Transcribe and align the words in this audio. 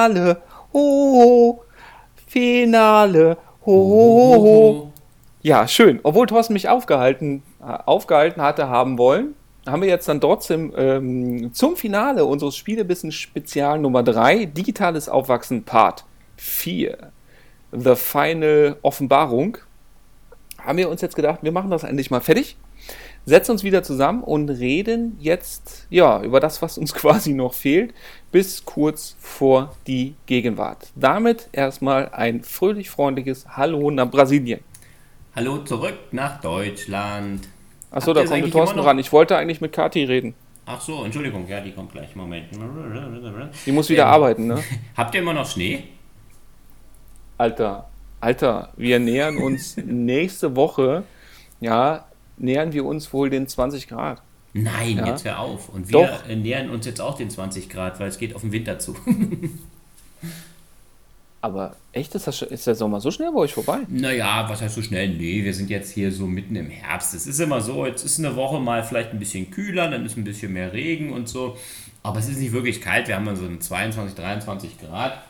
Finale, 0.00 0.40
ho, 0.72 1.62
Finale, 2.26 3.36
ho, 3.66 3.72
ho, 3.72 4.42
ho. 4.42 4.92
Ja, 5.42 5.68
schön. 5.68 6.00
Obwohl 6.04 6.26
Thorsten 6.26 6.54
mich 6.54 6.70
aufgehalten, 6.70 7.42
äh, 7.60 7.64
aufgehalten 7.84 8.40
hatte 8.40 8.68
haben 8.68 8.96
wollen, 8.96 9.34
haben 9.66 9.82
wir 9.82 9.90
jetzt 9.90 10.08
dann 10.08 10.22
trotzdem 10.22 10.72
ähm, 10.74 11.52
zum 11.52 11.76
Finale 11.76 12.24
unseres 12.24 12.56
Spielebissen 12.56 13.12
Spezial 13.12 13.78
Nummer 13.78 14.02
3, 14.02 14.46
Digitales 14.46 15.10
Aufwachsen 15.10 15.64
Part 15.64 16.04
4, 16.36 16.96
The 17.72 17.94
Final 17.94 18.76
Offenbarung, 18.80 19.58
haben 20.64 20.78
wir 20.78 20.88
uns 20.88 21.02
jetzt 21.02 21.14
gedacht, 21.14 21.40
wir 21.42 21.52
machen 21.52 21.70
das 21.70 21.84
endlich 21.84 22.10
mal 22.10 22.22
fertig, 22.22 22.56
setzen 23.26 23.52
uns 23.52 23.64
wieder 23.64 23.82
zusammen 23.82 24.22
und 24.22 24.48
reden 24.48 25.16
jetzt 25.20 25.86
ja 25.90 26.22
über 26.22 26.40
das, 26.40 26.62
was 26.62 26.78
uns 26.78 26.94
quasi 26.94 27.32
noch 27.32 27.54
fehlt, 27.54 27.94
bis 28.32 28.64
kurz 28.64 29.16
vor 29.20 29.76
die 29.86 30.14
Gegenwart. 30.26 30.88
Damit 30.94 31.48
erstmal 31.52 32.08
ein 32.10 32.42
fröhlich 32.42 32.90
freundliches 32.90 33.56
Hallo 33.56 33.90
nach 33.90 34.10
Brasilien. 34.10 34.60
Hallo 35.36 35.58
zurück 35.58 35.94
nach 36.12 36.40
Deutschland. 36.40 37.48
Achso, 37.90 38.12
da 38.12 38.24
kommt 38.24 38.44
der 38.44 38.50
Thorsten 38.50 38.78
ran. 38.78 38.98
Ich 38.98 39.12
wollte 39.12 39.36
eigentlich 39.36 39.60
mit 39.60 39.72
Kati 39.72 40.04
reden. 40.04 40.34
Ach 40.66 40.80
so, 40.80 41.04
Entschuldigung, 41.04 41.48
ja, 41.48 41.60
die 41.60 41.72
kommt 41.72 41.92
gleich. 41.92 42.14
Moment. 42.14 42.46
Die 43.66 43.72
muss 43.72 43.88
wieder 43.88 44.04
ähm, 44.04 44.08
arbeiten, 44.08 44.46
ne? 44.46 44.62
Habt 44.96 45.14
ihr 45.14 45.20
immer 45.20 45.32
noch 45.32 45.48
Schnee? 45.48 45.84
Alter, 47.38 47.88
Alter, 48.20 48.72
wir 48.76 48.98
nähern 48.98 49.38
uns 49.38 49.76
nächste 49.84 50.54
Woche, 50.54 51.04
ja, 51.60 52.04
nähern 52.40 52.72
wir 52.72 52.84
uns 52.84 53.12
wohl 53.12 53.30
den 53.30 53.46
20 53.46 53.88
Grad. 53.88 54.22
Nein, 54.52 54.96
ja? 54.98 55.06
jetzt 55.06 55.24
hör 55.24 55.38
auf. 55.38 55.68
Und 55.68 55.88
wir 55.92 56.00
Doch. 56.00 56.26
nähern 56.26 56.70
uns 56.70 56.86
jetzt 56.86 57.00
auch 57.00 57.16
den 57.16 57.30
20 57.30 57.68
Grad, 57.68 58.00
weil 58.00 58.08
es 58.08 58.18
geht 58.18 58.34
auf 58.34 58.40
den 58.40 58.52
Winter 58.52 58.78
zu. 58.78 58.96
Aber 61.42 61.76
echt, 61.92 62.14
ist, 62.14 62.26
das, 62.26 62.42
ist 62.42 62.66
der 62.66 62.74
Sommer 62.74 63.00
so 63.00 63.10
schnell 63.10 63.32
bei 63.32 63.38
euch 63.38 63.54
vorbei? 63.54 63.78
Naja, 63.88 64.46
was 64.48 64.60
heißt 64.60 64.74
so 64.74 64.82
schnell? 64.82 65.08
Nee, 65.08 65.42
wir 65.42 65.54
sind 65.54 65.70
jetzt 65.70 65.90
hier 65.92 66.12
so 66.12 66.26
mitten 66.26 66.54
im 66.54 66.68
Herbst. 66.68 67.14
Es 67.14 67.26
ist 67.26 67.40
immer 67.40 67.62
so, 67.62 67.86
jetzt 67.86 68.04
ist 68.04 68.18
eine 68.18 68.36
Woche 68.36 68.60
mal 68.60 68.84
vielleicht 68.84 69.12
ein 69.12 69.18
bisschen 69.18 69.50
kühler, 69.50 69.88
dann 69.88 70.04
ist 70.04 70.18
ein 70.18 70.24
bisschen 70.24 70.52
mehr 70.52 70.74
Regen 70.74 71.12
und 71.12 71.30
so. 71.30 71.56
Aber 72.02 72.18
es 72.18 72.28
ist 72.28 72.38
nicht 72.38 72.52
wirklich 72.52 72.82
kalt. 72.82 73.08
Wir 73.08 73.16
haben 73.16 73.24
dann 73.24 73.36
so 73.36 73.48
22, 73.56 74.14
23 74.16 74.80
Grad. 74.80 75.22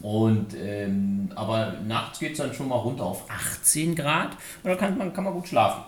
Und 0.00 0.48
ähm, 0.60 1.30
aber 1.34 1.76
nachts 1.86 2.18
geht 2.18 2.32
es 2.32 2.38
dann 2.38 2.52
schon 2.52 2.68
mal 2.68 2.76
runter 2.76 3.04
auf 3.04 3.30
18 3.30 3.94
Grad 3.94 4.32
und 4.62 4.70
dann 4.70 4.76
kann 4.78 4.98
man, 4.98 5.12
kann 5.12 5.24
man 5.24 5.32
gut 5.32 5.46
schlafen. 5.46 5.84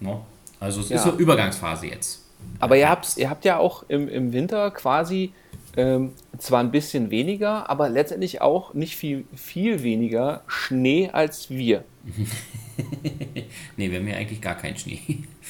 No? 0.00 0.10
Ne? 0.10 0.20
Also 0.60 0.80
es 0.80 0.88
ja. 0.88 0.96
ist 0.96 1.04
so 1.04 1.12
Übergangsphase 1.12 1.86
jetzt. 1.86 2.24
Aber 2.60 2.76
ihr 2.76 2.88
habt, 2.88 3.16
ihr 3.16 3.30
habt 3.30 3.44
ja 3.44 3.58
auch 3.58 3.84
im, 3.88 4.08
im 4.08 4.32
Winter 4.32 4.70
quasi 4.70 5.32
ähm, 5.76 6.12
zwar 6.38 6.60
ein 6.60 6.70
bisschen 6.70 7.10
weniger, 7.10 7.70
aber 7.70 7.88
letztendlich 7.88 8.40
auch 8.40 8.74
nicht 8.74 8.96
viel, 8.96 9.24
viel 9.34 9.82
weniger 9.82 10.42
Schnee 10.46 11.10
als 11.10 11.50
wir. 11.50 11.84
nee, 13.76 13.90
wir 13.90 13.98
haben 13.98 14.08
ja 14.08 14.16
eigentlich 14.16 14.40
gar 14.40 14.54
keinen 14.54 14.76
Schnee. 14.76 15.00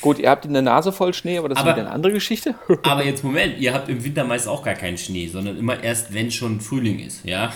Gut, 0.00 0.18
ihr 0.18 0.30
habt 0.30 0.44
in 0.44 0.52
der 0.52 0.62
Nase 0.62 0.92
voll 0.92 1.12
Schnee, 1.12 1.38
aber 1.38 1.48
das 1.48 1.58
aber, 1.58 1.70
ist 1.70 1.76
wieder 1.76 1.86
eine 1.86 1.94
andere 1.94 2.12
Geschichte. 2.12 2.54
aber 2.82 3.04
jetzt 3.04 3.22
Moment, 3.24 3.58
ihr 3.58 3.74
habt 3.74 3.88
im 3.88 4.02
Winter 4.02 4.24
meist 4.24 4.48
auch 4.48 4.62
gar 4.62 4.74
keinen 4.74 4.98
Schnee, 4.98 5.28
sondern 5.28 5.58
immer 5.58 5.82
erst, 5.82 6.14
wenn 6.14 6.30
schon 6.30 6.60
Frühling 6.60 6.98
ist, 7.00 7.24
ja? 7.24 7.52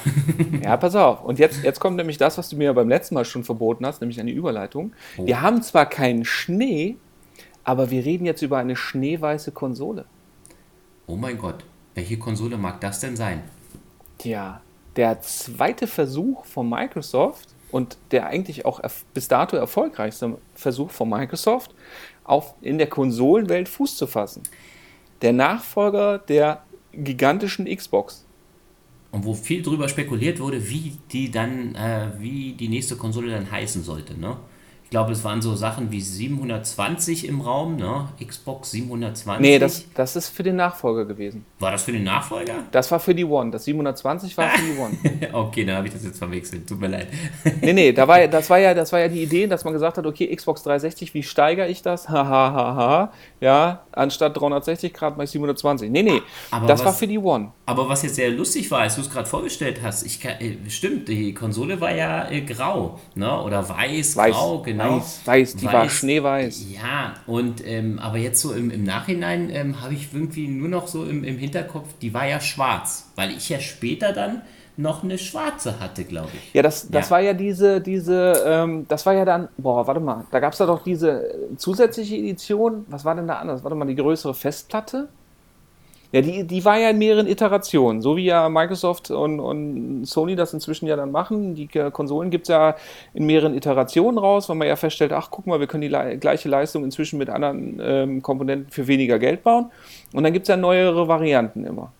ja, 0.62 0.76
pass 0.76 0.94
auf. 0.94 1.24
Und 1.24 1.38
jetzt, 1.38 1.62
jetzt 1.62 1.80
kommt 1.80 1.96
nämlich 1.96 2.18
das, 2.18 2.38
was 2.38 2.48
du 2.48 2.56
mir 2.56 2.72
beim 2.74 2.88
letzten 2.88 3.14
Mal 3.14 3.24
schon 3.24 3.44
verboten 3.44 3.86
hast, 3.86 4.00
nämlich 4.00 4.20
eine 4.20 4.30
Überleitung. 4.30 4.92
Oh. 5.16 5.26
Wir 5.26 5.40
haben 5.40 5.62
zwar 5.62 5.86
keinen 5.86 6.24
Schnee, 6.24 6.96
aber 7.64 7.90
wir 7.90 8.04
reden 8.04 8.26
jetzt 8.26 8.42
über 8.42 8.58
eine 8.58 8.76
schneeweiße 8.76 9.52
Konsole. 9.52 10.04
Oh 11.06 11.16
mein 11.16 11.38
Gott. 11.38 11.64
Welche 11.94 12.18
Konsole 12.18 12.56
mag 12.56 12.80
das 12.80 13.00
denn 13.00 13.16
sein? 13.16 13.42
Tja, 14.18 14.62
der 14.96 15.20
zweite 15.20 15.86
Versuch 15.86 16.44
von 16.44 16.68
Microsoft 16.68 17.51
und 17.72 17.96
der 18.12 18.26
eigentlich 18.26 18.64
auch 18.64 18.80
bis 19.14 19.26
dato 19.26 19.56
erfolgreichste 19.56 20.38
Versuch 20.54 20.90
von 20.90 21.08
Microsoft, 21.08 21.74
auf, 22.22 22.54
in 22.60 22.78
der 22.78 22.86
Konsolenwelt 22.86 23.68
Fuß 23.68 23.96
zu 23.96 24.06
fassen. 24.06 24.44
Der 25.22 25.32
Nachfolger 25.32 26.18
der 26.18 26.62
gigantischen 26.92 27.66
Xbox. 27.66 28.24
Und 29.10 29.24
wo 29.24 29.34
viel 29.34 29.62
drüber 29.62 29.88
spekuliert 29.88 30.38
wurde, 30.38 30.68
wie 30.68 30.92
die 31.10 31.30
dann, 31.30 31.74
äh, 31.74 32.10
wie 32.18 32.52
die 32.52 32.68
nächste 32.68 32.96
Konsole 32.96 33.30
dann 33.30 33.50
heißen 33.50 33.82
sollte, 33.82 34.18
ne? 34.18 34.36
Glaube, 34.92 35.12
es 35.12 35.24
waren 35.24 35.40
so 35.40 35.56
Sachen 35.56 35.90
wie 35.90 36.00
720 36.00 37.26
im 37.26 37.40
Raum, 37.40 37.76
ne? 37.76 38.08
Xbox 38.24 38.70
720. 38.72 39.40
Nee, 39.40 39.58
das, 39.58 39.86
das 39.94 40.14
ist 40.16 40.28
für 40.28 40.42
den 40.42 40.56
Nachfolger 40.56 41.06
gewesen. 41.06 41.46
War 41.58 41.72
das 41.72 41.84
für 41.84 41.92
den 41.92 42.04
Nachfolger? 42.04 42.56
Das 42.70 42.90
war 42.90 43.00
für 43.00 43.14
die 43.14 43.24
One. 43.24 43.50
Das 43.50 43.64
720 43.64 44.36
war 44.36 44.50
für 44.50 44.62
die 44.62 44.78
One. 44.78 44.96
okay, 45.32 45.64
dann 45.64 45.76
habe 45.76 45.88
ich 45.88 45.94
das 45.94 46.04
jetzt 46.04 46.18
verwechselt. 46.18 46.68
Tut 46.68 46.78
mir 46.78 46.88
leid. 46.88 47.08
nee, 47.62 47.72
nee, 47.72 47.92
da 47.92 48.06
war, 48.06 48.28
das, 48.28 48.50
war 48.50 48.58
ja, 48.58 48.74
das 48.74 48.92
war 48.92 49.00
ja 49.00 49.08
die 49.08 49.22
Idee, 49.22 49.46
dass 49.46 49.64
man 49.64 49.72
gesagt 49.72 49.96
hat, 49.96 50.04
okay, 50.04 50.34
Xbox 50.36 50.62
360, 50.62 51.14
wie 51.14 51.22
steigere 51.22 51.68
ich 51.68 51.80
das? 51.80 52.10
Hahaha. 52.10 52.52
ha, 52.52 52.76
ha. 52.76 53.12
Ja, 53.40 53.84
anstatt 53.92 54.36
360 54.38 54.92
Grad 54.92 55.20
ich 55.22 55.30
720. 55.30 55.90
Nee, 55.90 56.02
nee, 56.02 56.22
aber 56.50 56.66
das 56.66 56.80
was, 56.80 56.86
war 56.86 56.92
für 56.92 57.06
die 57.06 57.18
One. 57.18 57.52
Aber 57.64 57.88
was 57.88 58.02
jetzt 58.02 58.16
sehr 58.16 58.30
lustig 58.30 58.70
war, 58.70 58.80
als 58.80 58.96
du 58.96 59.00
es 59.00 59.10
gerade 59.10 59.28
vorgestellt 59.28 59.80
hast, 59.82 60.04
ich 60.04 60.22
äh, 60.24 60.58
stimmt, 60.68 61.08
die 61.08 61.32
Konsole 61.32 61.80
war 61.80 61.94
ja 61.94 62.30
äh, 62.30 62.42
grau, 62.42 63.00
ne? 63.14 63.40
Oder 63.42 63.66
weiß, 63.66 64.16
weiß 64.16 64.34
grau, 64.34 64.58
genau 64.60 64.81
genau. 64.82 64.96
Weiß, 64.96 65.20
weiß 65.24 65.56
die 65.56 65.66
weiß, 65.66 65.72
war 65.72 65.88
schneeweiß. 65.88 66.66
Ja, 66.72 67.14
und 67.26 67.66
ähm, 67.66 67.98
aber 67.98 68.18
jetzt 68.18 68.40
so 68.40 68.52
im, 68.52 68.70
im 68.70 68.84
Nachhinein 68.84 69.50
ähm, 69.50 69.80
habe 69.80 69.94
ich 69.94 70.12
irgendwie 70.12 70.48
nur 70.48 70.68
noch 70.68 70.88
so 70.88 71.04
im, 71.04 71.24
im 71.24 71.38
Hinterkopf, 71.38 71.88
die 72.00 72.12
war 72.14 72.26
ja 72.26 72.40
schwarz, 72.40 73.10
weil 73.16 73.30
ich 73.30 73.48
ja 73.48 73.60
später 73.60 74.12
dann 74.12 74.42
noch 74.76 75.02
eine 75.02 75.18
schwarze 75.18 75.80
hatte, 75.80 76.04
glaube 76.04 76.30
ich. 76.34 76.54
Ja, 76.54 76.62
das, 76.62 76.88
das 76.90 77.06
ja. 77.06 77.10
war 77.10 77.20
ja 77.20 77.34
diese, 77.34 77.80
diese, 77.80 78.42
ähm, 78.46 78.86
das 78.88 79.04
war 79.04 79.12
ja 79.12 79.24
dann, 79.24 79.48
boah, 79.58 79.86
warte 79.86 80.00
mal, 80.00 80.24
da 80.30 80.40
gab 80.40 80.52
es 80.52 80.58
da 80.58 80.66
doch 80.66 80.82
diese 80.82 81.50
zusätzliche 81.56 82.16
Edition, 82.16 82.86
was 82.88 83.04
war 83.04 83.14
denn 83.14 83.26
da 83.26 83.36
anders? 83.36 83.62
Warte 83.62 83.76
mal, 83.76 83.86
die 83.86 83.94
größere 83.94 84.34
Festplatte? 84.34 85.08
Ja, 86.12 86.20
die, 86.20 86.46
die 86.46 86.64
war 86.64 86.78
ja 86.78 86.90
in 86.90 86.98
mehreren 86.98 87.26
Iterationen, 87.26 88.02
so 88.02 88.16
wie 88.18 88.26
ja 88.26 88.50
Microsoft 88.50 89.10
und, 89.10 89.40
und 89.40 90.04
Sony 90.04 90.36
das 90.36 90.52
inzwischen 90.52 90.86
ja 90.86 90.94
dann 90.94 91.10
machen. 91.10 91.54
Die 91.54 91.66
Konsolen 91.66 92.30
gibt 92.30 92.44
es 92.44 92.48
ja 92.50 92.76
in 93.14 93.24
mehreren 93.24 93.54
Iterationen 93.54 94.18
raus, 94.18 94.48
weil 94.50 94.56
man 94.56 94.68
ja 94.68 94.76
feststellt, 94.76 95.12
ach 95.12 95.28
guck 95.30 95.46
mal, 95.46 95.58
wir 95.58 95.66
können 95.66 95.80
die 95.80 95.88
le 95.88 96.18
gleiche 96.18 96.50
Leistung 96.50 96.84
inzwischen 96.84 97.18
mit 97.18 97.30
anderen 97.30 97.80
ähm, 97.82 98.22
Komponenten 98.22 98.70
für 98.70 98.86
weniger 98.86 99.18
Geld 99.18 99.42
bauen. 99.42 99.70
Und 100.12 100.22
dann 100.24 100.34
gibt 100.34 100.44
es 100.44 100.48
ja 100.48 100.58
neuere 100.58 101.08
Varianten 101.08 101.64
immer. 101.64 101.92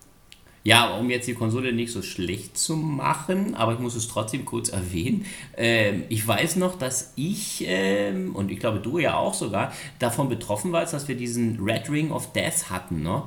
Ja, 0.65 0.95
um 0.97 1.11
jetzt 1.11 1.27
die 1.27 1.35
Konsole 1.35 1.73
nicht 1.73 1.91
so 1.91 2.03
schlecht 2.03 2.57
zu 2.57 2.77
machen, 2.77 3.57
aber 3.57 3.73
ich 3.73 3.81
muss 3.81 3.97
es 3.97 4.07
trotzdem 4.09 4.45
kurz 4.45 4.69
erwähnen. 4.73 5.25
Ähm, 5.57 6.05
ich 6.11 6.27
weiß 6.27 6.57
noch, 6.57 6.79
dass 6.79 7.15
ich, 7.17 7.65
ähm, 7.67 8.37
und 8.37 8.51
ich 8.51 8.61
glaube 8.61 8.79
du 8.79 8.99
ja 8.99 9.17
auch 9.17 9.35
sogar, 9.35 9.73
davon 9.99 10.29
betroffen 10.29 10.71
warst, 10.71 10.93
dass 10.93 11.09
wir 11.09 11.17
diesen 11.17 11.59
Red 11.61 11.91
Ring 11.91 12.13
of 12.13 12.33
Death 12.33 12.71
hatten, 12.71 13.03
ne? 13.03 13.23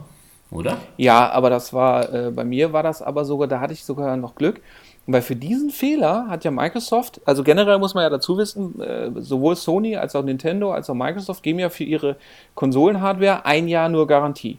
Oder? 0.55 0.77
Ja, 0.97 1.29
aber 1.31 1.49
das 1.49 1.73
war, 1.73 2.13
äh, 2.13 2.31
bei 2.31 2.43
mir 2.43 2.73
war 2.73 2.83
das 2.83 3.01
aber 3.01 3.25
sogar, 3.25 3.47
da 3.47 3.59
hatte 3.59 3.73
ich 3.73 3.83
sogar 3.83 4.15
noch 4.17 4.35
Glück. 4.35 4.61
Weil 5.07 5.21
für 5.21 5.35
diesen 5.35 5.69
Fehler 5.69 6.27
hat 6.29 6.43
ja 6.45 6.51
Microsoft, 6.51 7.21
also 7.25 7.43
generell 7.43 7.77
muss 7.77 7.93
man 7.93 8.03
ja 8.03 8.09
dazu 8.09 8.37
wissen, 8.39 8.81
äh, 8.81 9.11
sowohl 9.17 9.55
Sony 9.55 9.95
als 9.97 10.15
auch 10.15 10.23
Nintendo 10.23 10.71
als 10.73 10.89
auch 10.89 10.95
Microsoft 10.95 11.43
geben 11.43 11.59
ja 11.59 11.69
für 11.69 11.83
ihre 11.83 12.15
Konsolenhardware 12.55 13.45
ein 13.45 13.67
Jahr 13.67 13.87
nur 13.87 14.07
Garantie. 14.07 14.57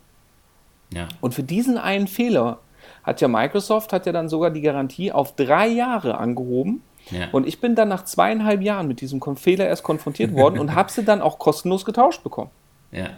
Ja. 0.95 1.09
Und 1.21 1.35
für 1.35 1.43
diesen 1.43 1.79
einen 1.79 2.07
Fehler 2.07 2.59
hat 3.03 3.21
ja 3.21 3.27
Microsoft 3.27 3.93
hat 3.93 4.07
ja 4.07 4.13
dann 4.13 4.29
sogar 4.29 4.51
die 4.51 4.61
Garantie 4.61 5.11
auf 5.11 5.35
drei 5.35 5.67
Jahre 5.67 6.19
angehoben. 6.19 6.83
Ja. 7.11 7.29
Und 7.33 7.47
ich 7.47 7.61
bin 7.61 7.75
dann 7.75 7.89
nach 7.89 8.05
zweieinhalb 8.05 8.63
Jahren 8.63 8.87
mit 8.87 9.01
diesem 9.01 9.21
Fehler 9.37 9.67
erst 9.67 9.83
konfrontiert 9.83 10.33
worden 10.33 10.59
und 10.61 10.77
habe 10.77 10.93
sie 10.93 11.05
dann 11.05 11.23
auch 11.23 11.41
kostenlos 11.41 11.85
getauscht 11.85 12.23
bekommen. 12.23 12.51
Ja. 12.93 13.11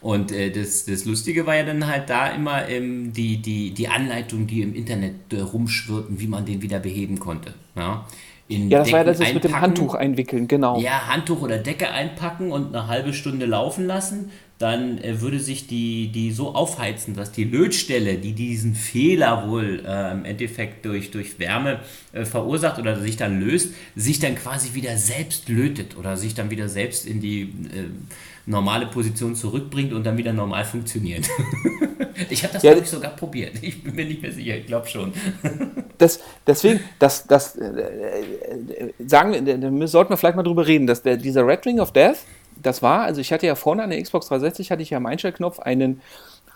Und 0.00 0.30
äh, 0.30 0.50
das, 0.50 0.84
das 0.84 1.04
Lustige 1.04 1.46
war 1.46 1.56
ja 1.56 1.64
dann 1.64 1.86
halt 1.86 2.08
da 2.08 2.28
immer 2.28 2.68
ähm, 2.68 3.12
die, 3.12 3.38
die, 3.38 3.72
die 3.72 3.88
Anleitung, 3.88 4.46
die 4.46 4.62
im 4.62 4.74
Internet 4.74 5.32
äh, 5.32 5.40
rumschwirrten, 5.40 6.20
wie 6.20 6.28
man 6.28 6.44
den 6.44 6.62
wieder 6.62 6.78
beheben 6.78 7.18
konnte. 7.18 7.54
Ja, 7.74 8.06
In 8.46 8.70
ja 8.70 8.78
das 8.78 8.86
Decken 8.86 8.92
war 8.92 9.06
ja 9.06 9.18
das 9.18 9.34
mit 9.34 9.44
dem 9.44 9.60
Handtuch 9.60 9.94
einwickeln, 9.94 10.46
genau. 10.46 10.80
Ja, 10.80 11.08
Handtuch 11.08 11.42
oder 11.42 11.58
Decke 11.58 11.90
einpacken 11.90 12.52
und 12.52 12.74
eine 12.74 12.86
halbe 12.86 13.12
Stunde 13.12 13.46
laufen 13.46 13.86
lassen. 13.86 14.30
Dann 14.58 14.98
äh, 14.98 15.20
würde 15.20 15.40
sich 15.40 15.66
die, 15.66 16.08
die 16.08 16.30
so 16.30 16.54
aufheizen, 16.54 17.14
dass 17.14 17.32
die 17.32 17.44
Lötstelle, 17.44 18.18
die 18.18 18.32
diesen 18.32 18.74
Fehler 18.74 19.48
wohl 19.48 19.84
äh, 19.84 20.12
im 20.12 20.24
Endeffekt 20.24 20.84
durch, 20.84 21.10
durch 21.10 21.40
Wärme 21.40 21.80
äh, 22.12 22.24
verursacht 22.24 22.78
oder 22.78 23.00
sich 23.00 23.16
dann 23.16 23.40
löst, 23.40 23.74
sich 23.96 24.20
dann 24.20 24.36
quasi 24.36 24.74
wieder 24.74 24.96
selbst 24.96 25.48
lötet 25.48 25.96
oder 25.96 26.16
sich 26.16 26.34
dann 26.34 26.50
wieder 26.50 26.68
selbst 26.68 27.06
in 27.06 27.20
die 27.20 27.42
äh, 27.42 27.90
normale 28.48 28.86
Position 28.86 29.34
zurückbringt 29.34 29.92
und 29.92 30.04
dann 30.04 30.16
wieder 30.16 30.32
normal 30.32 30.64
funktioniert. 30.64 31.28
ich 32.30 32.42
habe 32.42 32.54
das, 32.54 32.62
ja, 32.62 32.72
glaube 32.72 32.84
ich, 32.84 32.90
sogar 32.90 33.10
probiert. 33.14 33.62
Ich 33.62 33.82
bin 33.84 33.94
mir 33.94 34.06
nicht 34.06 34.22
mehr 34.22 34.32
sicher, 34.32 34.56
ich 34.56 34.66
glaube 34.66 34.88
schon. 34.88 35.12
das, 35.98 36.20
deswegen, 36.46 36.80
das, 36.98 37.26
das 37.26 37.56
äh, 37.56 37.64
äh 37.66 38.92
sagen 39.06 39.46
wir, 39.46 39.88
sollten 39.88 40.10
wir 40.10 40.16
vielleicht 40.16 40.36
mal 40.36 40.42
drüber 40.42 40.66
reden, 40.66 40.86
dass 40.86 41.02
der, 41.02 41.16
dieser 41.16 41.46
Red 41.46 41.66
Ring 41.66 41.78
of 41.78 41.92
Death, 41.92 42.18
das 42.62 42.82
war, 42.82 43.02
also 43.02 43.20
ich 43.20 43.32
hatte 43.32 43.46
ja 43.46 43.54
vorne 43.54 43.82
an 43.82 43.90
der 43.90 44.02
Xbox 44.02 44.28
360, 44.28 44.70
hatte 44.70 44.82
ich 44.82 44.90
ja 44.90 44.96
am 44.96 45.06
Einstellknopf 45.06 45.58
einen, 45.60 46.00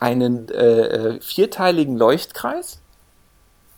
einen 0.00 0.49
äh, 0.49 0.55
äh, 0.55 1.21
vierteiligen 1.21 1.97
Leuchtkreis 1.97 2.81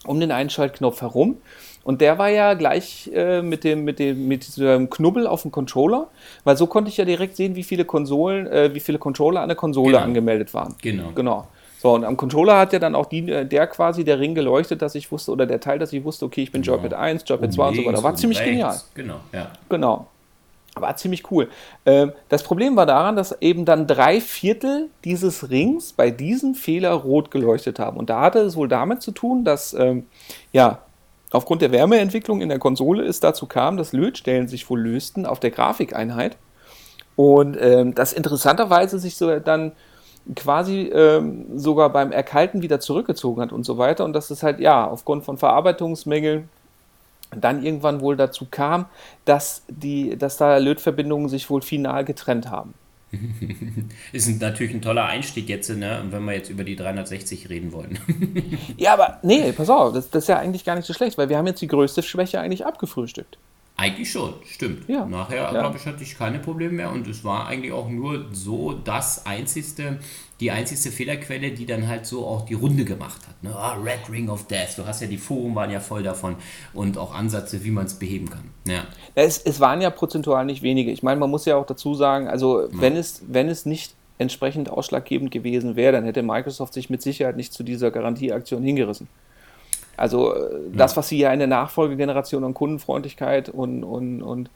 um 0.07 0.21
den 0.21 0.31
Einschaltknopf 0.31 1.01
herum. 1.01 1.39
Und 1.85 2.01
der 2.01 2.19
war 2.19 2.31
ja 2.31 2.55
gleich 2.55 3.11
äh, 3.15 3.43
mit, 3.43 3.63
dem, 3.63 3.85
mit, 3.85 3.99
dem, 3.99 4.27
mit 4.27 4.47
diesem 4.47 4.89
Knubbel 4.91 5.27
auf 5.27 5.43
dem 5.43 5.53
Controller, 5.53 6.09
weil 6.43 6.57
so 6.57 6.67
konnte 6.67 6.89
ich 6.91 6.97
ja 6.97 7.05
direkt 7.05 7.37
sehen, 7.37 7.55
wie 7.57 7.63
viele 7.63 7.85
Konsolen, 7.85 8.47
äh, 8.47 8.75
wie 8.75 8.81
viele 8.81 8.99
Controller 8.99 9.43
an 9.43 9.49
der 9.49 9.57
Konsole 9.57 9.93
Genau. 9.93 10.05
angemeldet 10.05 10.55
waren. 10.55 10.75
Genau. 10.81 11.11
Genau. 11.15 11.47
So, 11.81 11.93
und 11.93 12.05
am 12.05 12.17
Controller 12.17 12.57
hat 12.57 12.73
ja 12.73 12.79
dann 12.79 12.95
auch 12.95 13.05
die, 13.05 13.31
äh, 13.31 13.45
der 13.45 13.67
quasi 13.67 14.03
der 14.05 14.19
Ring 14.19 14.35
geleuchtet, 14.35 14.81
dass 14.81 14.95
ich 14.95 15.13
wusste, 15.13 15.31
oder 15.33 15.45
der 15.45 15.61
Teil, 15.61 15.79
dass 15.79 15.93
ich 15.93 16.03
wusste, 16.03 16.25
okay, 16.25 16.43
ich 16.43 16.51
bin 16.51 16.63
Joypad 16.63 16.95
1, 16.95 17.25
Joypad 17.27 17.53
2 17.53 17.69
und 17.69 17.77
so 17.77 17.85
weiter. 17.85 18.03
War 18.03 18.15
ziemlich 18.15 18.39
rechts. 18.39 18.51
genial. 18.51 18.81
Genau, 18.95 19.17
ja. 19.33 19.51
Genau. 19.69 20.07
War 20.77 20.97
ziemlich 20.97 21.31
cool. 21.31 21.49
Ähm, 21.85 22.13
das 22.31 22.43
Problem 22.43 22.75
war 22.75 22.87
daran, 22.87 23.15
dass 23.17 23.41
eben 23.43 23.67
dann 23.67 23.87
drei 23.87 24.21
Viertel 24.21 24.89
dieses 25.05 25.51
Rings 25.51 25.93
bei 25.93 26.11
diesem 26.11 26.55
Fehler 26.55 26.93
rot 26.93 27.31
geleuchtet 27.31 27.79
haben. 27.79 27.99
Und 27.99 28.09
da 28.11 28.23
hatte 28.23 28.39
es 28.41 28.57
wohl 28.57 28.67
damit 28.69 29.03
zu 29.03 29.13
tun, 29.13 29.45
dass 29.45 29.75
ähm, 29.75 30.07
ja 30.53 30.79
aufgrund 31.35 31.63
der 31.63 31.73
Wärmeentwicklung 31.73 32.41
in 32.41 32.49
der 32.49 32.59
Konsole 32.59 33.05
es 33.05 33.21
dazu 33.21 33.47
kam, 33.47 33.77
dass 33.77 33.93
Lötstellen 33.93 34.49
sich 34.49 34.69
wohl 34.71 34.81
lösten 34.81 35.27
auf 35.27 35.41
der 35.41 35.51
Grafikeinheit. 35.51 36.37
Und 37.17 37.57
ähm, 37.61 37.95
das 37.95 38.13
interessanterweise 38.13 38.99
sich 38.99 39.17
so 39.17 39.39
dann 39.41 39.73
quasi 40.37 40.91
ähm, 40.93 41.47
sogar 41.59 41.91
beim 41.91 42.13
Erkalten 42.13 42.63
wieder 42.63 42.81
zurückgezogen 42.81 43.43
hat 43.43 43.53
und 43.53 43.65
so 43.65 43.79
weiter. 43.79 44.05
Und 44.05 44.13
dass 44.13 44.31
es 44.31 44.43
halt, 44.43 44.61
ja, 44.61 44.87
aufgrund 44.87 45.25
von 45.25 45.37
Verarbeitungsmängeln 45.37 46.49
dann 47.35 47.65
irgendwann 47.65 48.01
wohl 48.01 48.17
dazu 48.17 48.47
kam, 48.51 48.87
dass, 49.25 49.63
die, 49.69 50.17
dass 50.17 50.37
da 50.37 50.57
Lötverbindungen 50.59 51.29
sich 51.29 51.51
wohl 51.51 51.63
final 51.63 52.05
getrennt 52.05 52.49
haben. 52.49 52.75
Ist 54.13 54.41
natürlich 54.41 54.75
ein 54.75 54.83
toller 54.83 55.07
Einstieg 55.07 55.49
jetzt, 55.49 55.71
ne? 55.71 56.05
wenn 56.11 56.25
wir 56.25 56.33
jetzt 56.33 56.51
über 56.51 56.65
die 56.65 56.77
360 56.77 57.49
reden 57.49 57.73
wollen. 57.73 57.99
Ja, 58.77 58.95
aber 58.95 59.19
nee, 59.23 59.53
pass 59.53 59.71
auf, 59.71 59.93
das, 59.93 60.11
das 60.11 60.25
ist 60.25 60.29
ja 60.29 60.39
eigentlich 60.39 60.65
gar 60.65 60.75
nicht 60.75 60.87
so 60.87 60.93
schlecht, 60.93 61.17
weil 61.19 61.29
wir 61.29 61.39
haben 61.39 61.47
jetzt 61.47 61.63
die 61.63 61.67
größte 61.67 62.03
Schwäche 62.03 62.41
eigentlich 62.41 62.67
abgefrühstückt. 62.67 63.39
Eigentlich 63.77 64.13
schon, 64.13 64.35
stimmt. 64.47 64.89
Ja. 64.89 65.05
Nachher, 65.05 65.37
Ja. 65.37 65.51
glaube 65.51 65.77
ich, 65.79 65.85
hatte 65.87 66.03
ich 66.05 66.17
keine 66.17 66.39
Probleme 66.39 66.75
mehr 66.75 66.93
und 66.93 67.09
es 67.09 67.25
war 67.25 67.49
eigentlich 67.49 67.73
auch 67.73 67.89
nur 67.89 68.27
so 68.31 68.73
das 68.73 69.27
einzigste, 69.27 69.99
die 70.39 70.53
einzigste 70.53 70.93
Fehlerquelle, 70.93 71.51
die 71.51 71.67
dann 71.67 71.89
halt 71.89 72.07
so 72.07 72.25
auch 72.25 72.47
die 72.47 72.55
Runde 72.55 72.85
gemacht 72.85 73.21
hat. 73.27 73.43
Ne? 73.43 73.53
Ah, 73.53 73.75
Red 73.75 74.09
Ring 74.13 74.29
of 74.29 74.47
Death, 74.47 74.77
du 74.79 74.87
hast 74.87 75.01
ja 75.03 75.09
die 75.09 75.19
Foren 75.19 75.57
waren 75.57 75.73
ja 75.73 75.81
voll 75.81 76.05
davon 76.05 76.37
und 76.73 76.97
auch 76.99 77.13
Ansätze, 77.13 77.65
wie 77.65 77.73
man 77.73 77.87
es 77.87 77.95
beheben 77.95 78.31
kann. 78.31 78.45
Ja. 78.65 78.85
Es, 79.17 79.39
es 79.39 79.59
waren 79.59 79.81
ja 79.81 79.91
prozentual 79.91 80.45
nicht 80.45 80.63
wenige. 80.63 80.93
Ich 80.93 81.03
meine, 81.03 81.19
man 81.19 81.31
muss 81.31 81.45
ja 81.45 81.57
auch 81.57 81.67
dazu 81.67 81.95
sagen, 81.97 82.29
also 82.29 82.69
wenn, 82.71 82.95
es, 82.95 83.23
wenn 83.27 83.49
es 83.49 83.67
nicht 83.67 83.95
entsprechend 84.19 84.71
ausschlaggebend 84.71 85.33
gewesen 85.33 85.75
wäre, 85.75 85.91
dann 85.93 86.05
hätte 86.05 86.23
Microsoft 86.23 86.75
sich 86.75 86.91
mit 86.91 87.03
Sicherheit 87.03 87.37
nicht 87.37 87.53
zu 87.53 87.65
dieser 87.65 87.91
Garantieaktion 87.91 88.63
hingerissen. 88.63 89.09
Also 89.97 90.35
äh, 90.35 90.71
das, 90.73 90.97
was 90.97 91.09
sie 91.09 91.19
ja 91.19 91.33
in 91.33 91.39
der 91.39 91.49
Nachfolgegeneration 91.49 92.45
an 92.45 92.55
Kundenfreundlichkeit 92.55 93.49
und, 93.49 93.85
und, 93.85 94.23
und 94.23 94.51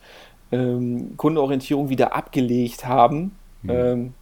ähm, 0.53 1.17
Kundenorientierung 1.17 1.89
wieder 1.91 2.15
abgelegt 2.17 2.87
haben, 2.87 3.33
ähm, 3.69 4.15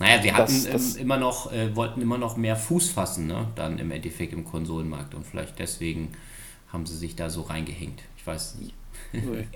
Naja, 0.00 0.22
wir 0.24 0.34
hatten 0.36 0.52
Das- 0.52 0.70
das- 0.70 0.96
immer 0.96 1.16
noch, 1.18 1.52
äh, 1.52 1.74
wollten 1.76 2.00
immer 2.02 2.18
noch 2.18 2.36
mehr 2.36 2.56
Fuß 2.56 2.90
fassen, 2.90 3.26
ne? 3.28 3.48
dann 3.54 3.78
im 3.78 3.90
Endeffekt 3.92 4.32
im 4.32 4.44
Konsolenmarkt 4.44 5.14
und 5.14 5.24
vielleicht 5.26 5.58
deswegen 5.58 6.12
haben 6.72 6.86
sie 6.86 6.96
sich 6.96 7.14
da 7.16 7.30
so 7.30 7.42
reingehängt. 7.42 8.02
Ich 8.16 8.26
weiß 8.26 8.56
nicht. 8.56 8.74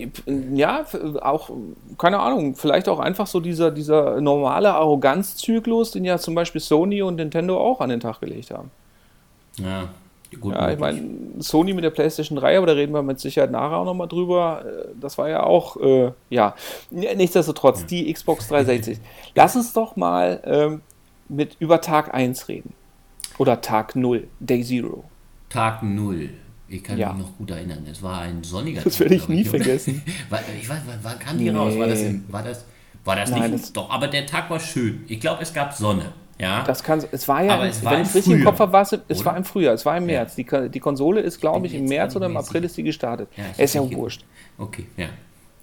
Ja, 0.55 0.85
auch, 1.23 1.51
keine 1.99 2.19
Ahnung, 2.21 2.55
vielleicht 2.57 2.89
auch 2.89 2.99
einfach 3.01 3.27
so 3.27 3.41
dieser, 3.41 3.71
dieser 3.71 4.21
normale 4.21 4.73
Arroganzzyklus, 4.75 5.91
den 5.93 6.05
ja 6.05 6.19
zum 6.19 6.35
Beispiel 6.35 6.61
Sony 6.61 7.03
und 7.03 7.17
Nintendo 7.17 7.59
auch 7.59 7.81
an 7.81 7.91
den 7.91 8.01
Tag 8.01 8.21
gelegt 8.21 8.51
haben. 8.51 8.71
Ja, 9.59 9.89
gut. 10.41 10.55
Ja, 10.55 10.71
ich 10.71 10.79
meine, 10.79 11.01
Sony 11.39 11.73
mit 11.73 11.85
der 11.85 11.91
PlayStation 11.91 12.37
3, 12.39 12.59
aber 12.59 12.67
da 12.67 12.73
reden 12.75 12.93
wir 12.93 13.03
mit 13.03 13.19
Sicherheit 13.21 13.51
nachher 13.51 13.77
auch 13.79 13.85
nochmal 13.85 14.09
drüber. 14.09 14.63
äh, 14.65 14.89
Das 15.01 15.17
war 15.19 15.29
ja 15.29 15.43
auch, 15.43 15.77
äh, 15.79 16.13
ja, 16.31 16.55
nichtsdestotrotz, 16.91 17.87
die 17.87 18.13
Xbox 18.13 18.49
360. 18.49 18.99
Lass 19.35 19.57
uns 19.57 19.73
doch 19.73 19.97
mal 19.97 20.41
ähm, 20.45 20.81
mit 21.29 21.57
über 21.61 21.81
Tag 21.81 22.15
1 22.15 22.49
reden. 22.49 22.73
Oder 23.39 23.61
Tag 23.61 23.95
0, 23.97 24.27
Day 24.41 24.63
Zero. 24.65 25.05
Tag 25.49 25.83
0. 25.83 26.31
Ich 26.69 26.83
kann 26.85 26.99
Ja. 26.99 27.13
mich 27.13 27.23
noch 27.23 27.37
gut 27.39 27.51
erinnern. 27.51 27.87
Es 27.91 28.03
war 28.03 28.21
ein 28.21 28.43
sonniger 28.45 28.81
Das 28.85 28.99
werde 29.01 29.15
ich 29.15 29.29
nie 29.29 29.43
oder? 29.43 29.51
vergessen. 29.51 30.03
Ich 30.61 30.69
weiß, 30.69 30.81
wann, 30.87 30.99
wann 31.03 31.19
kam 31.19 31.39
die 31.39 31.45
Nee. 31.51 31.57
raus? 31.57 31.79
War 31.79 31.87
das, 31.87 32.01
im, 32.03 32.25
war 32.29 32.43
das, 32.43 32.65
war 33.05 33.17
das 33.17 33.31
Nein, 33.31 33.53
nicht? 33.53 33.65
das- 33.65 33.73
Doch, 33.73 33.89
aber 33.91 34.09
der 34.09 34.27
Tag 34.27 34.51
war 34.51 34.61
schön. 34.61 35.05
Ich 35.09 35.21
glaube, 35.21 35.43
es 35.43 35.55
gab 35.55 35.73
Sonne. 35.73 36.13
Ja. 36.41 36.63
Das 36.65 36.83
kann, 36.85 37.03
es 37.11 37.27
war 37.27 37.43
ja, 37.43 37.65
es 37.67 37.85
war 37.85 37.93
wenn 37.93 38.01
im 38.01 38.07
ich 38.07 38.15
richtig 38.15 38.33
im 38.33 38.39
Frühjahr, 38.39 38.53
Kopf 38.53 38.61
habe, 38.61 38.73
war 38.73 38.83
es, 38.83 38.97
es 39.09 39.25
war 39.25 39.37
im 39.37 39.45
Frühjahr, 39.45 39.75
es 39.75 39.85
war 39.85 39.97
im 39.97 40.07
März. 40.07 40.37
Die, 40.37 40.45
Ko- 40.45 40.69
die 40.69 40.81
Konsole 40.81 41.21
ist, 41.21 41.41
glaube 41.41 41.67
ich, 41.67 41.75
im 41.75 41.87
März 41.87 42.15
oder 42.15 42.27
im 42.27 42.37
April 42.37 42.65
ist 42.65 42.77
die 42.77 42.85
gestartet. 42.85 43.29
Ja, 43.37 43.45
ist 43.65 43.75
ja 43.75 43.91
wurscht. 43.93 44.25
Okay, 44.57 44.87
ja. 44.97 45.07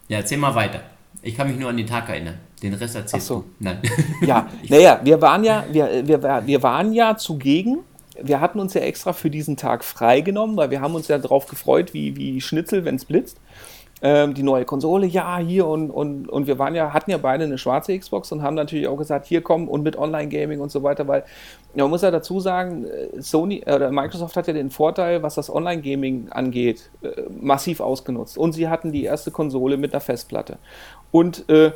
Ja, 0.10 0.18
erzähl 0.18 0.38
mal 0.38 0.54
weiter. 0.54 0.82
Ich 1.22 1.36
kann 1.38 1.48
mich 1.48 1.58
nur 1.58 1.70
an 1.70 1.78
den 1.78 1.88
Tag 1.88 2.10
erinnern. 2.10 2.38
Den 2.62 2.74
Rest 2.74 2.96
erzählst 2.96 3.26
Ach 3.26 3.28
so. 3.28 3.36
du. 3.42 3.46
Nein. 3.60 3.80
Ja, 4.22 4.50
naja, 4.70 5.00
wir 5.04 5.22
waren 5.22 5.44
ja, 5.44 5.64
wir, 5.72 6.06
wir, 6.08 6.22
wir 6.46 6.64
waren 6.64 6.94
ja 6.94 7.16
zugegen. 7.18 7.80
Wir 8.22 8.40
hatten 8.42 8.60
uns 8.60 8.74
ja 8.74 8.82
extra 8.82 9.14
für 9.14 9.30
diesen 9.30 9.58
Tag 9.58 9.84
freigenommen, 9.84 10.56
weil 10.58 10.72
wir 10.72 10.82
haben 10.82 10.94
uns 10.96 11.08
ja 11.08 11.18
darauf 11.18 11.48
gefreut, 11.48 11.94
wie, 11.94 12.16
wie 12.16 12.40
Schnitzel, 12.42 12.86
wenn 12.86 12.96
es 12.96 13.06
blitzt. 13.06 13.38
Ähm, 14.08 14.36
die 14.36 14.44
neue 14.44 14.66
Konsole, 14.66 15.08
ja, 15.08 15.40
hier 15.40 15.66
und, 15.66 15.90
und, 15.90 16.30
und 16.30 16.46
wir 16.46 16.60
waren 16.60 16.76
ja, 16.76 16.94
hatten 16.94 17.10
ja 17.10 17.18
beide 17.18 17.46
eine 17.46 17.58
schwarze 17.58 17.98
Xbox 17.98 18.32
und 18.32 18.44
haben 18.44 18.54
natürlich 18.54 18.88
auch 18.88 18.98
gesagt, 18.98 19.26
hier 19.26 19.42
kommen 19.42 19.68
und 19.68 19.82
mit 19.82 19.98
Online-Gaming 19.98 20.60
und 20.60 20.72
so 20.72 20.84
weiter, 20.84 21.08
weil 21.08 21.24
man 21.74 21.90
muss 21.90 22.04
ja 22.04 22.12
dazu 22.12 22.40
sagen, 22.40 22.86
äh, 22.86 23.20
Sony 23.20 23.64
äh, 23.66 23.74
oder 23.74 23.90
Microsoft 23.90 24.38
hat 24.38 24.46
ja 24.46 24.54
den 24.54 24.70
Vorteil, 24.70 25.24
was 25.24 25.34
das 25.34 25.52
Online-Gaming 25.52 26.28
angeht, 26.30 26.92
äh, 27.02 27.24
massiv 27.32 27.80
ausgenutzt. 27.80 28.38
Und 28.38 28.52
sie 28.52 28.68
hatten 28.68 28.92
die 28.92 29.06
erste 29.06 29.32
Konsole 29.32 29.76
mit 29.76 29.92
einer 29.92 30.02
Festplatte. 30.02 30.60
Und 31.10 31.50
äh, 31.50 31.72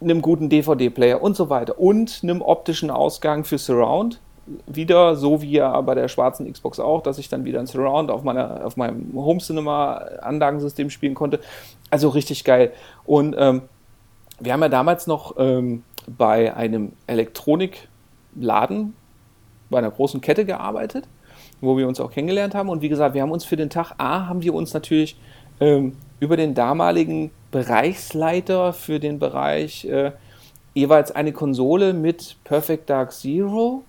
einem 0.00 0.22
guten 0.22 0.48
DVD-Player 0.48 1.20
und 1.20 1.34
so 1.34 1.50
weiter 1.50 1.80
und 1.80 2.20
einem 2.22 2.40
optischen 2.40 2.92
Ausgang 2.92 3.42
für 3.42 3.58
Surround. 3.58 4.20
Wieder 4.66 5.16
so 5.16 5.40
wie 5.42 5.52
ja 5.52 5.80
bei 5.80 5.94
der 5.94 6.08
schwarzen 6.08 6.50
Xbox 6.52 6.78
auch, 6.78 7.02
dass 7.02 7.18
ich 7.18 7.28
dann 7.28 7.44
wieder 7.44 7.60
ein 7.60 7.66
Surround 7.66 8.10
auf, 8.10 8.22
meiner, 8.22 8.64
auf 8.64 8.76
meinem 8.76 9.12
Home 9.14 9.40
Cinema 9.40 9.94
Anlagensystem 10.20 10.90
spielen 10.90 11.14
konnte. 11.14 11.40
Also 11.90 12.08
richtig 12.08 12.44
geil. 12.44 12.72
Und 13.04 13.34
ähm, 13.38 13.62
wir 14.40 14.52
haben 14.52 14.62
ja 14.62 14.68
damals 14.68 15.06
noch 15.06 15.36
ähm, 15.38 15.82
bei 16.06 16.54
einem 16.54 16.92
Elektronikladen, 17.06 18.94
bei 19.70 19.78
einer 19.78 19.90
großen 19.90 20.20
Kette 20.20 20.44
gearbeitet, 20.44 21.08
wo 21.60 21.76
wir 21.76 21.88
uns 21.88 22.00
auch 22.00 22.10
kennengelernt 22.10 22.54
haben. 22.54 22.68
Und 22.68 22.82
wie 22.82 22.88
gesagt, 22.88 23.14
wir 23.14 23.22
haben 23.22 23.32
uns 23.32 23.44
für 23.44 23.56
den 23.56 23.70
Tag 23.70 23.92
A, 23.98 24.26
haben 24.26 24.42
wir 24.42 24.54
uns 24.54 24.74
natürlich 24.74 25.16
ähm, 25.60 25.96
über 26.20 26.36
den 26.36 26.54
damaligen 26.54 27.30
Bereichsleiter 27.50 28.72
für 28.72 28.98
den 28.98 29.18
Bereich 29.18 29.84
äh, 29.84 30.12
jeweils 30.74 31.12
eine 31.12 31.32
Konsole 31.32 31.92
mit 31.92 32.36
Perfect 32.44 32.90
Dark 32.90 33.12
Zero. 33.12 33.82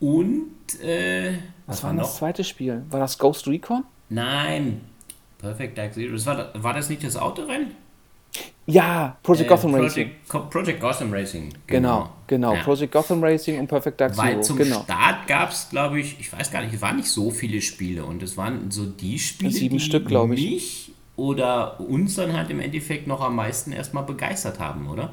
Und, 0.00 0.50
äh, 0.82 1.34
Was, 1.66 1.76
was 1.78 1.84
war 1.84 1.92
das 1.94 2.06
noch? 2.08 2.14
zweite 2.18 2.44
Spiel? 2.44 2.82
War 2.90 3.00
das 3.00 3.18
Ghost 3.18 3.46
Recon? 3.46 3.84
Nein. 4.08 4.80
Perfect 5.38 5.76
Dark 5.78 5.94
Zero. 5.94 6.12
Das 6.12 6.26
war, 6.26 6.50
war 6.54 6.72
das 6.74 6.88
nicht 6.88 7.04
das 7.04 7.16
Autorennen? 7.16 7.72
Ja, 8.66 9.18
Project 9.22 9.46
Äh, 9.46 9.48
Gotham 9.54 9.74
Racing. 9.74 10.10
Project, 10.10 10.28
Co- 10.28 10.40
Project 10.48 10.80
Gotham 10.80 11.12
Racing. 11.12 11.52
Genau, 11.66 12.08
genau. 12.26 12.54
Ja. 12.54 12.62
Project 12.62 12.92
Gotham 12.92 13.22
Racing 13.22 13.58
und 13.60 13.66
Perfect 13.68 14.00
Dark 14.00 14.16
Weil 14.16 14.32
Zero. 14.34 14.42
zum 14.42 14.56
genau. 14.56 14.82
Start 14.82 15.26
gab 15.26 15.50
es, 15.50 15.68
glaube 15.68 16.00
ich, 16.00 16.18
ich 16.18 16.32
weiß 16.32 16.50
gar 16.50 16.62
nicht, 16.62 16.72
es 16.74 16.80
waren 16.80 16.96
nicht 16.96 17.10
so 17.10 17.30
viele 17.30 17.60
Spiele 17.60 18.04
und 18.06 18.22
es 18.22 18.38
waren 18.38 18.70
so 18.70 18.86
die 18.86 19.18
Spiele, 19.18 19.50
Sieben 19.52 19.76
die 19.76 19.84
Stück, 19.84 20.08
mich 20.28 20.92
oder 21.16 21.78
uns 21.78 22.14
dann 22.14 22.32
halt 22.32 22.48
im 22.50 22.58
Endeffekt 22.58 23.06
noch 23.06 23.20
am 23.20 23.36
meisten 23.36 23.70
erstmal 23.70 24.04
begeistert 24.04 24.58
haben, 24.58 24.88
oder? 24.88 25.12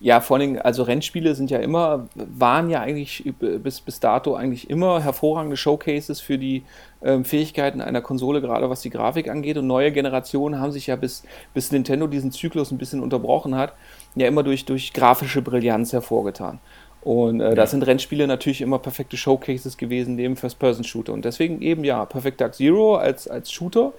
Ja, 0.00 0.20
vor 0.20 0.36
allem, 0.36 0.60
also 0.62 0.84
Rennspiele 0.84 1.34
sind 1.34 1.50
ja 1.50 1.58
immer, 1.58 2.08
waren 2.14 2.70
ja 2.70 2.80
eigentlich 2.80 3.32
bis, 3.40 3.80
bis 3.80 3.98
dato 3.98 4.34
eigentlich 4.36 4.70
immer 4.70 5.02
hervorragende 5.02 5.56
Showcases 5.56 6.20
für 6.20 6.38
die 6.38 6.62
ähm, 7.02 7.24
Fähigkeiten 7.24 7.80
einer 7.80 8.00
Konsole, 8.00 8.40
gerade 8.40 8.70
was 8.70 8.80
die 8.80 8.90
Grafik 8.90 9.28
angeht. 9.28 9.58
Und 9.58 9.66
neue 9.66 9.90
Generationen 9.90 10.60
haben 10.60 10.70
sich 10.70 10.86
ja 10.86 10.94
bis, 10.94 11.24
bis 11.52 11.72
Nintendo 11.72 12.06
diesen 12.06 12.30
Zyklus 12.30 12.70
ein 12.70 12.78
bisschen 12.78 13.00
unterbrochen 13.00 13.56
hat, 13.56 13.74
ja 14.14 14.28
immer 14.28 14.44
durch, 14.44 14.64
durch 14.64 14.92
grafische 14.92 15.42
Brillanz 15.42 15.92
hervorgetan. 15.92 16.60
Und 17.00 17.40
äh, 17.40 17.54
das 17.56 17.72
sind 17.72 17.84
Rennspiele 17.84 18.26
natürlich 18.26 18.60
immer 18.60 18.78
perfekte 18.78 19.16
Showcases 19.16 19.76
gewesen, 19.78 20.14
neben 20.14 20.36
First-Person-Shooter. 20.36 21.12
Und 21.12 21.24
deswegen 21.24 21.60
eben 21.60 21.82
ja, 21.82 22.04
Perfect 22.04 22.40
Dark 22.40 22.54
Zero 22.54 22.96
als, 22.96 23.26
als 23.26 23.50
Shooter 23.50 23.92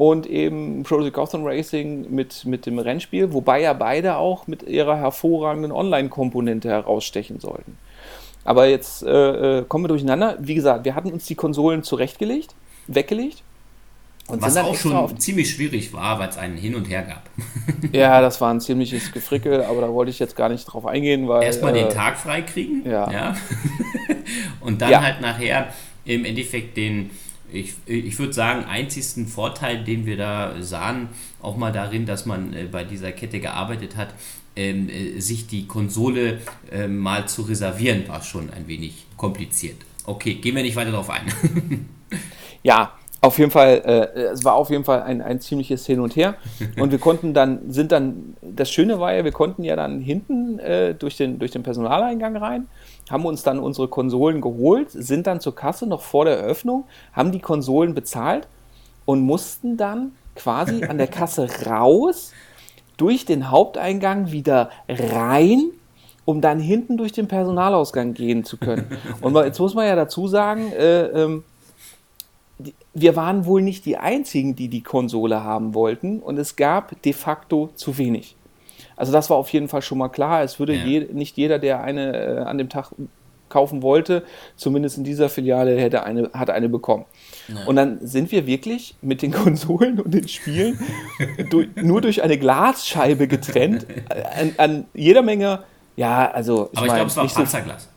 und 0.00 0.24
eben 0.26 0.82
Project 0.82 1.12
Gotham 1.12 1.44
Racing 1.44 2.06
mit, 2.10 2.46
mit 2.46 2.64
dem 2.64 2.78
Rennspiel, 2.78 3.34
wobei 3.34 3.60
ja 3.60 3.74
beide 3.74 4.16
auch 4.16 4.46
mit 4.46 4.62
ihrer 4.62 4.96
hervorragenden 4.96 5.72
Online-Komponente 5.72 6.70
herausstechen 6.70 7.38
sollten. 7.38 7.76
Aber 8.42 8.66
jetzt 8.66 9.02
äh, 9.02 9.58
äh, 9.58 9.64
kommen 9.68 9.84
wir 9.84 9.88
durcheinander. 9.88 10.38
Wie 10.40 10.54
gesagt, 10.54 10.86
wir 10.86 10.94
hatten 10.94 11.12
uns 11.12 11.26
die 11.26 11.34
Konsolen 11.34 11.82
zurechtgelegt, 11.82 12.54
weggelegt. 12.86 13.42
Und 14.26 14.40
Was 14.40 14.56
auch 14.56 14.74
schon 14.74 15.18
ziemlich 15.20 15.50
schwierig 15.50 15.92
war, 15.92 16.18
weil 16.18 16.30
es 16.30 16.38
einen 16.38 16.56
Hin 16.56 16.74
und 16.74 16.88
Her 16.88 17.02
gab. 17.02 17.28
Ja, 17.92 18.22
das 18.22 18.40
war 18.40 18.54
ein 18.54 18.60
ziemliches 18.62 19.12
Gefrickel, 19.12 19.62
aber 19.64 19.82
da 19.82 19.92
wollte 19.92 20.10
ich 20.10 20.18
jetzt 20.18 20.34
gar 20.34 20.48
nicht 20.48 20.64
drauf 20.64 20.86
eingehen, 20.86 21.28
weil. 21.28 21.42
Erstmal 21.42 21.76
äh, 21.76 21.82
den 21.82 21.90
Tag 21.90 22.16
freikriegen. 22.16 22.90
ja. 22.90 23.36
Und 24.60 24.80
dann 24.80 24.90
Ja. 24.92 25.02
halt 25.02 25.20
nachher 25.20 25.66
im 26.06 26.24
Endeffekt 26.24 26.76
den, 26.78 27.10
ich, 27.52 27.74
ich 27.86 28.18
würde 28.18 28.32
sagen, 28.32 28.64
einzigsten 28.64 29.26
Vorteil, 29.26 29.84
den 29.84 30.06
wir 30.06 30.16
da 30.16 30.54
sahen, 30.60 31.08
auch 31.40 31.56
mal 31.56 31.72
darin, 31.72 32.06
dass 32.06 32.26
man 32.26 32.52
äh, 32.52 32.64
bei 32.70 32.84
dieser 32.84 33.12
Kette 33.12 33.40
gearbeitet 33.40 33.96
hat, 33.96 34.14
ähm, 34.56 34.88
äh, 34.88 35.20
sich 35.20 35.46
die 35.46 35.66
Konsole 35.66 36.38
äh, 36.70 36.86
mal 36.86 37.26
zu 37.28 37.42
reservieren, 37.42 38.08
war 38.08 38.22
schon 38.22 38.50
ein 38.50 38.66
wenig 38.68 39.06
kompliziert. 39.16 39.76
Okay, 40.04 40.34
gehen 40.34 40.56
wir 40.56 40.62
nicht 40.62 40.76
weiter 40.76 40.90
darauf 40.90 41.10
ein. 41.10 41.26
ja, 42.62 42.92
auf 43.22 43.38
jeden 43.38 43.50
Fall, 43.50 43.82
äh, 44.14 44.20
es 44.32 44.44
war 44.44 44.54
auf 44.54 44.70
jeden 44.70 44.84
Fall 44.84 45.02
ein, 45.02 45.20
ein 45.20 45.40
ziemliches 45.40 45.86
Hin 45.86 46.00
und 46.00 46.16
Her. 46.16 46.36
Und 46.78 46.90
wir 46.90 46.98
konnten 46.98 47.34
dann, 47.34 47.70
sind 47.70 47.92
dann, 47.92 48.34
das 48.40 48.70
Schöne 48.70 48.98
war 48.98 49.14
ja, 49.14 49.24
wir 49.24 49.32
konnten 49.32 49.62
ja 49.62 49.76
dann 49.76 50.00
hinten 50.00 50.58
äh, 50.58 50.94
durch, 50.94 51.16
den, 51.16 51.38
durch 51.38 51.50
den 51.50 51.62
Personaleingang 51.62 52.36
rein, 52.36 52.66
haben 53.10 53.26
uns 53.26 53.42
dann 53.42 53.58
unsere 53.58 53.88
Konsolen 53.88 54.40
geholt, 54.40 54.90
sind 54.90 55.26
dann 55.26 55.40
zur 55.40 55.54
Kasse 55.54 55.86
noch 55.86 56.02
vor 56.02 56.24
der 56.24 56.38
Eröffnung, 56.38 56.84
haben 57.12 57.32
die 57.32 57.40
Konsolen 57.40 57.94
bezahlt 57.94 58.46
und 59.04 59.20
mussten 59.20 59.76
dann 59.76 60.12
quasi 60.36 60.84
an 60.84 60.98
der 60.98 61.08
Kasse 61.08 61.48
raus, 61.66 62.32
durch 62.96 63.24
den 63.24 63.50
Haupteingang 63.50 64.30
wieder 64.30 64.70
rein 64.88 65.70
um 66.30 66.40
dann 66.40 66.60
hinten 66.60 66.96
durch 66.96 67.12
den 67.12 67.26
Personalausgang 67.26 68.14
gehen 68.14 68.44
zu 68.44 68.56
können. 68.56 68.86
Und 69.20 69.34
jetzt 69.36 69.58
muss 69.58 69.74
man 69.74 69.86
ja 69.86 69.96
dazu 69.96 70.28
sagen, 70.28 70.72
äh, 70.72 71.06
ähm, 71.06 71.44
wir 72.94 73.16
waren 73.16 73.46
wohl 73.46 73.62
nicht 73.62 73.84
die 73.84 73.96
Einzigen, 73.96 74.54
die 74.54 74.68
die 74.68 74.82
Konsole 74.82 75.42
haben 75.42 75.74
wollten 75.74 76.20
und 76.20 76.38
es 76.38 76.56
gab 76.56 77.00
de 77.02 77.12
facto 77.12 77.70
zu 77.74 77.98
wenig. 77.98 78.36
Also 79.00 79.12
das 79.12 79.30
war 79.30 79.36
auf 79.36 79.48
jeden 79.50 79.68
Fall 79.68 79.82
schon 79.82 79.98
mal 79.98 80.08
klar. 80.08 80.42
Es 80.42 80.58
würde 80.58 80.74
ja. 80.74 80.84
je, 80.84 81.08
nicht 81.12 81.36
jeder, 81.36 81.58
der 81.58 81.82
eine 81.82 82.16
äh, 82.16 82.38
an 82.40 82.58
dem 82.58 82.68
Tag 82.68 82.92
kaufen 83.48 83.82
wollte, 83.82 84.22
zumindest 84.54 84.96
in 84.98 85.02
dieser 85.02 85.28
Filiale 85.28 85.76
hätte 85.76 86.04
eine, 86.04 86.30
hat 86.32 86.50
eine 86.50 86.68
bekommen. 86.68 87.04
Ja. 87.48 87.64
Und 87.66 87.74
dann 87.76 87.98
sind 88.06 88.30
wir 88.30 88.46
wirklich 88.46 88.94
mit 89.02 89.22
den 89.22 89.32
Konsolen 89.32 89.98
und 90.00 90.14
den 90.14 90.28
Spielen 90.28 90.78
durch, 91.50 91.68
nur 91.74 92.00
durch 92.00 92.22
eine 92.22 92.38
Glasscheibe 92.38 93.26
getrennt 93.26 93.86
an, 94.38 94.54
an 94.56 94.84
jeder 94.94 95.22
Menge 95.22 95.64
ja, 96.00 96.30
also. 96.30 96.70
Ich 96.72 96.78
Aber 96.78 96.86
ich 96.86 96.94
glaube, 96.94 97.08
es 97.08 97.16
war 97.16 97.26
Panzerglas. 97.26 97.84
So, 97.84 97.89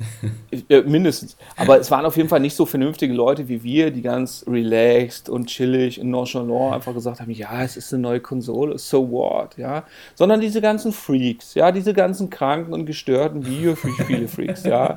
mindestens. 0.86 1.36
Aber 1.56 1.78
es 1.78 1.90
waren 1.90 2.04
auf 2.04 2.16
jeden 2.16 2.28
Fall 2.28 2.40
nicht 2.40 2.56
so 2.56 2.66
vernünftige 2.66 3.12
Leute 3.12 3.48
wie 3.48 3.62
wir, 3.62 3.90
die 3.90 4.02
ganz 4.02 4.44
relaxed 4.48 5.28
und 5.28 5.46
chillig 5.46 6.00
und 6.00 6.10
nonchalant 6.10 6.74
einfach 6.74 6.94
gesagt 6.94 7.20
haben, 7.20 7.30
ja, 7.30 7.62
es 7.62 7.76
ist 7.76 7.92
eine 7.92 8.02
neue 8.02 8.20
Konsole, 8.20 8.78
so 8.78 9.10
what, 9.10 9.56
ja. 9.56 9.84
Sondern 10.14 10.40
diese 10.40 10.60
ganzen 10.60 10.92
Freaks, 10.92 11.54
ja, 11.54 11.72
diese 11.72 11.94
ganzen 11.94 12.30
kranken 12.30 12.72
und 12.72 12.86
gestörten 12.86 13.44
Videospiele-Freaks, 13.46 14.64
ja, 14.64 14.96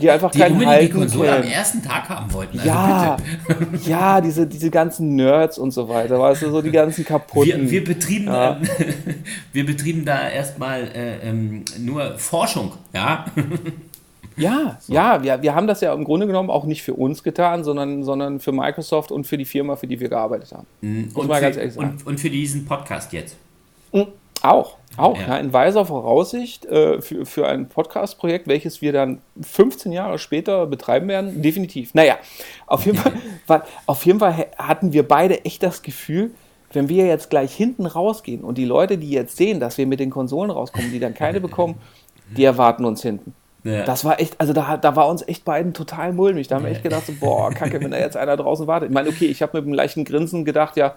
die 0.00 0.10
einfach 0.10 0.30
die 0.30 0.38
keinen 0.38 0.64
Halt 0.66 0.82
die 0.82 0.90
Konsole 0.90 1.36
am 1.36 1.42
ersten 1.42 1.82
Tag 1.82 2.08
haben 2.08 2.32
wollten. 2.32 2.58
Also 2.58 2.68
ja, 2.68 3.16
ja, 3.84 4.20
diese, 4.20 4.46
diese 4.46 4.70
ganzen 4.70 5.16
Nerds 5.16 5.58
und 5.58 5.70
so 5.72 5.88
weiter, 5.88 6.18
weißt 6.18 6.42
du, 6.42 6.50
so 6.50 6.62
die 6.62 6.70
ganzen 6.70 7.04
kaputten. 7.04 7.62
Wir, 7.62 7.70
wir 7.70 7.84
betrieben, 7.84 8.26
ja. 8.26 8.56
ähm, 8.56 8.68
wir 9.52 9.66
betrieben 9.66 10.04
da 10.04 10.28
erstmal 10.28 10.82
äh, 10.94 11.28
ähm, 11.28 11.64
nur 11.78 12.18
Forschung, 12.18 12.72
ja. 12.92 13.26
Ja, 14.36 14.78
so. 14.80 14.92
ja, 14.92 15.22
wir, 15.22 15.42
wir 15.42 15.54
haben 15.54 15.66
das 15.66 15.80
ja 15.80 15.92
im 15.92 16.04
Grunde 16.04 16.26
genommen 16.26 16.50
auch 16.50 16.64
nicht 16.64 16.82
für 16.82 16.94
uns 16.94 17.22
getan, 17.22 17.64
sondern, 17.64 18.02
sondern 18.02 18.40
für 18.40 18.52
Microsoft 18.52 19.12
und 19.12 19.26
für 19.26 19.38
die 19.38 19.44
Firma, 19.44 19.76
für 19.76 19.86
die 19.86 20.00
wir 20.00 20.08
gearbeitet 20.08 20.52
haben. 20.52 20.66
Mhm. 20.80 21.10
Und, 21.14 21.32
für. 21.32 21.78
Und, 21.78 22.06
und 22.06 22.20
für 22.20 22.30
diesen 22.30 22.64
Podcast 22.64 23.12
jetzt. 23.12 23.36
Mhm. 23.92 24.06
Auch, 24.42 24.76
auch, 24.96 25.16
ja. 25.18 25.28
ja. 25.28 25.36
in 25.36 25.52
weiser 25.52 25.86
Voraussicht 25.86 26.66
äh, 26.66 27.00
für, 27.00 27.24
für 27.24 27.46
ein 27.46 27.68
Podcast-Projekt, 27.68 28.48
welches 28.48 28.82
wir 28.82 28.92
dann 28.92 29.20
15 29.40 29.92
Jahre 29.92 30.18
später 30.18 30.66
betreiben 30.66 31.06
werden, 31.06 31.42
definitiv. 31.42 31.94
Naja, 31.94 32.18
auf 32.66 32.84
jeden, 32.84 32.98
Fall, 32.98 33.12
war, 33.46 33.64
auf 33.86 34.04
jeden 34.04 34.18
Fall 34.18 34.48
hatten 34.58 34.92
wir 34.92 35.06
beide 35.06 35.44
echt 35.44 35.62
das 35.62 35.82
Gefühl, 35.82 36.32
wenn 36.72 36.88
wir 36.88 37.06
jetzt 37.06 37.30
gleich 37.30 37.54
hinten 37.54 37.86
rausgehen 37.86 38.42
und 38.42 38.58
die 38.58 38.64
Leute, 38.64 38.98
die 38.98 39.10
jetzt 39.10 39.36
sehen, 39.36 39.60
dass 39.60 39.78
wir 39.78 39.86
mit 39.86 40.00
den 40.00 40.10
Konsolen 40.10 40.50
rauskommen, 40.50 40.90
die 40.90 40.98
dann 40.98 41.14
keine 41.14 41.40
bekommen, 41.40 41.76
die 42.36 42.44
erwarten 42.44 42.84
uns 42.84 43.02
hinten. 43.02 43.34
Ja. 43.64 43.84
Das 43.84 44.04
war 44.04 44.18
echt, 44.20 44.40
also 44.40 44.52
da, 44.52 44.76
da 44.76 44.96
war 44.96 45.08
uns 45.08 45.22
echt 45.26 45.44
beiden 45.44 45.72
total 45.72 46.12
mulmig. 46.12 46.48
Da 46.48 46.56
haben 46.56 46.64
wir 46.64 46.72
echt 46.72 46.82
gedacht, 46.82 47.06
so, 47.06 47.12
boah, 47.12 47.50
kacke, 47.52 47.80
wenn 47.80 47.92
da 47.92 47.98
jetzt 47.98 48.16
einer 48.16 48.36
draußen 48.36 48.66
wartet. 48.66 48.88
Ich 48.88 48.94
meine, 48.94 49.08
okay, 49.08 49.26
ich 49.26 49.40
habe 49.40 49.58
mit 49.58 49.66
einem 49.66 49.74
leichten 49.74 50.04
Grinsen 50.04 50.44
gedacht, 50.44 50.76
ja, 50.76 50.96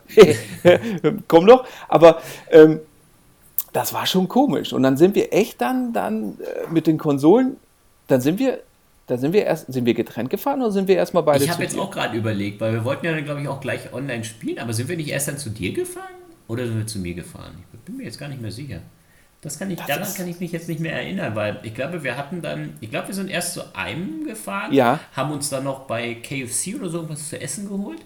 komm 1.28 1.46
doch. 1.46 1.66
Aber 1.88 2.22
ähm, 2.50 2.80
das 3.72 3.94
war 3.94 4.08
schon 4.08 4.28
komisch. 4.28 4.74
Und 4.74 4.82
dann 4.84 4.98
sind 4.98 5.16
wir 5.16 5.32
echt 5.32 5.62
dann, 5.62 5.94
dann 5.94 6.40
äh, 6.40 6.72
mit 6.72 6.88
den 6.88 6.98
Konsolen, 6.98 7.58
dann 8.08 8.22
sind 8.22 8.40
wir, 8.40 8.60
da 9.06 9.18
sind 9.18 9.34
wir 9.34 9.46
erst, 9.46 9.72
sind 9.72 9.86
wir 9.86 9.94
getrennt 9.94 10.32
gefahren 10.32 10.62
oder 10.62 10.72
sind 10.72 10.88
wir 10.88 10.96
erstmal 10.96 11.22
beide 11.22 11.44
Ich 11.44 11.52
habe 11.52 11.62
jetzt 11.62 11.76
dir? 11.76 11.82
auch 11.82 11.92
gerade 11.92 12.18
überlegt, 12.18 12.62
weil 12.62 12.74
wir 12.74 12.84
wollten 12.84 13.06
ja 13.06 13.12
dann, 13.14 13.26
glaube 13.26 13.42
ich, 13.42 13.48
auch 13.48 13.62
gleich 13.62 13.94
online 13.94 14.24
spielen, 14.24 14.58
aber 14.58 14.74
sind 14.74 14.90
wir 14.90 14.98
nicht 14.98 15.10
erst 15.10 15.28
dann 15.28 15.38
zu 15.38 15.52
dir 15.52 15.72
gefahren 15.72 16.06
oder 16.48 16.66
sind 16.66 16.78
wir 16.80 16.88
zu 16.88 16.98
mir 16.98 17.14
gefahren? 17.14 17.64
Ich 17.74 17.80
bin 17.82 17.98
mir 17.98 18.06
jetzt 18.06 18.18
gar 18.18 18.30
nicht 18.30 18.42
mehr 18.42 18.52
sicher. 18.52 18.80
Das 19.46 19.60
kann 19.60 19.70
ich, 19.70 19.78
das 19.78 19.86
daran 19.86 20.14
kann 20.16 20.28
ich 20.28 20.40
mich 20.40 20.52
jetzt 20.52 20.68
nicht 20.68 20.80
mehr 20.80 20.94
erinnern, 20.94 21.36
weil 21.36 21.60
ich 21.62 21.75
glaube, 21.75 22.04
wir 22.04 22.18
hatten 22.18 22.42
dann, 22.42 22.74
ich 22.82 22.90
glaube, 22.90 23.10
wir 23.10 23.14
sind 23.14 23.30
erst 23.30 23.54
zu 23.54 23.75
einem 23.75 24.25
gefahren, 24.25 24.74
ja. 24.74 25.00
haben 25.16 25.32
uns 25.32 25.52
dann 25.52 25.66
noch 25.66 25.82
bei 25.82 26.16
KFC 26.16 26.75
oder 26.75 26.90
so 26.90 27.08
was 27.08 27.30
zu 27.30 27.40
essen 27.40 27.70
geholt. 27.70 28.00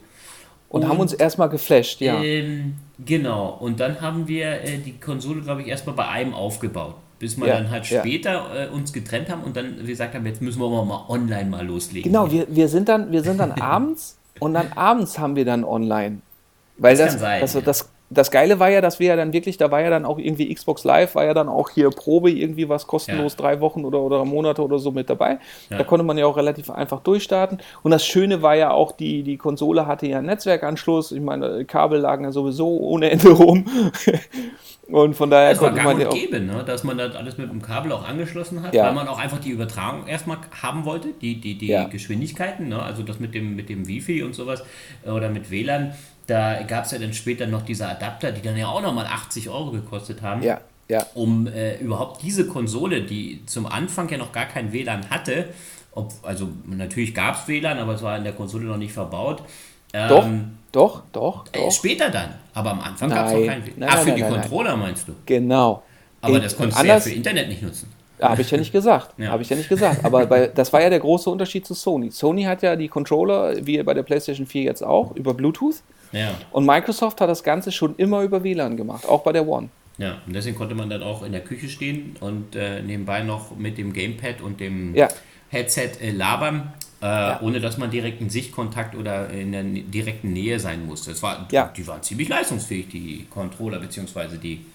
Und, 0.67 0.83
und 0.83 0.89
haben 0.89 0.99
uns 0.99 1.13
erstmal 1.13 1.47
geflasht, 1.47 2.01
ja. 2.01 2.21
Ähm, 2.21 2.75
genau, 3.05 3.51
und 3.51 3.79
dann 3.79 4.01
haben 4.01 4.27
wir 4.27 4.47
äh, 4.63 4.79
die 4.79 4.99
Konsole, 4.99 5.39
glaube 5.39 5.61
ich, 5.61 5.69
erstmal 5.69 5.95
bei 5.95 6.09
einem 6.09 6.33
aufgebaut. 6.33 6.95
Bis 7.19 7.39
wir 7.39 7.47
ja, 7.47 7.55
dann 7.55 7.69
halt 7.69 7.85
später 7.85 8.31
ja. 8.31 8.65
äh, 8.65 8.67
uns 8.67 8.91
getrennt 8.91 9.29
haben 9.29 9.43
und 9.43 9.55
dann 9.55 9.85
gesagt 9.85 10.15
haben, 10.15 10.25
jetzt 10.25 10.41
müssen 10.41 10.59
wir 10.59 10.69
mal 10.69 11.05
online 11.07 11.49
mal 11.49 11.65
loslegen. 11.65 12.11
Genau, 12.11 12.29
wir, 12.29 12.47
wir 12.49 12.67
sind 12.67 12.89
dann, 12.89 13.13
wir 13.13 13.23
sind 13.23 13.39
dann 13.39 13.51
abends 13.61 14.17
und 14.39 14.53
dann 14.55 14.73
abends 14.73 15.17
haben 15.17 15.37
wir 15.37 15.45
dann 15.45 15.63
online. 15.63 16.17
Weil 16.77 16.97
das, 16.97 17.13
das, 17.13 17.21
sein, 17.21 17.41
das, 17.41 17.53
das, 17.63 17.89
das 18.09 18.31
Geile 18.31 18.59
war 18.59 18.69
ja, 18.69 18.81
dass 18.81 18.99
wir 18.99 19.07
ja 19.07 19.15
dann 19.15 19.33
wirklich, 19.33 19.57
da 19.57 19.69
war 19.69 19.81
ja 19.81 19.89
dann 19.89 20.05
auch 20.05 20.17
irgendwie 20.17 20.53
Xbox 20.53 20.83
Live, 20.83 21.15
war 21.15 21.25
ja 21.25 21.33
dann 21.33 21.47
auch 21.47 21.69
hier 21.69 21.89
Probe 21.91 22.31
irgendwie 22.31 22.67
was 22.67 22.87
kostenlos, 22.87 23.33
ja. 23.33 23.37
drei 23.37 23.61
Wochen 23.61 23.85
oder, 23.85 23.99
oder 23.99 24.25
Monate 24.25 24.63
oder 24.63 24.79
so 24.79 24.91
mit 24.91 25.09
dabei. 25.09 25.39
Ja. 25.69 25.77
Da 25.77 25.83
konnte 25.83 26.03
man 26.03 26.17
ja 26.17 26.25
auch 26.25 26.37
relativ 26.37 26.71
einfach 26.71 27.01
durchstarten. 27.01 27.59
Und 27.83 27.91
das 27.91 28.05
Schöne 28.05 28.41
war 28.41 28.55
ja 28.55 28.71
auch, 28.71 28.93
die, 28.93 29.21
die 29.21 29.37
Konsole 29.37 29.85
hatte 29.85 30.07
ja 30.07 30.17
einen 30.17 30.27
Netzwerkanschluss. 30.27 31.11
Ich 31.11 31.21
meine, 31.21 31.65
Kabel 31.65 31.99
lagen 31.99 32.23
ja 32.23 32.31
sowieso 32.31 32.77
ohne 32.77 33.11
Ende 33.11 33.29
rum. 33.29 33.65
Und 34.91 35.13
von 35.13 35.29
daher 35.29 35.51
das 35.51 35.59
konnte 35.59 35.81
man 35.83 35.99
ja 35.99 36.07
auch. 36.07 36.13
Geben, 36.13 36.47
ne? 36.47 36.63
dass 36.65 36.83
man 36.83 36.97
das 36.97 37.15
alles 37.15 37.37
mit 37.37 37.51
dem 37.51 37.61
Kabel 37.61 37.91
auch 37.91 38.07
angeschlossen 38.07 38.63
hat, 38.63 38.73
ja. 38.73 38.85
weil 38.85 38.93
man 38.93 39.07
auch 39.07 39.19
einfach 39.19 39.39
die 39.39 39.51
Übertragung 39.51 40.07
erstmal 40.07 40.37
haben 40.63 40.83
wollte, 40.85 41.09
die, 41.21 41.39
die, 41.39 41.59
die 41.59 41.67
ja. 41.67 41.83
Geschwindigkeiten, 41.83 42.69
ne? 42.69 42.81
also 42.81 43.03
das 43.03 43.19
mit 43.19 43.35
dem, 43.35 43.55
mit 43.55 43.69
dem 43.69 43.87
Wi-Fi 43.87 44.23
und 44.23 44.33
sowas 44.33 44.63
äh, 45.05 45.11
oder 45.11 45.29
mit 45.29 45.51
WLAN 45.51 45.93
da 46.29 46.61
gab 46.63 46.85
es 46.85 46.91
ja 46.91 46.99
dann 46.99 47.13
später 47.13 47.47
noch 47.47 47.63
diese 47.63 47.87
Adapter, 47.87 48.31
die 48.31 48.41
dann 48.41 48.57
ja 48.57 48.67
auch 48.67 48.81
nochmal 48.81 49.05
80 49.05 49.49
Euro 49.49 49.71
gekostet 49.71 50.21
haben. 50.21 50.43
Ja, 50.43 50.61
ja. 50.87 51.05
Um 51.13 51.47
äh, 51.47 51.77
überhaupt 51.77 52.21
diese 52.21 52.47
Konsole, 52.47 53.01
die 53.03 53.45
zum 53.45 53.65
Anfang 53.65 54.09
ja 54.09 54.17
noch 54.17 54.31
gar 54.31 54.45
kein 54.45 54.71
WLAN 54.71 55.09
hatte, 55.09 55.49
ob, 55.91 56.13
also 56.23 56.49
natürlich 56.65 57.13
gab 57.13 57.35
es 57.35 57.47
WLAN, 57.47 57.79
aber 57.79 57.95
es 57.95 58.01
war 58.01 58.17
in 58.17 58.23
der 58.23 58.33
Konsole 58.33 58.65
noch 58.65 58.77
nicht 58.77 58.93
verbaut. 58.93 59.43
Doch, 59.91 60.25
ähm, 60.25 60.57
doch, 60.71 61.01
doch, 61.11 61.45
äh, 61.47 61.59
doch. 61.59 61.67
Äh, 61.67 61.71
später 61.71 62.09
dann, 62.09 62.35
aber 62.53 62.71
am 62.71 62.81
Anfang 62.81 63.09
gab 63.09 63.27
es 63.27 63.33
noch 63.33 63.45
kein 63.45 63.65
WLAN. 63.65 63.79
Nein, 63.79 63.89
Ach, 63.89 63.95
nein, 63.95 64.03
für 64.03 64.09
nein, 64.09 64.17
die 64.17 64.39
Controller 64.39 64.77
meinst 64.77 65.07
du? 65.07 65.13
Genau. 65.25 65.83
Aber 66.21 66.35
In, 66.35 66.43
das 66.43 66.55
konntest 66.55 66.81
du 66.81 66.87
ja 66.87 66.99
für 66.99 67.11
Internet 67.11 67.47
nicht 67.49 67.61
nutzen. 67.61 67.91
Habe 68.21 68.41
ich 68.41 68.51
ja 68.51 68.57
nicht 68.57 68.71
gesagt. 68.71 69.17
Ja. 69.17 69.29
Habe 69.29 69.43
ich 69.43 69.49
ja 69.49 69.55
nicht 69.55 69.69
gesagt. 69.69 70.03
Aber 70.03 70.25
bei, 70.25 70.47
das 70.55 70.73
war 70.73 70.81
ja 70.81 70.89
der 70.89 70.99
große 70.99 71.29
Unterschied 71.29 71.65
zu 71.65 71.73
Sony. 71.73 72.11
Sony 72.11 72.43
hat 72.43 72.61
ja 72.61 72.75
die 72.75 72.87
Controller, 72.87 73.65
wie 73.65 73.81
bei 73.81 73.93
der 73.93 74.03
PlayStation 74.03 74.45
4 74.45 74.63
jetzt 74.63 74.83
auch, 74.83 75.15
über 75.15 75.33
Bluetooth. 75.33 75.81
Ja. 76.11 76.31
Und 76.51 76.65
Microsoft 76.65 77.21
hat 77.21 77.29
das 77.29 77.43
Ganze 77.43 77.71
schon 77.71 77.95
immer 77.97 78.21
über 78.21 78.43
WLAN 78.43 78.77
gemacht, 78.77 79.07
auch 79.07 79.23
bei 79.23 79.31
der 79.31 79.47
One. 79.47 79.69
Ja, 79.97 80.17
und 80.25 80.33
deswegen 80.33 80.57
konnte 80.57 80.75
man 80.75 80.89
dann 80.89 81.03
auch 81.03 81.23
in 81.23 81.33
der 81.33 81.41
Küche 81.41 81.67
stehen 81.67 82.15
und 82.21 82.55
äh, 82.55 82.81
nebenbei 82.81 83.21
noch 83.21 83.55
mit 83.57 83.77
dem 83.77 83.91
Gamepad 83.91 84.41
und 84.41 84.59
dem 84.61 84.95
ja. 84.95 85.09
Headset 85.49 85.91
äh, 86.01 86.11
labern, 86.11 86.73
äh, 87.01 87.05
ja. 87.05 87.39
ohne 87.41 87.59
dass 87.59 87.77
man 87.77 87.91
direkt 87.91 88.21
in 88.21 88.29
Sichtkontakt 88.29 88.95
oder 88.95 89.29
in 89.29 89.51
der 89.51 89.63
direkten 89.63 90.31
Nähe 90.31 90.59
sein 90.59 90.85
musste. 90.85 91.11
Es 91.11 91.21
war, 91.21 91.47
ja. 91.51 91.71
Die 91.75 91.85
waren 91.85 92.01
ziemlich 92.01 92.29
leistungsfähig, 92.29 92.87
die 92.87 93.27
Controller 93.29 93.79
bzw. 93.79 94.37
die 94.41 94.65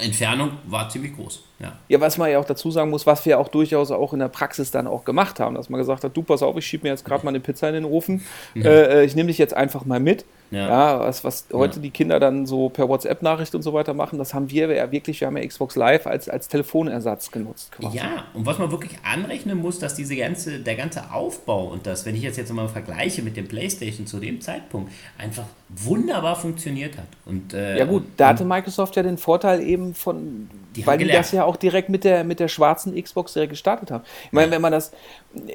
Entfernung 0.00 0.52
war 0.66 0.88
ziemlich 0.88 1.14
groß. 1.14 1.42
Ja. 1.58 1.72
ja, 1.88 2.00
was 2.00 2.18
man 2.18 2.30
ja 2.30 2.38
auch 2.38 2.44
dazu 2.44 2.70
sagen 2.70 2.90
muss, 2.90 3.06
was 3.06 3.24
wir 3.24 3.38
auch 3.38 3.48
durchaus 3.48 3.90
auch 3.90 4.12
in 4.12 4.18
der 4.18 4.28
Praxis 4.28 4.70
dann 4.70 4.86
auch 4.86 5.04
gemacht 5.04 5.40
haben, 5.40 5.54
dass 5.54 5.70
man 5.70 5.78
gesagt 5.78 6.04
hat, 6.04 6.14
du 6.16 6.22
pass 6.22 6.42
auf, 6.42 6.56
ich 6.56 6.66
schiebe 6.66 6.82
mir 6.84 6.90
jetzt 6.90 7.04
gerade 7.04 7.24
mal 7.24 7.30
eine 7.30 7.40
Pizza 7.40 7.68
in 7.68 7.74
den 7.74 7.84
Ofen, 7.84 8.22
ja. 8.54 8.64
äh, 8.64 9.04
ich 9.04 9.14
nehme 9.14 9.28
dich 9.28 9.38
jetzt 9.38 9.54
einfach 9.54 9.84
mal 9.84 10.00
mit. 10.00 10.24
Ja, 10.50 10.68
ja 10.68 11.00
was, 11.00 11.24
was 11.24 11.46
heute 11.52 11.76
ja. 11.76 11.82
die 11.82 11.90
Kinder 11.90 12.20
dann 12.20 12.46
so 12.46 12.68
per 12.68 12.88
WhatsApp-Nachricht 12.88 13.54
und 13.54 13.62
so 13.62 13.72
weiter 13.72 13.94
machen, 13.94 14.18
das 14.18 14.34
haben 14.34 14.50
wir 14.50 14.72
ja 14.72 14.90
wirklich, 14.92 15.20
wir 15.20 15.28
haben 15.28 15.36
ja 15.36 15.46
Xbox 15.46 15.76
Live 15.76 16.06
als, 16.06 16.28
als 16.28 16.48
Telefonersatz 16.48 17.30
genutzt. 17.30 17.72
Quasi. 17.72 17.96
Ja, 17.96 18.24
und 18.34 18.46
was 18.46 18.58
man 18.58 18.70
wirklich 18.70 18.98
anrechnen 19.02 19.58
muss, 19.58 19.78
dass 19.78 19.94
diese 19.94 20.16
ganze, 20.16 20.60
der 20.60 20.76
ganze 20.76 21.12
Aufbau 21.12 21.66
und 21.66 21.86
das, 21.86 22.06
wenn 22.06 22.14
ich 22.14 22.22
jetzt 22.22 22.36
jetzt 22.36 22.52
mal 22.52 22.68
vergleiche 22.68 23.22
mit 23.22 23.36
dem 23.36 23.48
PlayStation 23.48 24.06
zu 24.06 24.18
dem 24.18 24.40
Zeitpunkt, 24.40 24.92
einfach 25.18 25.44
wunderbar 25.68 26.36
funktioniert 26.36 26.96
hat. 26.96 27.08
Und, 27.24 27.52
äh, 27.52 27.78
ja 27.78 27.84
gut, 27.84 28.04
da 28.16 28.28
hatte 28.28 28.44
Microsoft 28.44 28.94
ja 28.96 29.02
den 29.02 29.18
Vorteil 29.18 29.60
eben 29.60 29.94
von, 29.94 30.48
die 30.76 30.86
weil 30.86 30.98
die 30.98 31.08
das 31.08 31.32
ja 31.32 31.44
auch 31.44 31.56
direkt 31.56 31.88
mit 31.88 32.04
der, 32.04 32.22
mit 32.22 32.38
der 32.38 32.48
schwarzen 32.48 33.00
Xbox 33.00 33.32
direkt 33.32 33.50
gestartet 33.50 33.90
haben. 33.90 34.04
Ich 34.26 34.32
meine, 34.32 34.52
wenn 34.52 34.62
man 34.62 34.72
das, 34.72 34.92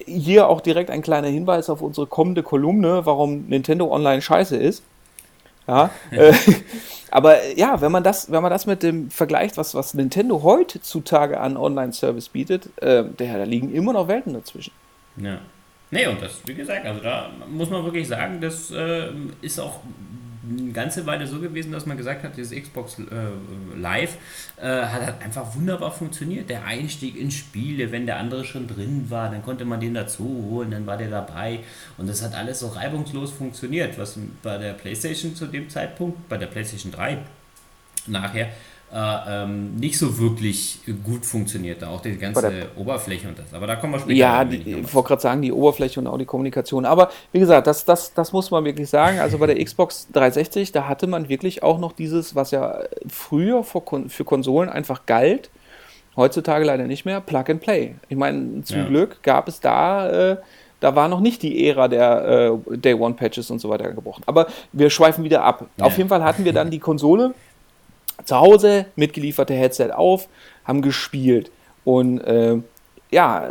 hier 0.06 0.48
auch 0.48 0.62
direkt 0.62 0.90
ein 0.90 1.02
kleiner 1.02 1.28
Hinweis 1.28 1.70
auf 1.70 1.82
unsere 1.82 2.08
kommende 2.08 2.44
Kolumne, 2.44 3.06
warum 3.06 3.48
Nintendo 3.48 3.92
Online 3.92 4.22
scheiße 4.22 4.58
ist. 4.58 4.84
Ja, 5.68 5.92
äh, 6.10 6.34
aber 7.12 7.54
ja, 7.56 7.82
wenn 7.82 7.92
man 7.92 8.04
das, 8.04 8.32
wenn 8.32 8.42
man 8.42 8.52
das 8.52 8.66
mit 8.66 8.84
dem 8.84 9.12
vergleicht, 9.12 9.58
was, 9.58 9.76
was 9.76 9.94
Nintendo 9.94 10.42
heutzutage 10.44 11.40
an 11.40 11.56
Online-Service 11.58 12.30
bietet, 12.30 12.70
äh, 12.82 13.04
der, 13.04 13.38
da 13.38 13.44
liegen 13.44 13.74
immer 13.74 13.94
noch 13.94 14.08
Welten 14.08 14.34
dazwischen. 14.34 14.74
Ja. 15.18 15.40
Nee, 15.92 16.08
und 16.08 16.22
das, 16.22 16.42
wie 16.46 16.54
gesagt, 16.54 16.86
also 16.86 17.02
da 17.02 17.30
muss 17.50 17.70
man 17.70 17.84
wirklich 17.84 18.08
sagen, 18.08 18.40
das 18.40 18.72
äh, 18.72 19.10
ist 19.42 19.60
auch 19.60 19.82
eine 20.44 20.72
ganze 20.72 21.06
Weile 21.06 21.28
so 21.28 21.40
gewesen, 21.40 21.72
dass 21.72 21.86
man 21.86 21.98
gesagt 21.98 22.24
hat, 22.24 22.36
dieses 22.36 22.60
Xbox 22.60 22.98
äh, 23.00 23.78
Live 23.78 24.18
äh, 24.58 24.66
hat, 24.66 25.06
hat, 25.06 25.22
einfach 25.22 25.56
wunderbar 25.56 25.92
funktioniert. 25.92 26.50
Der 26.50 26.66
Einstieg 26.66 27.16
in 27.20 27.30
Spiele, 27.30 27.92
wenn 27.92 28.06
der 28.06 28.18
andere 28.18 28.44
schon 28.44 28.68
drin 28.68 29.06
war, 29.10 29.30
dann 29.30 29.44
konnte 29.44 29.66
man 29.66 29.80
den 29.80 29.94
dazu 29.94 30.24
holen, 30.50 30.72
dann 30.72 30.88
war 30.88 30.98
der 30.98 31.10
dabei. 31.10 31.60
Und 31.98 32.10
das 32.10 32.24
hat 32.24 32.34
alles 32.34 32.60
so 32.60 32.68
reibungslos 32.68 33.32
funktioniert, 33.32 33.98
was 34.00 34.18
bei 34.42 34.58
der 34.58 34.74
PlayStation 34.74 35.36
zu 35.36 35.46
dem 35.46 35.70
Zeitpunkt, 35.70 36.28
bei 36.28 36.38
der 36.38 36.48
PlayStation 36.48 36.92
3 36.92 37.20
nachher, 38.08 38.50
äh, 38.94 39.44
ähm, 39.44 39.76
nicht 39.76 39.98
so 39.98 40.20
wirklich 40.20 40.80
gut 41.04 41.26
funktioniert, 41.26 41.82
auch 41.84 42.02
die 42.02 42.18
ganze 42.18 42.68
Oberfläche 42.76 43.28
und 43.30 43.40
das. 43.40 43.54
Aber 43.54 43.66
da 43.66 43.78
kommen 43.78 43.94
wir 43.94 44.00
später. 44.00 44.18
Ja, 44.18 44.44
die, 44.44 44.58
ich 44.58 44.94
wollte 44.94 45.08
gerade 45.08 45.22
sagen, 45.22 45.42
die 45.42 45.54
Oberfläche 45.54 46.00
und 46.02 46.08
auch 46.08 46.18
die 46.18 46.26
Kommunikation. 46.26 46.86
Aber 46.86 47.10
wie 47.32 47.40
gesagt, 47.40 47.68
das, 47.68 47.86
das, 47.86 48.14
das 48.14 48.34
muss 48.34 48.52
man 48.52 48.66
wirklich 48.66 48.90
sagen. 48.90 49.20
Also 49.20 49.38
bei 49.38 49.48
der 49.48 49.56
Xbox 49.64 50.08
360, 50.12 50.74
da 50.74 50.90
hatte 50.90 51.08
man 51.08 51.30
wirklich 51.30 51.64
auch 51.64 51.80
noch 51.80 51.94
dieses, 51.94 52.36
was 52.36 52.52
ja 52.52 52.80
früher 53.08 53.64
für, 53.64 53.82
für 54.08 54.26
Konsolen 54.26 54.68
einfach 54.68 55.06
galt, 55.06 55.50
heutzutage 56.18 56.66
leider 56.66 56.84
nicht 56.84 57.06
mehr, 57.06 57.22
Plug 57.22 57.46
and 57.48 57.62
Play. 57.62 57.96
Ich 58.10 58.18
meine, 58.18 58.62
zum 58.64 58.80
ja. 58.80 58.86
Glück 58.86 59.24
gab 59.24 59.48
es 59.48 59.62
da. 59.62 60.32
Äh, 60.32 60.38
da 60.82 60.96
war 60.96 61.08
noch 61.08 61.20
nicht 61.22 61.44
die 61.44 61.68
Ära 61.68 61.88
der 61.88 62.60
äh, 62.70 62.78
Day 62.78 62.96
One 62.96 63.14
Patches 63.14 63.52
und 63.52 63.60
so 63.60 63.70
weiter 63.70 63.92
gebrochen. 63.92 64.24
Aber 64.26 64.48
wir 64.74 64.90
schweifen 64.90 65.24
wieder 65.24 65.44
ab. 65.44 65.68
Ja. 65.78 65.86
Auf 65.86 65.98
jeden 65.98 66.10
Fall 66.10 66.24
hatten 66.24 66.44
wir 66.44 66.52
dann 66.52 66.72
die 66.72 66.80
Konsole 66.80 67.34
zu 68.26 68.38
Hause, 68.38 68.86
mitgelieferte 68.96 69.54
Headset 69.54 69.92
auf, 69.92 70.28
haben 70.66 70.82
gespielt. 70.82 71.52
Und 71.84 72.20
äh, 72.22 72.58
ja, 73.12 73.50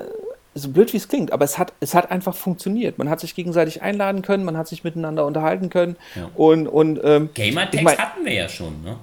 so 0.54 0.70
blöd 0.70 0.92
wie 0.92 0.96
es 0.96 1.08
klingt, 1.08 1.32
aber 1.32 1.44
es 1.44 1.58
hat, 1.58 1.72
es 1.80 1.94
hat 1.94 2.10
einfach 2.10 2.34
funktioniert. 2.34 2.98
Man 2.98 3.08
hat 3.08 3.20
sich 3.20 3.34
gegenseitig 3.34 3.82
einladen 3.82 4.22
können, 4.22 4.44
man 4.44 4.56
hat 4.56 4.68
sich 4.68 4.84
miteinander 4.84 5.26
unterhalten 5.26 5.70
können. 5.70 5.96
Ja. 6.16 6.30
Und, 6.34 6.66
und 6.66 7.00
ähm, 7.02 7.30
Gamertext 7.34 7.74
ich 7.74 7.82
mein, 7.82 7.98
hatten 7.98 8.24
wir 8.24 8.32
ja 8.32 8.48
schon, 8.48 8.82
ne? 8.82 8.96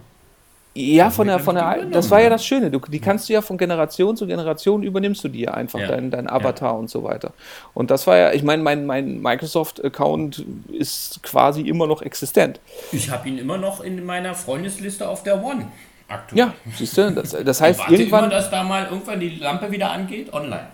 Ja, 0.79 1.09
von 1.09 1.25
der, 1.25 1.39
von 1.39 1.55
der, 1.55 1.85
das 1.91 2.11
war 2.11 2.21
ja 2.21 2.29
das 2.29 2.45
Schöne. 2.45 2.69
Du, 2.69 2.79
die 2.79 2.99
kannst 2.99 3.27
du 3.27 3.33
ja 3.33 3.41
von 3.41 3.57
Generation 3.57 4.15
zu 4.15 4.27
Generation 4.27 4.83
übernimmst 4.83 5.23
du 5.23 5.27
dir 5.27 5.55
einfach 5.55 5.79
ja. 5.79 5.87
deinen 5.87 6.11
dein 6.11 6.29
Avatar 6.29 6.73
ja. 6.73 6.77
und 6.77 6.87
so 6.87 7.03
weiter. 7.03 7.33
Und 7.73 7.89
das 7.89 8.05
war 8.05 8.15
ja, 8.15 8.31
ich 8.31 8.43
meine, 8.43 8.61
mein, 8.61 8.85
mein 8.85 9.19
Microsoft-Account 9.19 10.45
ist 10.71 11.23
quasi 11.23 11.61
immer 11.61 11.87
noch 11.87 12.03
existent. 12.03 12.59
Ich 12.91 13.09
habe 13.09 13.27
ihn 13.27 13.39
immer 13.39 13.57
noch 13.57 13.81
in 13.81 14.05
meiner 14.05 14.35
Freundesliste 14.35 15.09
auf 15.09 15.23
der 15.23 15.43
One. 15.43 15.67
Aktuell. 16.09 16.39
Ja, 16.39 16.53
siehst 16.75 16.95
du, 16.95 17.11
das, 17.11 17.31
das 17.31 17.59
heißt 17.59 17.79
warte 17.79 17.95
irgendwann. 17.95 18.25
Immer, 18.25 18.33
dass 18.33 18.51
da 18.51 18.63
mal 18.63 18.85
irgendwann 18.85 19.19
die 19.19 19.29
Lampe 19.29 19.71
wieder 19.71 19.89
angeht, 19.89 20.31
online. 20.31 20.67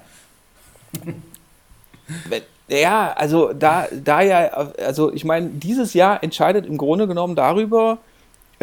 ja, 2.68 3.14
also 3.14 3.54
da, 3.54 3.88
da 3.92 4.22
ja, 4.22 4.50
also 4.86 5.14
ich 5.14 5.24
meine, 5.24 5.48
dieses 5.48 5.94
Jahr 5.94 6.22
entscheidet 6.24 6.66
im 6.66 6.78
Grunde 6.78 7.08
genommen 7.08 7.36
darüber, 7.36 8.00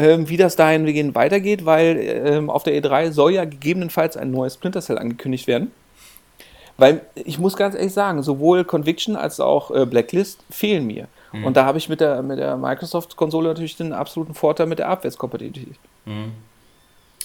ähm, 0.00 0.28
wie 0.28 0.36
das 0.36 0.56
dahin 0.56 1.14
weitergeht, 1.14 1.66
weil 1.66 1.98
ähm, 1.98 2.50
auf 2.50 2.62
der 2.62 2.80
E3 2.80 3.12
soll 3.12 3.32
ja 3.32 3.44
gegebenenfalls 3.44 4.16
ein 4.16 4.30
neues 4.30 4.54
Splinter 4.54 4.80
Cell 4.80 4.98
angekündigt 4.98 5.46
werden. 5.46 5.70
Weil 6.78 7.02
ich 7.14 7.38
muss 7.38 7.56
ganz 7.56 7.74
ehrlich 7.74 7.92
sagen, 7.92 8.22
sowohl 8.22 8.64
Conviction 8.64 9.14
als 9.14 9.38
auch 9.38 9.70
äh, 9.70 9.84
Blacklist 9.84 10.42
fehlen 10.50 10.86
mir. 10.86 11.08
Mhm. 11.32 11.44
Und 11.44 11.56
da 11.56 11.66
habe 11.66 11.76
ich 11.76 11.90
mit 11.90 12.00
der, 12.00 12.22
mit 12.22 12.38
der 12.38 12.56
Microsoft-Konsole 12.56 13.48
natürlich 13.48 13.76
den 13.76 13.92
absoluten 13.92 14.32
Vorteil 14.32 14.66
mit 14.66 14.78
der 14.78 14.88
Abwärtskompatibilität. 14.88 15.76
Mhm. 16.06 16.32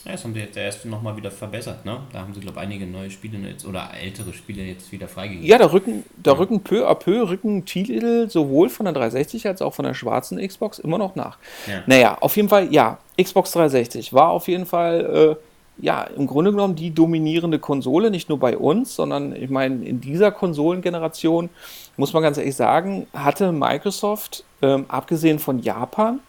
Ja, 0.06 0.12
das 0.12 0.24
haben 0.24 0.36
sie 0.36 0.40
jetzt 0.40 0.56
erst 0.56 0.86
nochmal 0.86 1.18
wieder 1.18 1.32
verbessert, 1.32 1.84
ne? 1.84 1.98
Da 2.14 2.20
haben 2.20 2.34
sie, 2.36 2.40
glaube 2.40 2.60
ich, 2.60 2.64
einige 2.64 2.86
neue 2.86 3.10
Spiele 3.10 3.40
jetzt 3.40 3.66
oder 3.66 3.90
ältere 4.00 4.34
Spiele 4.34 4.62
jetzt 4.62 4.92
wieder 4.92 5.08
freigegeben. 5.08 5.48
Ja, 5.48 5.58
da 5.58 5.72
rücken, 5.72 6.04
da 6.22 6.34
ja. 6.34 6.38
rücken 6.38 6.62
peu 6.62 6.88
à 6.88 6.94
peu, 6.94 7.28
rücken 7.28 7.66
Titel 7.66 8.30
sowohl 8.30 8.70
von 8.70 8.86
der 8.86 8.94
360 8.94 9.48
als 9.48 9.64
auch 9.64 9.74
von 9.74 9.84
der 9.84 9.96
schwarzen 9.96 10.38
Xbox 10.46 10.78
immer 10.78 11.00
noch 11.00 11.16
nach. 11.16 11.40
Ja. 11.68 11.82
Naja, 11.88 12.18
auf 12.22 12.36
jeden 12.36 12.50
Fall, 12.50 12.72
ja, 12.72 13.00
Xbox 13.20 13.52
360 13.54 14.14
war 14.14 14.30
auf 14.30 14.48
jeden 14.48 14.68
Fall, 14.68 15.38
äh, 15.40 15.84
ja, 15.84 16.04
im 16.04 16.28
Grunde 16.28 16.52
genommen 16.52 16.76
die 16.76 16.94
dominierende 16.94 17.58
Konsole, 17.58 18.12
nicht 18.12 18.30
nur 18.30 18.40
bei 18.40 18.56
uns, 18.58 18.96
sondern 18.96 19.36
ich 19.36 19.50
meine, 19.50 19.84
in 19.84 20.02
dieser 20.02 20.32
Konsolengeneration, 20.32 21.50
muss 21.98 22.14
man 22.14 22.22
ganz 22.22 22.38
ehrlich 22.38 22.56
sagen, 22.56 23.08
hatte 23.12 23.52
Microsoft, 23.52 24.44
ähm, 24.62 24.86
abgesehen 24.88 25.40
von 25.40 25.58
Japan, 25.58 26.20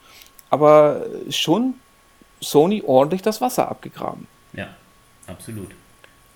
aber 0.49 1.03
schon 1.29 1.75
Sony 2.40 2.83
ordentlich 2.87 3.22
das 3.22 3.40
Wasser 3.40 3.68
abgegraben. 3.68 4.27
Ja, 4.53 4.68
absolut. 5.27 5.70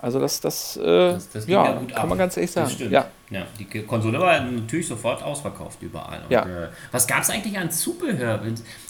Also 0.01 0.19
das, 0.19 0.41
das, 0.41 0.77
äh, 0.77 0.83
das, 0.83 1.29
das 1.29 1.47
ja, 1.47 1.63
ja 1.63 1.81
kann 1.93 2.09
man 2.09 2.17
ganz 2.17 2.35
ehrlich 2.35 2.51
sagen. 2.51 2.71
Ja. 2.89 3.05
ja, 3.29 3.45
die 3.59 3.83
Konsole 3.83 4.19
war 4.19 4.41
natürlich 4.41 4.87
sofort 4.87 5.21
ausverkauft 5.21 5.79
überall. 5.81 6.23
Und, 6.23 6.31
ja. 6.31 6.43
Äh, 6.43 6.69
was 6.91 7.05
gab 7.05 7.21
es 7.21 7.29
eigentlich 7.29 7.57
an 7.57 7.69
Zubehör? 7.69 8.41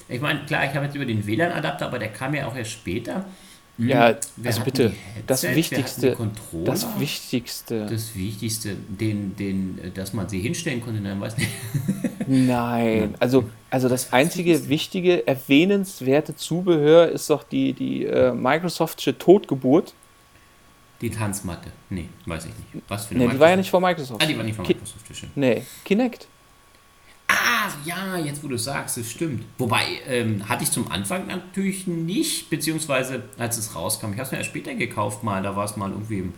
Ich 0.07 0.21
meine, 0.21 0.45
klar, 0.45 0.63
ich 0.63 0.73
habe 0.73 0.85
jetzt 0.85 0.95
über 0.95 1.05
den 1.05 1.27
WLAN-Adapter, 1.27 1.87
aber 1.87 1.99
der 1.99 2.13
kam 2.13 2.33
ja 2.33 2.47
auch 2.47 2.55
erst 2.55 2.71
später. 2.71 3.25
Hm, 3.81 3.89
ja, 3.89 4.15
also 4.43 4.61
bitte, 4.61 4.93
das 5.25 5.43
Wichtigste, 5.43 6.15
das 6.65 6.99
Wichtigste. 6.99 7.87
Das 7.87 8.15
Wichtigste, 8.15 8.75
den, 8.87 9.35
den, 9.35 9.91
dass 9.95 10.13
man 10.13 10.29
sie 10.29 10.39
hinstellen 10.39 10.81
konnte, 10.81 11.01
dann 11.01 11.19
weiß 11.19 11.37
nicht. 11.37 11.49
Nein, 12.27 13.15
also, 13.19 13.49
also 13.71 13.89
das 13.89 14.13
einzige 14.13 14.69
wichtige, 14.69 15.25
erwähnenswerte 15.25 16.35
Zubehör 16.35 17.09
ist 17.09 17.29
doch 17.31 17.43
die, 17.43 17.73
die 17.73 18.05
äh, 18.05 18.33
Microsoftsche 18.33 19.17
Totgeburt. 19.17 19.95
Die 21.01 21.09
Tanzmatte. 21.09 21.71
Nee, 21.89 22.09
weiß 22.27 22.45
ich 22.45 22.51
nicht. 22.73 22.85
Was 22.87 23.07
für 23.07 23.15
eine 23.15 23.25
nee, 23.25 23.31
die 23.31 23.39
war 23.39 23.49
ja 23.49 23.55
nicht 23.55 23.71
von 23.71 23.81
Microsoft. 23.81 24.21
Ah, 24.21 24.27
die 24.27 24.37
war 24.37 24.43
nicht 24.43 24.55
von 24.55 24.67
Microsoft, 24.67 25.07
Ki 25.07 25.27
Nee, 25.33 25.63
Kinect. 25.83 26.27
Ach 27.31 27.75
ja, 27.85 28.17
jetzt 28.17 28.43
wo 28.43 28.47
du 28.47 28.57
sagst, 28.57 28.97
das 28.97 29.09
stimmt. 29.09 29.43
Wobei, 29.57 29.83
ähm, 30.07 30.47
hatte 30.49 30.63
ich 30.63 30.71
zum 30.71 30.91
Anfang 30.91 31.27
natürlich 31.27 31.87
nicht, 31.87 32.49
beziehungsweise 32.49 33.23
als 33.37 33.57
es 33.57 33.75
rauskam. 33.75 34.07
Ich 34.07 34.13
habe 34.13 34.23
es 34.23 34.31
mir 34.31 34.37
erst 34.39 34.49
später 34.49 34.73
gekauft 34.75 35.23
mal, 35.23 35.41
da 35.41 35.55
war 35.55 35.65
es 35.65 35.77
mal 35.77 35.91
irgendwie 35.91 36.19
im, 36.19 36.33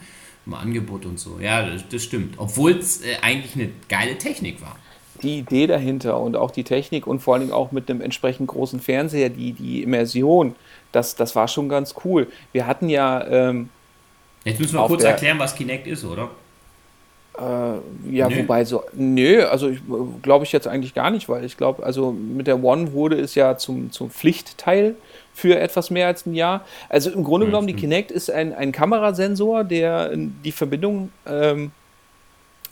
im, 0.45 0.53
Angebot 0.53 1.05
und 1.05 1.19
so. 1.19 1.39
Ja, 1.39 1.65
das, 1.65 1.87
das 1.89 2.03
stimmt. 2.03 2.35
Obwohl 2.37 2.71
es 2.71 3.01
äh, 3.01 3.15
eigentlich 3.21 3.55
eine 3.55 3.69
geile 3.89 4.17
Technik 4.17 4.61
war. 4.61 4.77
Die 5.21 5.39
Idee 5.39 5.67
dahinter 5.67 6.19
und 6.19 6.35
auch 6.35 6.51
die 6.51 6.63
Technik 6.63 7.07
und 7.07 7.19
vor 7.19 7.33
allen 7.35 7.41
Dingen 7.41 7.53
auch 7.53 7.71
mit 7.71 7.89
einem 7.89 8.01
entsprechend 8.01 8.47
großen 8.47 8.79
Fernseher, 8.79 9.29
die, 9.29 9.53
die 9.53 9.81
Immersion, 9.83 10.55
das, 10.91 11.15
das 11.15 11.35
war 11.35 11.47
schon 11.47 11.69
ganz 11.69 11.95
cool. 12.03 12.27
Wir 12.51 12.67
hatten 12.67 12.89
ja. 12.89 13.25
Ähm, 13.25 13.69
Jetzt 14.43 14.59
müssen 14.59 14.75
wir 14.75 14.85
kurz 14.87 15.03
erklären, 15.03 15.39
was 15.39 15.55
Kinect 15.55 15.87
ist, 15.87 16.03
oder? 16.03 16.29
Äh, 17.37 18.11
ja, 18.11 18.29
nö. 18.29 18.39
wobei 18.39 18.63
so, 18.63 18.83
nö, 18.93 19.45
also 19.45 19.69
ich 19.69 19.79
glaube 20.21 20.45
ich 20.45 20.51
jetzt 20.51 20.67
eigentlich 20.67 20.93
gar 20.93 21.09
nicht, 21.09 21.27
weil 21.29 21.43
ich 21.43 21.57
glaube, 21.57 21.83
also 21.83 22.11
mit 22.11 22.45
der 22.45 22.63
One 22.63 22.93
wurde 22.93 23.19
es 23.19 23.33
ja 23.33 23.57
zum, 23.57 23.91
zum 23.91 24.11
Pflichtteil 24.11 24.95
für 25.33 25.59
etwas 25.59 25.89
mehr 25.89 26.07
als 26.07 26.27
ein 26.27 26.35
Jahr. 26.35 26.63
Also 26.89 27.09
im 27.09 27.23
Grunde 27.23 27.47
ja, 27.47 27.51
genommen, 27.51 27.67
die 27.67 27.73
Kinect 27.73 28.11
ist 28.11 28.29
ein, 28.29 28.53
ein 28.53 28.71
Kamerasensor, 28.71 29.63
der 29.63 30.11
die 30.15 30.51
Verbindung 30.51 31.09
ähm, 31.25 31.71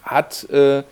hat 0.03 0.47
äh, 0.51 0.79
äh, 0.79 0.83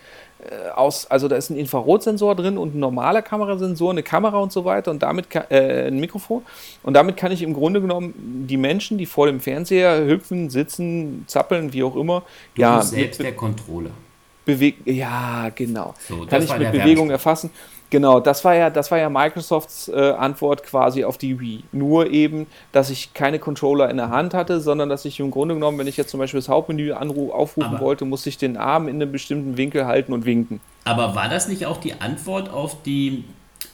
aus, 0.73 1.06
also 1.08 1.28
da 1.28 1.36
ist 1.36 1.49
ein 1.49 1.58
Infrarotsensor 1.58 2.36
drin 2.36 2.58
und 2.58 2.75
ein 2.75 2.80
normaler 2.80 3.21
Kamerasensor, 3.21 3.91
eine 3.91 4.04
Kamera 4.04 4.38
und 4.38 4.52
so 4.52 4.63
weiter 4.63 4.91
und 4.91 5.04
damit 5.04 5.30
kann, 5.30 5.43
äh, 5.49 5.88
ein 5.88 5.99
Mikrofon 5.99 6.43
und 6.84 6.93
damit 6.93 7.17
kann 7.17 7.32
ich 7.32 7.41
im 7.41 7.54
Grunde 7.54 7.82
genommen 7.82 8.45
die 8.47 8.58
Menschen, 8.58 8.97
die 8.97 9.06
vor 9.06 9.28
dem 9.28 9.41
Fernseher 9.41 10.06
hüpfen, 10.06 10.49
sitzen, 10.49 11.25
zappeln, 11.28 11.73
wie 11.73 11.84
auch 11.84 11.95
immer, 11.95 12.23
du 12.56 12.62
ja, 12.62 12.82
selbst 12.82 13.21
der 13.21 13.36
Controller. 13.36 13.91
Beweg 14.45 14.78
ja, 14.86 15.49
genau. 15.54 15.93
So, 16.08 16.25
kann 16.25 16.41
ich 16.41 16.58
mit 16.58 16.71
Bewegung 16.71 17.12
erfassen. 17.12 17.52
Genau, 17.91 18.19
das 18.19 18.45
war 18.45 18.54
ja, 18.54 18.69
das 18.69 18.91
war 18.91 18.99
ja 18.99 19.10
Microsofts 19.10 19.88
äh, 19.88 20.12
Antwort 20.12 20.63
quasi 20.63 21.04
auf 21.04 21.17
die 21.17 21.39
Wii. 21.39 21.63
Nur 21.71 22.12
eben, 22.12 22.45
dass 22.71 22.91
ich 22.91 23.13
keine 23.15 23.39
Controller 23.39 23.89
in 23.89 23.97
der 23.97 24.10
Hand 24.10 24.36
hatte, 24.36 24.62
sondern 24.62 24.89
dass 24.89 25.06
ich 25.06 25.19
im 25.19 25.32
Grunde 25.32 25.56
genommen, 25.56 25.80
wenn 25.80 25.88
ich 25.88 25.97
jetzt 25.97 26.12
zum 26.12 26.19
Beispiel 26.19 26.39
das 26.39 26.49
Hauptmenü 26.49 26.91
anruf, 26.91 27.32
aufrufen 27.32 27.75
aber, 27.75 27.80
wollte, 27.80 28.06
musste 28.06 28.30
ich 28.30 28.38
den 28.38 28.58
Arm 28.58 28.88
in 28.88 28.95
einem 28.95 29.12
bestimmten 29.12 29.58
Winkel 29.58 29.88
halten 29.88 30.13
und 30.13 30.25
winken. 30.25 30.60
Aber 30.86 31.15
war 31.15 31.30
das 31.30 31.47
nicht 31.47 31.65
auch 31.65 31.78
die 31.78 31.99
Antwort 31.99 32.49
auf 32.49 32.84
die 32.84 33.25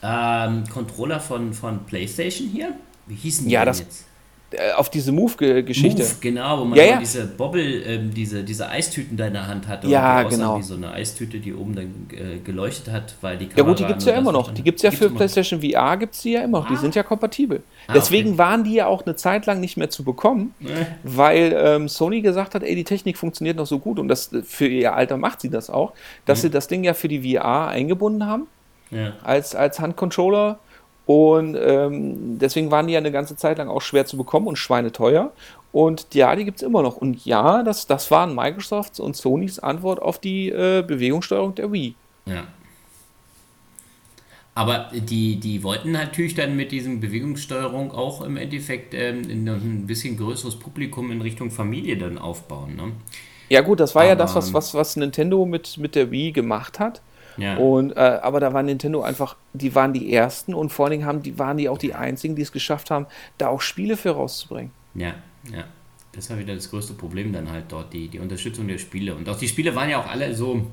ähm, 0.01 0.63
Controller 0.71 1.19
von, 1.19 1.54
von 1.54 1.86
PlayStation 1.86 2.47
hier? 2.47 2.71
Wie 3.08 3.15
hießen 3.15 3.45
die 3.45 3.51
ja, 3.51 3.65
das, 3.65 3.80
jetzt? 3.80 4.06
Äh, 4.52 4.74
auf 4.74 4.90
diese 4.90 5.12
Move-Geschichte. 5.12 6.04
Move, 6.04 6.16
genau, 6.22 6.60
wo 6.60 6.66
man 6.66 6.78
ja, 6.78 6.86
ja. 6.86 7.00
diese 7.00 7.26
Bobble, 7.26 7.64
ähm, 7.64 8.14
diese, 8.14 8.44
diese 8.44 8.70
Eistüten 8.70 9.18
da 9.18 9.26
in 9.26 9.34
der 9.34 9.48
Hand 9.48 9.68
hatte. 9.68 9.88
Ja, 9.88 10.22
genau. 10.22 10.60
Wie 10.60 10.64
so 10.64 10.76
eine 10.76 10.92
Eistüte, 10.92 11.40
die 11.40 11.54
oben 11.54 11.76
dann 11.76 11.86
äh, 12.12 12.38
geleuchtet 12.44 12.94
hat, 12.94 13.16
weil 13.22 13.38
die 13.38 13.48
Kamera 13.48 13.62
Ja 13.62 13.68
gut, 13.68 13.80
die 13.80 13.86
gibt 13.86 14.00
es 14.02 14.06
ja 14.06 14.14
immer 14.14 14.32
noch. 14.32 14.54
Die 14.54 14.62
gibt 14.62 14.78
es 14.78 14.84
ja 14.84 14.92
für 14.92 15.10
PlayStation 15.10 15.62
VR, 15.62 15.98
gibt 15.98 16.14
es 16.14 16.22
die 16.22 16.34
ja 16.34 16.44
immer 16.44 16.60
noch. 16.60 16.68
Ah. 16.68 16.70
Die 16.70 16.78
sind 16.78 16.94
ja 16.94 17.02
kompatibel. 17.02 17.64
Ah, 17.88 17.94
Deswegen 17.94 18.30
okay. 18.30 18.38
waren 18.38 18.64
die 18.64 18.74
ja 18.76 18.86
auch 18.86 19.04
eine 19.06 19.16
Zeit 19.16 19.48
lang 19.48 19.60
nicht 19.60 19.78
mehr 19.78 19.90
zu 19.90 20.04
bekommen, 20.04 20.54
äh. 20.64 20.86
weil 21.04 21.56
ähm, 21.58 21.90
Sony 21.90 22.22
gesagt 22.22 22.54
hat, 22.54 22.62
ey, 22.62 22.76
die 22.76 22.84
Technik 22.84 23.18
funktioniert 23.18 23.58
noch 23.58 23.68
so 23.68 23.80
gut 23.80 23.98
und 23.98 24.08
das 24.08 24.30
für 24.44 24.68
ihr 24.68 24.94
Alter 24.94 25.18
macht 25.18 25.42
sie 25.42 25.50
das 25.50 25.72
auch, 25.72 25.94
dass 26.26 26.40
mhm. 26.40 26.42
sie 26.44 26.50
das 26.52 26.68
Ding 26.68 26.84
ja 26.84 26.94
für 26.94 27.08
die 27.08 27.34
VR 27.36 27.68
eingebunden 27.68 28.28
haben. 28.28 28.48
Ja. 28.92 29.14
Als, 29.24 29.56
als 29.56 29.80
Handcontroller 29.80 30.60
und 31.06 31.56
ähm, 31.60 32.39
deswegen 32.39 32.72
waren 32.72 32.88
die 32.88 32.94
ja 32.94 33.00
eine 33.00 33.12
ganze 33.12 33.36
Zeit 33.36 33.58
lang 33.60 33.70
auch 33.70 33.82
schwer 33.82 34.06
zu 34.06 34.18
bekommen 34.18 34.48
und 34.48 34.56
schweineteuer. 34.56 35.32
Und 35.72 36.08
ja, 36.13 36.36
die 36.36 36.46
gibt 36.46 36.58
es 36.58 36.63
immer 36.63 36.82
noch. 36.82 36.96
Und 36.98 37.26
ja, 37.26 37.62
das, 37.62 37.86
das 37.86 38.10
waren 38.10 38.34
Microsofts 38.34 39.00
und 39.00 39.15
Sonys 39.15 39.60
Antwort 39.60 40.02
auf 40.02 40.20
die 40.20 40.50
äh, 40.50 40.84
Bewegungssteuerung 40.88 41.54
der 41.54 41.72
Wii. 41.72 41.96
Ja. 42.26 42.48
Aber 44.56 44.89
die, 44.94 45.36
die 45.36 45.63
wollten 45.63 45.91
natürlich 45.91 46.34
dann 46.34 46.56
mit 46.56 46.72
diesem 46.72 47.02
Bewegungssteuerung 47.02 47.91
auch 47.91 48.22
im 48.22 48.38
Endeffekt 48.38 48.94
ähm, 48.94 49.24
ein 49.30 49.86
bisschen 49.86 50.15
größeres 50.15 50.56
Publikum 50.56 51.12
in 51.12 51.22
Richtung 51.22 51.52
Familie 51.52 51.98
dann 51.98 52.18
aufbauen. 52.18 52.78
Ne? 52.78 52.94
Ja, 53.50 53.60
gut, 53.60 53.82
das 53.82 53.94
war 53.94 54.04
Aber, 54.04 54.10
ja 54.10 54.15
das, 54.15 54.34
was, 54.34 54.54
was, 54.54 54.74
was 54.74 54.96
Nintendo 54.96 55.46
mit, 55.46 55.78
mit 55.78 55.94
der 55.94 56.10
Wii 56.10 56.32
gemacht 56.32 56.80
hat. 56.80 57.02
Ja. 57.38 57.58
Und, 57.58 57.91
äh, 57.91 58.19
aber 58.21 58.39
da 58.39 58.54
war 58.54 58.63
Nintendo 58.63 59.02
einfach, 59.02 59.36
die 59.54 59.76
waren 59.76 59.93
die 59.93 60.13
ersten 60.13 60.54
und 60.54 60.69
vor 60.69 60.86
allen 60.86 60.91
Dingen 60.91 61.06
haben, 61.06 61.21
die, 61.21 61.38
waren 61.38 61.58
die 61.58 61.69
auch 61.69 61.78
die 61.78 61.93
einzigen, 61.93 62.36
die 62.36 62.41
es 62.41 62.52
geschafft 62.52 62.91
haben, 62.91 63.08
da 63.38 63.48
auch 63.50 63.62
Spiele 63.62 63.98
für 63.98 64.12
rauszubringen. 64.12 64.71
Ja, 64.93 65.15
ja. 65.52 65.65
Das 66.13 66.30
war 66.30 66.39
wieder 66.39 66.56
das 66.56 66.69
größte 66.69 66.93
Problem 66.93 67.34
dann 67.34 67.52
halt 67.52 67.65
dort, 67.69 67.91
die, 67.91 68.08
die 68.08 68.19
Unterstützung 68.19 68.67
der 68.69 68.78
Spiele. 68.78 69.15
Und 69.15 69.28
auch 69.28 69.38
die 69.38 69.50
Spiele 69.50 69.76
waren 69.76 69.89
ja 69.89 70.00
auch 70.00 70.08
alle 70.08 70.34
so, 70.34 70.65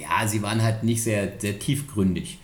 ja, 0.00 0.26
sie 0.26 0.42
waren 0.42 0.62
halt 0.62 0.82
nicht 0.82 1.02
sehr, 1.02 1.34
sehr 1.38 1.58
tiefgründig, 1.58 2.38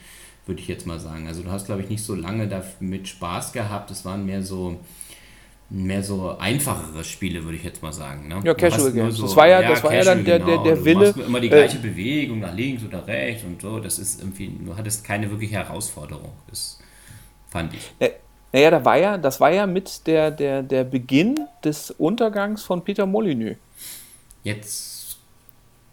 würde 0.44 0.60
ich 0.60 0.68
jetzt 0.68 0.86
mal 0.86 1.00
sagen. 1.00 1.26
Also 1.26 1.42
du 1.42 1.50
hast, 1.50 1.66
glaube 1.66 1.80
ich, 1.80 1.88
nicht 1.88 2.04
so 2.04 2.14
lange 2.14 2.48
damit 2.48 3.08
Spaß 3.08 3.54
gehabt. 3.54 3.90
Es 3.90 4.04
waren 4.04 4.26
mehr 4.26 4.42
so, 4.42 4.78
mehr 5.72 6.02
so 6.02 6.36
einfachere 6.38 7.02
Spiele, 7.02 7.42
würde 7.44 7.56
ich 7.56 7.64
jetzt 7.64 7.82
mal 7.82 7.92
sagen. 7.92 8.28
Ne? 8.28 8.40
Ja, 8.44 8.52
Casual 8.52 8.92
Games. 8.92 9.16
So, 9.16 9.22
das 9.22 9.36
war 9.36 9.48
ja, 9.48 9.62
ja 9.62 9.70
das 9.70 9.82
war 9.82 9.94
ja 9.94 10.04
dann 10.04 10.24
der, 10.24 10.38
der, 10.38 10.58
der 10.58 10.76
du 10.76 10.84
Wille. 10.84 11.14
immer 11.26 11.40
die 11.40 11.48
gleiche 11.48 11.78
äh, 11.78 11.80
Bewegung 11.80 12.40
nach 12.40 12.54
links 12.54 12.84
oder 12.84 13.06
rechts 13.06 13.42
und 13.44 13.60
so. 13.62 13.80
Das 13.80 13.98
ist 13.98 14.20
irgendwie, 14.20 14.52
du 14.64 14.76
hattest 14.76 15.02
keine 15.02 15.30
wirkliche 15.30 15.54
Herausforderung. 15.54 16.32
Das 16.48 16.78
fand 17.48 17.72
ich. 17.72 17.90
Naja, 18.52 18.70
da 18.70 18.84
war 18.84 18.98
ja, 18.98 19.16
das 19.16 19.40
war 19.40 19.50
ja 19.50 19.66
mit 19.66 20.06
der, 20.06 20.30
der, 20.30 20.62
der 20.62 20.84
Beginn 20.84 21.40
des 21.64 21.90
Untergangs 21.92 22.62
von 22.62 22.84
Peter 22.84 23.06
Molyneux. 23.06 23.56
Jetzt 24.44 25.16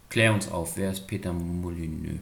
klär 0.09 0.33
uns 0.33 0.51
auf, 0.51 0.75
wer 0.75 0.91
ist 0.91 1.07
Peter 1.07 1.31
Molyneux? 1.31 2.19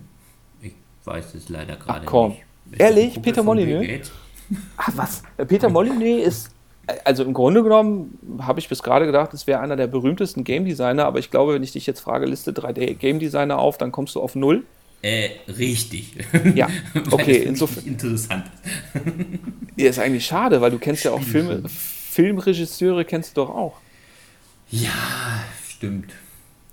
Ich 0.62 0.74
weiß 1.06 1.34
es 1.34 1.50
leider 1.50 1.76
gerade 1.76 2.06
nicht. 2.06 2.43
Ehrlich, 2.78 3.20
Peter 3.20 3.41
Molyneux? 3.41 4.12
Ach 4.78 4.91
was, 4.96 5.24
Peter 5.48 5.70
Molyneux 5.70 6.24
ist 6.24 6.52
also 7.04 7.23
im 7.23 7.34
Grunde 7.34 7.63
genommen 7.63 8.17
habe 8.41 8.60
ich 8.60 8.69
bis 8.69 8.84
gerade 8.84 9.06
gedacht, 9.06 9.34
es 9.34 9.47
wäre 9.47 9.60
einer 9.60 9.76
der 9.76 9.88
berühmtesten 9.88 10.43
Game 10.43 10.65
Designer, 10.65 11.06
aber 11.06 11.19
ich 11.19 11.32
glaube, 11.32 11.54
wenn 11.54 11.63
ich 11.63 11.73
dich 11.73 11.86
jetzt 11.86 12.00
frage, 12.00 12.26
liste 12.26 12.52
3D 12.52 12.95
Game 12.95 13.19
Designer 13.19 13.60
auf, 13.60 13.78
dann 13.78 13.91
kommst 13.91 14.15
du 14.15 14.21
auf 14.21 14.36
null. 14.36 14.63
Äh, 15.02 15.30
richtig. 15.47 16.13
Ja, 16.56 16.69
okay, 17.12 17.43
insofern. 17.43 17.86
Interessant. 17.86 18.45
ja, 19.76 19.89
ist 19.89 20.00
eigentlich 20.00 20.26
schade, 20.26 20.60
weil 20.62 20.71
du 20.71 20.80
kennst 20.80 21.04
ja 21.04 21.12
auch 21.12 21.21
Filme, 21.21 21.63
Filmregisseure 21.67 23.06
kennst 23.06 23.38
du 23.38 23.41
doch 23.41 23.50
auch. 23.50 23.78
Ja, 24.69 24.89
stimmt. 25.69 26.13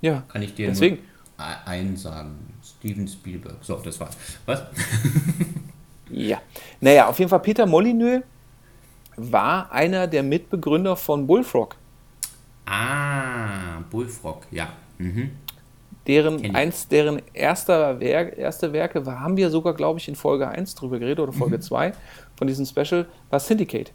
Ja. 0.00 0.24
Kann 0.28 0.42
ich 0.42 0.54
dir 0.54 0.68
deswegen 0.68 0.98
einsagen. 1.36 2.36
Steven 2.62 3.06
Spielberg. 3.08 3.56
So, 3.62 3.76
das 3.76 3.98
war's. 4.00 4.16
Was? 4.46 4.62
ja. 6.10 6.40
Naja, 6.80 7.08
auf 7.08 7.18
jeden 7.18 7.28
Fall 7.28 7.40
Peter 7.40 7.66
Molyneux 7.66 8.22
war 9.16 9.72
einer 9.72 10.06
der 10.06 10.22
Mitbegründer 10.22 10.96
von 10.96 11.26
Bullfrog. 11.26 11.76
Ah, 12.66 13.80
Bullfrog, 13.90 14.46
ja. 14.50 14.68
Mhm. 14.98 15.30
Deren, 16.06 16.54
eins 16.54 16.86
deren 16.88 17.22
erster 17.32 17.98
Werk, 17.98 18.36
erste 18.36 18.72
Werke 18.72 19.06
war, 19.06 19.20
haben 19.20 19.36
wir 19.36 19.48
sogar, 19.48 19.72
glaube 19.72 19.98
ich, 19.98 20.08
in 20.08 20.16
Folge 20.16 20.46
1 20.46 20.74
drüber 20.74 20.98
geredet 20.98 21.20
oder 21.20 21.32
Folge 21.32 21.56
mhm. 21.56 21.62
2 21.62 21.92
von 22.36 22.46
diesem 22.46 22.66
Special, 22.66 23.06
war 23.30 23.40
Syndicate. 23.40 23.90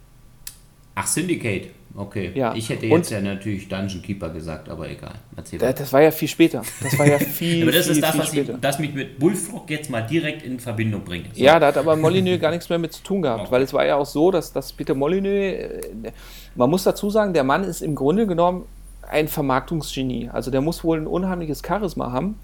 Ach, 0.96 1.06
Syndicate. 1.06 1.70
Okay. 1.94 2.32
Ja. 2.34 2.54
Ich 2.54 2.68
hätte 2.68 2.86
jetzt 2.86 2.94
und, 2.94 3.10
ja 3.10 3.20
natürlich 3.20 3.68
Dungeon 3.68 4.02
Keeper 4.02 4.30
gesagt, 4.30 4.68
aber 4.68 4.88
egal. 4.88 5.14
Erzähl 5.36 5.58
das, 5.58 5.92
war 5.92 6.02
ja 6.02 6.10
viel 6.10 6.28
später. 6.28 6.62
Das 6.82 6.98
war 6.98 7.06
ja 7.06 7.18
viel, 7.18 7.62
aber 7.62 7.72
das 7.72 7.86
viel, 7.86 7.96
ist 7.96 8.02
das, 8.02 8.18
was 8.18 8.32
ich, 8.32 8.50
das 8.60 8.78
mich 8.78 8.94
mit 8.94 9.18
Bullfrog 9.18 9.68
jetzt 9.70 9.90
mal 9.90 10.02
direkt 10.02 10.42
in 10.42 10.60
Verbindung 10.60 11.04
bringt. 11.04 11.36
Ja, 11.36 11.58
da 11.58 11.68
hat 11.68 11.76
aber 11.76 11.96
Molyneux 11.96 12.40
gar 12.40 12.50
nichts 12.50 12.68
mehr 12.68 12.78
mit 12.78 12.92
zu 12.92 13.02
tun 13.02 13.22
gehabt, 13.22 13.42
okay. 13.42 13.52
weil 13.52 13.62
es 13.62 13.72
war 13.72 13.84
ja 13.84 13.96
auch 13.96 14.06
so, 14.06 14.30
dass, 14.30 14.52
dass 14.52 14.72
Peter 14.72 14.94
Molyneux, 14.94 15.30
äh, 15.32 16.12
man 16.54 16.70
muss 16.70 16.84
dazu 16.84 17.10
sagen, 17.10 17.34
der 17.34 17.44
Mann 17.44 17.64
ist 17.64 17.82
im 17.82 17.94
Grunde 17.94 18.26
genommen 18.26 18.64
ein 19.08 19.26
Vermarktungsgenie. 19.28 20.28
Also 20.32 20.50
der 20.50 20.60
muss 20.60 20.84
wohl 20.84 20.98
ein 20.98 21.06
unheimliches 21.06 21.62
Charisma 21.66 22.12
haben 22.12 22.36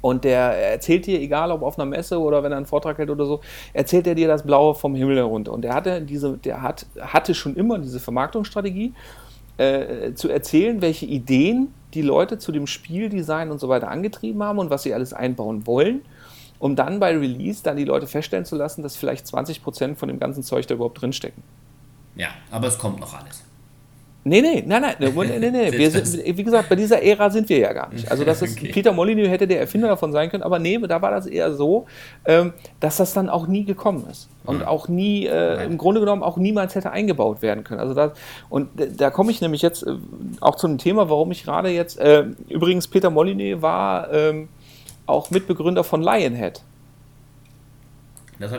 und 0.00 0.24
der 0.24 0.72
erzählt 0.72 1.06
dir, 1.06 1.20
egal 1.20 1.50
ob 1.50 1.62
auf 1.62 1.78
einer 1.78 1.86
Messe 1.86 2.18
oder 2.18 2.42
wenn 2.42 2.52
er 2.52 2.56
einen 2.56 2.66
Vortrag 2.66 2.98
hält 2.98 3.10
oder 3.10 3.26
so, 3.26 3.40
erzählt 3.72 4.06
er 4.06 4.14
dir 4.14 4.28
das 4.28 4.42
Blaue 4.42 4.74
vom 4.74 4.94
Himmel 4.94 5.16
herunter. 5.16 5.52
Und 5.52 5.62
der 5.62 5.74
hatte 5.74 6.00
diese, 6.02 6.38
der 6.38 6.62
hat, 6.62 6.86
hatte 7.00 7.34
schon 7.34 7.56
immer 7.56 7.78
diese 7.78 8.00
Vermarktungsstrategie, 8.00 8.94
äh, 9.58 10.14
zu 10.14 10.30
erzählen, 10.30 10.80
welche 10.80 11.04
Ideen 11.04 11.74
die 11.92 12.02
Leute 12.02 12.38
zu 12.38 12.50
dem 12.50 12.66
Spieldesign 12.66 13.50
und 13.50 13.58
so 13.58 13.68
weiter 13.68 13.88
angetrieben 13.88 14.42
haben 14.42 14.58
und 14.58 14.70
was 14.70 14.84
sie 14.84 14.94
alles 14.94 15.12
einbauen 15.12 15.66
wollen, 15.66 16.02
um 16.58 16.76
dann 16.76 16.98
bei 16.98 17.16
Release 17.16 17.62
dann 17.62 17.76
die 17.76 17.84
Leute 17.84 18.06
feststellen 18.06 18.46
zu 18.46 18.56
lassen, 18.56 18.82
dass 18.82 18.96
vielleicht 18.96 19.26
20% 19.26 19.96
von 19.96 20.08
dem 20.08 20.18
ganzen 20.18 20.42
Zeug 20.42 20.66
da 20.66 20.74
überhaupt 20.74 21.02
drinstecken. 21.02 21.42
Ja, 22.16 22.28
aber 22.50 22.68
es 22.68 22.78
kommt 22.78 23.00
noch 23.00 23.12
alles. 23.12 23.44
Nee, 24.22 24.42
nee, 24.42 24.62
nein, 24.66 24.82
nein, 24.82 24.96
nee, 25.14 25.38
nee, 25.38 25.50
nee. 25.50 25.72
Wir 25.72 25.90
sind, 25.90 26.22
wie 26.36 26.44
gesagt, 26.44 26.68
bei 26.68 26.76
dieser 26.76 27.02
Ära 27.02 27.30
sind 27.30 27.48
wir 27.48 27.58
ja 27.58 27.72
gar 27.72 27.90
nicht. 27.90 28.10
Also, 28.10 28.22
das 28.24 28.42
ist, 28.42 28.56
okay. 28.58 28.70
Peter 28.70 28.92
Molyneux 28.92 29.28
hätte 29.28 29.46
der 29.46 29.60
Erfinder 29.60 29.88
davon 29.88 30.12
sein 30.12 30.28
können, 30.30 30.42
aber 30.42 30.58
nee, 30.58 30.78
da 30.78 31.00
war 31.00 31.10
das 31.10 31.26
eher 31.26 31.54
so, 31.54 31.86
ähm, 32.26 32.52
dass 32.80 32.98
das 32.98 33.14
dann 33.14 33.30
auch 33.30 33.46
nie 33.46 33.64
gekommen 33.64 34.06
ist. 34.10 34.28
Und 34.44 34.66
auch 34.66 34.88
nie, 34.88 35.26
äh, 35.26 35.64
im 35.64 35.78
Grunde 35.78 36.00
genommen 36.00 36.22
auch 36.22 36.36
niemals 36.36 36.74
hätte 36.74 36.90
eingebaut 36.90 37.40
werden 37.40 37.62
können. 37.62 37.80
Also 37.80 37.94
das, 37.94 38.12
und 38.48 38.68
da 38.96 39.10
komme 39.10 39.30
ich 39.30 39.40
nämlich 39.40 39.62
jetzt 39.62 39.86
äh, 39.86 39.94
auch 40.40 40.56
zu 40.56 40.66
einem 40.66 40.78
Thema, 40.78 41.08
warum 41.08 41.30
ich 41.30 41.44
gerade 41.44 41.70
jetzt, 41.70 41.98
äh, 41.98 42.24
übrigens, 42.48 42.88
Peter 42.88 43.10
Molyneux 43.10 43.62
war 43.62 44.12
ähm, 44.12 44.48
auch 45.06 45.30
Mitbegründer 45.30 45.84
von 45.84 46.02
Lionhead. 46.02 46.62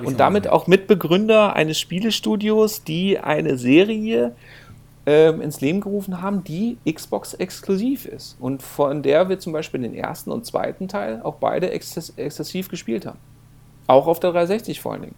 und 0.04 0.20
damit 0.20 0.48
auch 0.48 0.68
Mitbegründer 0.68 1.56
eines 1.56 1.80
Spielestudios, 1.80 2.84
die 2.84 3.20
eine 3.20 3.58
Serie 3.58 4.34
ähm, 5.06 5.42
ins 5.42 5.62
Leben 5.62 5.82
gerufen 5.82 6.22
haben, 6.22 6.44
die 6.44 6.78
Xbox 6.92 7.34
exklusiv 7.34 8.06
ist. 8.06 8.38
Und 8.40 8.62
von 8.62 9.02
der 9.02 9.30
wir 9.30 9.40
zum 9.40 9.54
Beispiel 9.54 9.82
den 9.82 9.96
ersten 9.96 10.32
und 10.32 10.46
zweiten 10.46 10.88
Teil 10.88 11.22
auch 11.24 11.36
beide 11.36 11.72
exzess 11.72 12.14
exzessiv 12.18 12.70
gespielt 12.70 13.06
haben. 13.06 13.20
Auch 13.88 14.08
auf 14.08 14.20
der 14.20 14.32
360 14.32 14.80
vor 14.80 14.94
allen 14.94 15.02
Dingen. 15.02 15.16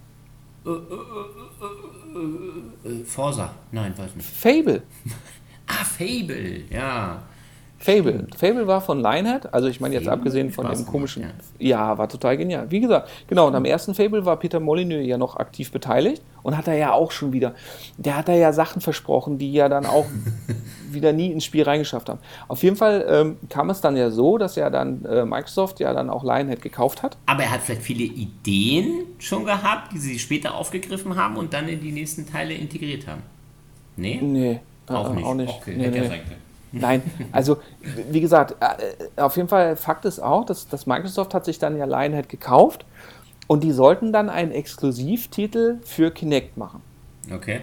Äh, 2.86 3.04
Forza, 3.06 3.54
nein, 3.72 3.94
weiß 3.98 4.16
nicht. 4.16 4.30
Fable. 4.30 4.84
ah, 5.68 5.84
Fable, 5.84 6.64
ja. 6.70 7.24
Fable. 7.84 8.28
Fable 8.38 8.66
war 8.66 8.80
von 8.80 9.02
Lionhead, 9.02 9.54
also 9.54 9.68
ich 9.68 9.82
meine 9.82 9.94
jetzt 9.96 10.06
Fable? 10.06 10.20
abgesehen 10.20 10.52
von 10.52 10.66
Spaß 10.66 10.78
dem 10.78 10.88
komischen. 10.88 11.26
Ja. 11.60 11.98
war 11.98 12.08
total 12.08 12.38
genial. 12.38 12.72
Wie 12.72 12.80
gesagt, 12.80 13.10
genau, 13.28 13.48
und 13.48 13.56
am 13.56 13.66
ersten 13.66 13.94
Fable 13.94 14.24
war 14.26 14.38
Peter 14.38 14.62
Molyneux 14.62 15.06
ja 15.06 15.18
noch 15.18 15.36
aktiv 15.36 15.70
beteiligt 15.70 16.22
und 16.44 16.56
hat 16.56 16.70
er 16.70 16.76
ja 16.76 16.94
auch 16.94 17.12
schon 17.12 17.34
wieder, 17.34 17.56
der 17.98 18.16
hat 18.16 18.30
da 18.30 18.34
ja 18.34 18.54
Sachen 18.54 18.80
versprochen, 18.80 19.38
die 19.38 19.52
ja 19.52 19.68
dann 19.68 19.86
auch 19.86 20.06
wieder 20.92 21.12
nie 21.12 21.34
ins 21.34 21.44
Spiel 21.44 21.64
reingeschafft 21.64 22.08
haben. 22.08 22.20
Auf 22.48 22.64
jeden 22.64 22.78
Fall 22.78 23.06
ähm, 23.06 23.38
kam 23.50 23.70
es 23.70 23.82
dann 23.82 23.98
ja 23.98 24.12
so, 24.12 24.38
dass 24.38 24.56
ja 24.56 24.70
dann 24.70 25.04
äh, 25.04 25.26
Microsoft 25.26 25.82
ja 25.82 25.94
dann 25.94 26.10
auch 26.10 26.24
Lionhead 26.24 26.62
gekauft 26.62 27.04
hat. 27.04 27.18
Aber 27.26 27.44
er 27.44 27.52
hat 27.52 27.64
vielleicht 27.64 27.82
viele 27.82 28.06
Ideen 28.06 29.08
schon 29.20 29.44
gehabt, 29.44 29.92
die 29.92 29.98
sie 29.98 30.20
später 30.20 30.56
aufgegriffen 30.56 31.18
haben 31.18 31.36
und 31.36 31.54
dann 31.54 31.68
in 31.68 31.82
die 31.82 31.92
nächsten 31.92 32.26
Teile 32.26 32.54
integriert 32.54 33.08
haben. 33.08 33.24
Nee? 33.98 34.22
Nee. 34.22 34.60
Auch 34.88 35.12
äh, 35.12 35.16
nicht. 35.16 35.26
Auch 35.26 35.36
nicht. 35.36 35.54
Okay, 35.54 35.76
nee, 35.76 35.90
nee. 35.90 36.10
Nein, 36.74 37.04
also 37.32 37.58
wie 38.10 38.20
gesagt, 38.20 38.56
äh, 38.60 39.22
auf 39.22 39.38
jeden 39.38 39.48
Fall 39.48 39.76
Fakt 39.76 40.06
ist 40.06 40.20
auch, 40.20 40.44
dass, 40.44 40.68
dass 40.68 40.88
Microsoft 40.88 41.34
hat 41.34 41.46
sich 41.46 41.60
dann 41.60 41.78
ja 41.78 41.86
Lionhead 41.86 42.30
gekauft 42.30 42.86
und 43.48 43.64
die 43.64 43.72
sollten 43.72 44.12
dann 44.12 44.30
einen 44.30 44.52
Exklusivtitel 44.52 45.78
für 45.84 46.10
Kinect 46.10 46.58
machen. 46.58 46.82
Okay. 47.32 47.62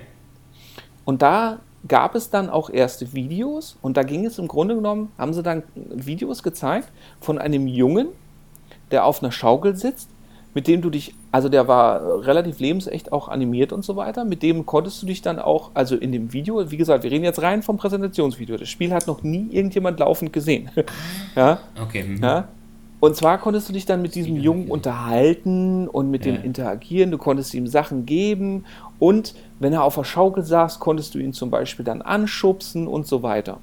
Und 1.05 1.23
da 1.23 1.59
gab 1.89 2.15
es 2.15 2.31
dann 2.31 2.49
auch 2.49 2.71
erste 2.71 3.13
Videos 3.13 3.77
und 3.83 3.97
da 3.97 4.05
ging 4.05 4.25
es 4.27 4.39
im 4.39 4.47
Grunde 4.47 4.77
genommen, 4.77 5.11
haben 5.19 5.35
sie 5.35 5.43
dann 5.43 5.65
Videos 5.75 6.43
gezeigt 6.43 6.93
von 7.21 7.39
einem 7.39 7.67
Jungen, 7.67 8.09
der 8.93 9.05
auf 9.05 9.23
einer 9.23 9.33
Schaukel 9.33 9.77
sitzt, 9.77 10.09
mit 10.55 10.67
dem 10.67 10.83
du 10.83 10.91
dich, 10.91 11.15
also 11.31 11.49
der 11.49 11.69
war 11.69 12.25
relativ 12.27 12.59
lebensecht 12.59 13.13
auch 13.13 13.29
animiert 13.29 13.73
und 13.73 13.85
so 13.85 13.95
weiter, 13.97 14.25
mit 14.25 14.43
dem 14.43 14.67
konntest 14.67 15.01
du 15.03 15.07
dich 15.07 15.23
dann 15.23 15.39
auch, 15.39 15.71
also 15.75 15.95
in 15.97 16.11
dem 16.13 16.33
Video, 16.33 16.71
wie 16.71 16.77
gesagt, 16.77 17.05
wir 17.05 17.11
reden 17.11 17.25
jetzt 17.25 17.41
rein 17.43 17.63
vom 17.63 17.77
Präsentationsvideo, 17.77 18.57
das 18.57 18.69
Spiel 18.69 18.93
hat 18.93 19.07
noch 19.07 19.23
nie 19.23 19.47
irgendjemand 19.51 20.01
laufend 20.01 20.33
gesehen. 20.33 20.69
ja? 21.37 21.61
Okay. 21.81 22.03
Mhm. 22.03 22.23
ja? 22.23 22.49
Und 22.99 23.17
zwar 23.17 23.39
konntest 23.39 23.69
du 23.69 23.73
dich 23.73 23.87
dann 23.87 24.03
mit 24.03 24.15
diesem 24.15 24.37
Jungen 24.37 24.69
unterhalten 24.71 25.89
und 25.89 26.11
mit 26.11 26.27
Ja. 26.27 26.33
dem 26.33 26.45
interagieren, 26.45 27.11
du 27.11 27.19
konntest 27.19 27.55
ihm 27.55 27.67
Sachen 27.67 28.05
geben 28.05 28.65
und 28.99 29.35
wenn 29.59 29.73
er 29.73 29.85
auf 29.85 29.95
der 29.95 30.05
Schaukel 30.05 30.43
saß, 30.45 30.81
konntest 30.81 31.15
du 31.15 31.19
ihn 31.19 31.33
zum 31.33 31.51
Beispiel 31.51 31.85
dann 31.85 32.03
anschubsen 32.03 32.87
und 32.87 33.07
so 33.07 33.23
weiter. 33.23 33.59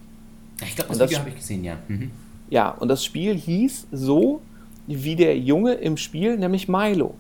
Ich 0.64 0.76
glaube, 0.76 0.90
das, 0.90 0.98
das- 1.00 1.10
Video 1.10 1.20
habe 1.20 1.30
ich 1.30 1.36
gesehen, 1.36 1.64
ja. 1.64 1.74
Mhm. 1.88 2.12
Ja, 2.50 2.70
und 2.72 2.88
das 2.88 3.04
Spiel 3.04 3.36
hieß 3.36 3.88
so 3.92 4.42
wie 4.88 5.16
der 5.16 5.38
Junge 5.38 5.74
im 5.74 5.98
Spiel, 5.98 6.38
nämlich 6.38 6.68
Milo. 6.68 7.14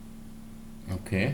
Okay. 1.03 1.33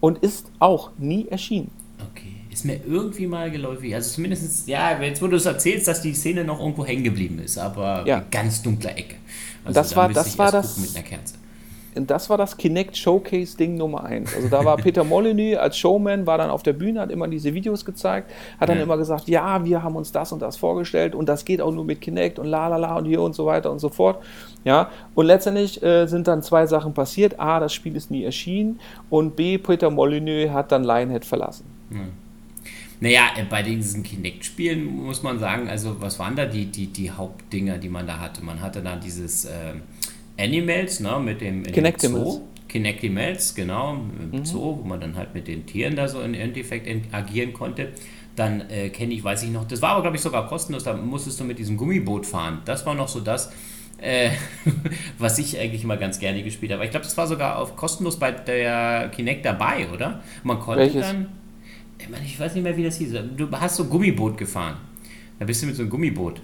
Und 0.00 0.18
ist 0.18 0.46
auch 0.58 0.90
nie 0.98 1.28
erschienen. 1.28 1.70
Okay. 2.12 2.34
Ist 2.50 2.64
mir 2.64 2.80
irgendwie 2.86 3.26
mal 3.26 3.50
geläufig. 3.50 3.94
Also 3.94 4.10
zumindest, 4.14 4.68
ja, 4.68 5.00
jetzt 5.00 5.22
wo 5.22 5.26
du 5.28 5.36
es 5.36 5.46
erzählst, 5.46 5.88
dass 5.88 6.02
die 6.02 6.12
Szene 6.12 6.44
noch 6.44 6.60
irgendwo 6.60 6.84
hängen 6.84 7.04
geblieben 7.04 7.38
ist, 7.38 7.56
aber 7.56 8.04
Ja. 8.06 8.18
in 8.18 8.24
ganz 8.30 8.60
dunkler 8.62 8.96
Ecke. 8.98 9.16
Also 9.64 9.74
Das 9.80 9.90
da 9.90 9.96
war- 9.96 10.08
das 10.12 10.26
ich 10.26 10.38
war 10.38 10.52
das- 10.52 10.76
Mit 10.78 10.94
einer 10.96 11.04
Kerze. 11.06 11.34
Das 11.94 12.30
war 12.30 12.38
das 12.38 12.56
Kinect 12.56 12.96
Showcase 12.96 13.56
Ding 13.56 13.76
Nummer 13.76 14.04
eins. 14.04 14.34
Also 14.34 14.48
da 14.48 14.64
war 14.64 14.76
Peter 14.78 15.04
Molyneux 15.04 15.58
als 15.58 15.76
Showman, 15.76 16.26
war 16.26 16.38
dann 16.38 16.50
auf 16.50 16.62
der 16.62 16.72
Bühne, 16.72 17.00
hat 17.00 17.10
immer 17.10 17.28
diese 17.28 17.52
Videos 17.52 17.84
gezeigt, 17.84 18.30
hat 18.58 18.68
dann 18.68 18.78
Ja. 18.78 18.82
immer 18.84 18.96
gesagt, 18.96 19.28
ja, 19.28 19.64
wir 19.64 19.82
haben 19.82 19.96
uns 19.96 20.10
das 20.10 20.32
und 20.32 20.40
das 20.40 20.56
vorgestellt 20.56 21.14
und 21.14 21.28
das 21.28 21.44
geht 21.44 21.60
auch 21.60 21.72
nur 21.72 21.84
mit 21.84 22.00
Kinect 22.00 22.38
und 22.38 22.46
la 22.46 22.68
la 22.68 22.76
la 22.76 22.96
und 22.96 23.04
hier 23.04 23.20
und 23.20 23.34
so 23.34 23.44
weiter 23.46 23.70
und 23.70 23.78
so 23.78 23.88
fort. 23.90 24.22
Ja, 24.64 24.90
und 25.14 25.26
letztendlich 25.26 25.82
äh, 25.82 26.06
sind 26.06 26.28
dann 26.28 26.42
zwei 26.42 26.66
Sachen 26.66 26.94
passiert. 26.94 27.38
A, 27.38 27.60
das 27.60 27.74
Spiel 27.74 27.94
ist 27.96 28.10
nie 28.10 28.24
erschienen 28.24 28.80
und 29.10 29.36
B, 29.36 29.58
Peter 29.58 29.90
Molyneux 29.90 30.50
hat 30.52 30.72
dann 30.72 30.84
Lionhead 30.84 31.24
verlassen. 31.24 31.64
Naja, 33.00 33.22
äh, 33.36 33.44
bei 33.44 33.62
diesen 33.62 34.04
Kinect-Spielen 34.04 34.84
muss 34.86 35.22
man 35.24 35.38
sagen, 35.40 35.68
also 35.68 36.00
was 36.00 36.18
waren 36.20 36.36
da 36.36 36.46
die, 36.46 36.66
die, 36.66 36.86
die 36.86 37.10
Hauptdinger, 37.10 37.78
die 37.78 37.88
man 37.88 38.06
da 38.06 38.20
hatte? 38.20 38.44
Man 38.44 38.60
hatte 38.60 38.80
da 38.80 38.94
dieses 38.94 39.44
ähm, 39.44 39.82
Animals, 40.38 41.00
ne, 41.00 41.18
mit 41.20 41.40
dem, 41.40 41.64
in 41.64 41.72
Kinectimals. 42.68 43.54
genau, 43.54 43.98
im 44.32 44.44
Zoo, 44.44 44.78
wo 44.80 44.88
man 44.88 45.00
dann 45.00 45.16
halt 45.16 45.34
mit 45.34 45.46
den 45.46 45.66
Tieren 45.66 45.94
da 45.94 46.08
so 46.08 46.22
im 46.22 46.32
Endeffekt 46.34 46.88
agieren 47.12 47.52
konnte. 47.52 47.88
Dann 48.34 48.62
äh, 48.70 48.88
kenne 48.88 49.12
ich, 49.12 49.22
weiß 49.22 49.42
ich 49.42 49.50
noch, 49.50 49.66
das 49.66 49.82
war 49.82 49.90
aber 49.90 50.00
glaube 50.00 50.16
ich 50.16 50.22
sogar 50.22 50.48
kostenlos, 50.48 50.84
da 50.84 50.94
musstest 50.94 51.38
du 51.38 51.44
mit 51.44 51.58
diesem 51.58 51.76
Gummiboot 51.76 52.24
fahren. 52.24 52.62
Das 52.64 52.86
war 52.86 52.94
noch 52.94 53.08
so 53.08 53.20
das, 53.20 53.52
äh, 53.98 54.30
was 55.18 55.38
ich 55.38 55.58
eigentlich 55.58 55.84
immer 55.84 55.98
ganz 55.98 56.18
gerne 56.18 56.42
gespielt 56.42 56.72
habe. 56.72 56.80
Aber 56.80 56.84
ich 56.86 56.90
glaube, 56.90 57.04
das 57.04 57.16
war 57.18 57.26
sogar 57.26 57.58
auf 57.58 57.76
kostenlos 57.76 58.18
bei 58.18 58.30
der 58.32 59.10
Kinect 59.14 59.44
dabei, 59.44 59.86
oder? 59.92 60.22
Man 60.42 60.58
konnte 60.58 60.80
Welches? 60.80 61.06
dann, 61.06 61.28
ich, 61.98 62.08
meine, 62.08 62.24
ich 62.24 62.40
weiß 62.40 62.54
nicht 62.54 62.64
mehr, 62.64 62.76
wie 62.76 62.84
das 62.84 62.96
hieß. 62.96 63.12
Du 63.36 63.50
hast 63.52 63.76
so 63.76 63.82
ein 63.82 63.90
Gummiboot 63.90 64.38
gefahren. 64.38 64.78
Da 65.38 65.44
bist 65.44 65.62
du 65.62 65.66
mit 65.66 65.76
so 65.76 65.82
einem 65.82 65.90
Gummiboot. 65.90 66.40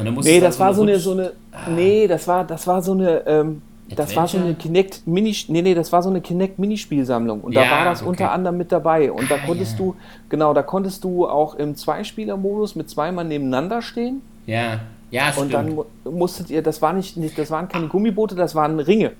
Und 0.00 0.06
dann 0.06 0.14
Nee, 0.14 0.40
das 0.40 0.58
war 0.58 0.72
so 0.72 0.82
eine, 0.82 0.98
so 0.98 1.12
eine, 1.12 1.32
nee, 1.68 2.06
das 2.08 2.26
war, 2.26 2.44
das 2.46 2.66
war 2.66 2.82
so 2.82 2.92
eine, 2.92 3.22
ähm, 3.26 3.60
das 3.96 4.16
war 4.16 4.26
so 4.26 4.38
eine? 4.38 4.54
Kinect 4.54 5.06
Mini, 5.06 5.36
nee, 5.48 5.60
nee, 5.62 5.74
das 5.74 5.92
war 5.92 6.02
so 6.02 6.08
eine 6.08 6.22
Kinect 6.22 6.58
Minispielsammlung 6.58 7.40
und 7.42 7.54
da 7.54 7.64
Ja, 7.64 7.70
war 7.70 7.84
das 7.84 8.00
okay. 8.00 8.08
unter 8.08 8.30
anderem 8.32 8.56
mit 8.56 8.72
dabei 8.72 9.12
und 9.12 9.30
da 9.30 9.34
Ah, 9.34 9.38
konntest 9.46 9.72
ja. 9.72 9.84
du, 9.84 9.96
genau, 10.30 10.54
da 10.54 10.62
konntest 10.62 11.04
du 11.04 11.28
auch 11.28 11.54
im 11.54 11.74
Zweispieler-Modus 11.74 12.76
mit 12.76 12.88
zweimal 12.88 13.26
nebeneinander 13.26 13.82
stehen 13.82 14.22
Ja, 14.46 14.80
ja, 15.10 15.26
und 15.26 15.34
stimmt. 15.34 15.52
dann 15.52 15.74
mu- 15.74 15.84
musstet 16.04 16.48
ihr, 16.50 16.62
das 16.62 16.80
war 16.80 16.94
nicht, 16.94 17.16
nicht, 17.18 17.36
das 17.36 17.50
waren 17.50 17.68
keine 17.68 17.88
Gummiboote, 17.88 18.34
das 18.34 18.54
waren 18.54 18.80
Ringe, 18.80 19.12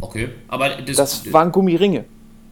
okay, 0.00 0.28
aber 0.48 0.68
das, 0.86 0.96
das 0.96 1.32
waren 1.32 1.50
Gummiringe. 1.50 2.04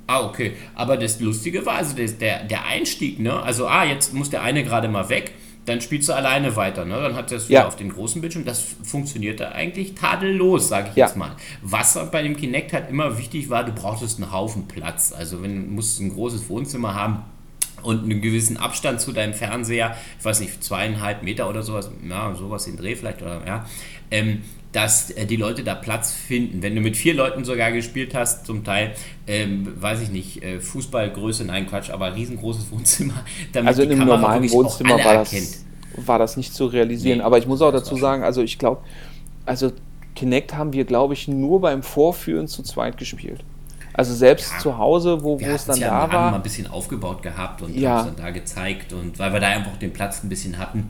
Ah, 0.08 0.26
okay. 0.26 0.52
Aber 0.74 0.96
das 0.96 1.20
Lustige 1.20 1.64
war, 1.64 1.76
also 1.76 1.96
das, 1.96 2.18
der, 2.18 2.44
der 2.44 2.64
Einstieg, 2.66 3.20
ne? 3.20 3.40
Also, 3.40 3.66
ah, 3.66 3.84
jetzt 3.84 4.12
muss 4.12 4.30
der 4.30 4.42
eine 4.42 4.64
gerade 4.64 4.88
mal 4.88 5.08
weg, 5.08 5.32
dann 5.64 5.80
spielst 5.80 6.08
du 6.08 6.12
alleine 6.12 6.56
weiter, 6.56 6.84
ne? 6.84 7.00
Dann 7.00 7.14
hat 7.14 7.30
das 7.30 7.48
wieder 7.48 7.60
Ja. 7.60 7.66
auf 7.68 7.76
den 7.76 7.90
großen 7.90 8.20
Bildschirm. 8.20 8.44
Das 8.44 8.64
funktionierte 8.82 9.52
eigentlich 9.52 9.94
tadellos, 9.94 10.68
sage 10.68 10.88
ich 10.90 10.96
Ja. 10.96 11.06
jetzt 11.06 11.16
mal. 11.16 11.36
Was 11.62 11.98
bei 12.10 12.22
dem 12.22 12.36
Kinect 12.36 12.72
halt 12.72 12.90
immer 12.90 13.16
wichtig 13.18 13.48
war, 13.50 13.64
du 13.64 13.72
brauchtest 13.72 14.20
einen 14.20 14.32
Haufen 14.32 14.66
Platz. 14.66 15.12
Also, 15.16 15.42
wenn 15.42 15.66
du 15.68 15.70
musst 15.74 16.00
ein 16.00 16.12
großes 16.12 16.48
Wohnzimmer 16.48 16.94
haben 16.94 17.22
und 17.82 18.04
einen 18.04 18.20
gewissen 18.20 18.56
Abstand 18.56 19.00
zu 19.00 19.12
deinem 19.12 19.34
Fernseher, 19.34 19.96
ich 20.18 20.24
weiß 20.24 20.40
nicht, 20.40 20.62
zweieinhalb 20.62 21.22
Meter 21.22 21.48
oder 21.48 21.62
sowas, 21.62 21.90
ja, 22.08 22.34
sowas 22.34 22.66
in 22.66 22.76
Dreh 22.76 22.96
vielleicht, 22.96 23.22
oder 23.22 23.40
ja, 23.46 23.66
ähm, 24.10 24.42
dass 24.72 25.10
äh, 25.10 25.26
die 25.26 25.36
Leute 25.36 25.62
da 25.64 25.74
Platz 25.74 26.12
finden. 26.12 26.62
Wenn 26.62 26.74
du 26.74 26.80
mit 26.80 26.96
vier 26.96 27.14
Leuten 27.14 27.44
sogar 27.44 27.72
gespielt 27.72 28.14
hast, 28.14 28.46
zum 28.46 28.64
Teil, 28.64 28.92
ähm, 29.26 29.68
weiß 29.80 30.00
ich 30.00 30.10
nicht, 30.10 30.42
äh, 30.42 30.60
Fußballgröße, 30.60 31.44
nein 31.44 31.66
Quatsch, 31.66 31.90
aber 31.90 32.14
riesengroßes 32.14 32.70
Wohnzimmer, 32.70 33.24
damit 33.52 33.68
Also 33.68 33.82
in 33.82 33.90
die 33.90 33.94
einem 33.94 34.08
Kamera 34.08 34.16
normalen 34.16 34.50
Wohnzimmer 34.50 35.04
war 35.04 35.14
das, 35.14 35.32
erkennt. 35.32 35.58
war 35.96 36.18
das 36.18 36.36
nicht 36.36 36.54
zu 36.54 36.66
realisieren. 36.66 37.18
Nee, 37.18 37.24
Aber 37.24 37.38
ich 37.38 37.46
muss 37.46 37.60
auch 37.62 37.72
dazu 37.72 37.96
sagen, 37.96 38.22
also 38.22 38.42
ich 38.42 38.58
glaube, 38.58 38.82
also 39.44 39.72
Kinect 40.14 40.54
haben 40.54 40.72
wir, 40.72 40.84
glaube 40.84 41.14
ich, 41.14 41.28
nur 41.28 41.60
beim 41.60 41.82
Vorführen 41.82 42.48
zu 42.48 42.62
zweit 42.62 42.96
gespielt. 42.96 43.44
Also 43.94 44.14
selbst 44.14 44.52
Ja. 44.52 44.58
zu 44.58 44.78
Hause, 44.78 45.22
wo, 45.22 45.40
wo 45.40 45.44
es 45.44 45.64
dann 45.66 45.74
es 45.74 45.80
ja 45.80 45.88
da 45.88 45.94
am 45.94 46.00
Rand 46.00 46.12
mal 46.12 46.18
war. 46.30 46.34
ein 46.36 46.42
bisschen 46.42 46.66
aufgebaut 46.66 47.22
gehabt 47.22 47.62
und 47.62 47.74
Ja. 47.78 47.90
haben 47.90 48.08
es 48.08 48.14
dann 48.14 48.24
da 48.24 48.30
gezeigt 48.30 48.92
und 48.92 49.18
weil 49.18 49.32
wir 49.32 49.40
da 49.40 49.48
einfach 49.48 49.76
den 49.76 49.92
Platz 49.92 50.22
ein 50.24 50.28
bisschen 50.28 50.58
hatten, 50.58 50.88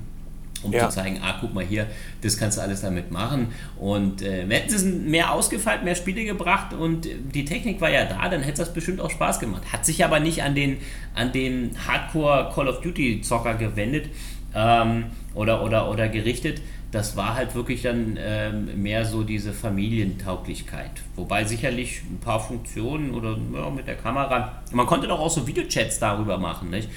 um 0.62 0.72
Ja. 0.72 0.88
zu 0.88 0.94
zeigen, 0.94 1.18
ah, 1.22 1.34
guck 1.40 1.52
mal 1.52 1.64
hier, 1.64 1.86
das 2.20 2.36
kannst 2.38 2.58
du 2.58 2.62
alles 2.62 2.82
damit 2.82 3.10
machen. 3.10 3.48
Und 3.80 4.22
äh, 4.22 4.46
hätten 4.48 4.72
es 4.74 4.84
mehr 4.84 5.32
ausgefeilt, 5.32 5.82
mehr 5.82 5.96
Spiele 5.96 6.24
gebracht 6.24 6.72
und 6.74 7.08
die 7.34 7.44
Technik 7.44 7.80
war 7.80 7.90
ja 7.90 8.04
da, 8.04 8.28
dann 8.28 8.42
hätte 8.42 8.58
das 8.58 8.72
bestimmt 8.72 9.00
auch 9.00 9.10
Spaß 9.10 9.40
gemacht. 9.40 9.62
Hat 9.72 9.84
sich 9.84 10.04
aber 10.04 10.20
nicht 10.20 10.42
an 10.44 10.54
den, 10.54 10.76
an 11.16 11.32
den 11.32 11.72
Hardcore 11.88 12.52
Call 12.54 12.68
of 12.68 12.80
Duty 12.82 13.20
Zocker 13.22 13.54
gewendet 13.54 14.06
ähm, 14.54 15.06
oder, 15.34 15.64
oder, 15.64 15.90
oder 15.90 16.08
gerichtet. 16.08 16.60
Das 16.92 17.16
war 17.16 17.34
halt 17.34 17.54
wirklich 17.54 17.82
dann 17.82 18.18
ähm, 18.20 18.82
mehr 18.82 19.04
so 19.04 19.22
diese 19.24 19.52
Familientauglichkeit. 19.52 20.90
Wobei 21.16 21.44
sicherlich 21.44 22.02
ein 22.10 22.18
paar 22.20 22.38
Funktionen 22.38 23.14
oder 23.14 23.36
ja, 23.54 23.70
mit 23.70 23.86
der 23.86 23.96
Kamera. 23.96 24.52
Man 24.72 24.86
konnte 24.86 25.08
doch 25.08 25.18
auch 25.18 25.30
so 25.30 25.46
Videochats 25.46 25.98
darüber 25.98 26.36
machen, 26.38 26.70
nicht? 26.70 26.88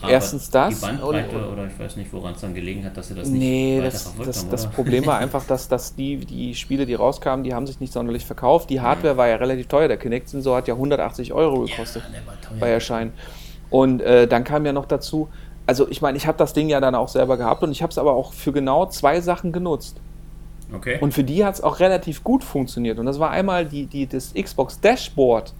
Aber 0.00 0.10
Erstens 0.10 0.50
das 0.50 0.80
Die 0.80 0.84
Bandbreite 0.86 1.36
und- 1.36 1.52
oder 1.52 1.66
ich 1.66 1.78
weiß 1.78 1.96
nicht, 1.96 2.12
woran 2.12 2.34
es 2.34 2.40
dann 2.40 2.54
gelegen 2.54 2.84
hat, 2.84 2.96
dass 2.96 3.08
sie 3.08 3.14
das 3.14 3.28
nicht 3.28 3.38
Nee, 3.40 3.76
weiter 3.78 3.90
das, 3.90 4.02
verfolgt 4.02 4.28
das, 4.30 4.38
haben. 4.40 4.50
das 4.50 4.64
oder? 4.64 4.72
Problem 4.74 5.06
war 5.06 5.18
einfach, 5.24 5.44
dass, 5.46 5.68
dass 5.68 5.94
die, 5.94 6.16
die 6.16 6.54
Spiele, 6.54 6.86
die 6.86 6.94
rauskamen, 6.94 7.44
die 7.44 7.54
haben 7.54 7.66
sich 7.66 7.78
nicht 7.78 7.92
sonderlich 7.92 8.24
verkauft. 8.24 8.70
Die 8.70 8.80
Hardware 8.80 9.16
war 9.16 9.28
ja 9.28 9.36
relativ 9.36 9.66
teuer. 9.68 9.86
Der 9.86 9.98
Kinect-Sensor 9.98 10.56
hat 10.56 10.66
ja 10.66 10.74
180 10.74 11.32
Euro 11.34 11.60
gekostet 11.60 12.02
Ja, 12.10 12.26
war 12.26 12.40
teuer. 12.40 12.58
bei 12.58 12.70
Erscheinen. 12.70 13.12
Und 13.70 14.00
äh, 14.02 14.26
dann 14.26 14.44
kam 14.44 14.66
ja 14.66 14.72
noch 14.72 14.86
dazu, 14.86 15.28
also 15.66 15.88
ich 15.88 16.02
meine, 16.02 16.16
ich 16.18 16.26
habe 16.26 16.38
das 16.38 16.52
Ding 16.52 16.68
ja 16.68 16.80
dann 16.80 16.94
auch 16.94 17.08
selber 17.08 17.36
gehabt 17.36 17.62
und 17.62 17.70
ich 17.70 17.82
habe 17.82 17.90
es 17.90 17.98
aber 17.98 18.14
auch 18.14 18.32
für 18.32 18.52
genau 18.52 18.86
zwei 18.86 19.20
Sachen 19.20 19.52
genutzt. 19.52 19.96
Okay. 20.74 20.98
Und 21.00 21.12
für 21.12 21.24
die 21.24 21.44
hat 21.44 21.54
es 21.54 21.60
auch 21.62 21.80
relativ 21.80 22.24
gut 22.24 22.42
funktioniert. 22.42 22.98
Und 22.98 23.06
das 23.06 23.18
war 23.18 23.30
einmal 23.30 23.66
die, 23.66 23.86
die, 23.86 24.06
das 24.06 24.32
Xbox 24.34 24.80
Dashboard 24.80 25.52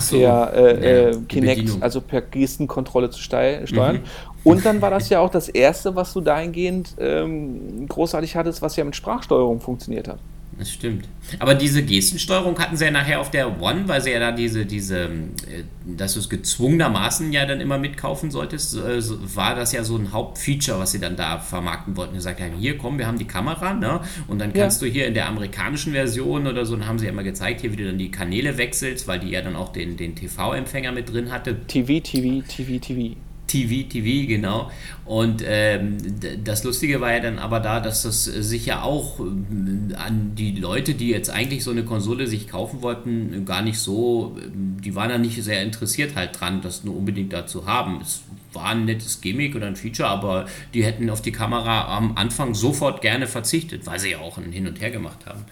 so. 0.00 0.16
per 0.18 0.18
äh, 0.18 0.22
Ja, 0.22 1.10
äh, 1.10 1.16
Kinect, 1.28 1.76
also 1.80 2.00
per 2.00 2.22
Gestenkontrolle 2.22 3.10
zu 3.10 3.20
stei- 3.20 3.66
steuern. 3.66 3.96
Mhm. 3.96 4.02
Und 4.44 4.64
dann 4.64 4.80
war 4.80 4.90
das 4.90 5.08
ja 5.10 5.20
auch 5.20 5.30
das 5.30 5.48
erste, 5.48 5.94
was 5.94 6.12
du 6.14 6.20
dahingehend 6.20 6.94
ähm, 6.98 7.86
großartig 7.88 8.36
hattest, 8.36 8.62
was 8.62 8.76
ja 8.76 8.84
mit 8.84 8.96
Sprachsteuerung 8.96 9.60
funktioniert 9.60 10.08
hat. 10.08 10.18
Das 10.58 10.72
stimmt. 10.72 11.08
Aber 11.38 11.54
diese 11.54 11.84
Gestensteuerung 11.84 12.58
hatten 12.58 12.76
sie 12.76 12.84
ja 12.84 12.90
nachher 12.90 13.20
auf 13.20 13.30
der 13.30 13.60
One, 13.62 13.86
weil 13.86 14.02
sie 14.02 14.10
ja 14.10 14.18
da 14.18 14.32
diese, 14.32 14.66
diese, 14.66 15.04
äh, 15.04 15.62
dass 15.86 16.14
du 16.14 16.20
es 16.20 16.28
gezwungenermaßen 16.28 17.32
ja 17.32 17.46
dann 17.46 17.60
immer 17.60 17.78
mitkaufen 17.78 18.30
solltest, 18.32 18.74
äh, 18.76 19.00
war 19.36 19.54
das 19.54 19.70
ja 19.72 19.84
so 19.84 19.96
ein 19.96 20.12
Hauptfeature, 20.12 20.78
was 20.80 20.90
sie 20.92 20.98
dann 20.98 21.14
da 21.16 21.38
vermarkten 21.38 21.96
wollten. 21.96 22.14
Gesagt 22.14 22.40
haben, 22.40 22.54
hier 22.58 22.76
komm, 22.76 22.98
wir 22.98 23.06
haben 23.06 23.18
die 23.18 23.26
Kamera, 23.26 23.72
ne? 23.72 24.00
Und 24.26 24.40
dann 24.40 24.52
Ja. 24.52 24.62
kannst 24.62 24.82
du 24.82 24.86
hier 24.86 25.06
in 25.06 25.14
der 25.14 25.28
amerikanischen 25.28 25.92
Version 25.92 26.46
oder 26.48 26.64
so, 26.66 26.74
dann 26.74 26.88
haben 26.88 26.98
sie 26.98 27.04
ja 27.06 27.12
immer 27.12 27.22
gezeigt, 27.22 27.60
hier 27.60 27.72
wie 27.72 27.76
du 27.76 27.86
dann 27.86 27.98
die 27.98 28.10
Kanäle 28.10 28.58
wechselst, 28.58 29.06
weil 29.06 29.20
die 29.20 29.28
ja 29.30 29.40
dann 29.42 29.54
auch 29.54 29.72
den, 29.72 29.96
den 29.96 30.16
TV-Empfänger 30.16 30.90
mit 30.90 31.12
drin 31.12 31.30
hatte. 31.30 31.66
TV, 31.66 32.00
TV, 32.00 32.42
TV, 32.48 32.78
TV. 32.80 33.16
TV, 33.48 33.88
TV, 33.88 34.28
genau. 34.28 34.70
Und 35.04 35.42
ähm, 35.44 35.96
das 36.44 36.64
Lustige 36.64 37.00
war 37.00 37.12
ja 37.12 37.20
dann 37.20 37.38
aber 37.38 37.60
da, 37.60 37.80
dass 37.80 38.02
das 38.02 38.28
äh, 38.28 38.42
sich 38.42 38.66
ja 38.66 38.82
auch 38.82 39.18
ähm, 39.18 39.94
an 39.96 40.34
die 40.36 40.52
Leute, 40.52 40.94
die 40.94 41.08
jetzt 41.08 41.30
eigentlich 41.30 41.64
so 41.64 41.70
eine 41.70 41.84
Konsole 41.84 42.26
sich 42.26 42.46
kaufen 42.46 42.82
wollten, 42.82 43.32
äh, 43.32 43.40
gar 43.40 43.62
nicht 43.62 43.78
so, 43.78 44.36
ähm, 44.42 44.76
die 44.84 44.94
waren 44.94 45.10
ja 45.10 45.18
nicht 45.18 45.42
sehr 45.42 45.62
interessiert 45.62 46.14
halt 46.14 46.38
dran, 46.38 46.60
das 46.60 46.84
nur 46.84 46.96
unbedingt 46.96 47.32
da 47.32 47.46
zu 47.46 47.66
haben. 47.66 48.00
Es 48.02 48.22
war 48.52 48.66
ein 48.66 48.84
nettes 48.84 49.20
Gimmick 49.20 49.54
oder 49.54 49.66
ein 49.66 49.76
Feature, 49.76 50.08
aber 50.08 50.46
die 50.74 50.84
hätten 50.84 51.10
auf 51.10 51.20
die 51.20 51.32
Kamera 51.32 51.96
am 51.96 52.16
Anfang 52.16 52.54
sofort 52.54 53.02
gerne 53.02 53.26
verzichtet, 53.26 53.86
weil 53.86 53.98
sie 53.98 54.12
ja 54.12 54.18
auch 54.18 54.38
ein 54.38 54.52
Hin 54.52 54.66
und 54.66 54.80
Her 54.80 54.90
gemacht 54.90 55.26
haben. 55.26 55.44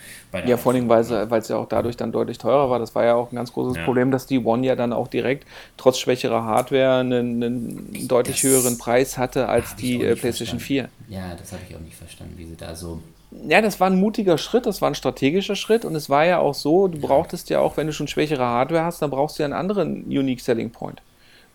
Ja, 0.47 0.57
vor 0.57 0.75
allem, 0.75 0.89
weil 0.89 1.01
es 1.01 1.11
weil 1.11 1.41
es 1.41 1.49
ja 1.49 1.57
auch 1.57 1.69
dadurch 1.69 1.97
dann 1.97 2.13
deutlich 2.13 2.37
teurer 2.37 2.69
war. 2.69 2.79
Das 2.79 2.95
war 2.95 3.05
ja 3.05 3.15
auch 3.15 3.33
ein 3.33 3.37
ganz 3.37 3.53
großes 3.53 3.79
Ja. 3.79 3.85
Problem, 3.85 4.11
dass 4.11 4.27
die 4.27 4.39
One 4.39 4.67
ja 4.67 4.77
dann 4.77 4.93
auch 4.93 5.09
direkt 5.09 5.47
trotz 5.77 5.99
schwächerer 5.99 6.45
Hardware 6.45 7.01
einen, 7.01 7.43
einen 7.43 8.09
deutlich 8.09 8.43
Das 8.43 8.51
höheren 8.51 8.79
Preis 8.79 9.17
hatte 9.17 9.49
als 9.49 9.71
ich 9.71 9.77
die 9.77 10.03
äh, 10.03 10.15
PlayStation 10.15 10.61
4. 10.61 10.85
verstanden. 10.85 11.13
Ja, 11.15 11.35
das 11.35 11.53
habe 11.53 11.63
ich 11.69 11.75
auch 11.75 11.81
nicht 11.81 11.97
verstanden, 11.97 12.35
wie 12.37 12.45
sie 12.45 12.57
da 12.57 12.75
so 12.75 13.01
ja, 13.49 13.61
das 13.61 13.81
war 13.81 13.89
ein 13.91 13.99
mutiger 13.99 14.39
Schritt, 14.39 14.67
das 14.67 14.81
war 14.81 14.91
ein 14.91 14.95
strategischer 14.95 15.57
Schritt 15.57 15.85
und 15.85 15.95
es 15.95 16.09
war 16.09 16.25
ja 16.25 16.39
auch 16.39 16.55
so, 16.55 16.89
du 16.89 16.99
brauchtest 16.99 17.51
ja 17.51 17.59
auch, 17.59 17.77
wenn 17.77 17.87
du 17.87 17.93
schon 17.93 18.09
schwächere 18.09 18.45
Hardware 18.45 18.85
hast, 18.85 19.03
dann 19.03 19.11
brauchst 19.11 19.39
du 19.39 19.43
ja 19.43 19.47
einen 19.47 19.53
anderen 19.53 20.05
Unique 20.05 20.41
Selling 20.41 20.71
Point. 20.71 21.03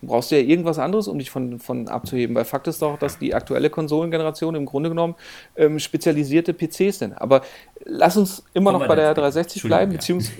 Du 0.02 0.08
brauchst 0.08 0.32
ja 0.32 0.38
irgendwas 0.38 0.80
anderes, 0.80 1.06
um 1.06 1.18
dich 1.18 1.30
von, 1.30 1.60
von 1.60 1.86
abzuheben. 1.86 2.34
Weil 2.34 2.44
Fakt 2.44 2.66
ist 2.66 2.82
doch, 2.82 2.98
dass 2.98 3.18
die 3.18 3.34
aktuelle 3.34 3.70
Konsolengeneration 3.70 4.56
im 4.56 4.66
Grunde 4.66 4.88
genommen 4.88 5.14
ähm, 5.56 5.78
spezialisierte 5.78 6.52
PCs 6.52 6.98
sind. 6.98 7.12
Aber 7.14 7.42
lass 7.84 8.16
uns 8.16 8.42
immer 8.52 8.72
Kommen 8.72 8.82
noch 8.82 8.88
bei 8.88 8.96
der 8.96 9.14
360 9.14 9.62
bleiben, 9.62 9.92
beziehungsweise 9.92 10.36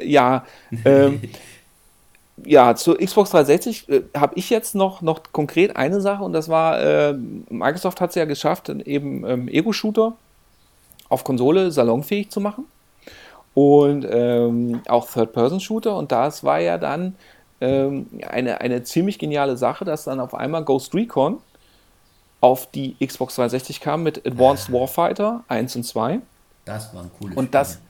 ja, 0.02 0.46
ähm, 0.84 1.20
ja, 2.44 2.74
zur 2.74 2.98
Xbox 2.98 3.30
360 3.30 3.88
äh, 3.88 4.02
habe 4.16 4.34
ich 4.36 4.48
jetzt 4.50 4.74
noch, 4.74 5.02
noch 5.02 5.22
konkret 5.32 5.76
eine 5.76 6.00
Sache 6.00 6.22
und 6.22 6.32
das 6.32 6.48
war, 6.48 6.80
äh, 6.80 7.12
Microsoft 7.12 8.00
hat 8.00 8.10
es 8.10 8.16
ja 8.16 8.24
geschafft, 8.24 8.68
eben 8.68 9.26
ähm, 9.26 9.48
Ego-Shooter 9.48 10.14
auf 11.08 11.24
Konsole 11.24 11.70
salonfähig 11.70 12.30
zu 12.30 12.40
machen 12.40 12.64
und 13.54 14.06
ähm, 14.08 14.82
auch 14.88 15.10
Third-Person-Shooter 15.10 15.96
und 15.96 16.12
das 16.12 16.44
war 16.44 16.60
ja 16.60 16.78
dann 16.78 17.16
ähm, 17.60 18.06
eine, 18.26 18.60
eine 18.60 18.82
ziemlich 18.82 19.18
geniale 19.18 19.56
Sache, 19.56 19.84
dass 19.84 20.04
dann 20.04 20.20
auf 20.20 20.34
einmal 20.34 20.64
Ghost 20.64 20.94
Recon 20.94 21.38
auf 22.40 22.70
die 22.70 22.94
Xbox 23.04 23.34
360 23.36 23.80
kam 23.80 24.02
mit 24.02 24.26
Advanced 24.26 24.72
Warfighter 24.72 25.44
1 25.48 25.76
und 25.76 25.82
2. 25.84 26.20
Das 26.64 26.94
war 26.94 27.02
ein 27.02 27.10
cooles 27.18 27.36
und 27.36 27.54
das, 27.54 27.80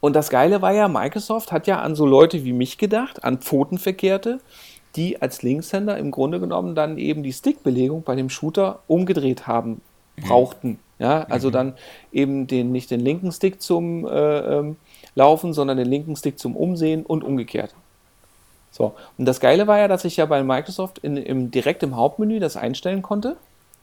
Und 0.00 0.14
das 0.14 0.30
Geile 0.30 0.62
war 0.62 0.72
ja, 0.72 0.88
Microsoft 0.88 1.52
hat 1.52 1.66
ja 1.66 1.80
an 1.80 1.94
so 1.94 2.06
Leute 2.06 2.44
wie 2.44 2.52
mich 2.52 2.78
gedacht, 2.78 3.24
an 3.24 3.38
Pfotenverkehrte, 3.38 4.40
die 4.96 5.20
als 5.20 5.42
Linkshänder 5.42 5.98
im 5.98 6.10
Grunde 6.10 6.40
genommen 6.40 6.74
dann 6.74 6.98
eben 6.98 7.22
die 7.22 7.32
Stickbelegung 7.32 8.02
bei 8.02 8.14
dem 8.14 8.30
Shooter 8.30 8.80
umgedreht 8.86 9.46
haben, 9.46 9.80
mhm. 10.16 10.22
brauchten. 10.22 10.78
Ja, 10.98 11.22
also 11.28 11.48
mhm. 11.48 11.52
dann 11.52 11.74
eben 12.12 12.46
den, 12.46 12.70
nicht 12.70 12.90
den 12.90 13.00
linken 13.00 13.32
Stick 13.32 13.60
zum 13.60 14.06
äh, 14.06 14.38
ähm, 14.58 14.76
Laufen, 15.14 15.52
sondern 15.52 15.76
den 15.76 15.88
linken 15.88 16.16
Stick 16.16 16.38
zum 16.38 16.56
Umsehen 16.56 17.04
und 17.04 17.24
umgekehrt. 17.24 17.74
So, 18.76 18.94
und 19.18 19.26
das 19.26 19.38
Geile 19.38 19.68
war 19.68 19.78
ja, 19.78 19.86
dass 19.86 20.04
ich 20.04 20.16
ja 20.16 20.26
bei 20.26 20.42
Microsoft 20.42 20.98
in, 20.98 21.16
im, 21.16 21.52
direkt 21.52 21.84
im 21.84 21.94
Hauptmenü 21.94 22.40
das 22.40 22.56
einstellen 22.56 23.02
konnte, 23.02 23.36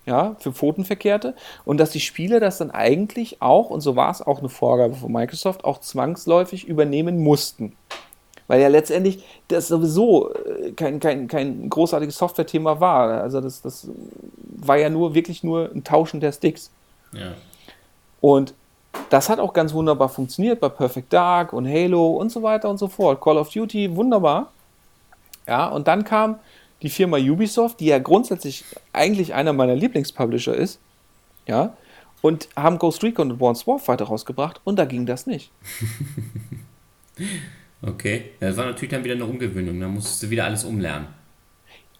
ja, 0.06 0.36
für 0.39 0.51
Pfotenverkehrte, 0.51 1.34
und 1.63 1.77
dass 1.77 1.91
die 1.91 2.01
Spiele 2.01 2.41
das 2.41 2.58
dann 2.58 2.71
eigentlich 2.71 3.41
auch, 3.41 3.69
und 3.69 3.80
so 3.80 3.95
war 3.95 4.12
es 4.12 4.21
auch 4.21 4.39
eine 4.39 4.49
Vorgabe 4.49 4.95
von 4.95 5.10
Microsoft, 5.10 5.63
auch 5.63 5.80
zwangsläufig 5.80 6.67
übernehmen 6.67 7.23
mussten. 7.23 7.71
Weil 8.47 8.60
ja 8.60 8.67
letztendlich 8.67 9.23
das 9.47 9.69
sowieso 9.69 10.34
äh, 10.34 10.73
kein, 10.73 10.99
kein, 10.99 11.30
kein 11.30 11.69
großartiges 11.69 12.17
Software-Thema 12.17 12.82
war. 12.82 13.21
Also 13.21 13.39
das, 13.39 13.62
das 13.62 13.88
war 14.43 14.75
ja 14.75 14.89
nur 14.89 15.13
wirklich 15.13 15.41
nur 15.41 15.71
ein 15.73 15.86
Tauschen 15.86 16.19
der 16.19 16.34
Sticks. 16.34 16.69
Ja. 17.13 17.32
Und 18.19 18.54
das 19.10 19.30
hat 19.30 19.39
auch 19.39 19.54
ganz 19.54 19.73
wunderbar 19.73 20.10
funktioniert 20.10 20.60
bei 20.60 20.67
Perfect 20.67 21.13
Dark 21.13 21.54
und 21.54 21.65
Halo 21.65 22.08
und 22.08 22.30
so 22.30 22.43
weiter 22.43 22.69
und 22.69 22.77
so 22.77 22.89
fort. 22.89 23.21
Call 23.21 23.38
of 23.38 23.49
Duty, 23.49 23.95
wunderbar. 23.95 24.51
Ja, 25.52 25.68
und 25.68 25.90
dann 25.90 26.06
kam 26.06 26.40
die 26.82 26.90
Firma 26.90 27.18
Ubisoft, 27.18 27.82
die 27.82 27.88
ja 27.88 28.00
grundsätzlich 28.00 28.64
eigentlich 28.94 29.34
einer 29.34 29.52
meiner 29.52 29.76
Lieblingspublisher 29.76 30.56
ist, 30.56 30.80
ja, 31.46 31.76
und 32.22 32.48
haben 32.56 32.80
Ghost 32.80 33.04
Recon 33.04 33.30
und 33.30 33.34
Advanced 33.34 33.68
Warfighter 33.68 34.06
rausgebracht 34.06 34.62
und 34.64 34.80
da 34.80 34.86
ging 34.86 35.06
das 35.06 35.28
nicht. 35.28 35.52
okay, 37.82 38.32
das 38.40 38.56
war 38.56 38.68
natürlich 38.68 38.92
dann 38.92 39.04
wieder 39.04 39.16
eine 39.16 39.26
Umgewöhnung, 39.26 39.78
da 39.78 39.90
musstest 39.90 40.24
du 40.24 40.30
wieder 40.30 40.46
alles 40.46 40.64
umlernen. 40.64 41.08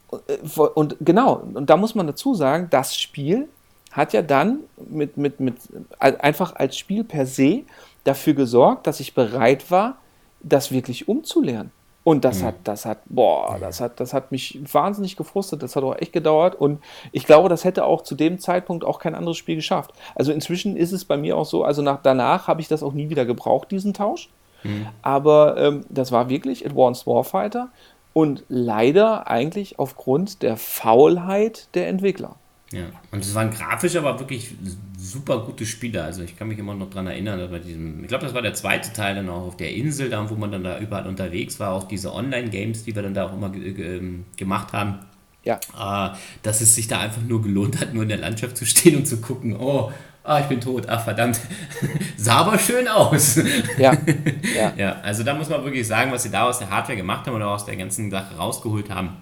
Und, 0.08 0.22
äh, 0.30 0.62
und 0.62 0.96
genau, 1.02 1.44
und 1.54 1.70
da 1.70 1.76
muss 1.76 1.94
man 1.94 2.08
dazu 2.08 2.34
sagen, 2.36 2.68
das 2.70 2.98
Spiel 2.98 3.50
hat 3.92 4.14
ja 4.14 4.22
dann 4.22 4.60
mit, 4.90 5.18
mit, 5.18 5.42
mit 5.42 5.56
einfach 6.00 6.56
als 6.56 6.78
Spiel 6.78 7.04
per 7.04 7.26
se 7.26 7.64
dafür 8.06 8.34
gesorgt, 8.34 8.88
dass 8.88 9.02
ich 9.02 9.14
bereit 9.14 9.70
war, 9.70 9.98
das 10.42 10.72
wirklich 10.72 11.10
umzulernen. 11.10 11.72
Und 12.04 12.26
das 12.26 12.42
mhm. 12.42 12.46
hat, 12.48 12.56
das 12.64 12.86
hat, 12.86 13.00
boah, 13.06 13.58
das 13.60 13.80
hat, 13.80 14.00
das 14.00 14.14
hat 14.14 14.32
mich 14.32 14.60
wahnsinnig 14.72 15.16
gefrustet. 15.16 15.62
Das 15.62 15.76
hat 15.76 15.84
auch 15.84 15.96
echt 15.96 16.14
gedauert. 16.14 16.56
Und 16.56 16.82
ich 17.12 17.26
glaube, 17.26 17.48
das 17.48 17.64
hätte 17.64 17.86
auch 17.86 18.02
zu 18.02 18.16
dem 18.16 18.40
Zeitpunkt 18.40 18.84
auch 18.84 19.00
kein 19.00 19.14
anderes 19.14 19.38
Spiel 19.38 19.56
geschafft. 19.56 19.92
Also 20.16 20.32
inzwischen 20.32 20.76
ist 20.76 20.94
es 20.94 21.06
bei 21.06 21.18
mir 21.18 21.38
auch 21.38 21.46
so, 21.46 21.64
also 21.64 21.82
nach, 21.82 22.00
danach 22.02 22.48
habe 22.48 22.62
ich 22.62 22.68
das 22.68 22.82
auch 22.82 22.94
nie 22.94 23.10
wieder 23.10 23.26
gebraucht, 23.26 23.70
diesen 23.70 23.94
Tausch. 23.94 24.30
Mhm. 24.64 24.88
Aber 25.02 25.58
ähm, 25.58 25.86
das 25.90 26.12
war 26.12 26.30
wirklich 26.30 26.66
Advanced 26.66 27.06
Warfighter 27.06 27.70
und 28.14 28.44
leider 28.50 29.28
eigentlich 29.28 29.80
aufgrund 29.80 30.42
der 30.42 30.58
Faulheit 30.58 31.68
der 31.76 31.88
Entwickler. 31.88 32.36
Ja, 32.72 32.86
und 33.12 33.24
es 33.24 33.36
waren 33.36 33.52
grafisch 33.52 33.98
aber 33.98 34.18
wirklich 34.20 34.56
super 34.98 35.40
gute 35.40 35.66
Spiele. 35.66 36.04
Also 36.04 36.24
ich 36.24 36.38
kann 36.38 36.48
mich 36.48 36.58
immer 36.58 36.74
noch 36.74 36.90
daran 36.90 37.08
erinnern, 37.08 37.38
dass 37.38 37.52
bei 37.52 37.60
diesem, 37.60 38.02
ich 38.02 38.08
glaube, 38.08 38.24
das 38.24 38.34
war 38.34 38.42
der 38.42 38.54
zweite 38.54 38.94
Teil 38.94 39.16
dann 39.16 39.30
auch 39.30 39.48
auf 39.48 39.58
der 39.58 39.74
Insel, 39.74 40.10
da 40.10 40.30
wo 40.30 40.36
man 40.36 40.52
dann 40.52 40.64
da 40.64 40.80
überall 40.80 41.06
unterwegs 41.06 41.60
war, 41.60 41.74
auch 41.74 41.88
diese 41.88 42.14
Online-Games, 42.14 42.84
die 42.84 42.96
wir 42.96 43.04
dann 43.04 43.14
da 43.14 43.26
auch 43.26 43.34
immer 43.34 43.54
ähm, 43.54 44.26
gemacht 44.38 44.72
haben. 44.72 45.00
Ja. 45.44 45.56
Äh, 45.56 46.16
dass 46.44 46.62
es 46.62 46.76
sich 46.76 46.88
da 46.88 47.00
einfach 47.00 47.22
nur 47.22 47.42
gelohnt 47.42 47.82
hat, 47.82 47.94
nur 47.94 48.04
in 48.04 48.10
der 48.10 48.20
Landschaft 48.20 48.56
zu 48.56 48.66
stehen 48.66 48.96
und 48.96 49.06
zu 49.06 49.20
gucken, 49.20 49.58
oh, 49.60 49.92
ah, 50.24 50.40
ich 50.40 50.46
bin 50.46 50.62
tot, 50.62 50.88
ach 50.88 51.04
verdammt, 51.04 51.42
sah 52.16 52.38
aber 52.38 52.58
schön 52.58 52.88
aus. 52.88 53.36
Ja. 53.78 53.98
ja. 54.56 54.74
ja, 54.78 54.92
also 55.02 55.24
da 55.24 55.34
muss 55.34 55.50
man 55.50 55.64
wirklich 55.66 55.88
sagen, 55.88 56.12
was 56.12 56.24
sie 56.24 56.30
da 56.30 56.48
aus 56.48 56.60
der 56.60 56.70
Hardware 56.70 56.96
gemacht 56.96 57.28
haben 57.28 57.36
oder 57.36 57.50
aus 57.50 57.66
der 57.66 57.76
ganzen 57.76 58.12
Sache 58.12 58.36
rausgeholt 58.36 58.90
haben. 58.90 59.18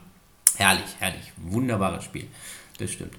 Herrlich, 0.57 0.95
herrlich, 0.99 1.31
wunderbares 1.37 2.03
Spiel. 2.03 2.27
Das 2.77 2.91
stimmt. 2.91 3.13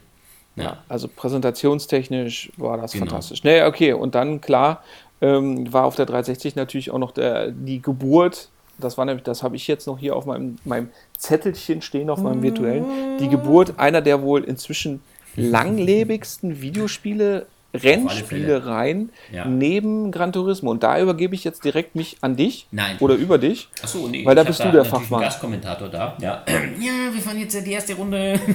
Ja, 0.56 0.78
also 0.88 1.08
präsentationstechnisch 1.08 2.52
war 2.56 2.76
das 2.76 2.92
genau. 2.92 3.06
fantastisch. 3.06 3.44
Nee, 3.44 3.62
okay, 3.62 3.92
und 3.92 4.14
dann 4.14 4.40
klar 4.40 4.82
ähm, 5.20 5.72
war 5.72 5.84
auf 5.84 5.96
der 5.96 6.06
360 6.06 6.56
natürlich 6.56 6.90
auch 6.90 6.98
noch 6.98 7.12
der, 7.12 7.50
die 7.50 7.80
Geburt. 7.80 8.48
Das 8.78 8.98
war 8.98 9.04
nämlich, 9.04 9.24
das 9.24 9.42
habe 9.42 9.56
ich 9.56 9.68
jetzt 9.68 9.86
noch 9.86 9.98
hier 9.98 10.16
auf 10.16 10.26
meinem, 10.26 10.56
meinem 10.64 10.88
Zettelchen 11.16 11.82
stehen, 11.82 12.08
auf 12.08 12.20
meinem 12.20 12.42
virtuellen. 12.42 13.18
Die 13.18 13.28
Geburt 13.28 13.78
einer 13.78 14.00
der 14.00 14.22
wohl 14.22 14.42
inzwischen 14.44 15.02
langlebigsten 15.36 16.60
Videospiele 16.62 17.46
Rennspielereien 17.72 19.10
ja. 19.32 19.44
neben 19.44 20.10
Gran 20.10 20.32
Turismo. 20.32 20.70
Und 20.70 20.82
da 20.82 21.00
übergebe 21.00 21.34
ich 21.34 21.44
jetzt 21.44 21.64
direkt 21.64 21.94
mich 21.94 22.16
an 22.20 22.36
dich. 22.36 22.66
Nein. 22.70 22.96
Oder 23.00 23.14
über 23.14 23.38
dich. 23.38 23.68
Achso, 23.82 24.08
nee. 24.08 24.24
Weil 24.24 24.34
da 24.34 24.42
bist 24.42 24.62
du 24.62 24.70
der 24.72 24.84
Fachmann. 24.84 25.20
Gastkommentator 25.20 25.88
da. 25.88 26.16
Ja. 26.20 26.42
ja, 26.48 27.12
wir 27.12 27.22
fahren 27.22 27.38
jetzt 27.38 27.64
die 27.64 27.72
erste 27.72 27.94
Runde. 27.94 28.40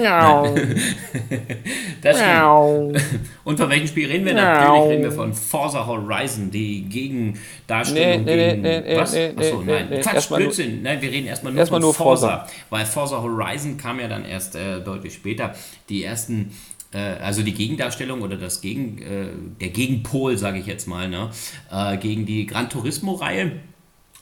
Ja. 0.00 0.44
das. 2.02 2.18
Und 3.44 3.58
von 3.58 3.70
welchem 3.70 3.86
Spiel 3.86 4.08
reden 4.08 4.24
wir? 4.26 4.34
Natürlich 4.34 4.90
reden 4.90 5.02
wir 5.02 5.12
von 5.12 5.32
Forza 5.32 5.86
Horizon, 5.86 6.50
die 6.50 6.82
Gegendarstellung 6.82 8.24
nee, 8.24 8.36
nee, 8.36 8.48
gegen... 8.50 8.62
Nee, 8.62 8.80
nee, 8.80 8.96
was? 8.96 9.12
Nee, 9.12 9.32
Achso, 9.36 9.62
nein. 9.62 9.86
Nee, 9.90 10.00
Quatsch, 10.00 10.28
Blödsinn. 10.28 10.82
Nein, 10.82 11.00
wir 11.00 11.10
reden 11.10 11.26
erstmal 11.26 11.52
nur 11.52 11.60
erstmal 11.60 11.80
von 11.80 11.86
nur 11.86 11.94
Forza. 11.94 12.38
Forza. 12.38 12.52
Weil 12.70 12.86
Forza 12.86 13.22
Horizon 13.22 13.76
kam 13.76 14.00
ja 14.00 14.08
dann 14.08 14.24
erst 14.24 14.56
äh, 14.56 14.80
deutlich 14.80 15.14
später. 15.14 15.54
Die 15.88 16.04
ersten 16.04 16.52
also 16.96 17.42
die 17.42 17.54
Gegendarstellung 17.54 18.22
oder 18.22 18.36
das 18.36 18.60
Gegen, 18.60 18.98
äh, 18.98 19.28
der 19.60 19.68
Gegenpol, 19.68 20.38
sage 20.38 20.58
ich 20.58 20.66
jetzt 20.66 20.88
mal, 20.88 21.08
ne, 21.08 21.30
äh, 21.70 21.96
gegen 21.98 22.24
die 22.24 22.46
Gran 22.46 22.70
Turismo-Reihe 22.70 23.52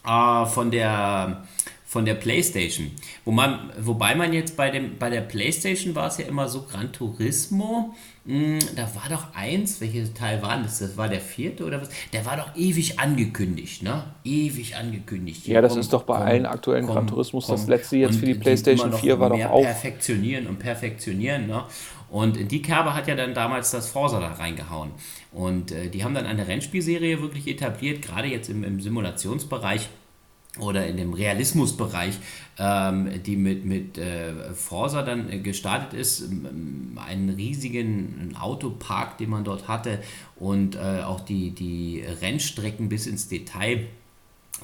von 0.02 0.70
der 0.70 1.42
von 1.96 2.04
der 2.04 2.14
PlayStation. 2.14 2.90
Wo 3.24 3.30
man, 3.30 3.70
wobei 3.80 4.14
man 4.16 4.32
jetzt 4.32 4.56
bei, 4.56 4.70
dem, 4.70 4.98
bei 4.98 5.08
der 5.08 5.20
PlayStation 5.20 5.94
war 5.94 6.08
es 6.08 6.18
ja 6.18 6.26
immer 6.26 6.48
so, 6.48 6.62
Gran 6.62 6.92
Turismo, 6.92 7.94
mh, 8.24 8.34
hm, 8.34 8.58
da 8.74 8.82
war 8.94 9.08
doch 9.08 9.34
eins, 9.34 9.80
welches 9.80 10.12
Teil 10.12 10.42
war 10.42 10.60
das? 10.60 10.80
Das 10.80 10.96
war 10.96 11.08
der 11.08 11.20
vierte 11.20 11.64
oder 11.64 11.80
was? 11.80 11.88
Der 12.12 12.26
war 12.26 12.36
doch 12.36 12.56
ewig 12.56 12.98
angekündigt, 12.98 13.84
ne? 13.84 14.02
Ewig 14.24 14.76
angekündigt. 14.76 15.46
Ja, 15.46 15.62
das 15.62 15.72
komm, 15.72 15.80
ist 15.80 15.92
doch 15.92 16.02
bei 16.02 16.16
komm, 16.16 16.26
allen 16.26 16.46
aktuellen 16.46 16.86
komm, 16.86 16.96
Gran 16.96 17.06
Turismos 17.06 17.46
das 17.46 17.68
letzte 17.68 17.96
jetzt 17.96 18.18
für 18.18 18.26
die 18.26 18.34
PlayStation 18.34 18.92
4 18.92 19.20
war 19.20 19.30
doch 19.30 19.44
auch. 19.44 19.62
Perfektionieren 19.62 20.48
und 20.48 20.58
perfektionieren, 20.58 21.46
ne? 21.46 21.64
Und 22.16 22.38
in 22.38 22.48
die 22.48 22.62
Kerbe 22.62 22.94
hat 22.94 23.08
ja 23.08 23.14
dann 23.14 23.34
damals 23.34 23.72
das 23.72 23.90
Forza 23.90 24.20
da 24.20 24.32
reingehauen. 24.32 24.90
Und 25.32 25.70
äh, 25.70 25.90
die 25.90 26.02
haben 26.02 26.14
dann 26.14 26.24
eine 26.24 26.48
Rennspielserie 26.48 27.20
wirklich 27.20 27.46
etabliert, 27.46 28.00
gerade 28.00 28.26
jetzt 28.26 28.48
im, 28.48 28.64
im 28.64 28.80
Simulationsbereich 28.80 29.90
oder 30.58 30.86
in 30.86 30.96
dem 30.96 31.12
Realismusbereich, 31.12 32.14
ähm, 32.58 33.22
die 33.22 33.36
mit, 33.36 33.66
mit 33.66 33.98
äh, 33.98 34.32
Forza 34.54 35.02
dann 35.02 35.42
gestartet 35.42 35.92
ist, 35.92 36.22
einen 36.96 37.34
riesigen 37.36 38.34
Autopark, 38.40 39.18
den 39.18 39.28
man 39.28 39.44
dort 39.44 39.68
hatte 39.68 40.02
und 40.36 40.74
äh, 40.74 41.02
auch 41.04 41.20
die, 41.20 41.50
die 41.50 42.02
Rennstrecken 42.22 42.88
bis 42.88 43.06
ins 43.06 43.28
Detail 43.28 43.80
äh, 43.80 44.05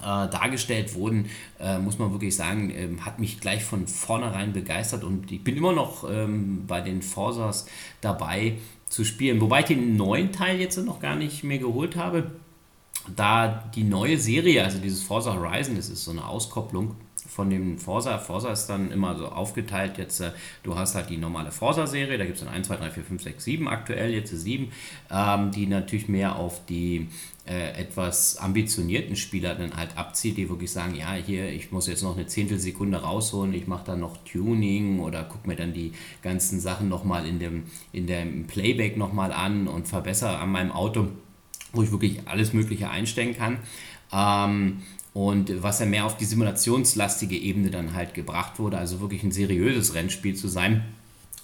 dargestellt 0.00 0.94
wurden, 0.94 1.28
äh, 1.60 1.78
muss 1.78 1.98
man 1.98 2.12
wirklich 2.12 2.34
sagen, 2.34 2.70
äh, 2.70 2.88
hat 3.00 3.18
mich 3.18 3.40
gleich 3.40 3.62
von 3.62 3.86
vornherein 3.86 4.52
begeistert 4.52 5.04
und 5.04 5.30
ich 5.30 5.44
bin 5.44 5.56
immer 5.56 5.72
noch 5.72 6.08
ähm, 6.10 6.64
bei 6.66 6.80
den 6.80 7.02
Forsas 7.02 7.66
dabei 8.00 8.58
zu 8.88 9.04
spielen. 9.04 9.40
Wobei 9.40 9.60
ich 9.60 9.66
den 9.66 9.96
neuen 9.96 10.32
Teil 10.32 10.58
jetzt 10.58 10.76
noch 10.78 11.00
gar 11.00 11.14
nicht 11.14 11.44
mehr 11.44 11.58
geholt 11.58 11.96
habe, 11.96 12.32
da 13.14 13.64
die 13.74 13.84
neue 13.84 14.18
Serie, 14.18 14.64
also 14.64 14.78
dieses 14.78 15.02
Forza 15.02 15.34
Horizon, 15.34 15.76
das 15.76 15.88
ist 15.88 16.04
so 16.04 16.10
eine 16.10 16.26
Auskopplung 16.26 16.96
von 17.28 17.50
dem 17.50 17.78
Forsa. 17.78 18.18
Forsa 18.18 18.52
ist 18.52 18.66
dann 18.66 18.90
immer 18.90 19.16
so 19.16 19.28
aufgeteilt. 19.28 19.98
Jetzt, 19.98 20.20
äh, 20.20 20.32
du 20.62 20.76
hast 20.76 20.94
halt 20.94 21.10
die 21.10 21.16
normale 21.16 21.50
Forsa-Serie, 21.50 22.18
da 22.18 22.24
gibt 22.24 22.36
es 22.38 22.44
dann 22.44 22.52
1, 22.52 22.66
2, 22.66 22.76
3, 22.76 22.90
4, 22.90 23.04
5, 23.04 23.22
6, 23.22 23.44
7 23.44 23.68
aktuell, 23.68 24.12
jetzt 24.12 24.30
7, 24.30 24.70
ähm, 25.10 25.50
die 25.50 25.66
natürlich 25.66 26.08
mehr 26.08 26.36
auf 26.36 26.64
die 26.66 27.08
äh, 27.46 27.72
etwas 27.80 28.36
ambitionierten 28.36 29.16
Spieler 29.16 29.54
dann 29.54 29.76
halt 29.76 29.96
abzieht, 29.96 30.36
die 30.36 30.48
wirklich 30.48 30.70
sagen, 30.70 30.94
ja, 30.94 31.14
hier, 31.14 31.48
ich 31.50 31.72
muss 31.72 31.88
jetzt 31.88 32.02
noch 32.02 32.16
eine 32.16 32.26
Zehntelsekunde 32.26 32.98
rausholen, 32.98 33.52
ich 33.52 33.66
mache 33.66 33.84
dann 33.86 34.00
noch 34.00 34.16
Tuning 34.18 35.00
oder 35.00 35.24
gucke 35.24 35.48
mir 35.48 35.56
dann 35.56 35.72
die 35.72 35.92
ganzen 36.22 36.60
Sachen 36.60 36.88
nochmal 36.88 37.26
in 37.26 37.38
dem, 37.40 37.64
in 37.92 38.06
dem 38.06 38.46
Playback 38.46 38.96
nochmal 38.96 39.32
an 39.32 39.66
und 39.66 39.88
verbessere 39.88 40.38
an 40.38 40.52
meinem 40.52 40.70
Auto, 40.70 41.08
wo 41.72 41.82
ich 41.82 41.90
wirklich 41.90 42.20
alles 42.26 42.52
Mögliche 42.52 42.90
einstellen 42.90 43.36
kann. 43.36 43.58
Ähm, 44.12 44.82
und 45.14 45.62
was 45.62 45.80
ja 45.80 45.86
mehr 45.86 46.06
auf 46.06 46.16
die 46.16 46.24
simulationslastige 46.24 47.36
Ebene 47.36 47.70
dann 47.70 47.94
halt 47.94 48.14
gebracht 48.14 48.58
wurde, 48.58 48.78
also 48.78 49.00
wirklich 49.00 49.22
ein 49.24 49.32
seriöses 49.32 49.94
Rennspiel 49.94 50.36
zu 50.36 50.48
sein 50.48 50.84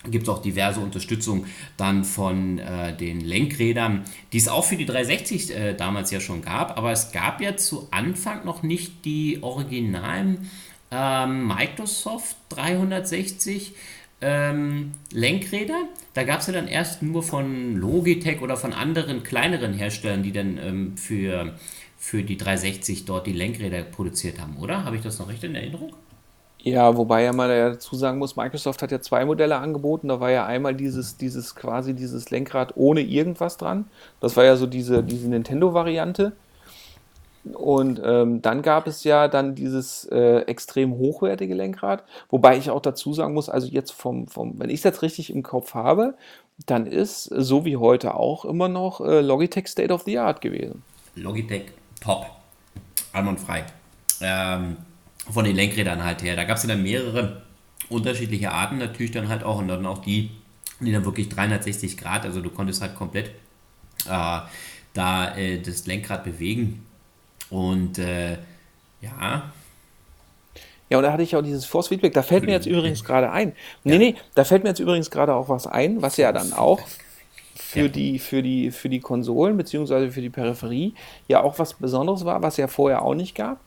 gibt 0.04 0.24
es 0.24 0.28
auch 0.28 0.40
diverse 0.40 0.80
Unterstützung 0.80 1.46
dann 1.76 2.04
von 2.04 2.58
äh, 2.58 2.96
den 2.96 3.20
Lenkrädern, 3.20 4.04
die 4.32 4.38
es 4.38 4.48
auch 4.48 4.64
für 4.64 4.76
die 4.76 4.86
360 4.86 5.50
äh, 5.54 5.74
damals 5.74 6.10
ja 6.10 6.20
schon 6.20 6.42
gab, 6.42 6.78
aber 6.78 6.92
es 6.92 7.12
gab 7.12 7.40
ja 7.40 7.56
zu 7.56 7.88
Anfang 7.90 8.44
noch 8.44 8.62
nicht 8.62 9.04
die 9.04 9.42
originalen 9.42 10.48
ähm, 10.90 11.48
Microsoft 11.48 12.36
360 12.50 13.74
ähm, 14.20 14.92
Lenkräder. 15.12 15.84
Da 16.14 16.24
gab 16.24 16.40
es 16.40 16.46
ja 16.46 16.52
dann 16.52 16.68
erst 16.68 17.02
nur 17.02 17.22
von 17.22 17.76
Logitech 17.76 18.40
oder 18.40 18.56
von 18.56 18.72
anderen 18.72 19.22
kleineren 19.22 19.72
Herstellern, 19.72 20.22
die 20.22 20.32
dann 20.32 20.58
ähm, 20.58 20.96
für, 20.96 21.56
für 21.96 22.22
die 22.22 22.36
360 22.36 23.04
dort 23.04 23.26
die 23.26 23.32
Lenkräder 23.32 23.82
produziert 23.82 24.40
haben, 24.40 24.56
oder? 24.56 24.84
Habe 24.84 24.96
ich 24.96 25.02
das 25.02 25.18
noch 25.18 25.28
recht 25.28 25.44
in 25.44 25.54
Erinnerung? 25.54 25.92
Ja, 26.70 26.96
wobei 26.96 27.22
ja 27.22 27.32
mal 27.32 27.48
dazu 27.48 27.96
sagen 27.96 28.18
muss, 28.18 28.36
Microsoft 28.36 28.82
hat 28.82 28.92
ja 28.92 29.00
zwei 29.00 29.24
Modelle 29.24 29.56
angeboten. 29.56 30.08
Da 30.08 30.20
war 30.20 30.30
ja 30.30 30.44
einmal 30.44 30.74
dieses, 30.74 31.16
dieses 31.16 31.54
quasi 31.54 31.94
dieses 31.94 32.30
Lenkrad 32.30 32.76
ohne 32.76 33.00
irgendwas 33.00 33.56
dran. 33.56 33.86
Das 34.20 34.36
war 34.36 34.44
ja 34.44 34.56
so 34.56 34.66
diese, 34.66 35.02
diese 35.02 35.28
Nintendo-Variante. 35.28 36.32
Und 37.44 38.02
ähm, 38.04 38.42
dann 38.42 38.60
gab 38.60 38.86
es 38.86 39.04
ja 39.04 39.28
dann 39.28 39.54
dieses 39.54 40.04
äh, 40.06 40.40
extrem 40.42 40.98
hochwertige 40.98 41.54
Lenkrad, 41.54 42.04
wobei 42.28 42.58
ich 42.58 42.68
auch 42.68 42.82
dazu 42.82 43.14
sagen 43.14 43.32
muss, 43.32 43.48
also 43.48 43.68
jetzt 43.68 43.92
vom, 43.92 44.26
vom 44.26 44.58
wenn 44.58 44.68
ich 44.68 44.80
es 44.80 44.84
jetzt 44.84 45.00
richtig 45.00 45.30
im 45.32 45.42
Kopf 45.42 45.72
habe, 45.72 46.14
dann 46.66 46.86
ist 46.86 47.24
so 47.24 47.64
wie 47.64 47.78
heute 47.78 48.14
auch 48.16 48.44
immer 48.44 48.68
noch 48.68 49.00
äh, 49.00 49.22
Logitech 49.22 49.68
State 49.68 49.94
of 49.94 50.02
the 50.02 50.18
Art 50.18 50.42
gewesen. 50.42 50.82
Logitech 51.14 51.66
top, 52.02 52.26
einwandfrei. 53.14 53.64
Ähm, 54.20 54.76
von 55.30 55.44
den 55.44 55.56
Lenkrädern 55.56 56.04
halt 56.04 56.22
her. 56.22 56.36
Da 56.36 56.44
gab 56.44 56.56
es 56.56 56.62
ja 56.62 56.68
dann 56.70 56.82
mehrere 56.82 57.42
unterschiedliche 57.88 58.52
Arten 58.52 58.78
natürlich 58.78 59.12
dann 59.12 59.28
halt 59.28 59.42
auch 59.42 59.58
und 59.58 59.68
dann 59.68 59.86
auch 59.86 59.98
die, 59.98 60.30
die 60.80 60.92
dann 60.92 61.04
wirklich 61.04 61.28
360 61.28 61.96
Grad, 61.96 62.24
also 62.24 62.40
du 62.40 62.50
konntest 62.50 62.82
halt 62.82 62.94
komplett 62.94 63.28
äh, 64.06 64.38
da 64.94 65.36
äh, 65.36 65.60
das 65.60 65.86
Lenkrad 65.86 66.24
bewegen 66.24 66.84
und 67.50 67.98
äh, 67.98 68.32
ja. 69.00 69.52
Ja, 70.90 70.96
und 70.96 71.04
da 71.04 71.12
hatte 71.12 71.22
ich 71.22 71.36
auch 71.36 71.42
dieses 71.42 71.66
Force 71.66 71.88
Feedback, 71.88 72.14
da 72.14 72.22
fällt 72.22 72.44
mir 72.44 72.52
jetzt 72.52 72.66
übrigens 72.66 73.04
gerade 73.04 73.30
ein. 73.30 73.54
Nee, 73.84 73.92
ja. 73.92 73.98
nee, 73.98 74.14
da 74.34 74.44
fällt 74.44 74.62
mir 74.62 74.70
jetzt 74.70 74.80
übrigens 74.80 75.10
gerade 75.10 75.34
auch 75.34 75.48
was 75.48 75.66
ein, 75.66 76.00
was 76.00 76.16
ja 76.16 76.32
dann 76.32 76.52
auch 76.52 76.80
für, 77.54 77.82
ja. 77.82 77.88
die, 77.88 78.18
für, 78.18 78.42
die, 78.42 78.70
für 78.70 78.88
die 78.88 79.00
Konsolen 79.00 79.56
beziehungsweise 79.56 80.10
für 80.10 80.22
die 80.22 80.30
Peripherie 80.30 80.94
ja 81.26 81.42
auch 81.42 81.58
was 81.58 81.74
Besonderes 81.74 82.24
war, 82.24 82.42
was 82.42 82.56
ja 82.56 82.68
vorher 82.68 83.02
auch 83.02 83.14
nicht 83.14 83.34
gab. 83.34 83.60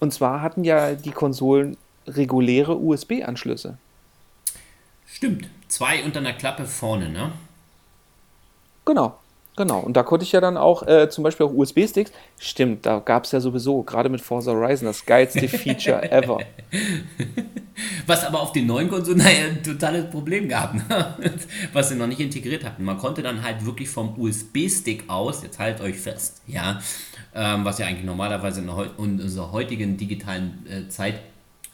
Und 0.00 0.12
zwar 0.12 0.42
hatten 0.42 0.64
ja 0.64 0.94
die 0.94 1.10
Konsolen 1.10 1.76
reguläre 2.06 2.76
USB-Anschlüsse. 2.76 3.78
Stimmt. 5.06 5.48
Zwei 5.68 6.02
unter 6.04 6.20
einer 6.20 6.32
Klappe 6.32 6.64
vorne, 6.64 7.10
ne? 7.10 7.32
Genau. 8.84 9.18
Genau, 9.58 9.80
und 9.80 9.96
da 9.96 10.04
konnte 10.04 10.24
ich 10.24 10.30
ja 10.30 10.40
dann 10.40 10.56
auch 10.56 10.86
äh, 10.86 11.10
zum 11.10 11.24
Beispiel 11.24 11.44
auch 11.44 11.52
USB-Sticks. 11.52 12.12
Stimmt, 12.38 12.86
da 12.86 13.00
gab 13.00 13.24
es 13.24 13.32
ja 13.32 13.40
sowieso, 13.40 13.82
gerade 13.82 14.08
mit 14.08 14.20
Forza 14.20 14.52
Horizon, 14.52 14.86
das 14.86 15.04
geilste 15.04 15.48
Feature 15.48 16.12
ever. 16.12 16.38
Was 18.06 18.24
aber 18.24 18.40
auf 18.40 18.52
den 18.52 18.66
neuen 18.66 18.88
Konsolen 18.88 19.20
ein 19.26 19.60
totales 19.60 20.08
Problem 20.10 20.48
gab, 20.48 20.74
ne? 20.74 21.16
was 21.72 21.88
sie 21.88 21.96
noch 21.96 22.06
nicht 22.06 22.20
integriert 22.20 22.64
hatten. 22.64 22.84
Man 22.84 22.98
konnte 22.98 23.20
dann 23.20 23.42
halt 23.42 23.66
wirklich 23.66 23.88
vom 23.88 24.16
USB-Stick 24.16 25.10
aus, 25.10 25.42
jetzt 25.42 25.58
haltet 25.58 25.80
euch 25.80 25.98
fest, 25.98 26.40
ja, 26.46 26.80
ähm, 27.38 27.64
was 27.64 27.78
ja 27.78 27.86
eigentlich 27.86 28.04
normalerweise 28.04 28.60
in, 28.60 28.68
unserer 28.68 29.52
heutigen 29.52 29.96
digitalen 29.96 30.66
äh, 30.68 30.88
Zeit 30.88 31.20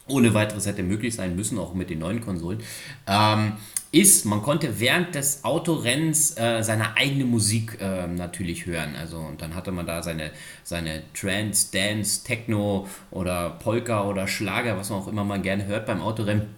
ohne 0.07 0.35
weiteres 0.35 0.67
hätte 0.67 0.83
möglich 0.83 1.15
sein 1.15 1.35
müssen, 1.35 1.59
auch 1.59 1.73
mit 1.73 1.89
den 1.89 2.01
neuen 2.01 2.21
Konsolen, 2.21 2.61
ähm, 3.07 3.55
ist, 3.91 4.27
man 4.27 4.43
konnte 4.43 4.81
während 4.81 5.15
des 5.15 5.45
Autorennens 5.45 6.37
äh, 6.37 6.63
seine 6.63 6.97
eigene 6.97 7.25
Musik 7.25 7.79
äh, 7.81 8.07
natürlich 8.07 8.67
hören. 8.67 8.97
Also 8.97 9.19
und 9.19 9.41
dann 9.41 9.55
hatte 9.55 9.73
man 9.73 9.87
da 9.87 10.03
seine, 10.03 10.33
seine 10.63 11.05
Trance, 11.15 11.71
Dance, 11.73 12.25
Techno 12.25 12.89
oder 13.11 13.51
Polka 13.51 14.05
oder 14.07 14.27
Schlager, 14.27 14.77
was 14.77 14.91
man 14.91 14.99
auch 14.99 15.09
immer 15.09 15.25
mal 15.25 15.41
gerne 15.41 15.65
hört 15.67 15.87
beim 15.87 16.03
Autorennen, 16.03 16.49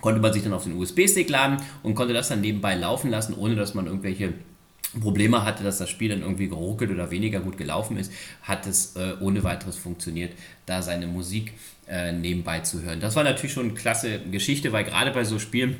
konnte 0.00 0.20
man 0.20 0.32
sich 0.32 0.42
dann 0.42 0.52
auf 0.52 0.64
den 0.64 0.76
USB-Stick 0.76 1.28
laden 1.28 1.56
und 1.82 1.94
konnte 1.94 2.14
das 2.14 2.28
dann 2.28 2.40
nebenbei 2.40 2.76
laufen 2.76 3.10
lassen, 3.10 3.34
ohne 3.34 3.56
dass 3.56 3.74
man 3.74 3.86
irgendwelche 3.86 4.34
Probleme 5.00 5.44
hatte, 5.44 5.64
dass 5.64 5.78
das 5.78 5.88
Spiel 5.88 6.10
dann 6.10 6.22
irgendwie 6.22 6.48
geruckelt 6.48 6.90
oder 6.90 7.10
weniger 7.10 7.40
gut 7.40 7.56
gelaufen 7.56 7.96
ist, 7.96 8.12
hat 8.42 8.66
es 8.66 8.96
äh, 8.96 9.14
ohne 9.20 9.42
weiteres 9.42 9.76
funktioniert, 9.76 10.34
da 10.66 10.82
seine 10.82 11.06
Musik 11.06 11.54
äh, 11.88 12.12
nebenbei 12.12 12.60
zu 12.60 12.82
hören. 12.82 13.00
Das 13.00 13.16
war 13.16 13.24
natürlich 13.24 13.52
schon 13.52 13.66
eine 13.66 13.74
klasse 13.74 14.20
Geschichte, 14.30 14.72
weil 14.72 14.84
gerade 14.84 15.10
bei 15.10 15.24
so 15.24 15.38
Spielen 15.38 15.76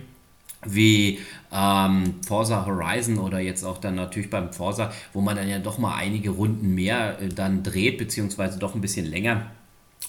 wie 0.64 1.18
ähm, 1.52 2.14
Forza 2.26 2.66
Horizon 2.66 3.18
oder 3.18 3.40
jetzt 3.40 3.64
auch 3.64 3.78
dann 3.78 3.96
natürlich 3.96 4.30
beim 4.30 4.52
Forza, 4.52 4.92
wo 5.12 5.20
man 5.20 5.36
dann 5.36 5.48
ja 5.48 5.58
doch 5.58 5.78
mal 5.78 5.96
einige 5.96 6.30
Runden 6.30 6.74
mehr 6.74 7.20
äh, 7.20 7.28
dann 7.28 7.62
dreht, 7.62 7.98
beziehungsweise 7.98 8.58
doch 8.58 8.74
ein 8.74 8.80
bisschen 8.80 9.06
länger 9.06 9.50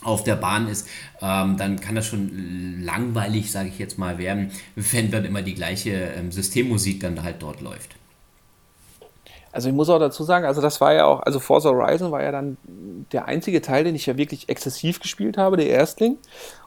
auf 0.02 0.24
der 0.24 0.36
Bahn 0.36 0.68
ist, 0.68 0.88
ähm, 1.22 1.58
dann 1.58 1.80
kann 1.80 1.96
das 1.96 2.08
schon 2.08 2.82
langweilig, 2.82 3.52
sage 3.52 3.70
ich 3.70 3.80
jetzt 3.80 3.98
mal, 3.98 4.18
werden, 4.18 4.52
wenn 4.76 5.12
dann 5.12 5.26
immer 5.26 5.42
die 5.42 5.56
gleiche 5.56 5.92
ähm, 5.92 6.32
Systemmusik 6.32 7.00
dann 7.00 7.24
halt 7.24 7.42
dort 7.42 7.62
läuft. 7.62 7.96
Also 9.54 9.70
ich 9.70 9.76
muss 9.76 9.88
auch 9.90 10.00
dazu 10.00 10.24
sagen, 10.24 10.46
also 10.46 10.62
das 10.62 10.82
war 10.82 10.94
ja 10.94 11.06
auch, 11.06 11.22
also 11.22 11.40
Forza 11.40 11.70
Horizon 11.70 12.12
war 12.12 12.24
ja 12.24 12.32
dann 12.32 12.58
der 13.12 13.26
einzige 13.26 13.62
Teil, 13.62 13.84
den 13.84 13.94
ich 13.94 14.08
ja 14.08 14.18
wirklich 14.18 14.50
exzessiv 14.50 15.00
gespielt 15.00 15.38
habe, 15.38 15.58
der 15.58 15.68
Erstling. 15.68 16.18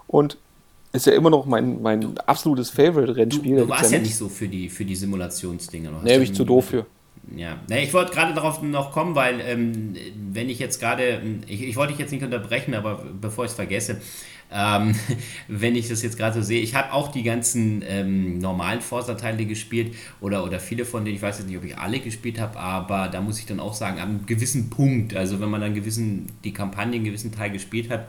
Und 0.06 0.38
ist 0.92 1.06
ja 1.06 1.12
immer 1.12 1.30
noch 1.30 1.46
mein, 1.46 1.82
mein 1.82 2.16
absolutes 2.20 2.70
Favorite-Rennspiel. 2.70 3.56
Du, 3.56 3.62
du 3.64 3.68
warst 3.68 3.92
ja 3.92 3.98
nicht 3.98 4.16
so 4.16 4.28
für 4.28 4.48
die, 4.48 4.68
für 4.68 4.84
die 4.84 4.94
Simulationsdinge. 4.94 5.90
Nee, 6.02 6.14
bin 6.14 6.22
ich 6.22 6.32
zu 6.32 6.44
doof 6.44 6.66
für. 6.66 6.86
Ja, 7.34 7.58
nee, 7.68 7.82
ich 7.82 7.92
wollte 7.92 8.12
gerade 8.12 8.34
darauf 8.34 8.62
noch 8.62 8.92
kommen, 8.92 9.16
weil 9.16 9.40
ähm, 9.40 9.96
wenn 10.32 10.48
ich 10.48 10.60
jetzt 10.60 10.78
gerade, 10.78 11.20
ich, 11.48 11.64
ich 11.64 11.76
wollte 11.76 11.92
dich 11.92 12.00
jetzt 12.00 12.12
nicht 12.12 12.22
unterbrechen, 12.22 12.72
aber 12.74 13.04
bevor 13.20 13.44
ich 13.44 13.50
es 13.50 13.56
vergesse, 13.56 14.00
ähm, 14.52 14.94
wenn 15.48 15.74
ich 15.76 15.88
das 15.88 16.02
jetzt 16.02 16.16
gerade 16.16 16.34
so 16.34 16.42
sehe. 16.42 16.60
Ich 16.60 16.74
habe 16.74 16.92
auch 16.92 17.10
die 17.10 17.22
ganzen 17.22 17.82
ähm, 17.86 18.38
normalen 18.38 18.80
Forza-Teile 18.80 19.44
gespielt 19.46 19.94
oder, 20.20 20.44
oder 20.44 20.60
viele 20.60 20.84
von 20.84 21.04
denen, 21.04 21.16
ich 21.16 21.22
weiß 21.22 21.38
jetzt 21.38 21.48
nicht, 21.48 21.58
ob 21.58 21.64
ich 21.64 21.76
alle 21.76 22.00
gespielt 22.00 22.40
habe, 22.40 22.58
aber 22.58 23.08
da 23.08 23.20
muss 23.20 23.38
ich 23.38 23.46
dann 23.46 23.60
auch 23.60 23.74
sagen, 23.74 23.98
einem 23.98 24.26
gewissen 24.26 24.70
Punkt, 24.70 25.14
also 25.14 25.40
wenn 25.40 25.50
man 25.50 25.60
dann 25.60 25.74
gewissen, 25.74 26.32
die 26.44 26.52
Kampagne 26.52 26.96
einen 26.96 27.04
gewissen 27.04 27.32
Teil 27.32 27.50
gespielt 27.50 27.90
hat, 27.90 28.06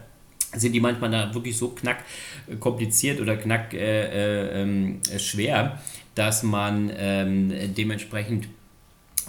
sind 0.56 0.74
die 0.74 0.80
manchmal 0.80 1.12
da 1.12 1.34
wirklich 1.34 1.58
so 1.58 1.70
knack 1.70 2.04
äh, 2.48 2.56
kompliziert 2.56 3.20
oder 3.20 3.36
knack 3.36 3.74
äh, 3.74 4.62
äh, 4.62 4.64
äh, 4.64 5.20
schwer, 5.20 5.80
dass 6.16 6.44
man 6.44 6.92
ähm, 6.98 7.52
dementsprechend, 7.76 8.48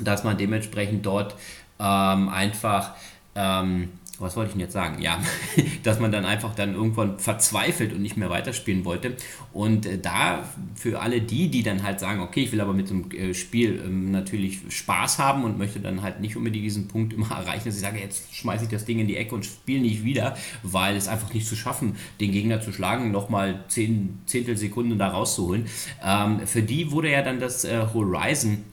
dass 0.00 0.24
man 0.24 0.38
dementsprechend 0.38 1.04
dort 1.04 1.34
ähm, 1.80 2.28
einfach 2.28 2.94
ähm, 3.34 3.90
was 4.18 4.36
wollte 4.36 4.48
ich 4.48 4.52
denn 4.54 4.60
jetzt 4.60 4.72
sagen? 4.72 5.00
Ja, 5.00 5.20
dass 5.82 6.00
man 6.00 6.12
dann 6.12 6.24
einfach 6.24 6.54
dann 6.54 6.74
irgendwann 6.74 7.18
verzweifelt 7.18 7.92
und 7.92 8.02
nicht 8.02 8.16
mehr 8.16 8.30
weiterspielen 8.30 8.84
wollte. 8.84 9.16
Und 9.52 9.86
äh, 9.86 9.98
da 9.98 10.44
für 10.74 11.00
alle 11.00 11.20
die, 11.20 11.48
die 11.48 11.62
dann 11.62 11.82
halt 11.82 12.00
sagen, 12.00 12.20
okay, 12.20 12.42
ich 12.42 12.52
will 12.52 12.60
aber 12.60 12.72
mit 12.72 12.90
dem 12.90 13.10
äh, 13.10 13.34
Spiel 13.34 13.82
ähm, 13.84 14.10
natürlich 14.10 14.60
Spaß 14.68 15.18
haben 15.18 15.44
und 15.44 15.58
möchte 15.58 15.80
dann 15.80 16.02
halt 16.02 16.20
nicht 16.20 16.36
unbedingt 16.36 16.64
diesen 16.64 16.88
Punkt 16.88 17.12
immer 17.12 17.30
erreichen, 17.30 17.66
dass 17.66 17.76
ich 17.76 17.82
sage, 17.82 18.00
jetzt 18.00 18.34
schmeiße 18.34 18.64
ich 18.64 18.70
das 18.70 18.84
Ding 18.84 18.98
in 18.98 19.06
die 19.06 19.16
Ecke 19.16 19.34
und 19.34 19.44
spiele 19.44 19.80
nicht 19.80 20.04
wieder, 20.04 20.36
weil 20.62 20.96
es 20.96 21.08
einfach 21.08 21.32
nicht 21.32 21.46
zu 21.46 21.56
schaffen, 21.56 21.96
den 22.20 22.32
Gegner 22.32 22.60
zu 22.60 22.72
schlagen, 22.72 23.10
nochmal 23.10 23.64
zehn 23.68 24.18
Zehntelsekunden 24.26 24.98
da 24.98 25.08
rauszuholen. 25.08 25.66
Ähm, 26.04 26.46
für 26.46 26.62
die 26.62 26.90
wurde 26.90 27.10
ja 27.10 27.22
dann 27.22 27.40
das 27.40 27.64
äh, 27.64 27.86
Horizon 27.94 28.64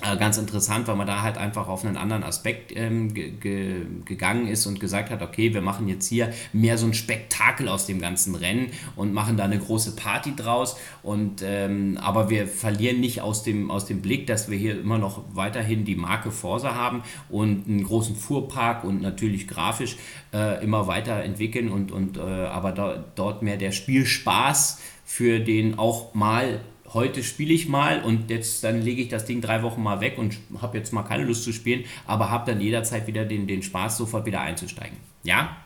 ganz 0.00 0.36
interessant, 0.36 0.88
weil 0.88 0.96
man 0.96 1.06
da 1.06 1.22
halt 1.22 1.38
einfach 1.38 1.68
auf 1.68 1.84
einen 1.84 1.96
anderen 1.96 2.22
Aspekt 2.22 2.70
ähm, 2.76 3.14
ge 3.14 3.86
gegangen 4.04 4.46
ist 4.46 4.66
und 4.66 4.78
gesagt 4.78 5.10
hat, 5.10 5.22
okay, 5.22 5.54
wir 5.54 5.62
machen 5.62 5.88
jetzt 5.88 6.06
hier 6.06 6.32
mehr 6.52 6.76
so 6.76 6.86
ein 6.86 6.92
Spektakel 6.92 7.68
aus 7.68 7.86
dem 7.86 7.98
ganzen 7.98 8.34
Rennen 8.34 8.72
und 8.94 9.14
machen 9.14 9.38
da 9.38 9.44
eine 9.44 9.58
große 9.58 9.96
Party 9.96 10.34
draus. 10.36 10.76
Und 11.02 11.42
ähm, 11.42 11.98
aber 12.00 12.28
wir 12.28 12.46
verlieren 12.46 13.00
nicht 13.00 13.22
aus 13.22 13.42
dem, 13.42 13.70
aus 13.70 13.86
dem 13.86 14.02
Blick, 14.02 14.26
dass 14.26 14.50
wir 14.50 14.58
hier 14.58 14.78
immer 14.78 14.98
noch 14.98 15.24
weiterhin 15.32 15.86
die 15.86 15.96
Marke 15.96 16.30
Forsa 16.30 16.74
haben 16.74 17.02
und 17.30 17.66
einen 17.66 17.82
großen 17.82 18.16
Fuhrpark 18.16 18.84
und 18.84 19.00
natürlich 19.00 19.48
grafisch 19.48 19.96
äh, 20.34 20.62
immer 20.62 20.86
weiterentwickeln 20.86 21.70
und, 21.70 21.90
und 21.90 22.18
äh, 22.18 22.20
aber 22.20 22.72
da, 22.72 23.04
dort 23.14 23.42
mehr 23.42 23.56
der 23.56 23.72
Spielspaß 23.72 24.78
für 25.06 25.40
den 25.40 25.78
auch 25.78 26.14
mal 26.14 26.60
heute 26.96 27.22
spiele 27.22 27.54
ich 27.54 27.68
mal 27.68 28.02
und 28.02 28.30
jetzt 28.30 28.64
dann 28.64 28.82
lege 28.82 29.02
ich 29.02 29.08
das 29.08 29.26
Ding 29.26 29.40
drei 29.40 29.62
Wochen 29.62 29.82
mal 29.82 30.00
weg 30.00 30.18
und 30.18 30.36
habe 30.60 30.78
jetzt 30.78 30.92
mal 30.92 31.02
keine 31.02 31.24
Lust 31.24 31.44
zu 31.44 31.52
spielen, 31.52 31.84
aber 32.06 32.30
habe 32.30 32.50
dann 32.50 32.60
jederzeit 32.60 33.06
wieder 33.06 33.24
den, 33.24 33.46
den 33.46 33.62
Spaß, 33.62 33.98
sofort 33.98 34.26
wieder 34.26 34.40
einzusteigen. 34.40 34.96
Ja? 35.22 35.56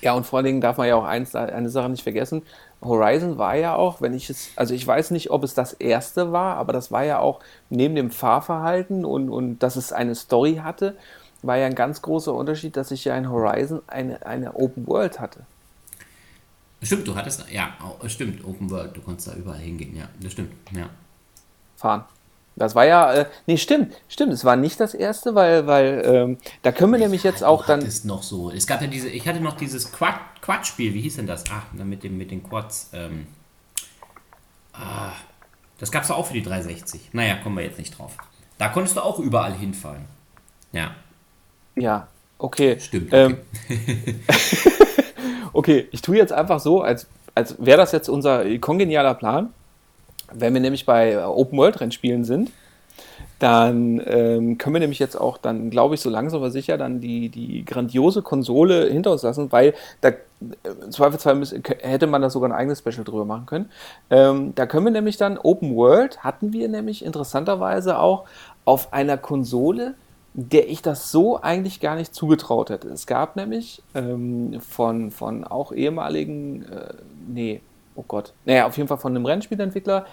Ja, 0.00 0.14
und 0.14 0.24
vor 0.24 0.38
allen 0.38 0.46
Dingen 0.46 0.60
darf 0.62 0.78
man 0.78 0.88
ja 0.88 0.96
auch 0.96 1.04
eins, 1.04 1.34
eine 1.34 1.68
Sache 1.68 1.90
nicht 1.90 2.02
vergessen. 2.02 2.42
Horizon 2.82 3.36
war 3.36 3.54
ja 3.54 3.76
auch, 3.76 4.00
wenn 4.00 4.14
ich 4.14 4.30
es, 4.30 4.50
also 4.56 4.72
ich 4.72 4.86
weiß 4.86 5.10
nicht, 5.10 5.30
ob 5.30 5.44
es 5.44 5.52
das 5.52 5.74
erste 5.74 6.32
war, 6.32 6.56
aber 6.56 6.72
das 6.72 6.90
war 6.90 7.04
ja 7.04 7.18
auch 7.18 7.40
neben 7.68 7.94
dem 7.94 8.10
Fahrverhalten 8.10 9.04
und, 9.04 9.28
und 9.28 9.58
dass 9.58 9.76
es 9.76 9.92
eine 9.92 10.14
Story 10.14 10.60
hatte, 10.64 10.96
war 11.42 11.58
ja 11.58 11.66
ein 11.66 11.74
ganz 11.74 12.00
großer 12.00 12.32
Unterschied, 12.32 12.76
dass 12.76 12.90
ich 12.90 13.04
ja 13.04 13.16
in 13.16 13.30
Horizon 13.30 13.82
eine, 13.86 14.24
eine 14.24 14.54
Open 14.54 14.86
World 14.86 15.20
hatte. 15.20 15.40
Stimmt, 16.82 17.06
du 17.06 17.14
hattest, 17.14 17.44
ja, 17.50 17.74
stimmt, 18.06 18.44
Open 18.44 18.70
World, 18.70 18.96
du 18.96 19.02
konntest 19.02 19.28
da 19.28 19.34
überall 19.34 19.58
hingehen, 19.58 19.94
ja, 19.96 20.08
das 20.20 20.32
stimmt, 20.32 20.52
ja. 20.74 20.88
Fahren. 21.76 22.04
Das 22.56 22.74
war 22.74 22.84
ja, 22.84 23.12
äh, 23.12 23.26
nee, 23.46 23.56
stimmt, 23.56 23.94
stimmt, 24.08 24.32
es 24.32 24.44
war 24.44 24.56
nicht 24.56 24.80
das 24.80 24.94
erste, 24.94 25.34
weil, 25.34 25.66
weil, 25.66 26.02
ähm, 26.04 26.38
da 26.62 26.72
können 26.72 26.92
wir 26.92 26.98
ich 26.98 27.04
nämlich 27.04 27.22
jetzt 27.22 27.44
auch 27.44 27.66
dann. 27.66 27.80
ist 27.82 28.04
noch 28.04 28.22
so, 28.22 28.50
es 28.50 28.66
gab 28.66 28.80
ja 28.80 28.86
diese, 28.86 29.08
ich 29.08 29.26
hatte 29.28 29.40
noch 29.40 29.56
dieses 29.56 29.92
Quad, 29.92 30.18
Quad-Spiel, 30.40 30.94
wie 30.94 31.02
hieß 31.02 31.16
denn 31.16 31.26
das? 31.26 31.44
Ach, 31.50 31.72
mit, 31.72 32.02
dem, 32.02 32.16
mit 32.16 32.30
den 32.30 32.42
Quads, 32.42 32.90
ähm, 32.94 33.26
ah, 34.72 35.12
das 35.78 35.90
gab 35.90 36.02
es 36.02 36.10
auch 36.10 36.26
für 36.26 36.34
die 36.34 36.42
360. 36.42 37.10
Naja, 37.12 37.36
kommen 37.36 37.56
wir 37.56 37.64
jetzt 37.64 37.78
nicht 37.78 37.98
drauf. 37.98 38.16
Da 38.58 38.68
konntest 38.68 38.96
du 38.96 39.00
auch 39.00 39.18
überall 39.18 39.54
hinfahren. 39.54 40.04
Ja. 40.72 40.94
Ja, 41.76 42.08
okay. 42.36 42.78
Stimmt. 42.78 43.08
Ähm, 43.12 43.38
okay. 43.64 43.78
Ähm, 43.96 44.20
Okay, 45.60 45.88
ich 45.90 46.00
tue 46.00 46.16
jetzt 46.16 46.32
einfach 46.32 46.58
so, 46.58 46.80
als, 46.80 47.06
als 47.34 47.54
wäre 47.58 47.76
das 47.76 47.92
jetzt 47.92 48.08
unser 48.08 48.46
kongenialer 48.60 49.12
Plan. 49.12 49.50
Wenn 50.32 50.54
wir 50.54 50.60
nämlich 50.62 50.86
bei 50.86 51.22
Open 51.22 51.58
World 51.58 51.82
Rennspielen 51.82 52.24
sind, 52.24 52.50
dann 53.40 54.00
ähm, 54.06 54.56
können 54.56 54.76
wir 54.76 54.80
nämlich 54.80 55.00
jetzt 55.00 55.20
auch 55.20 55.36
dann, 55.36 55.68
glaube 55.68 55.94
ich, 55.94 56.00
so 56.00 56.08
langsam 56.08 56.40
aber 56.40 56.50
sicher 56.50 56.78
dann 56.78 57.02
die, 57.02 57.28
die 57.28 57.66
grandiose 57.66 58.22
Konsole 58.22 58.86
hinter 58.86 59.12
uns 59.12 59.22
lassen, 59.22 59.52
weil 59.52 59.74
da 60.00 60.12
im 60.40 60.92
Zweifelsfall 60.92 61.42
hätte 61.80 62.06
man 62.06 62.22
da 62.22 62.30
sogar 62.30 62.48
ein 62.48 62.56
eigenes 62.56 62.78
Special 62.78 63.04
drüber 63.04 63.26
machen 63.26 63.44
können. 63.44 63.70
Ähm, 64.08 64.54
da 64.54 64.64
können 64.64 64.86
wir 64.86 64.92
nämlich 64.92 65.18
dann 65.18 65.36
Open 65.36 65.76
World 65.76 66.24
hatten 66.24 66.54
wir 66.54 66.70
nämlich 66.70 67.04
interessanterweise 67.04 67.98
auch 67.98 68.24
auf 68.64 68.94
einer 68.94 69.18
Konsole, 69.18 69.94
der 70.34 70.68
ich 70.68 70.82
das 70.82 71.10
so 71.10 71.40
eigentlich 71.40 71.80
gar 71.80 71.96
nicht 71.96 72.14
zugetraut 72.14 72.70
hätte. 72.70 72.88
Es 72.88 73.06
gab 73.06 73.36
nämlich 73.36 73.82
ähm, 73.94 74.60
von, 74.60 75.10
von 75.10 75.44
auch 75.44 75.72
ehemaligen, 75.72 76.62
äh, 76.64 76.94
nee, 77.28 77.60
oh 77.96 78.04
Gott, 78.06 78.32
naja, 78.44 78.66
auf 78.66 78.76
jeden 78.76 78.88
Fall 78.88 78.98
von 78.98 79.14
einem 79.14 79.26
Rennspielentwickler, 79.26 80.06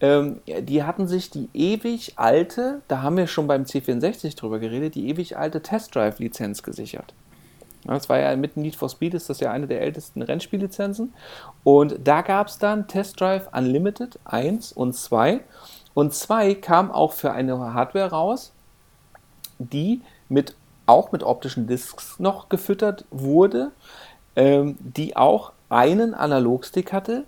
ähm, 0.00 0.40
die 0.46 0.82
hatten 0.82 1.06
sich 1.08 1.30
die 1.30 1.48
ewig 1.54 2.14
alte, 2.16 2.82
da 2.88 3.02
haben 3.02 3.16
wir 3.16 3.26
schon 3.26 3.46
beim 3.46 3.62
C64 3.62 4.36
drüber 4.36 4.58
geredet, 4.58 4.94
die 4.94 5.08
ewig 5.08 5.36
alte 5.36 5.62
Test 5.62 5.94
Drive 5.94 6.18
Lizenz 6.18 6.62
gesichert. 6.62 7.14
Das 7.84 8.08
war 8.08 8.18
ja 8.18 8.34
mit 8.36 8.56
Need 8.56 8.76
for 8.76 8.88
Speed 8.88 9.14
ist 9.14 9.28
das 9.28 9.40
ja 9.40 9.50
eine 9.50 9.66
der 9.66 9.82
ältesten 9.82 10.22
Rennspiellizenzen. 10.22 11.12
Und 11.64 11.98
da 12.02 12.22
gab 12.22 12.46
es 12.46 12.58
dann 12.58 12.88
Test 12.88 13.20
Drive 13.20 13.48
Unlimited 13.52 14.18
1 14.24 14.72
und 14.72 14.94
2. 14.94 15.40
Und 15.92 16.14
2 16.14 16.54
kam 16.54 16.90
auch 16.90 17.12
für 17.12 17.32
eine 17.32 17.74
Hardware 17.74 18.10
raus, 18.10 18.53
die 19.70 20.00
mit, 20.28 20.54
auch 20.86 21.12
mit 21.12 21.22
optischen 21.22 21.66
Discs 21.66 22.18
noch 22.18 22.48
gefüttert 22.48 23.04
wurde, 23.10 23.72
ähm, 24.36 24.76
die 24.80 25.16
auch 25.16 25.52
einen 25.68 26.14
Analogstick 26.14 26.92
hatte, 26.92 27.24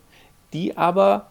die 0.53 0.76
aber 0.76 1.28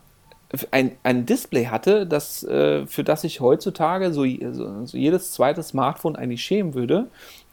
ein, 0.71 0.91
ein 1.03 1.25
Display 1.25 1.65
hatte, 1.65 2.05
das, 2.05 2.43
äh, 2.43 2.85
für 2.85 3.03
das 3.03 3.23
ich 3.23 3.39
heutzutage 3.39 4.13
so, 4.13 4.23
so, 4.51 4.97
jedes 4.97 5.31
zweite 5.31 5.63
Smartphone 5.63 6.15
eigentlich 6.15 6.43
schämen 6.43 6.73
würde. 6.73 7.07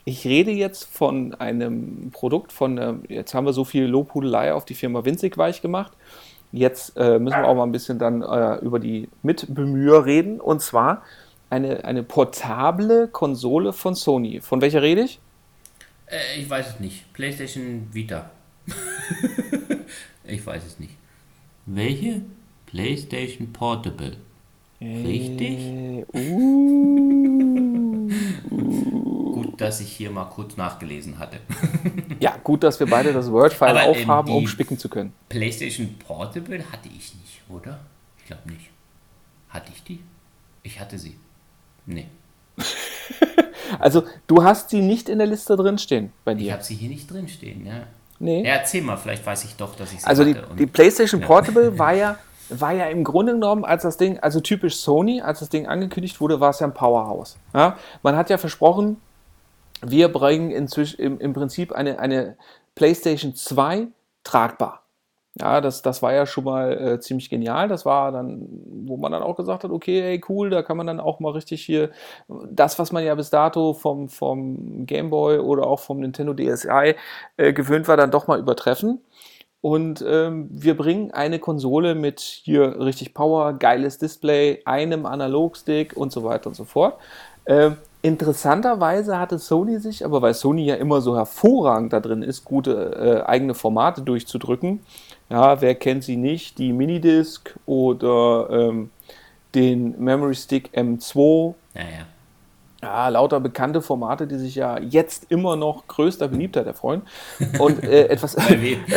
Ich 0.05 0.25
rede 0.25 0.51
jetzt 0.51 0.85
von 0.85 1.35
einem 1.35 2.11
Produkt 2.13 2.53
von, 2.53 2.79
äh, 2.79 2.95
jetzt 3.09 3.35
haben 3.35 3.47
wir 3.47 3.53
so 3.53 3.65
viel 3.65 3.85
Lobhudelei 3.85 4.53
auf 4.53 4.65
die 4.65 4.75
Firma 4.75 5.05
Winzig 5.05 5.39
weich 5.39 5.63
gemacht. 5.63 5.93
Jetzt 6.53 6.97
äh, 6.97 7.19
müssen 7.19 7.41
wir 7.41 7.49
auch 7.49 7.55
mal 7.55 7.63
ein 7.63 7.73
bisschen 7.73 7.99
dann 7.99 8.21
äh, 8.21 8.57
über 8.57 8.79
die 8.79 9.09
Mitbemüher 9.23 10.05
reden. 10.05 10.41
Und 10.41 10.61
zwar 10.61 11.03
eine, 11.53 11.85
eine 11.85 12.03
portable 12.03 13.09
Konsole 13.09 13.75
von 13.75 13.95
Sony. 13.95 14.41
Von 14.41 14.63
welcher 14.63 14.81
rede 14.81 15.03
ich? 15.03 15.21
Äh, 16.07 16.41
ich 16.41 16.49
weiß 16.49 16.67
es 16.71 16.81
nicht. 16.81 17.13
PlayStation 17.13 17.89
Vita. 17.93 18.31
ich 20.25 20.45
weiß 20.47 20.65
es 20.65 20.79
nicht. 20.81 20.95
Welche? 21.67 22.23
PlayStation 22.67 23.53
Portable. 23.53 24.17
Richtig? 24.81 25.59
Äh, 25.59 26.07
uh, 26.15 26.19
uh. 26.19 28.11
gut, 29.35 29.61
dass 29.61 29.83
ich 29.83 29.93
hier 29.93 30.11
mal 30.11 30.25
kurz 30.25 30.57
nachgelesen 30.57 31.19
hatte. 31.19 31.39
ja, 32.19 32.35
gut, 32.43 32.63
dass 32.63 32.81
wir 32.81 32.87
beide 32.87 33.13
das 33.13 33.31
Word-File 33.31 33.77
ähm, 33.77 33.91
aufhaben, 33.91 34.33
um 34.33 34.49
spicken 34.49 34.79
zu 34.79 34.89
können. 34.89 35.13
PlayStation 35.29 35.99
Portable 35.99 36.65
hatte 36.73 36.89
ich 36.89 37.15
nicht, 37.15 37.43
oder? 37.51 37.81
Ich 38.19 38.25
glaube 38.25 38.51
nicht. 38.51 38.71
Hatte 39.51 39.71
ich 39.75 39.83
die? 39.85 40.01
Ich 40.63 40.81
hatte 40.81 40.99
sie. 40.99 41.15
Nee. 41.87 42.07
also, 43.79 44.05
du 44.27 44.45
hast 44.45 44.71
sie 44.71 44.81
nicht 44.81 45.09
in 45.09 45.19
der 45.19 45.27
Liste 45.27 45.57
drinstehen 45.57 46.13
bei 46.25 46.35
dir. 46.35 46.47
Ich 46.47 46.53
habe 46.53 46.63
sie 46.63 46.75
hier 46.75 46.89
nicht 46.89 47.11
drinstehen, 47.11 47.67
ja. 47.67 47.85
Nee. 48.19 48.47
Ja, 48.47 48.55
erzähl 48.55 48.83
mal, 48.83 48.97
vielleicht 48.97 49.27
weiß 49.27 49.45
ich 49.45 49.57
doch, 49.57 49.75
dass 49.75 49.93
ich 49.93 50.01
sie 50.01 50.07
Also, 50.07 50.25
die, 50.25 50.37
die 50.59 50.67
PlayStation 50.67 51.21
ja. 51.21 51.27
Portable 51.27 51.79
war 51.79 51.93
ja, 51.93 52.19
war 52.51 52.73
ja 52.73 52.87
im 52.87 53.05
Grunde 53.05 53.33
genommen, 53.33 53.65
als 53.65 53.83
das 53.83 53.97
Ding, 53.97 54.19
also 54.21 54.41
typisch 54.41 54.77
Sony, 54.77 55.21
als 55.21 55.41
das 55.41 55.49
Ding 55.49 55.67
angekündigt 55.67 56.21
wurde, 56.21 56.39
war 56.39 56.51
es 56.51 56.61
ja 56.61 56.67
ein 56.67 56.75
Powerhouse. 56.75 57.37
Ja? 57.55 57.77
Man 58.03 58.17
hat 58.17 58.31
ja 58.31 58.39
versprochen, 58.39 58.99
wir 59.81 60.09
bringen 60.09 60.51
inzwischen 60.51 61.01
im, 61.01 61.19
im 61.19 61.33
Prinzip 61.33 61.73
eine, 61.73 61.99
eine 61.99 62.37
PlayStation 62.75 63.35
2 63.35 63.89
tragbar. 64.23 64.82
Ja, 65.41 65.63
das, 65.63 65.81
das 65.81 66.03
war 66.03 66.13
ja 66.13 66.27
schon 66.27 66.45
mal 66.45 66.73
äh, 66.73 67.01
ziemlich 67.01 67.31
genial. 67.31 67.67
Das 67.67 67.87
war 67.87 68.13
dann, 68.13 68.47
wo 68.87 68.99
man 68.99 69.13
dann 69.13 69.23
auch 69.23 69.37
gesagt 69.37 69.65
hat, 69.65 69.71
okay, 69.71 70.03
hey, 70.03 70.21
cool, 70.29 70.51
da 70.51 70.63
kann 70.63 70.77
man 70.77 70.87
dann 70.87 71.01
auch 71.01 71.21
mal 71.21 71.33
richtig 71.33 71.65
hier 71.65 71.91
das, 72.29 72.79
was 72.79 72.93
man 72.93 73.03
ja 73.03 73.15
bis 73.15 73.31
dato 73.31 73.73
vom, 73.73 74.11
vom 74.11 74.85
Game 74.85 75.09
Boy 75.09 75.39
oder 75.39 75.67
auch 75.67 75.81
vom 75.81 76.01
Nintendo 76.01 76.35
DSi 76.35 76.95
äh, 77.39 77.53
gewöhnt 77.55 77.89
war, 77.89 77.97
dann 77.97 78.11
doch 78.11 78.27
mal 78.27 78.39
übertreffen. 78.39 79.01
Und 79.63 80.05
ähm, 80.07 80.49
wir 80.51 80.77
bringen 80.77 81.13
eine 81.13 81.39
Konsole 81.39 81.95
mit 81.95 82.21
hier 82.21 82.81
richtig 82.81 83.15
Power, 83.15 83.55
geiles 83.55 83.99
Display, 83.99 84.61
einem 84.67 85.07
Analogstick 85.07 85.97
und 85.97 86.13
so 86.13 86.25
weiter 86.25 86.49
und 86.49 86.57
so 86.57 86.65
fort. 86.65 86.99
Ähm, 87.47 87.77
Interessanterweise 88.05 89.17
hatte 89.21 89.39
Sony 89.39 89.79
sich, 89.79 90.05
aber 90.05 90.21
weil 90.23 90.35
Sony 90.35 90.65
ja 90.65 90.75
immer 90.75 91.01
so 91.01 91.17
hervorragend 91.17 91.93
da 91.93 92.01
drin 92.01 92.23
ist, 92.23 92.45
gute 92.45 93.23
äh, 93.25 93.31
eigene 93.31 93.55
Formate 93.55 94.03
durchzudrücken, 94.03 94.81
ja, 95.33 95.63
wer 95.63 95.75
kennt 95.75 96.05
sie 96.05 96.17
nicht, 96.17 96.59
die 96.59 96.75
Minidisc 96.75 97.55
oder 97.65 98.49
ähm, 98.51 98.91
den 99.55 99.99
Memory 99.99 100.35
Stick 100.35 100.69
M2. 100.75 101.55
Ja, 101.75 101.81
ja. 101.81 102.07
Ja, 102.83 103.09
lauter 103.09 103.41
bekannte 103.41 103.81
Formate, 103.81 104.27
die 104.27 104.37
sich 104.37 104.57
ja 104.57 104.79
jetzt 104.79 105.31
immer 105.31 105.57
noch 105.57 105.87
größter 105.87 106.29
Beliebtheit 106.29 106.67
erfreuen. 106.67 107.03
Und 107.59 107.83
äh, 107.83 108.07
etwas. 108.09 108.37
Bei 108.37 108.61
wem? 108.61 108.81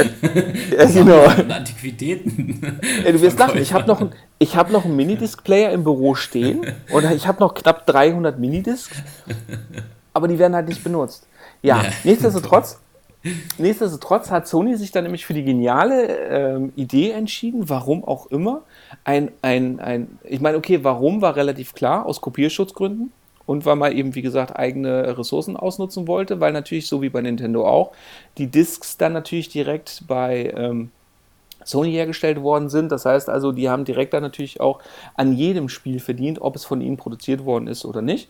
Äh, 0.76 0.88
genau. 0.94 1.24
Antiquitäten. 1.24 2.82
Äh, 3.06 3.14
du 3.14 3.22
wirst 3.22 3.40
lachen, 3.40 3.62
ich 3.62 3.72
habe 3.72 3.88
noch, 3.88 4.02
hab 4.56 4.72
noch 4.72 4.84
einen 4.84 4.96
Minidisc-Player 4.98 5.72
im 5.72 5.86
Büro 5.86 6.16
stehen 6.16 6.66
und 6.92 7.10
ich 7.12 7.28
habe 7.28 7.40
noch 7.40 7.54
knapp 7.54 7.86
300 7.86 8.40
Minidiscs, 8.40 8.98
aber 10.14 10.28
die 10.28 10.38
werden 10.38 10.56
halt 10.56 10.68
nicht 10.68 10.84
benutzt. 10.84 11.28
Ja, 11.62 11.84
ja. 11.84 11.90
nichtsdestotrotz. 12.04 12.80
Nichtsdestotrotz 13.58 14.30
hat 14.30 14.48
Sony 14.48 14.76
sich 14.76 14.92
dann 14.92 15.04
nämlich 15.04 15.26
für 15.26 15.34
die 15.34 15.44
geniale 15.44 16.08
ähm, 16.30 16.74
Idee 16.76 17.12
entschieden, 17.12 17.70
warum 17.70 18.04
auch 18.04 18.28
immer. 18.28 18.64
Ein, 19.04 19.32
ein, 19.42 19.80
ein, 19.80 20.20
ich 20.24 20.42
meine, 20.42 20.58
okay, 20.58 20.84
warum 20.84 21.22
war 21.22 21.36
relativ 21.36 21.74
klar, 21.74 22.06
aus 22.06 22.22
Kopierschutzgründen 22.22 23.12
und 23.46 23.66
weil 23.66 23.76
man 23.76 23.94
eben, 23.94 24.16
wie 24.16 24.22
gesagt, 24.22 24.56
eigene 24.56 25.18
Ressourcen 25.18 25.58
ausnutzen 25.58 26.08
wollte, 26.08 26.40
weil 26.40 26.54
natürlich, 26.54 26.88
so 26.88 27.02
wie 27.02 27.10
bei 27.10 27.22
Nintendo 27.22 27.68
auch, 27.68 27.92
die 28.38 28.48
Discs 28.48 28.98
dann 28.98 29.14
natürlich 29.14 29.50
direkt 29.50 30.04
bei, 30.08 30.54
ähm, 30.56 30.92
Sony 31.66 31.92
hergestellt 31.92 32.42
worden 32.42 32.70
sind. 32.70 32.92
Das 32.92 33.06
heißt 33.06 33.30
also, 33.30 33.52
die 33.52 33.70
haben 33.70 33.86
direkt 33.86 34.14
dann 34.14 34.24
natürlich 34.24 34.62
auch 34.62 34.80
an 35.16 35.34
jedem 35.34 35.68
Spiel 35.68 36.00
verdient, 36.00 36.40
ob 36.42 36.56
es 36.56 36.64
von 36.64 36.80
ihnen 36.80 36.98
produziert 36.98 37.44
worden 37.44 37.68
ist 37.68 37.86
oder 37.86 38.02
nicht. 38.02 38.30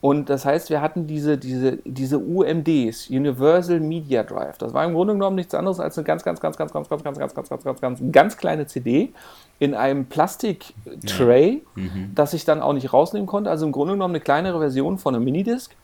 Und 0.00 0.28
das 0.28 0.44
heißt, 0.44 0.68
wir 0.70 0.82
hatten 0.82 1.06
diese, 1.06 1.38
diese, 1.38 1.78
diese 1.84 2.18
UMDs, 2.18 3.08
Universal 3.08 3.80
Media 3.80 4.22
Drive. 4.22 4.58
Das 4.58 4.74
war 4.74 4.84
im 4.84 4.92
Grunde 4.92 5.14
genommen 5.14 5.36
nichts 5.36 5.54
anderes 5.54 5.80
als 5.80 5.96
eine 5.96 6.04
ganz, 6.04 6.22
ganz, 6.22 6.40
ganz, 6.40 6.56
ganz, 6.56 6.72
ganz, 6.72 6.88
ganz, 6.88 7.02
ganz, 7.02 7.18
ganz, 7.18 7.18
ganz, 7.18 7.34
ganz, 7.48 7.64
ganz, 7.64 7.80
ganz, 7.80 8.02
ganz 8.12 8.36
kleine 8.36 8.66
CD 8.66 9.12
in 9.58 9.74
einem 9.74 10.04
Plastik-Tray, 10.04 11.62
ja. 11.76 11.82
mhm. 11.82 12.12
das 12.14 12.34
ich 12.34 12.44
dann 12.44 12.60
auch 12.60 12.74
nicht 12.74 12.92
rausnehmen 12.92 13.26
konnte. 13.26 13.50
Also 13.50 13.64
im 13.64 13.72
Grunde 13.72 13.94
genommen 13.94 14.14
eine 14.14 14.22
kleinere 14.22 14.58
Version 14.58 14.98
von 14.98 15.14
einem 15.14 15.24
Minidisc. 15.24 15.74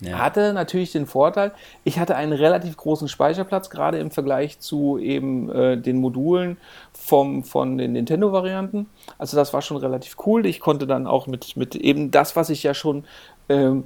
Ja. 0.00 0.18
Hatte 0.18 0.52
natürlich 0.52 0.92
den 0.92 1.06
Vorteil, 1.06 1.52
ich 1.82 1.98
hatte 1.98 2.16
einen 2.16 2.34
relativ 2.34 2.76
großen 2.76 3.08
Speicherplatz, 3.08 3.70
gerade 3.70 3.98
im 3.98 4.10
Vergleich 4.10 4.58
zu 4.58 4.98
eben 4.98 5.50
äh, 5.50 5.78
den 5.78 5.98
Modulen 5.98 6.58
vom, 6.92 7.44
von 7.44 7.78
den 7.78 7.92
Nintendo-Varianten. 7.92 8.90
Also 9.16 9.38
das 9.38 9.54
war 9.54 9.62
schon 9.62 9.78
relativ 9.78 10.16
cool. 10.26 10.44
Ich 10.44 10.60
konnte 10.60 10.86
dann 10.86 11.06
auch 11.06 11.26
mit, 11.26 11.56
mit 11.56 11.74
eben 11.74 12.10
das, 12.10 12.36
was 12.36 12.50
ich 12.50 12.62
ja 12.62 12.74
schon 12.74 13.04
ähm, 13.48 13.84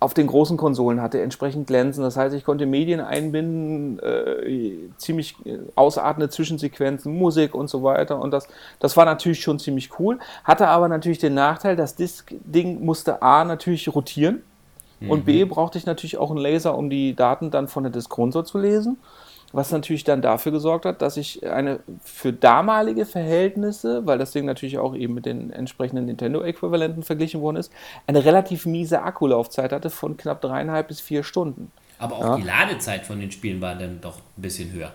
auf 0.00 0.14
den 0.14 0.28
großen 0.28 0.56
Konsolen 0.56 1.02
hatte, 1.02 1.20
entsprechend 1.20 1.66
glänzen. 1.66 2.02
Das 2.02 2.16
heißt, 2.16 2.34
ich 2.34 2.44
konnte 2.44 2.64
Medien 2.64 3.00
einbinden, 3.00 3.98
äh, 3.98 4.88
ziemlich 4.96 5.34
äh, 5.44 5.58
ausartende 5.74 6.30
Zwischensequenzen, 6.30 7.14
Musik 7.14 7.54
und 7.54 7.68
so 7.68 7.82
weiter. 7.82 8.18
Und 8.18 8.30
das, 8.30 8.48
das 8.78 8.96
war 8.96 9.04
natürlich 9.04 9.42
schon 9.42 9.58
ziemlich 9.58 10.00
cool. 10.00 10.18
Hatte 10.42 10.68
aber 10.68 10.88
natürlich 10.88 11.18
den 11.18 11.34
Nachteil, 11.34 11.76
das 11.76 11.96
Disk-Ding 11.96 12.82
musste 12.82 13.20
A 13.20 13.44
natürlich 13.44 13.94
rotieren. 13.94 14.42
Und 15.08 15.24
B 15.24 15.44
mhm. 15.44 15.48
brauchte 15.48 15.78
ich 15.78 15.86
natürlich 15.86 16.18
auch 16.18 16.30
einen 16.30 16.40
Laser, 16.40 16.76
um 16.76 16.90
die 16.90 17.14
Daten 17.14 17.50
dann 17.50 17.68
von 17.68 17.84
der 17.84 17.92
Disk 17.92 18.16
runter 18.16 18.44
zu 18.44 18.58
lesen. 18.58 18.98
Was 19.52 19.72
natürlich 19.72 20.04
dann 20.04 20.22
dafür 20.22 20.52
gesorgt 20.52 20.84
hat, 20.84 21.02
dass 21.02 21.16
ich 21.16 21.44
eine 21.44 21.80
für 22.04 22.32
damalige 22.32 23.04
Verhältnisse, 23.04 24.06
weil 24.06 24.16
das 24.16 24.30
Ding 24.30 24.44
natürlich 24.44 24.78
auch 24.78 24.94
eben 24.94 25.14
mit 25.14 25.26
den 25.26 25.50
entsprechenden 25.50 26.06
Nintendo-Äquivalenten 26.06 27.02
verglichen 27.02 27.40
worden 27.40 27.56
ist, 27.56 27.72
eine 28.06 28.24
relativ 28.24 28.64
miese 28.66 29.02
Akkulaufzeit 29.02 29.72
hatte 29.72 29.90
von 29.90 30.16
knapp 30.16 30.40
dreieinhalb 30.40 30.86
bis 30.86 31.00
vier 31.00 31.24
Stunden. 31.24 31.72
Aber 31.98 32.16
auch 32.16 32.24
ja. 32.24 32.36
die 32.36 32.42
Ladezeit 32.42 33.04
von 33.04 33.18
den 33.18 33.32
Spielen 33.32 33.60
war 33.60 33.74
dann 33.74 34.00
doch 34.00 34.18
ein 34.18 34.42
bisschen 34.42 34.70
höher. 34.72 34.92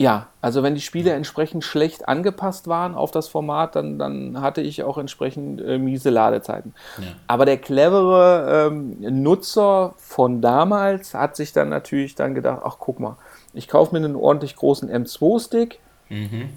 Ja, 0.00 0.28
also 0.40 0.62
wenn 0.62 0.74
die 0.74 0.80
Spiele 0.80 1.12
entsprechend 1.12 1.62
schlecht 1.62 2.08
angepasst 2.08 2.68
waren 2.68 2.94
auf 2.94 3.10
das 3.10 3.28
Format, 3.28 3.76
dann, 3.76 3.98
dann 3.98 4.40
hatte 4.40 4.62
ich 4.62 4.82
auch 4.82 4.96
entsprechend 4.96 5.60
äh, 5.60 5.76
miese 5.76 6.08
Ladezeiten. 6.08 6.72
Ja. 6.96 7.08
Aber 7.26 7.44
der 7.44 7.58
clevere 7.58 8.68
ähm, 8.68 8.96
Nutzer 9.22 9.92
von 9.98 10.40
damals 10.40 11.12
hat 11.12 11.36
sich 11.36 11.52
dann 11.52 11.68
natürlich 11.68 12.14
dann 12.14 12.34
gedacht, 12.34 12.62
ach 12.64 12.76
guck 12.78 12.98
mal, 12.98 13.18
ich 13.52 13.68
kaufe 13.68 13.92
mir 13.92 14.02
einen 14.02 14.16
ordentlich 14.16 14.56
großen 14.56 14.90
M2-Stick, 14.90 15.80
mhm. 16.08 16.48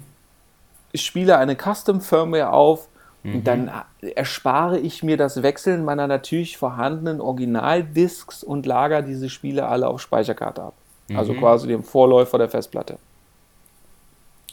ich 0.92 1.04
spiele 1.04 1.36
eine 1.36 1.54
Custom-Firmware 1.54 2.50
auf 2.50 2.88
mhm. 3.24 3.34
und 3.34 3.46
dann 3.46 3.70
erspare 4.00 4.78
ich 4.78 5.02
mir 5.02 5.18
das 5.18 5.42
Wechseln 5.42 5.84
meiner 5.84 6.06
natürlich 6.06 6.56
vorhandenen 6.56 7.20
Originaldisks 7.20 8.42
und 8.42 8.64
lager 8.64 9.02
diese 9.02 9.28
Spiele 9.28 9.68
alle 9.68 9.86
auf 9.86 10.00
Speicherkarte 10.00 10.62
ab. 10.62 10.74
Also 11.08 11.12
mhm. 11.12 11.18
Also 11.18 11.34
quasi 11.34 11.68
dem 11.68 11.84
Vorläufer 11.84 12.38
der 12.38 12.48
Festplatte. 12.48 12.96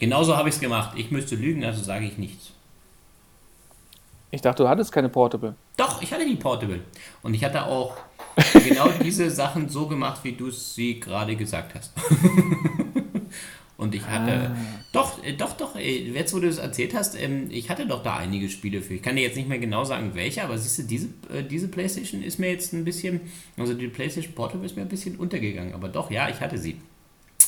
Genauso 0.01 0.35
habe 0.35 0.49
ich 0.49 0.55
es 0.55 0.59
gemacht. 0.59 0.93
Ich 0.95 1.11
müsste 1.11 1.35
lügen, 1.35 1.63
also 1.63 1.83
sage 1.83 2.05
ich 2.05 2.17
nichts. 2.17 2.53
Ich 4.31 4.41
dachte, 4.41 4.63
du 4.63 4.69
hattest 4.69 4.91
keine 4.91 5.09
Portable. 5.09 5.53
Doch, 5.77 6.01
ich 6.01 6.11
hatte 6.11 6.25
die 6.25 6.37
Portable. 6.37 6.79
Und 7.21 7.35
ich 7.35 7.43
hatte 7.43 7.67
auch 7.67 7.95
genau 8.53 8.89
diese 9.03 9.29
Sachen 9.29 9.69
so 9.69 9.85
gemacht, 9.85 10.21
wie 10.23 10.31
du 10.31 10.49
sie 10.49 10.99
gerade 10.99 11.35
gesagt 11.35 11.75
hast. 11.75 11.93
Und 13.77 13.93
ich 13.93 14.03
hatte. 14.07 14.49
Ah. 14.49 14.55
Doch, 14.91 15.23
äh, 15.23 15.33
doch, 15.33 15.53
doch, 15.53 15.75
äh, 15.75 16.09
jetzt 16.11 16.33
wo 16.33 16.39
du 16.39 16.47
es 16.47 16.57
erzählt 16.57 16.95
hast, 16.95 17.15
ähm, 17.21 17.49
ich 17.51 17.69
hatte 17.69 17.85
doch 17.85 18.01
da 18.01 18.17
einige 18.17 18.49
Spiele 18.49 18.81
für. 18.81 18.95
Ich 18.95 19.03
kann 19.03 19.15
dir 19.15 19.21
jetzt 19.21 19.35
nicht 19.35 19.49
mehr 19.49 19.59
genau 19.59 19.83
sagen, 19.83 20.15
welche, 20.15 20.43
aber 20.43 20.57
siehst 20.57 20.79
du, 20.79 20.83
diese, 20.83 21.09
äh, 21.31 21.43
diese 21.43 21.67
Playstation 21.67 22.23
ist 22.23 22.39
mir 22.39 22.49
jetzt 22.49 22.73
ein 22.73 22.85
bisschen. 22.85 23.21
Also 23.55 23.75
die 23.75 23.87
Playstation 23.87 24.33
Portable 24.33 24.65
ist 24.65 24.75
mir 24.75 24.81
ein 24.81 24.89
bisschen 24.89 25.17
untergegangen. 25.17 25.75
Aber 25.75 25.89
doch, 25.89 26.09
ja, 26.09 26.27
ich 26.27 26.39
hatte 26.39 26.57
sie. 26.57 26.77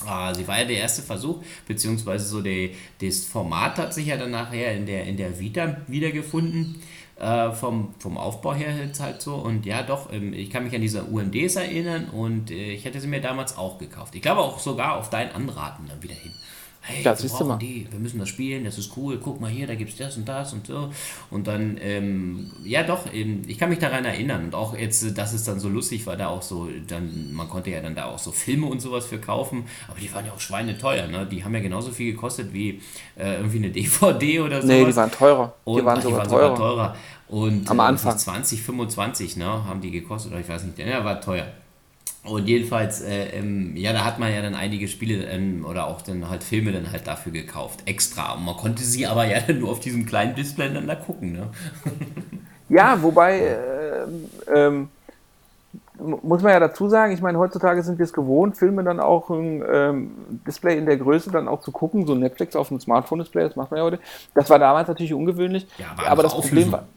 Ah, 0.06 0.34
sie 0.34 0.48
war 0.48 0.60
ja 0.60 0.66
der 0.66 0.78
erste 0.78 1.02
Versuch, 1.02 1.44
beziehungsweise 1.68 2.26
so 2.26 2.42
der, 2.42 2.70
das 3.02 3.26
Format 3.26 3.78
hat 3.78 3.94
sich 3.94 4.08
ja 4.08 4.18
dann 4.18 4.32
nachher 4.32 4.76
in 4.76 4.86
der, 4.86 5.06
in 5.06 5.18
der 5.18 5.40
Vita 5.40 5.78
wiedergefunden. 5.88 6.82
Äh, 7.20 7.52
vom, 7.52 7.94
vom 8.00 8.18
Aufbau 8.18 8.56
her 8.56 8.76
jetzt 8.76 9.00
halt 9.00 9.22
so. 9.22 9.36
Und 9.36 9.68
ja, 9.68 9.84
doch, 9.84 10.12
ähm, 10.12 10.34
ich 10.34 10.50
kann 10.50 10.64
mich 10.64 10.74
an 10.74 10.82
diese 10.82 11.04
UMDs 11.04 11.56
erinnern 11.56 12.10
und 12.10 12.50
äh, 12.50 12.74
ich 12.74 12.86
hätte 12.86 13.00
sie 13.00 13.08
mir 13.08 13.22
damals 13.22 13.56
auch 13.56 13.78
gekauft. 13.78 14.16
Ich 14.16 14.22
glaube 14.24 14.42
auch 14.42 14.60
sogar 14.60 14.98
auf 14.98 15.12
dein 15.12 15.32
Anraten 15.32 15.88
dann 15.88 16.02
wieder 16.02 16.16
hin 16.16 16.34
hey, 16.86 17.02
das 17.02 17.24
wir 17.24 17.30
brauchen 17.30 17.60
die, 17.60 17.88
wir 17.90 18.00
müssen 18.00 18.20
das 18.20 18.28
spielen, 18.28 18.66
das 18.66 18.78
ist 18.78 18.96
cool, 18.98 19.18
guck 19.24 19.40
mal 19.40 19.50
hier, 19.50 19.68
da 19.68 19.76
gibt 19.76 19.92
es 19.92 19.98
das 19.98 20.18
und 20.18 20.28
das 20.28 20.52
und 20.52 20.68
so. 20.68 20.92
Und 21.32 21.48
dann, 21.48 21.80
ähm, 21.82 22.52
ja 22.64 22.84
doch, 22.84 23.12
eben, 23.12 23.44
ich 23.48 23.58
kann 23.58 23.70
mich 23.70 23.80
daran 23.80 24.04
erinnern. 24.04 24.44
Und 24.44 24.56
auch 24.56 24.78
jetzt, 24.78 25.18
dass 25.18 25.34
es 25.34 25.46
dann 25.46 25.60
so 25.60 25.70
lustig 25.70 26.06
war, 26.06 26.18
da 26.18 26.28
auch 26.28 26.42
so, 26.42 26.68
dann, 26.88 27.34
man 27.34 27.48
konnte 27.48 27.72
ja 27.72 27.82
dann 27.82 27.96
da 27.96 28.06
auch 28.06 28.20
so 28.20 28.32
Filme 28.32 28.68
und 28.68 28.82
sowas 28.82 29.06
für 29.06 29.18
kaufen, 29.18 29.64
aber 29.88 30.00
die 30.00 30.14
waren 30.14 30.26
ja 30.26 30.34
auch 30.34 30.40
schweineteuer, 30.40 31.08
ne? 31.08 31.26
Die 31.26 31.44
haben 31.44 31.54
ja 31.56 31.62
genauso 31.62 31.92
viel 31.92 32.12
gekostet 32.12 32.54
wie 32.54 32.82
äh, 33.18 33.36
irgendwie 33.36 33.58
eine 33.58 33.70
DVD 33.72 34.42
oder 34.42 34.62
so. 34.62 34.68
Nee, 34.68 34.86
die 34.86 34.96
waren 34.96 35.12
teurer. 35.12 35.54
Und, 35.64 35.80
die 35.80 35.86
waren, 35.86 36.00
ach, 36.00 36.04
sogar, 36.04 36.26
die 36.26 36.32
waren 36.32 36.40
teurer. 36.40 36.56
sogar 36.56 36.76
teurer. 36.76 36.96
Und 37.30 37.70
am 37.72 37.80
Anfang. 37.80 38.18
20, 38.18 38.62
25, 38.62 39.38
ne, 39.38 39.46
haben 39.46 39.80
die 39.80 39.90
gekostet, 39.90 40.34
oder 40.34 40.42
ich 40.42 40.50
weiß 40.50 40.66
nicht, 40.66 40.78
ja, 40.78 41.04
war 41.04 41.20
teuer. 41.22 41.48
Und 42.26 42.48
jedenfalls, 42.48 43.02
äh, 43.02 43.38
ähm, 43.38 43.76
ja, 43.76 43.92
da 43.92 44.06
hat 44.06 44.18
man 44.18 44.34
ja 44.34 44.42
dann 44.42 44.56
einige 44.56 44.88
Spiele 44.88 45.26
ähm, 45.26 45.66
oder 45.70 45.88
auch 45.88 46.02
dann 46.02 46.30
halt 46.30 46.44
Filme 46.44 46.72
dann 46.72 46.90
halt 46.92 47.06
dafür 47.06 47.34
gekauft, 47.34 47.82
extra. 47.86 48.34
Und 48.34 48.46
man 48.46 48.56
konnte 48.56 48.82
sie 48.82 49.06
aber 49.06 49.26
ja 49.26 49.40
nur 49.54 49.70
auf 49.70 49.82
diesem 49.82 50.06
kleinen 50.06 50.34
Display 50.34 50.74
dann 50.74 50.88
da 50.88 50.96
gucken, 50.96 51.34
ne? 51.34 51.50
Ja, 52.70 53.00
wobei, 53.04 53.40
äh, 53.40 54.06
ähm, 54.52 54.88
muss 56.00 56.42
man 56.42 56.54
ja 56.54 56.60
dazu 56.60 56.90
sagen, 56.90 57.14
ich 57.14 57.22
meine, 57.22 57.38
heutzutage 57.38 57.84
sind 57.84 58.00
wir 58.00 58.06
es 58.06 58.14
gewohnt, 58.14 58.58
Filme 58.58 58.84
dann 58.84 59.00
auch 59.00 59.30
im 59.30 59.64
ähm, 59.70 60.12
Display 60.48 60.78
in 60.78 60.86
der 60.88 60.98
Größe 60.98 61.30
dann 61.30 61.48
auch 61.48 61.62
zu 61.62 61.72
gucken, 61.72 62.08
so 62.08 62.16
Netflix 62.16 62.56
auf 62.56 62.70
dem 62.70 62.80
Smartphone-Display, 62.80 63.44
das 63.44 63.56
macht 63.56 63.70
man 63.70 63.80
ja 63.80 63.84
heute. 63.84 64.00
Das 64.34 64.50
war 64.50 64.58
damals 64.58 64.88
natürlich 64.88 65.14
ungewöhnlich, 65.14 65.68
ja, 65.78 65.88
aber, 65.96 66.08
aber 66.10 66.24
das 66.24 66.34
Problem 66.34 66.72
war 66.72 66.88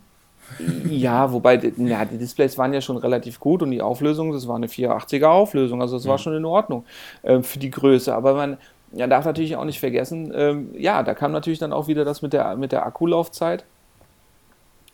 ja, 0.88 1.32
wobei 1.32 1.56
ja, 1.76 2.04
die 2.04 2.18
Displays 2.18 2.56
waren 2.56 2.72
ja 2.72 2.80
schon 2.80 2.96
relativ 2.96 3.40
gut 3.40 3.62
und 3.62 3.70
die 3.70 3.82
Auflösung, 3.82 4.32
das 4.32 4.48
war 4.48 4.56
eine 4.56 4.68
480er 4.68 5.26
Auflösung, 5.26 5.80
also 5.80 5.96
das 5.96 6.06
war 6.06 6.18
schon 6.18 6.34
in 6.34 6.44
Ordnung 6.44 6.84
äh, 7.22 7.42
für 7.42 7.58
die 7.58 7.70
Größe. 7.70 8.14
Aber 8.14 8.34
man 8.34 8.58
ja, 8.92 9.06
darf 9.06 9.24
natürlich 9.24 9.56
auch 9.56 9.64
nicht 9.64 9.80
vergessen, 9.80 10.32
ähm, 10.34 10.70
ja, 10.76 11.02
da 11.02 11.14
kam 11.14 11.32
natürlich 11.32 11.58
dann 11.58 11.72
auch 11.72 11.88
wieder 11.88 12.04
das 12.04 12.22
mit 12.22 12.32
der, 12.32 12.56
mit 12.56 12.72
der 12.72 12.86
Akkulaufzeit. 12.86 13.64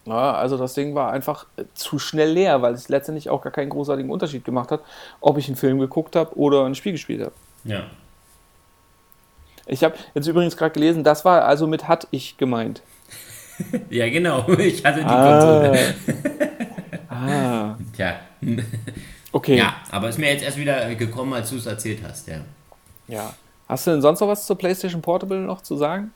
Ja, 0.04 0.32
also 0.32 0.56
das 0.56 0.74
Ding 0.74 0.94
war 0.94 1.12
einfach 1.12 1.46
äh, 1.56 1.64
zu 1.74 1.98
schnell 1.98 2.32
leer, 2.32 2.60
weil 2.62 2.74
es 2.74 2.88
letztendlich 2.88 3.30
auch 3.30 3.40
gar 3.42 3.52
keinen 3.52 3.68
großartigen 3.68 4.10
Unterschied 4.10 4.44
gemacht 4.44 4.72
hat, 4.72 4.80
ob 5.20 5.38
ich 5.38 5.46
einen 5.46 5.56
Film 5.56 5.78
geguckt 5.78 6.16
habe 6.16 6.36
oder 6.36 6.64
ein 6.64 6.74
Spiel 6.74 6.92
gespielt 6.92 7.20
habe. 7.20 7.32
Ja. 7.64 7.84
Ich 9.66 9.84
habe 9.84 9.94
jetzt 10.14 10.26
übrigens 10.26 10.56
gerade 10.56 10.72
gelesen, 10.72 11.04
das 11.04 11.24
war 11.24 11.44
also 11.44 11.68
mit 11.68 11.86
hat 11.86 12.08
ich 12.10 12.36
gemeint. 12.36 12.82
ja, 13.90 14.08
genau. 14.08 14.48
Ich 14.58 14.84
hatte 14.84 15.00
die 15.00 15.06
ah. 15.06 15.40
Konsole. 15.40 15.94
ah. 17.08 17.76
Tja. 17.94 18.20
Okay. 19.32 19.56
Ja, 19.56 19.76
aber 19.90 20.08
ist 20.08 20.18
mir 20.18 20.30
jetzt 20.30 20.44
erst 20.44 20.58
wieder 20.58 20.94
gekommen, 20.94 21.32
als 21.32 21.50
du 21.50 21.56
es 21.56 21.66
erzählt 21.66 22.00
hast, 22.06 22.28
ja. 22.28 22.40
Ja. 23.08 23.34
Hast 23.68 23.86
du 23.86 23.92
denn 23.92 24.02
sonst 24.02 24.20
noch 24.20 24.28
was 24.28 24.46
zur 24.46 24.56
PlayStation 24.56 25.00
Portable 25.00 25.38
noch 25.40 25.62
zu 25.62 25.76
sagen? 25.76 26.12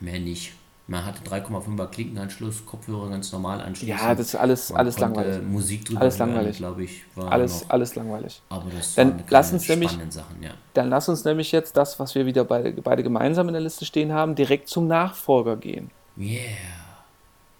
Mehr 0.00 0.18
nicht. 0.18 0.52
Man 0.90 1.04
hatte 1.04 1.20
3,5er 1.28 1.86
Klinkenanschluss, 1.88 2.64
Kopfhörer 2.64 3.10
ganz 3.10 3.30
normal 3.30 3.60
anschließen. 3.60 3.94
Ja, 3.94 4.14
das 4.14 4.28
ist 4.28 4.34
alles, 4.36 4.72
alles 4.72 4.98
langweilig. 4.98 5.42
Musik 5.42 5.84
drüber 5.84 6.00
alles 6.00 6.16
langweilig, 6.16 6.56
glaube 6.56 6.84
ich. 6.84 7.04
alles, 7.14 7.64
noch, 7.64 7.70
alles 7.70 7.94
langweilig. 7.94 8.40
Aber 8.48 8.70
das 8.74 8.94
dann 8.94 9.22
lass 9.28 9.52
uns 9.52 9.68
nämlich, 9.68 9.90
Sachen, 9.90 10.42
ja. 10.42 10.52
Dann 10.72 10.88
lass 10.88 11.10
uns 11.10 11.24
nämlich 11.24 11.52
jetzt 11.52 11.76
das, 11.76 12.00
was 12.00 12.14
wir 12.14 12.24
wieder 12.24 12.42
beide, 12.44 12.72
beide 12.80 13.02
gemeinsam 13.02 13.48
in 13.48 13.52
der 13.52 13.60
Liste 13.60 13.84
stehen 13.84 14.14
haben, 14.14 14.34
direkt 14.34 14.70
zum 14.70 14.86
Nachfolger 14.86 15.58
gehen. 15.58 15.90
Yeah. 16.18 16.58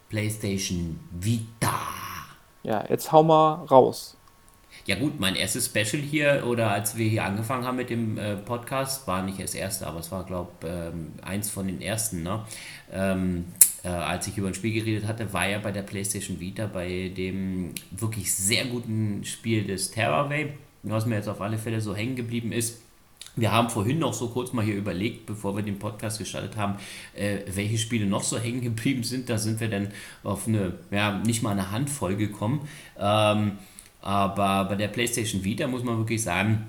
PlayStation 0.08 0.98
Vita. 1.12 1.78
Ja, 2.62 2.84
jetzt 2.88 3.12
hau 3.12 3.22
mal 3.22 3.64
raus. 3.66 4.16
Ja 4.84 4.96
gut, 4.96 5.20
mein 5.20 5.36
erstes 5.36 5.66
Special 5.66 6.02
hier 6.02 6.44
oder 6.46 6.70
als 6.70 6.96
wir 6.96 7.08
hier 7.08 7.24
angefangen 7.24 7.64
haben 7.64 7.76
mit 7.76 7.90
dem 7.90 8.18
äh, 8.18 8.36
Podcast, 8.36 9.06
war 9.06 9.22
nicht 9.22 9.40
das 9.40 9.54
erste, 9.54 9.86
aber 9.86 10.00
es 10.00 10.10
war 10.10 10.24
glaube 10.24 10.50
ich 10.62 10.68
ähm, 10.68 11.12
eins 11.22 11.50
von 11.50 11.66
den 11.66 11.80
ersten, 11.80 12.22
ne? 12.22 12.44
Ähm, 12.90 13.44
äh, 13.84 13.88
als 13.88 14.26
ich 14.26 14.36
über 14.36 14.48
ein 14.48 14.54
Spiel 14.54 14.72
geredet 14.72 15.06
hatte, 15.06 15.32
war 15.32 15.46
ja 15.48 15.58
bei 15.58 15.70
der 15.70 15.82
PlayStation 15.82 16.40
Vita 16.40 16.66
bei 16.66 17.12
dem 17.16 17.74
wirklich 17.90 18.34
sehr 18.34 18.64
guten 18.64 19.24
Spiel 19.24 19.64
des 19.64 19.90
Terraway, 19.90 20.54
was 20.82 21.06
mir 21.06 21.16
jetzt 21.16 21.28
auf 21.28 21.40
alle 21.40 21.58
Fälle 21.58 21.80
so 21.80 21.94
hängen 21.94 22.16
geblieben 22.16 22.52
ist. 22.52 22.82
Wir 23.40 23.52
haben 23.52 23.70
vorhin 23.70 23.98
noch 23.98 24.14
so 24.14 24.28
kurz 24.28 24.52
mal 24.52 24.64
hier 24.64 24.74
überlegt, 24.74 25.26
bevor 25.26 25.54
wir 25.54 25.62
den 25.62 25.78
Podcast 25.78 26.18
gestartet 26.18 26.56
haben, 26.56 26.74
äh, 27.14 27.38
welche 27.54 27.78
Spiele 27.78 28.06
noch 28.06 28.24
so 28.24 28.38
hängen 28.38 28.60
geblieben 28.60 29.04
sind. 29.04 29.28
Da 29.28 29.38
sind 29.38 29.60
wir 29.60 29.68
dann 29.68 29.88
auf 30.24 30.48
eine, 30.48 30.74
ja, 30.90 31.18
nicht 31.18 31.42
mal 31.42 31.52
eine 31.52 31.70
Handvoll 31.70 32.16
gekommen. 32.16 32.66
Ähm, 32.98 33.52
aber 34.00 34.64
bei 34.68 34.74
der 34.76 34.88
PlayStation 34.88 35.44
Vita 35.44 35.66
muss 35.66 35.84
man 35.84 35.98
wirklich 35.98 36.22
sagen, 36.22 36.66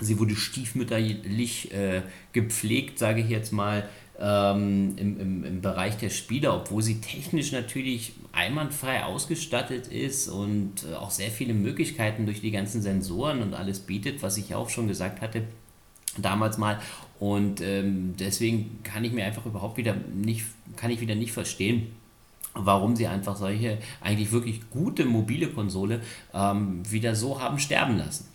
Sie 0.00 0.18
wurde 0.20 0.36
stiefmütterlich 0.36 1.72
äh, 1.72 2.02
gepflegt, 2.32 3.00
sage 3.00 3.20
ich 3.20 3.28
jetzt 3.28 3.52
mal, 3.52 3.88
ähm, 4.20 4.94
im, 4.96 5.20
im, 5.20 5.44
im 5.44 5.60
Bereich 5.60 5.96
der 5.96 6.10
Spieler, 6.10 6.54
obwohl 6.54 6.82
sie 6.82 7.00
technisch 7.00 7.52
natürlich 7.52 8.12
einwandfrei 8.32 9.04
ausgestattet 9.04 9.88
ist 9.88 10.28
und 10.28 10.84
äh, 10.90 10.94
auch 10.94 11.10
sehr 11.10 11.30
viele 11.30 11.52
Möglichkeiten 11.54 12.26
durch 12.26 12.40
die 12.40 12.50
ganzen 12.50 12.80
Sensoren 12.80 13.42
und 13.42 13.54
alles 13.54 13.80
bietet, 13.80 14.22
was 14.22 14.36
ich 14.36 14.54
auch 14.54 14.70
schon 14.70 14.86
gesagt 14.86 15.20
hatte 15.20 15.42
damals 16.22 16.58
mal. 16.58 16.78
Und 17.20 17.60
ähm, 17.60 18.14
deswegen 18.18 18.80
kann 18.84 19.04
ich 19.04 19.12
mir 19.12 19.24
einfach 19.24 19.44
überhaupt 19.46 19.76
wieder 19.76 19.94
nicht, 20.12 20.44
kann 20.76 20.90
ich 20.90 21.00
wieder 21.00 21.14
nicht 21.14 21.32
verstehen, 21.32 21.94
warum 22.54 22.96
sie 22.96 23.06
einfach 23.06 23.36
solche 23.36 23.78
eigentlich 24.00 24.32
wirklich 24.32 24.70
gute 24.70 25.04
mobile 25.04 25.48
Konsole 25.48 26.00
ähm, 26.32 26.82
wieder 26.88 27.14
so 27.14 27.40
haben 27.40 27.58
sterben 27.58 27.98
lassen. 27.98 28.28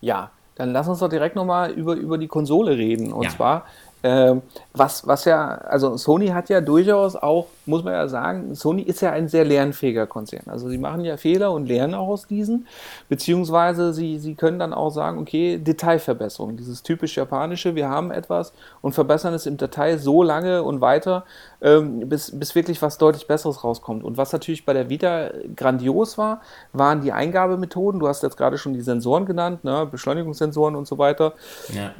Ja, 0.00 0.30
dann 0.56 0.72
lass 0.72 0.86
uns 0.86 0.98
doch 1.00 1.08
direkt 1.08 1.36
nochmal 1.36 1.72
über, 1.72 1.94
über 1.94 2.18
die 2.18 2.28
Konsole 2.28 2.76
reden. 2.76 3.12
Und 3.12 3.24
ja. 3.24 3.30
zwar 3.30 3.66
ähm, 4.04 4.42
was, 4.74 5.06
was 5.06 5.24
ja, 5.24 5.48
also 5.54 5.96
Sony 5.96 6.28
hat 6.28 6.50
ja 6.50 6.60
durchaus 6.60 7.16
auch, 7.16 7.46
muss 7.64 7.82
man 7.84 7.94
ja 7.94 8.06
sagen, 8.06 8.54
Sony 8.54 8.82
ist 8.82 9.00
ja 9.00 9.12
ein 9.12 9.28
sehr 9.28 9.46
lernfähiger 9.46 10.06
Konzern. 10.06 10.42
Also 10.46 10.68
sie 10.68 10.76
machen 10.76 11.06
ja 11.06 11.16
Fehler 11.16 11.52
und 11.52 11.66
lernen 11.66 11.94
auch 11.94 12.08
aus 12.08 12.26
diesen, 12.26 12.66
beziehungsweise 13.08 13.94
sie, 13.94 14.18
sie 14.18 14.34
können 14.34 14.58
dann 14.58 14.74
auch 14.74 14.90
sagen, 14.90 15.18
okay, 15.18 15.56
Detailverbesserung, 15.56 16.58
dieses 16.58 16.82
typisch 16.82 17.16
japanische, 17.16 17.76
wir 17.76 17.88
haben 17.88 18.10
etwas 18.10 18.52
und 18.82 18.92
verbessern 18.92 19.32
es 19.32 19.46
im 19.46 19.56
Detail 19.56 19.98
so 19.98 20.22
lange 20.22 20.62
und 20.64 20.82
weiter, 20.82 21.24
ähm, 21.62 22.06
bis, 22.06 22.38
bis 22.38 22.54
wirklich 22.54 22.82
was 22.82 22.98
deutlich 22.98 23.26
Besseres 23.26 23.64
rauskommt. 23.64 24.04
Und 24.04 24.18
was 24.18 24.34
natürlich 24.34 24.66
bei 24.66 24.74
der 24.74 24.90
Vita 24.90 25.30
grandios 25.56 26.18
war, 26.18 26.42
waren 26.74 27.00
die 27.00 27.12
Eingabemethoden. 27.12 28.00
Du 28.00 28.08
hast 28.08 28.22
jetzt 28.22 28.36
gerade 28.36 28.58
schon 28.58 28.74
die 28.74 28.82
Sensoren 28.82 29.24
genannt, 29.24 29.64
ne? 29.64 29.88
Beschleunigungssensoren 29.90 30.76
und 30.76 30.86
so 30.86 30.98
weiter. 30.98 31.32
Ja 31.72 31.92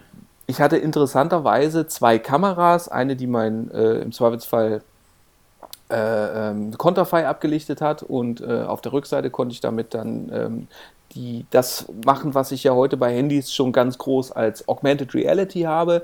ich 0.46 0.60
hatte 0.60 0.76
interessanterweise 0.76 1.86
zwei 1.86 2.18
Kameras, 2.18 2.88
eine, 2.88 3.16
die 3.16 3.26
mein 3.26 3.70
äh, 3.70 3.94
im 3.96 4.12
Zweifelsfall 4.12 4.82
äh, 5.90 6.50
ähm, 6.50 6.76
Konterfei 6.76 7.26
abgelichtet 7.26 7.80
hat 7.80 8.02
und 8.02 8.40
äh, 8.40 8.62
auf 8.62 8.80
der 8.80 8.92
Rückseite 8.92 9.30
konnte 9.30 9.52
ich 9.52 9.60
damit 9.60 9.94
dann 9.94 10.30
ähm, 10.32 10.68
die, 11.14 11.46
das 11.50 11.86
machen, 12.04 12.34
was 12.34 12.52
ich 12.52 12.64
ja 12.64 12.74
heute 12.74 12.96
bei 12.96 13.14
Handys 13.14 13.52
schon 13.52 13.72
ganz 13.72 13.98
groß 13.98 14.32
als 14.32 14.68
Augmented 14.68 15.14
Reality 15.14 15.62
habe. 15.62 16.02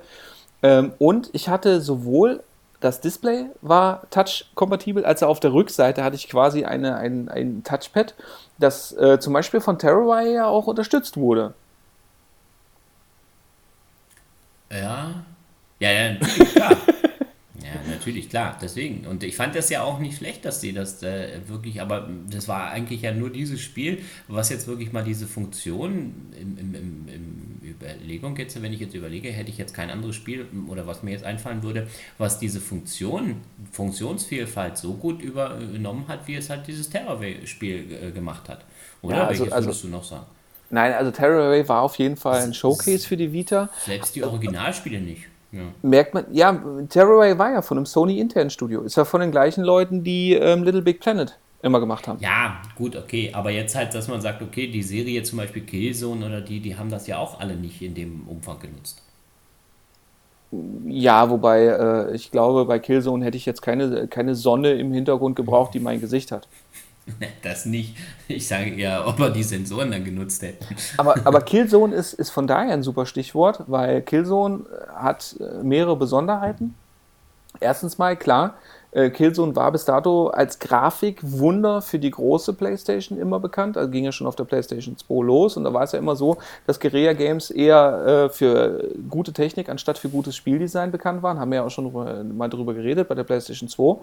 Ähm, 0.63 0.93
und 0.99 1.31
ich 1.33 1.49
hatte 1.49 1.81
sowohl 1.81 2.43
das 2.81 3.01
Display 3.01 3.47
war 3.61 4.03
touch-kompatibel, 4.11 5.05
als 5.05 5.23
auch 5.23 5.29
auf 5.29 5.41
der 5.41 5.53
Rückseite 5.53 6.03
hatte 6.03 6.17
ich 6.17 6.29
quasi 6.29 6.65
eine, 6.65 6.97
ein, 6.97 7.29
ein 7.29 7.63
Touchpad, 7.63 8.15
das 8.59 8.93
äh, 8.93 9.19
zum 9.21 9.35
Beispiel 9.35 9.61
von 9.61 9.79
Terrawire 9.79 10.33
ja 10.33 10.47
auch 10.47 10.67
unterstützt 10.67 11.19
wurde. 11.19 11.53
Ja, 14.73 15.25
ja, 15.81 15.91
ja, 15.91 16.13
natürlich, 16.13 16.55
klar. 16.55 16.77
ja, 17.63 17.91
natürlich, 17.91 18.29
klar. 18.29 18.59
Deswegen. 18.61 19.07
Und 19.07 19.25
ich 19.25 19.35
fand 19.35 19.55
das 19.55 19.71
ja 19.71 19.83
auch 19.83 19.99
nicht 19.99 20.19
schlecht, 20.19 20.45
dass 20.45 20.61
sie 20.61 20.73
das 20.73 21.03
äh, 21.03 21.41
wirklich, 21.49 21.81
aber 21.81 22.09
das 22.29 22.47
war 22.47 22.71
eigentlich 22.71 23.03
ja 23.03 23.13
nur 23.13 23.31
dieses 23.31 23.61
Spiel, 23.61 24.03
was 24.29 24.51
jetzt 24.51 24.67
wirklich 24.67 24.93
mal 24.93 25.03
diese 25.03 25.27
Funktion 25.27 26.33
im, 26.39 26.59
im, 26.59 26.75
im, 26.75 27.09
im 27.09 27.61
Überlegung 27.63 28.37
jetzt, 28.37 28.61
wenn 28.61 28.73
ich 28.73 28.81
jetzt 28.81 28.95
überlege, 28.95 29.31
hätte 29.33 29.51
ich 29.51 29.59
jetzt 29.59 29.75
kein 29.75 29.91
anderes 29.91 30.17
Spiel 30.17 30.47
oder 30.69 30.87
was 30.87 31.03
mir 31.03 31.13
jetzt 31.13 31.25
einfallen 31.25 31.63
würde, 31.63 31.89
was 32.19 32.39
diese 32.39 32.61
Funktion, 32.61 33.37
Funktionsvielfalt 33.73 34.77
so 34.77 34.95
gut 34.95 35.23
übernommen 35.23 36.07
hat, 36.09 36.29
wie 36.29 36.35
es 36.35 36.51
halt 36.51 36.67
dieses 36.67 36.91
Terror-Spiel 36.91 37.87
äh, 37.91 38.11
gemacht 38.11 38.49
hat. 38.49 38.65
Oder 39.03 39.17
ja, 39.17 39.27
also, 39.27 39.45
welches 39.45 39.55
würdest 39.55 39.69
also, 39.69 39.89
du 39.89 39.89
noch 39.89 40.05
sagen? 40.05 40.27
Nein, 40.71 40.93
also 40.93 41.11
Terraway 41.11 41.69
war 41.69 41.83
auf 41.83 41.97
jeden 41.97 42.17
Fall 42.17 42.43
ein 42.43 42.55
Showcase 42.55 43.07
für 43.07 43.17
die 43.17 43.33
Vita. 43.33 43.69
Selbst 43.85 44.15
die 44.15 44.23
Originalspiele 44.23 45.01
nicht. 45.01 45.27
Ja. 45.53 45.63
Merkt 45.83 46.15
man, 46.15 46.27
ja, 46.31 46.63
Terraway 46.89 47.37
war 47.37 47.53
ja 47.53 47.63
von 47.63 47.77
einem 47.77 47.87
Sony 47.87 48.21
internen 48.21 48.51
Studio. 48.51 48.83
Ist 48.83 48.97
ja 48.97 49.05
von 49.05 49.21
den 49.21 49.33
gleichen 49.33 49.65
Leuten, 49.65 50.05
die 50.05 50.35
ähm, 50.35 50.63
Little 50.63 50.83
Big 50.83 51.01
Planet 51.01 51.37
immer 51.63 51.81
gemacht 51.81 52.07
haben. 52.07 52.21
Ja, 52.21 52.63
gut, 52.77 52.95
okay. 52.97 53.31
Aber 53.35 53.51
jetzt 53.51 53.75
halt, 53.75 53.95
dass 53.95 54.07
man 54.07 54.21
sagt, 54.21 54.43
okay, 54.43 54.69
die 54.69 54.83
Serie 54.83 55.23
zum 55.25 55.39
Beispiel 55.39 55.63
Killzone 55.63 56.25
oder 56.25 56.41
die, 56.41 56.61
die 56.61 56.77
haben 56.77 56.89
das 56.89 57.07
ja 57.09 57.19
auch 57.19 57.41
alle 57.41 57.57
nicht 57.57 57.83
in 57.83 57.95
dem 57.95 58.29
Umfang 58.29 58.61
genutzt. 58.61 59.03
Ja, 60.87 61.31
wobei 61.31 61.65
äh, 61.65 62.15
ich 62.15 62.31
glaube, 62.31 62.65
bei 62.65 62.79
Killzone 62.79 63.25
hätte 63.25 63.37
ich 63.37 63.47
jetzt 63.47 63.63
keine, 63.63 64.09
keine 64.09 64.35
Sonne 64.35 64.73
im 64.73 64.93
Hintergrund 64.93 65.37
gebraucht, 65.37 65.75
die 65.75 65.81
mein 65.81 66.01
Gesicht 66.01 66.33
hat. 66.33 66.49
Das 67.43 67.67
nicht. 67.67 67.97
Ich 68.29 68.47
sage 68.47 68.71
eher, 68.75 69.07
ob 69.07 69.19
er 69.21 69.31
die 69.31 69.43
Sensoren 69.43 69.91
dann 69.91 70.05
genutzt 70.05 70.43
hätte. 70.43 70.67
Aber, 70.97 71.15
aber 71.25 71.41
Killzone 71.41 71.95
ist, 71.95 72.13
ist 72.13 72.31
von 72.31 72.47
daher 72.47 72.73
ein 72.73 72.83
super 72.83 73.07
Stichwort, 73.07 73.65
weil 73.67 74.03
Killzone 74.03 74.65
hat 74.95 75.37
äh, 75.41 75.63
mehrere 75.63 75.97
Besonderheiten. 75.97 76.75
Erstens 77.59 77.99
mal, 77.99 78.17
klar, 78.17 78.55
äh, 78.93 79.11
Killzone 79.11 79.55
war 79.55 79.71
bis 79.71 79.85
dato 79.85 80.29
als 80.29 80.59
Grafikwunder 80.59 81.81
für 81.81 81.99
die 81.99 82.11
große 82.11 82.55
PlayStation 82.55 83.19
immer 83.19 83.39
bekannt. 83.39 83.77
Also 83.77 83.91
ging 83.91 84.05
ja 84.05 84.13
schon 84.13 84.27
auf 84.27 84.37
der 84.37 84.45
PlayStation 84.45 84.97
2 84.97 85.25
los 85.25 85.57
und 85.57 85.65
da 85.65 85.73
war 85.73 85.85
es 85.85 85.93
ja 85.93 85.99
immer 85.99 86.17
so, 86.17 86.39
dass 86.67 86.81
Guerilla 86.81 87.13
Games 87.13 87.51
eher 87.51 88.27
äh, 88.27 88.29
für 88.31 88.89
gute 89.09 89.33
Technik 89.33 89.69
anstatt 89.69 89.99
für 89.99 90.09
gutes 90.09 90.35
Spieldesign 90.35 90.91
bekannt 90.91 91.23
waren. 91.23 91.39
Haben 91.39 91.51
wir 91.51 91.57
ja 91.57 91.65
auch 91.65 91.71
schon 91.71 91.93
mal 91.93 92.49
darüber 92.49 92.75
geredet 92.75 93.09
bei 93.09 93.15
der 93.15 93.25
PlayStation 93.25 93.69
2. 93.69 94.01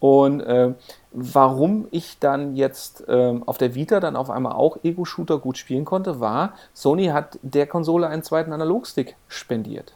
Und 0.00 0.40
äh, 0.40 0.74
warum 1.12 1.88
ich 1.90 2.18
dann 2.18 2.54
jetzt 2.56 3.04
ähm, 3.08 3.42
auf 3.46 3.56
der 3.56 3.74
Vita 3.74 4.00
dann 4.00 4.16
auf 4.16 4.28
einmal 4.28 4.52
auch 4.52 4.76
Ego-Shooter 4.82 5.38
gut 5.38 5.56
spielen 5.56 5.86
konnte, 5.86 6.20
war, 6.20 6.52
Sony 6.74 7.06
hat 7.06 7.38
der 7.40 7.66
Konsole 7.66 8.06
einen 8.06 8.22
zweiten 8.22 8.52
Analogstick 8.52 9.16
spendiert. 9.28 9.94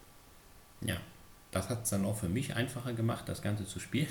Ja 0.83 0.95
das 1.53 1.69
hat 1.69 1.83
es 1.83 1.91
dann 1.91 2.05
auch 2.05 2.17
für 2.17 2.29
mich 2.29 2.55
einfacher 2.55 2.93
gemacht, 2.93 3.25
das 3.29 3.43
Ganze 3.43 3.67
zu 3.67 3.81
spielen. 3.81 4.07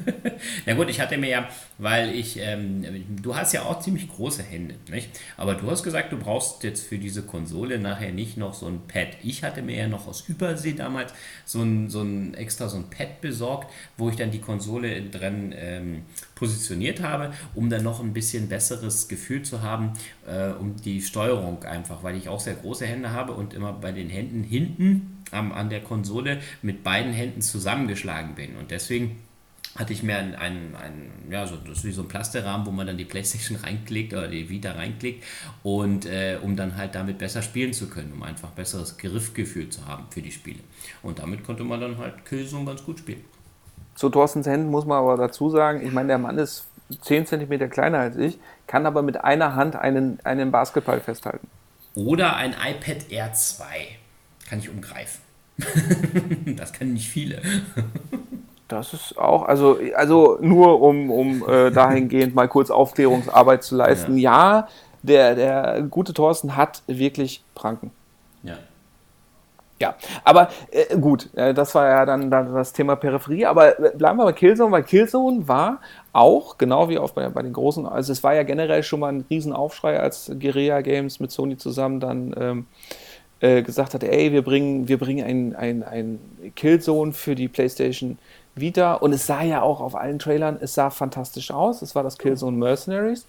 Na 0.66 0.74
gut, 0.74 0.90
ich 0.90 1.00
hatte 1.00 1.16
mir 1.16 1.28
ja, 1.28 1.48
weil 1.78 2.10
ich, 2.10 2.38
ähm, 2.40 2.84
du 3.22 3.36
hast 3.36 3.52
ja 3.52 3.62
auch 3.62 3.78
ziemlich 3.80 4.08
große 4.08 4.42
Hände, 4.42 4.74
nicht? 4.90 5.08
Aber 5.36 5.54
du 5.54 5.70
hast 5.70 5.84
gesagt, 5.84 6.12
du 6.12 6.18
brauchst 6.18 6.64
jetzt 6.64 6.84
für 6.84 6.98
diese 6.98 7.22
Konsole 7.22 7.78
nachher 7.78 8.12
nicht 8.12 8.36
noch 8.36 8.54
so 8.54 8.66
ein 8.66 8.80
Pad. 8.88 9.08
Ich 9.22 9.44
hatte 9.44 9.62
mir 9.62 9.76
ja 9.76 9.88
noch 9.88 10.08
aus 10.08 10.28
Übersee 10.28 10.72
damals 10.72 11.14
so 11.44 11.62
ein, 11.62 11.90
so 11.90 12.02
ein 12.02 12.34
extra 12.34 12.68
so 12.68 12.76
ein 12.76 12.90
Pad 12.90 13.20
besorgt, 13.20 13.72
wo 13.96 14.08
ich 14.08 14.16
dann 14.16 14.32
die 14.32 14.40
Konsole 14.40 15.02
drin 15.10 15.54
ähm, 15.56 16.02
positioniert 16.34 17.00
habe, 17.02 17.32
um 17.54 17.70
dann 17.70 17.84
noch 17.84 18.00
ein 18.00 18.12
bisschen 18.12 18.48
besseres 18.48 19.06
Gefühl 19.06 19.42
zu 19.42 19.62
haben, 19.62 19.92
äh, 20.26 20.48
um 20.48 20.74
die 20.76 21.02
Steuerung 21.02 21.62
einfach, 21.62 22.02
weil 22.02 22.16
ich 22.16 22.28
auch 22.28 22.40
sehr 22.40 22.54
große 22.54 22.84
Hände 22.84 23.12
habe 23.12 23.32
und 23.32 23.54
immer 23.54 23.72
bei 23.72 23.92
den 23.92 24.10
Händen 24.10 24.42
hinten 24.42 25.13
am, 25.30 25.52
an 25.52 25.70
der 25.70 25.80
Konsole 25.80 26.40
mit 26.62 26.82
beiden 26.84 27.12
Händen 27.12 27.42
zusammengeschlagen 27.42 28.34
bin. 28.34 28.56
Und 28.56 28.70
deswegen 28.70 29.22
hatte 29.76 29.92
ich 29.92 30.02
mir 30.02 30.16
ein, 30.16 30.34
ein, 30.36 30.76
ein, 30.80 31.10
ja, 31.30 31.46
so, 31.46 31.56
das 31.56 31.78
ist 31.78 31.84
wie 31.84 31.92
so 31.92 32.02
ein 32.02 32.08
Plasterrahmen, 32.08 32.66
wo 32.66 32.70
man 32.70 32.86
dann 32.86 32.96
die 32.96 33.04
Playstation 33.04 33.58
reinklickt 33.62 34.12
oder 34.12 34.28
die 34.28 34.48
Vita 34.48 34.72
reinklickt 34.72 35.24
und 35.62 36.06
äh, 36.06 36.38
um 36.40 36.56
dann 36.56 36.76
halt 36.76 36.94
damit 36.94 37.18
besser 37.18 37.42
spielen 37.42 37.72
zu 37.72 37.88
können, 37.88 38.12
um 38.12 38.22
einfach 38.22 38.50
besseres 38.50 38.96
Griffgefühl 38.96 39.68
zu 39.70 39.86
haben 39.86 40.04
für 40.10 40.22
die 40.22 40.30
Spiele. 40.30 40.60
Und 41.02 41.18
damit 41.18 41.44
konnte 41.44 41.64
man 41.64 41.80
dann 41.80 41.98
halt 41.98 42.24
Killzone 42.24 42.64
ganz 42.64 42.84
gut 42.84 43.00
spielen. 43.00 43.24
Zu 43.96 44.10
Thorstens 44.10 44.46
Händen 44.46 44.70
muss 44.70 44.86
man 44.86 44.98
aber 44.98 45.16
dazu 45.16 45.50
sagen, 45.50 45.84
ich 45.84 45.92
meine, 45.92 46.08
der 46.08 46.18
Mann 46.18 46.38
ist 46.38 46.66
10 47.02 47.26
cm 47.26 47.70
kleiner 47.70 47.98
als 47.98 48.16
ich, 48.16 48.38
kann 48.66 48.86
aber 48.86 49.02
mit 49.02 49.24
einer 49.24 49.54
Hand 49.54 49.76
einen, 49.76 50.18
einen 50.24 50.50
Basketball 50.50 51.00
festhalten. 51.00 51.48
Oder 51.94 52.36
ein 52.36 52.52
iPad 52.52 53.10
Air 53.10 53.32
2 53.32 53.68
kann 54.54 54.60
ich 54.60 54.70
umgreifen. 54.70 55.20
das 56.56 56.72
können 56.72 56.92
nicht 56.92 57.08
viele. 57.08 57.42
Das 58.66 58.94
ist 58.94 59.18
auch, 59.18 59.42
also, 59.42 59.78
also 59.94 60.38
nur 60.40 60.80
um, 60.80 61.10
um 61.10 61.46
äh, 61.46 61.70
dahingehend 61.70 62.34
mal 62.34 62.48
kurz 62.48 62.70
Aufklärungsarbeit 62.70 63.62
zu 63.62 63.76
leisten. 63.76 64.16
Ja, 64.16 64.52
ja 64.52 64.68
der, 65.02 65.34
der 65.34 65.82
gute 65.82 66.14
Thorsten 66.14 66.56
hat 66.56 66.82
wirklich 66.86 67.44
Pranken. 67.54 67.90
Ja. 68.42 68.54
Ja, 69.78 69.94
aber 70.24 70.48
äh, 70.70 70.96
gut, 70.96 71.28
äh, 71.36 71.52
das 71.52 71.74
war 71.74 71.88
ja 71.88 72.06
dann, 72.06 72.30
dann, 72.30 72.54
das 72.54 72.72
Thema 72.72 72.96
Peripherie, 72.96 73.44
aber 73.44 73.78
äh, 73.78 73.90
bleiben 73.96 74.18
wir 74.18 74.24
bei 74.24 74.32
Killzone, 74.32 74.72
weil 74.72 74.82
Killzone 74.82 75.46
war 75.46 75.80
auch, 76.14 76.56
genau 76.56 76.88
wie 76.88 76.98
auch 76.98 77.10
bei, 77.10 77.28
bei 77.28 77.42
den 77.42 77.52
großen, 77.52 77.86
also 77.86 78.12
es 78.12 78.24
war 78.24 78.34
ja 78.34 78.44
generell 78.44 78.82
schon 78.82 79.00
mal 79.00 79.12
ein 79.12 79.26
Riesenaufschrei, 79.28 80.00
als 80.00 80.32
Guerilla 80.40 80.80
Games 80.80 81.20
mit 81.20 81.30
Sony 81.30 81.58
zusammen 81.58 82.00
dann 82.00 82.34
ähm, 82.40 82.66
äh, 83.44 83.62
gesagt 83.62 83.92
hat, 83.92 84.02
ey, 84.02 84.32
wir 84.32 84.40
bringen, 84.40 84.88
wir 84.88 84.96
bringen 84.96 85.22
ein, 85.22 85.54
ein, 85.54 85.82
ein 85.82 86.18
Killzone 86.56 87.12
für 87.12 87.34
die 87.34 87.48
PlayStation 87.48 88.16
Vita 88.54 88.94
und 88.94 89.12
es 89.12 89.26
sah 89.26 89.42
ja 89.42 89.60
auch 89.60 89.80
auf 89.82 89.94
allen 89.94 90.18
Trailern, 90.18 90.56
es 90.58 90.72
sah 90.72 90.88
fantastisch 90.88 91.50
aus. 91.50 91.82
Es 91.82 91.94
war 91.94 92.02
das 92.02 92.16
Killzone 92.16 92.56
Mercenaries, 92.56 93.26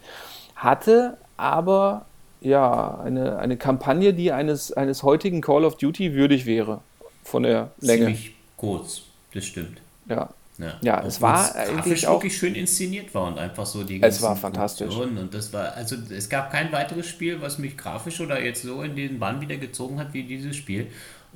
hatte 0.55 1.17
aber 1.35 2.05
ja 2.39 2.97
eine, 3.03 3.39
eine 3.39 3.57
Kampagne, 3.57 4.13
die 4.13 4.31
eines, 4.31 4.71
eines 4.71 5.03
heutigen 5.03 5.41
Call 5.41 5.65
of 5.65 5.75
Duty 5.75 6.13
würdig 6.13 6.45
wäre 6.45 6.79
von 7.23 7.43
der 7.43 7.71
Länge. 7.81 8.05
Ziemlich 8.05 8.35
kurz, 8.55 9.01
das 9.33 9.43
stimmt. 9.43 9.81
Ja, 10.07 10.29
Ja, 10.57 10.73
Ja, 10.81 11.03
es 11.05 11.21
war 11.21 11.49
grafisch 11.53 12.05
auch- 12.05 12.13
wirklich 12.15 12.37
schön 12.37 12.55
inszeniert 12.55 13.13
war 13.13 13.27
und 13.27 13.37
einfach 13.37 13.65
so 13.65 13.83
die 13.83 14.01
Es 14.01 14.21
war 14.21 14.29
ganzen 14.29 14.41
fantastisch. 14.41 14.87
Funktionen 14.87 15.17
Und 15.17 15.33
das 15.33 15.51
war, 15.51 15.73
also 15.73 15.95
es 16.15 16.29
gab 16.29 16.51
kein 16.51 16.71
weiteres 16.71 17.07
Spiel, 17.07 17.41
was 17.41 17.57
mich 17.57 17.75
grafisch 17.77 18.21
oder 18.21 18.41
jetzt 18.41 18.61
so 18.63 18.81
in 18.81 18.95
den 18.95 19.19
Bann 19.19 19.41
wieder 19.41 19.57
gezogen 19.57 19.99
hat 19.99 20.13
wie 20.13 20.23
dieses 20.23 20.55
Spiel. 20.55 20.87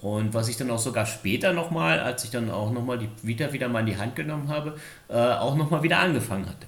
Und 0.02 0.34
was 0.34 0.48
ich 0.48 0.56
dann 0.56 0.72
auch 0.72 0.80
sogar 0.80 1.06
später 1.06 1.52
nochmal, 1.52 2.00
als 2.00 2.24
ich 2.24 2.30
dann 2.32 2.50
auch 2.50 2.72
nochmal 2.72 2.98
die 3.00 3.10
Vita 3.22 3.52
wieder 3.52 3.68
mal 3.68 3.82
in 3.82 3.88
die 3.88 3.98
Hand 3.98 4.16
genommen 4.16 4.48
habe, 4.48 4.76
äh, 5.10 5.14
auch 5.18 5.56
nochmal 5.58 5.84
wieder 5.84 6.00
angefangen 6.00 6.46
hatte. 6.46 6.66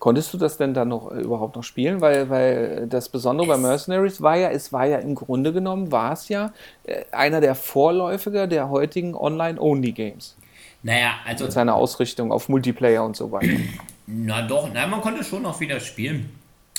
Konntest 0.00 0.32
du 0.34 0.38
das 0.38 0.56
denn 0.56 0.74
dann 0.74 0.88
noch 0.88 1.12
äh, 1.12 1.20
überhaupt 1.20 1.54
noch 1.56 1.62
spielen? 1.62 2.00
Weil, 2.00 2.28
weil 2.28 2.86
das 2.88 3.08
Besondere 3.08 3.46
bei 3.46 3.56
Mercenaries 3.58 4.20
war 4.20 4.36
ja, 4.36 4.48
es 4.50 4.72
war 4.72 4.86
ja 4.86 4.98
im 4.98 5.14
Grunde 5.14 5.52
genommen, 5.52 5.92
war 5.92 6.12
es 6.14 6.28
ja 6.28 6.52
äh, 6.84 7.04
einer 7.12 7.40
der 7.40 7.54
Vorläufiger 7.54 8.46
der 8.48 8.68
heutigen 8.70 9.14
Online-Only-Games. 9.14 10.36
Naja, 10.82 11.14
also 11.26 11.44
Mit 11.44 11.52
seiner 11.52 11.74
Ausrichtung 11.74 12.32
auf 12.32 12.48
Multiplayer 12.48 13.04
und 13.04 13.16
so 13.16 13.30
weiter. 13.32 13.58
Na 14.06 14.42
doch, 14.42 14.68
na, 14.72 14.88
man 14.88 15.00
konnte 15.00 15.22
schon 15.22 15.46
auch 15.46 15.60
wieder 15.60 15.78
spielen. 15.78 16.30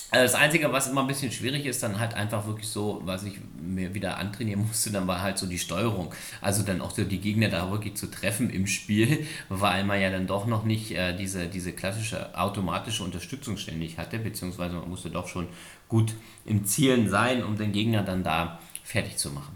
Also 0.10 0.34
Das 0.34 0.36
Einzige, 0.36 0.74
was 0.74 0.90
immer 0.90 1.02
ein 1.02 1.08
bisschen 1.08 1.32
schwierig 1.32 1.66
ist, 1.66 1.82
dann 1.82 1.98
halt 1.98 2.14
einfach 2.14 2.46
wirklich 2.46 2.68
so, 2.68 3.02
was 3.06 3.24
ich 3.24 3.40
mir 3.58 3.94
wieder 3.94 4.18
antrainieren 4.18 4.62
musste, 4.68 4.92
dann 4.92 5.08
war 5.08 5.22
halt 5.22 5.38
so 5.38 5.48
die 5.48 5.58
Steuerung. 5.58 6.14
Also 6.42 6.64
dann 6.64 6.82
auch 6.82 6.92
so 6.92 7.06
die 7.06 7.20
Gegner 7.20 7.48
da 7.48 7.72
wirklich 7.72 7.96
zu 7.96 8.12
treffen 8.12 8.50
im 8.50 8.68
Spiel, 8.68 9.26
weil 9.50 9.86
man 9.86 10.02
ja 10.02 10.10
dann 10.10 10.28
doch 10.28 10.46
noch 10.46 10.66
nicht 10.66 10.92
äh, 10.92 11.16
diese, 11.16 11.48
diese 11.48 11.72
klassische 11.72 12.38
automatische 12.38 13.04
Unterstützung 13.04 13.56
ständig 13.56 13.98
hatte, 13.98 14.20
beziehungsweise 14.20 14.76
man 14.76 14.90
musste 14.90 15.10
doch 15.10 15.30
schon 15.30 15.48
gut 15.88 16.14
im 16.44 16.66
Zielen 16.66 17.08
sein, 17.08 17.46
um 17.46 17.58
den 17.58 17.72
Gegner 17.72 18.04
dann 18.04 18.24
da 18.24 18.60
fertig 18.84 19.16
zu 19.16 19.30
machen. 19.32 19.56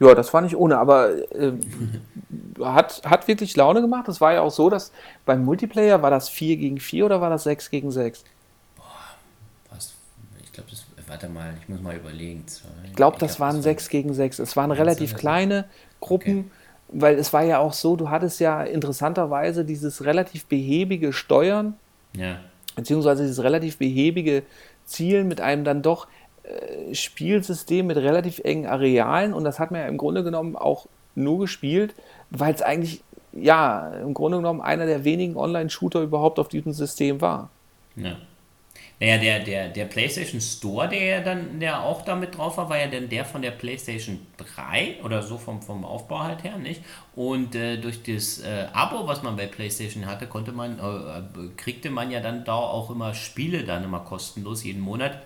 Ja, 0.00 0.14
das 0.14 0.34
war 0.34 0.40
nicht 0.40 0.56
ohne, 0.56 0.78
aber 0.78 1.10
äh, 1.34 1.52
hat, 2.60 3.02
hat 3.04 3.28
wirklich 3.28 3.56
Laune 3.56 3.80
gemacht. 3.80 4.08
Es 4.08 4.20
war 4.20 4.32
ja 4.32 4.40
auch 4.40 4.50
so, 4.50 4.68
dass 4.68 4.92
beim 5.24 5.44
Multiplayer 5.44 6.02
war 6.02 6.10
das 6.10 6.28
4 6.28 6.56
gegen 6.56 6.78
4 6.80 7.06
oder 7.06 7.20
war 7.20 7.30
das 7.30 7.44
6 7.44 7.70
gegen 7.70 7.90
6? 7.90 8.24
Was? 9.70 9.94
Ich 10.42 10.52
glaube, 10.52 10.70
das, 10.70 10.84
warte 11.06 11.28
mal, 11.28 11.54
ich 11.60 11.68
muss 11.68 11.80
mal 11.80 11.94
überlegen. 11.94 12.44
Ich 12.84 12.96
glaube, 12.96 13.18
das 13.18 13.36
glaub, 13.36 13.48
waren 13.48 13.62
6 13.62 13.88
gegen 13.88 14.14
6. 14.14 14.40
Es 14.40 14.56
waren 14.56 14.70
relativ 14.72 15.12
war- 15.12 15.18
kleine 15.20 15.64
Gruppen, 16.00 16.50
weil 16.88 17.16
es 17.18 17.32
war 17.32 17.42
ja 17.42 17.58
auch 17.58 17.72
so, 17.72 17.96
du 17.96 18.10
hattest 18.10 18.40
ja 18.40 18.62
interessanterweise 18.64 19.64
dieses 19.64 20.04
relativ 20.04 20.46
behäbige 20.46 21.12
Steuern, 21.12 21.74
Ja, 22.16 22.38
beziehungsweise 22.74 23.22
dieses 23.22 23.42
relativ 23.42 23.78
behäbige 23.78 24.42
Zielen 24.86 25.28
mit 25.28 25.40
einem 25.40 25.64
dann 25.64 25.82
doch 25.82 26.08
Spielsystem 26.92 27.86
mit 27.86 27.96
relativ 27.96 28.38
engen 28.40 28.66
Arealen 28.66 29.32
und 29.32 29.44
das 29.44 29.58
hat 29.58 29.70
man 29.70 29.80
ja 29.80 29.86
im 29.88 29.96
Grunde 29.96 30.22
genommen 30.22 30.56
auch 30.56 30.86
nur 31.14 31.40
gespielt, 31.40 31.94
weil 32.30 32.54
es 32.54 32.62
eigentlich 32.62 33.02
ja 33.32 33.88
im 34.02 34.14
Grunde 34.14 34.38
genommen 34.38 34.60
einer 34.60 34.86
der 34.86 35.04
wenigen 35.04 35.36
Online-Shooter 35.36 36.02
überhaupt 36.02 36.38
auf 36.38 36.48
diesem 36.48 36.72
System 36.72 37.20
war. 37.20 37.50
Ja. 37.96 38.16
Naja, 39.00 39.18
der, 39.18 39.40
der, 39.40 39.68
der 39.68 39.84
PlayStation 39.86 40.40
Store, 40.40 40.88
der 40.88 41.04
ja 41.04 41.20
dann 41.20 41.58
der 41.58 41.82
auch 41.82 42.02
damit 42.02 42.38
drauf 42.38 42.56
war, 42.58 42.70
war 42.70 42.78
ja 42.78 42.86
dann 42.86 43.08
der 43.08 43.24
von 43.24 43.42
der 43.42 43.50
PlayStation 43.50 44.24
3 44.36 45.00
oder 45.02 45.20
so 45.22 45.36
vom, 45.36 45.62
vom 45.62 45.84
Aufbau 45.84 46.20
halt 46.20 46.44
her, 46.44 46.58
nicht? 46.58 46.80
Und 47.16 47.56
äh, 47.56 47.76
durch 47.76 48.04
das 48.04 48.40
äh, 48.40 48.66
Abo, 48.72 49.06
was 49.08 49.22
man 49.22 49.36
bei 49.36 49.46
PlayStation 49.46 50.06
hatte, 50.06 50.26
konnte 50.28 50.52
man, 50.52 50.78
äh, 50.78 51.18
äh, 51.18 51.48
kriegte 51.56 51.90
man 51.90 52.12
ja 52.12 52.20
dann 52.20 52.44
da 52.44 52.54
auch 52.54 52.88
immer 52.88 53.14
Spiele 53.14 53.64
dann 53.64 53.82
immer 53.82 54.00
kostenlos 54.00 54.62
jeden 54.62 54.80
Monat 54.80 55.20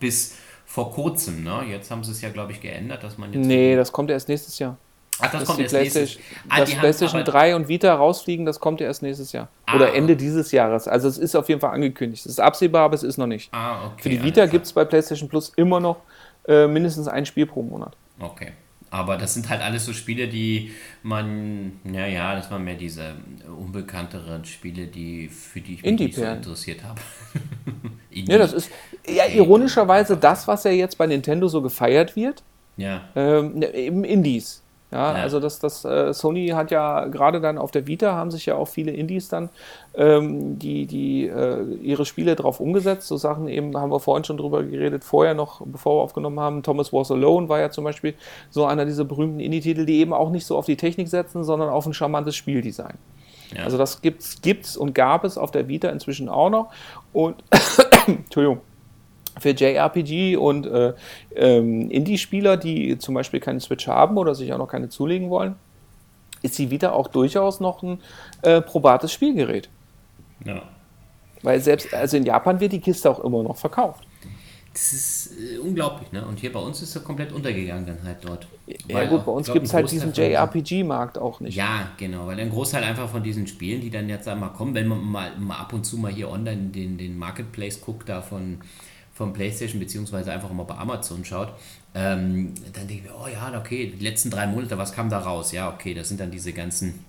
bis 0.00 0.36
vor 0.66 0.92
kurzem, 0.92 1.42
ne? 1.44 1.62
Jetzt 1.68 1.90
haben 1.90 2.04
sie 2.04 2.12
es 2.12 2.20
ja, 2.20 2.28
glaube 2.30 2.52
ich, 2.52 2.60
geändert, 2.60 3.02
dass 3.02 3.18
man 3.18 3.32
jetzt. 3.32 3.46
Nee, 3.46 3.74
das 3.76 3.90
kommt 3.92 4.10
erst 4.10 4.28
nächstes 4.28 4.58
Jahr. 4.58 4.76
Ach, 5.20 5.30
das 5.32 5.40
dass 5.40 5.48
kommt 5.48 5.60
erst 5.60 5.74
nächstes. 5.74 6.14
PlayStation, 6.16 6.42
Ah, 6.48 6.58
dass 6.60 6.70
die 6.70 6.76
PlayStation 6.76 7.20
aber- 7.22 7.30
3 7.32 7.56
und 7.56 7.66
Vita 7.68 7.92
rausfliegen, 7.92 8.46
das 8.46 8.60
kommt 8.60 8.80
ja 8.80 8.86
erst 8.86 9.02
nächstes 9.02 9.32
Jahr. 9.32 9.48
Ah. 9.66 9.74
Oder 9.74 9.92
Ende 9.94 10.14
dieses 10.14 10.52
Jahres. 10.52 10.86
Also 10.86 11.08
es 11.08 11.18
ist 11.18 11.34
auf 11.34 11.48
jeden 11.48 11.60
Fall 11.60 11.72
angekündigt. 11.74 12.24
Es 12.24 12.30
ist 12.32 12.40
absehbar, 12.40 12.82
aber 12.84 12.94
es 12.94 13.02
ist 13.02 13.16
noch 13.18 13.26
nicht. 13.26 13.52
Ah, 13.52 13.86
okay. 13.86 14.02
Für 14.02 14.08
die 14.10 14.22
Vita 14.22 14.46
gibt 14.46 14.66
es 14.66 14.72
bei 14.72 14.84
PlayStation 14.84 15.28
Plus 15.28 15.52
immer 15.56 15.80
noch 15.80 15.96
äh, 16.46 16.68
mindestens 16.68 17.08
ein 17.08 17.26
Spiel 17.26 17.46
pro 17.46 17.62
Monat. 17.62 17.96
Okay. 18.20 18.52
Aber 18.90 19.18
das 19.18 19.34
sind 19.34 19.48
halt 19.48 19.60
alles 19.60 19.84
so 19.84 19.92
Spiele, 19.92 20.28
die 20.28 20.72
man, 21.02 21.80
ja, 21.84 22.06
ja, 22.06 22.34
das 22.34 22.50
waren 22.50 22.64
mehr 22.64 22.74
diese 22.74 23.16
unbekannteren 23.46 24.44
Spiele, 24.44 24.86
die, 24.86 25.28
für 25.28 25.60
die 25.60 25.74
ich 25.74 25.82
mich 25.82 25.98
nicht 25.98 26.14
so 26.14 26.24
interessiert 26.24 26.84
habe. 26.84 27.00
Ja, 28.10 28.36
das 28.38 28.52
ist 28.52 28.70
ja 29.06 29.26
ironischerweise 29.26 30.16
das, 30.16 30.48
was 30.48 30.64
ja 30.64 30.72
jetzt 30.72 30.98
bei 30.98 31.06
Nintendo 31.06 31.46
so 31.46 31.62
gefeiert 31.62 32.16
wird. 32.16 32.42
Ja, 32.76 33.02
Ähm, 33.14 33.62
eben 33.62 34.02
Indies. 34.02 34.62
Ja, 34.90 35.16
Ja. 35.16 35.22
also 35.22 35.38
das, 35.38 35.58
das 35.58 35.84
äh, 35.84 36.14
Sony 36.14 36.48
hat 36.48 36.70
ja 36.70 37.04
gerade 37.06 37.40
dann 37.40 37.58
auf 37.58 37.70
der 37.70 37.86
Vita 37.86 38.12
haben 38.14 38.30
sich 38.30 38.46
ja 38.46 38.54
auch 38.54 38.68
viele 38.68 38.90
Indies 38.90 39.28
dann 39.28 39.50
ähm, 39.94 40.58
die, 40.58 40.86
die 40.86 41.26
äh, 41.26 41.62
ihre 41.82 42.06
Spiele 42.06 42.36
drauf 42.36 42.58
umgesetzt. 42.58 43.06
So 43.08 43.16
Sachen 43.18 43.48
eben, 43.48 43.76
haben 43.76 43.90
wir 43.90 44.00
vorhin 44.00 44.24
schon 44.24 44.38
drüber 44.38 44.62
geredet, 44.62 45.04
vorher 45.04 45.34
noch, 45.34 45.60
bevor 45.64 45.96
wir 45.96 46.02
aufgenommen 46.02 46.40
haben, 46.40 46.62
Thomas 46.62 46.92
Was 46.92 47.10
Alone 47.10 47.48
war 47.50 47.60
ja 47.60 47.70
zum 47.70 47.84
Beispiel 47.84 48.14
so 48.50 48.64
einer 48.64 48.86
dieser 48.86 49.04
berühmten 49.04 49.40
Indie-Titel, 49.40 49.84
die 49.84 49.98
eben 49.98 50.14
auch 50.14 50.30
nicht 50.30 50.46
so 50.46 50.56
auf 50.56 50.64
die 50.64 50.76
Technik 50.76 51.08
setzen, 51.08 51.44
sondern 51.44 51.68
auf 51.68 51.84
ein 51.84 51.92
charmantes 51.92 52.36
Spieldesign. 52.36 52.94
Ja. 53.54 53.64
Also 53.64 53.76
das 53.76 54.00
gibt's, 54.00 54.40
gibt's 54.40 54.76
und 54.76 54.94
gab 54.94 55.24
es 55.24 55.36
auf 55.36 55.50
der 55.50 55.68
Vita 55.68 55.88
inzwischen 55.90 56.28
auch 56.28 56.50
noch. 56.50 56.70
Und 57.12 57.36
Entschuldigung. 58.06 58.60
Für 59.38 59.50
JRPG 59.50 60.36
und 60.36 60.66
äh, 60.66 60.94
ähm, 61.34 61.90
Indie-Spieler, 61.90 62.56
die 62.56 62.98
zum 62.98 63.14
Beispiel 63.14 63.40
keine 63.40 63.60
Switch 63.60 63.86
haben 63.86 64.16
oder 64.16 64.34
sich 64.34 64.52
auch 64.52 64.58
noch 64.58 64.68
keine 64.68 64.88
zulegen 64.88 65.30
wollen, 65.30 65.56
ist 66.42 66.58
die 66.58 66.70
Vita 66.70 66.90
auch 66.92 67.08
durchaus 67.08 67.60
noch 67.60 67.82
ein 67.82 68.00
äh, 68.42 68.60
probates 68.60 69.12
Spielgerät. 69.12 69.68
ja. 70.44 70.62
Weil 71.42 71.60
selbst, 71.60 71.94
also 71.94 72.16
in 72.16 72.24
Japan 72.24 72.58
wird 72.58 72.72
die 72.72 72.80
Kiste 72.80 73.08
auch 73.08 73.20
immer 73.20 73.44
noch 73.44 73.56
verkauft. 73.56 74.02
Das 74.72 74.92
ist 74.92 75.30
äh, 75.38 75.58
unglaublich, 75.58 76.10
ne? 76.12 76.24
Und 76.26 76.38
hier 76.40 76.52
bei 76.52 76.58
uns 76.58 76.82
ist 76.82 76.94
er 76.96 77.02
komplett 77.02 77.32
untergegangen 77.32 77.86
dann 77.86 77.98
halt 78.04 78.18
dort. 78.22 78.46
Ja 78.88 79.04
gut, 79.06 79.20
auch, 79.20 79.24
bei 79.24 79.32
uns 79.32 79.52
gibt 79.52 79.66
es 79.66 79.72
halt 79.72 79.90
diesen- 79.90 80.12
JRPG-Markt 80.12 81.16
auch 81.16 81.40
nicht. 81.40 81.56
Ja, 81.56 81.90
genau, 81.96 82.26
weil 82.26 82.38
ein 82.40 82.50
Großteil 82.50 82.82
einfach 82.84 83.08
von 83.08 83.22
diesen 83.22 83.46
Spielen, 83.46 83.80
die 83.80 83.90
dann 83.90 84.08
jetzt 84.08 84.26
einmal 84.28 84.50
kommen, 84.52 84.74
wenn 84.74 84.88
man 84.88 85.00
mal, 85.00 85.30
mal 85.38 85.56
ab 85.58 85.72
und 85.72 85.84
zu 85.84 85.96
mal 85.96 86.12
hier 86.12 86.28
online 86.28 86.70
den, 86.70 86.98
den 86.98 87.16
Marketplace 87.18 87.80
guckt, 87.80 88.08
da 88.08 88.20
von, 88.20 88.58
von 89.18 89.32
PlayStation, 89.32 89.80
beziehungsweise 89.80 90.32
einfach 90.32 90.52
mal 90.52 90.62
bei 90.62 90.76
Amazon 90.76 91.24
schaut, 91.24 91.52
ähm, 91.94 92.54
dann 92.72 92.86
denke 92.86 93.02
ich 93.02 93.10
mir, 93.10 93.16
oh 93.20 93.26
ja, 93.26 93.58
okay, 93.58 93.92
die 93.98 94.02
letzten 94.02 94.30
drei 94.30 94.46
Monate, 94.46 94.78
was 94.78 94.92
kam 94.92 95.10
da 95.10 95.18
raus? 95.18 95.50
Ja, 95.50 95.68
okay, 95.74 95.92
das 95.92 96.08
sind 96.08 96.20
dann 96.20 96.30
diese 96.30 96.52
ganzen 96.52 97.04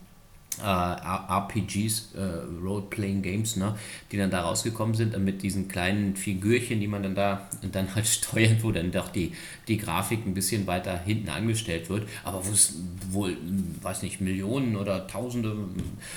äh, 0.58 0.64
RPGs, 0.64 2.16
äh, 2.16 2.64
Role-Playing 2.64 3.22
Games, 3.22 3.58
ne, 3.58 3.76
die 4.12 4.18
dann 4.18 4.32
da 4.32 4.42
rausgekommen 4.42 4.96
sind 4.96 5.14
äh, 5.14 5.20
mit 5.20 5.44
diesen 5.44 5.68
kleinen 5.68 6.16
Figürchen, 6.16 6.80
die 6.80 6.88
man 6.88 7.04
dann 7.04 7.14
da 7.14 7.48
dann 7.72 7.94
halt 7.94 8.08
steuert, 8.18 8.64
wo 8.64 8.72
dann 8.72 8.92
doch 8.92 9.10
die, 9.10 9.34
die 9.68 9.78
Grafik 9.78 10.26
ein 10.26 10.34
bisschen 10.34 10.66
weiter 10.66 10.98
hinten 10.98 11.30
angestellt 11.30 11.92
wird, 11.92 12.10
aber 12.24 12.44
wo 12.44 12.52
es 12.52 12.74
wohl, 13.12 13.38
weiß 13.84 14.02
nicht, 14.02 14.20
Millionen 14.20 14.76
oder 14.76 15.06
Tausende 15.06 15.56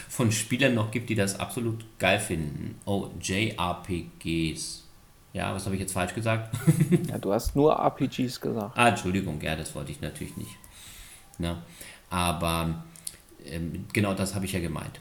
von 0.09 0.33
Spielern 0.33 0.75
noch 0.75 0.91
gibt, 0.91 1.11
die 1.11 1.17
das 1.17 1.39
absolut 1.39 1.85
geil 1.99 2.19
finden. 2.19 2.77
Oh, 2.87 3.11
JRPGs. 3.21 4.82
Ja, 5.33 5.55
was 5.55 5.65
habe 5.65 5.75
ich 5.75 5.81
jetzt 5.81 5.93
falsch 5.93 6.15
gesagt? 6.15 6.55
Ja, 7.09 7.19
du 7.19 7.33
hast 7.33 7.57
nur 7.57 7.73
RPGs 7.73 8.41
gesagt. 8.41 8.77
Ah, 8.77 8.89
Entschuldigung, 8.89 9.41
ja, 9.41 9.57
das 9.57 9.75
wollte 9.75 9.93
ich 9.93 10.01
natürlich 10.01 10.37
nicht. 10.37 10.57
Na, 11.39 11.63
aber 12.11 12.83
ähm, 13.47 13.87
genau 13.93 14.15
das 14.15 14.35
habe 14.35 14.45
ich 14.45 14.53
ja 14.53 14.61
gemeint. 14.61 15.01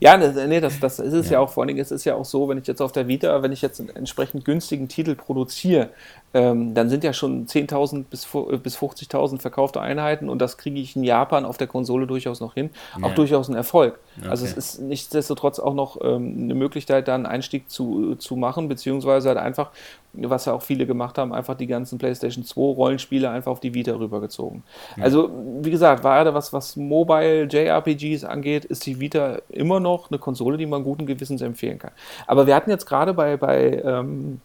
Ja, 0.00 0.16
ne, 0.16 0.34
nee, 0.48 0.60
das, 0.60 0.80
das 0.80 0.98
ist 0.98 1.12
es 1.12 1.26
ja. 1.26 1.34
Ja. 1.34 1.38
auch. 1.40 1.50
Vor 1.50 1.62
allen 1.62 1.68
Dingen, 1.68 1.78
es 1.80 1.92
ist 1.92 2.04
ja 2.04 2.16
auch 2.16 2.24
so, 2.24 2.48
wenn 2.48 2.58
ich 2.58 2.66
jetzt 2.66 2.82
auf 2.82 2.90
der 2.90 3.06
Vita, 3.06 3.40
wenn 3.42 3.52
ich 3.52 3.62
jetzt 3.62 3.78
einen 3.78 3.90
entsprechend 3.90 4.44
günstigen 4.44 4.88
Titel 4.88 5.14
produziere, 5.14 5.90
ähm, 6.34 6.74
dann 6.74 6.88
sind 6.88 7.04
ja 7.04 7.12
schon 7.12 7.46
10.000 7.46 8.04
bis, 8.10 8.24
fu- 8.24 8.50
äh, 8.50 8.56
bis 8.56 8.76
50.000 8.76 9.40
verkaufte 9.40 9.80
Einheiten 9.80 10.28
und 10.28 10.40
das 10.40 10.56
kriege 10.58 10.80
ich 10.80 10.96
in 10.96 11.04
Japan 11.04 11.44
auf 11.44 11.56
der 11.56 11.68
Konsole 11.68 12.06
durchaus 12.08 12.40
noch 12.40 12.54
hin. 12.54 12.70
Auch 13.00 13.10
Ja. 13.10 13.14
durchaus 13.14 13.48
ein 13.48 13.54
Erfolg. 13.54 14.00
Also 14.28 14.44
es 14.44 14.52
Okay. 14.52 14.58
ist 14.58 14.80
nichtsdestotrotz 14.80 15.60
auch 15.60 15.74
noch 15.74 15.98
ähm, 16.02 16.36
eine 16.44 16.54
Möglichkeit, 16.54 17.06
da 17.06 17.14
einen 17.14 17.26
Einstieg 17.26 17.70
zu, 17.70 18.16
zu 18.16 18.34
machen, 18.34 18.68
beziehungsweise 18.68 19.28
halt 19.28 19.38
einfach, 19.38 19.70
was 20.14 20.46
ja 20.46 20.52
auch 20.54 20.62
viele 20.62 20.86
gemacht 20.86 21.16
haben, 21.16 21.32
einfach 21.32 21.54
die 21.54 21.66
ganzen 21.66 21.98
PlayStation 21.98 22.44
2 22.44 22.60
Rollenspiele 22.60 23.30
einfach 23.30 23.52
auf 23.52 23.60
die 23.60 23.72
Vita 23.74 23.92
rübergezogen. 23.94 24.62
Also, 25.00 25.30
wie 25.62 25.70
gesagt, 25.70 26.02
gerade 26.02 26.34
was, 26.34 26.52
was 26.52 26.76
Mobile 26.76 27.44
JRPGs 27.44 28.24
angeht, 28.24 28.64
ist 28.64 28.84
die 28.86 28.98
Vita 29.02 29.40
immer 29.50 29.80
noch 29.80 30.10
eine 30.10 30.18
Konsole, 30.18 30.56
die 30.56 30.64
man 30.64 30.82
guten 30.82 31.04
Gewissens 31.04 31.42
empfehlen 31.42 31.78
kann. 31.78 31.92
Aber 32.26 32.46
wir 32.46 32.54
hatten 32.54 32.70
jetzt 32.70 32.86
gerade 32.86 33.12
bei, 33.12 33.36
bei 33.36 33.82
ähm, 33.84 34.40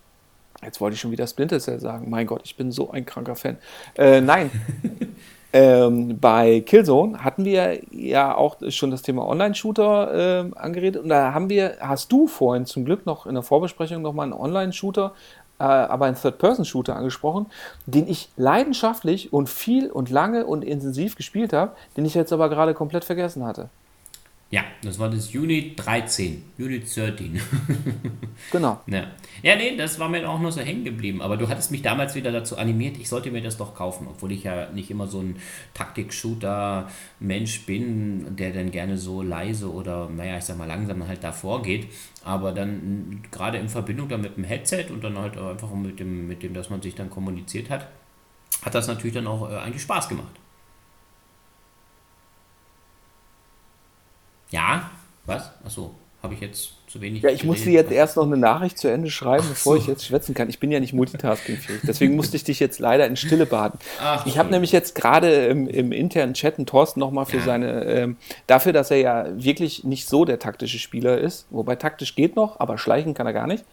jetzt 0.61 0.81
wollte 0.81 0.95
ich 0.95 0.99
schon 0.99 1.11
wieder 1.11 1.25
Splinter 1.27 1.59
Cell 1.59 1.79
sagen, 1.79 2.09
mein 2.09 2.27
Gott, 2.27 2.41
ich 2.43 2.57
bin 2.57 2.71
so 2.73 2.91
ein 2.91 3.05
kranker 3.05 3.35
Fan. 3.35 3.57
Äh, 3.95 4.19
nein. 4.19 4.51
Ähm, 5.53 6.19
bei 6.19 6.59
Killzone 6.59 7.23
hatten 7.23 7.45
wir 7.45 7.79
ja 7.91 8.35
auch 8.35 8.57
schon 8.67 8.91
das 8.91 9.01
Thema 9.01 9.25
Online-Shooter 9.25 10.41
ähm, 10.41 10.53
angeredet 10.57 11.01
und 11.01 11.09
da 11.09 11.33
haben 11.33 11.49
wir, 11.49 11.77
hast 11.79 12.11
du 12.11 12.27
vorhin 12.27 12.65
zum 12.65 12.83
Glück 12.83 13.05
noch 13.05 13.25
in 13.25 13.33
der 13.33 13.43
Vorbesprechung 13.43 14.01
nochmal 14.01 14.25
einen 14.25 14.33
Online-Shooter, 14.33 15.13
äh, 15.59 15.63
aber 15.63 16.05
einen 16.05 16.17
Third-Person-Shooter 16.17 16.95
angesprochen, 16.95 17.47
den 17.85 18.09
ich 18.09 18.29
leidenschaftlich 18.35 19.31
und 19.31 19.47
viel 19.47 19.89
und 19.89 20.09
lange 20.09 20.45
und 20.45 20.65
intensiv 20.65 21.15
gespielt 21.15 21.53
habe, 21.53 21.71
den 21.95 22.03
ich 22.03 22.13
jetzt 22.13 22.33
aber 22.33 22.49
gerade 22.49 22.73
komplett 22.73 23.05
vergessen 23.05 23.45
hatte. 23.45 23.69
Ja, 24.49 24.63
das 24.81 24.97
war 24.97 25.09
das 25.09 25.35
Unit 25.35 25.77
13. 25.77 26.41
Unit 26.57 26.95
13. 26.95 27.41
genau. 28.51 28.79
Ja. 28.87 29.07
ja, 29.43 29.55
nee, 29.57 29.75
das 29.75 29.99
war 29.99 30.07
mir 30.07 30.29
auch 30.29 30.39
noch 30.39 30.51
so 30.51 30.61
hängen 30.61 30.85
geblieben. 30.85 31.21
Aber 31.21 31.35
du 31.35 31.49
hattest 31.49 31.69
mich 31.69 31.81
damals 31.81 32.15
wieder 32.15 32.31
dazu 32.31 32.57
animiert, 32.57 32.97
ich 32.97 33.09
sollte 33.09 33.29
mir 33.29 33.41
das 33.41 33.57
doch 33.57 33.75
kaufen, 33.75 34.07
obwohl 34.09 34.31
ich 34.31 34.43
ja 34.43 34.69
nicht 34.69 34.89
immer 34.89 35.07
so 35.07 35.19
ein 35.19 35.35
Taktik-Shooter-Mensch 35.73 37.65
bin, 37.65 38.37
der 38.37 38.51
dann 38.51 38.71
gerne 38.71 38.97
so 38.97 39.21
leise 39.21 39.69
oder, 39.69 40.09
naja, 40.09 40.37
ich 40.37 40.45
sag 40.45 40.57
mal 40.57 40.65
langsam 40.65 41.05
halt 41.05 41.25
da 41.25 41.33
vorgeht. 41.33 41.87
Aber 42.23 42.53
dann 42.53 43.23
gerade 43.31 43.57
in 43.57 43.67
Verbindung 43.67 44.07
dann 44.07 44.21
mit 44.21 44.37
dem 44.37 44.45
Headset 44.45 44.85
und 44.91 45.03
dann 45.03 45.17
halt 45.17 45.37
einfach 45.37 45.73
mit 45.73 45.99
dem, 45.99 46.25
mit 46.25 46.41
dem, 46.41 46.53
dass 46.53 46.69
man 46.69 46.81
sich 46.81 46.95
dann 46.95 47.09
kommuniziert 47.09 47.69
hat, 47.69 47.89
hat 48.61 48.73
das 48.73 48.87
natürlich 48.87 49.13
dann 49.13 49.27
auch 49.27 49.51
äh, 49.51 49.57
eigentlich 49.57 49.81
Spaß 49.81 50.07
gemacht. 50.07 50.39
Ja, 54.49 54.89
was? 55.25 55.51
Achso, 55.65 55.95
habe 56.23 56.33
ich 56.33 56.39
jetzt 56.41 56.71
zu 56.87 57.01
wenig. 57.01 57.21
Ja, 57.21 57.29
ich 57.29 57.43
musste 57.43 57.69
jetzt 57.69 57.91
erst 57.91 58.15
noch 58.15 58.25
eine 58.25 58.37
Nachricht 58.37 58.77
zu 58.77 58.87
Ende 58.87 59.11
schreiben, 59.11 59.43
Ach 59.45 59.49
bevor 59.49 59.75
so. 59.75 59.81
ich 59.81 59.87
jetzt 59.87 60.05
schwätzen 60.05 60.33
kann. 60.33 60.49
Ich 60.49 60.59
bin 60.59 60.71
ja 60.71 60.79
nicht 60.79 60.93
multitaskingfähig. 60.93 61.81
Deswegen 61.83 62.15
musste 62.15 62.37
ich 62.37 62.43
dich 62.43 62.59
jetzt 62.59 62.79
leider 62.79 63.05
in 63.05 63.17
Stille 63.17 63.45
baden. 63.45 63.79
Ach, 64.01 64.25
ich 64.25 64.37
habe 64.37 64.49
nämlich 64.49 64.71
jetzt 64.71 64.95
gerade 64.95 65.47
im, 65.47 65.67
im, 65.67 65.91
internen 65.91 66.33
Chat 66.33 66.57
einen 66.57 66.65
Thorsten 66.65 66.99
nochmal 66.99 67.25
für 67.25 67.37
ja. 67.37 67.43
seine, 67.43 67.83
ähm, 67.85 68.17
dafür, 68.47 68.73
dass 68.73 68.89
er 68.89 68.97
ja 68.97 69.25
wirklich 69.35 69.83
nicht 69.83 70.07
so 70.07 70.23
der 70.25 70.39
taktische 70.39 70.79
Spieler 70.79 71.17
ist, 71.17 71.45
wobei 71.49 71.75
taktisch 71.75 72.15
geht 72.15 72.35
noch, 72.35 72.59
aber 72.59 72.77
schleichen 72.77 73.13
kann 73.13 73.27
er 73.27 73.33
gar 73.33 73.47
nicht. 73.47 73.65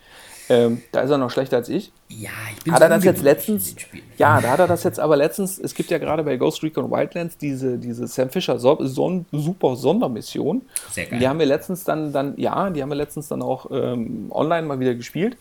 Ähm, 0.49 0.83
da 0.93 1.01
ist 1.01 1.11
er 1.11 1.19
noch 1.19 1.31
schlechter 1.31 1.57
als 1.57 1.69
ich. 1.69 1.93
Ja, 2.09 2.31
ich 2.57 2.65
bin 2.65 2.73
Hat 2.73 2.83
er 2.83 2.89
das 2.91 3.05
jetzt 3.05 3.23
letztens? 3.23 3.75
Ja, 4.19 4.41
da 4.41 4.51
hat 4.51 4.59
er 4.59 4.67
das 4.67 4.85
jetzt 4.85 5.01
aber 5.01 5.17
letztens. 5.17 5.59
Es 5.59 5.75
gibt 5.75 5.91
ja 5.91 5.99
gerade 5.99 6.23
bei 6.23 6.37
Ghost 6.37 6.63
Recon 6.63 6.91
Wildlands 6.91 7.39
diese, 7.39 7.79
diese 7.79 8.07
Sam 8.07 8.31
Fisher 8.31 8.59
Son 8.59 9.27
super 9.33 9.77
Sondermission. 9.77 10.63
Sehr 10.91 11.07
geil. 11.07 11.19
Die 11.19 11.29
haben 11.29 11.39
wir 11.39 11.47
letztens 11.47 11.85
dann, 11.85 12.13
dann 12.13 12.35
ja, 12.37 12.71
die 12.71 12.83
haben 12.83 12.91
wir 12.91 12.97
letztens 12.97 13.29
dann 13.29 13.43
auch 13.43 13.71
ähm, 13.71 14.31
online 14.31 14.67
mal 14.67 14.81
wieder 14.81 14.95
gespielt. 14.95 15.37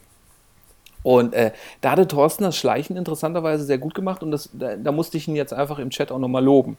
Und 1.04 1.34
äh, 1.34 1.52
da 1.82 1.92
hatte 1.92 2.08
Thorsten 2.08 2.46
das 2.46 2.56
Schleichen 2.56 2.96
interessanterweise 2.96 3.66
sehr 3.66 3.78
gut 3.78 3.94
gemacht 3.94 4.24
und 4.24 4.32
das, 4.32 4.50
da, 4.54 4.78
da 4.78 4.92
musste 4.94 5.18
ich 5.18 5.28
ihn 5.28 5.36
jetzt 5.36 5.54
einfach 5.54 5.78
im 5.78 5.90
Chat 5.90 6.12
auch 6.12 6.20
nochmal 6.20 6.44
loben. 6.44 6.78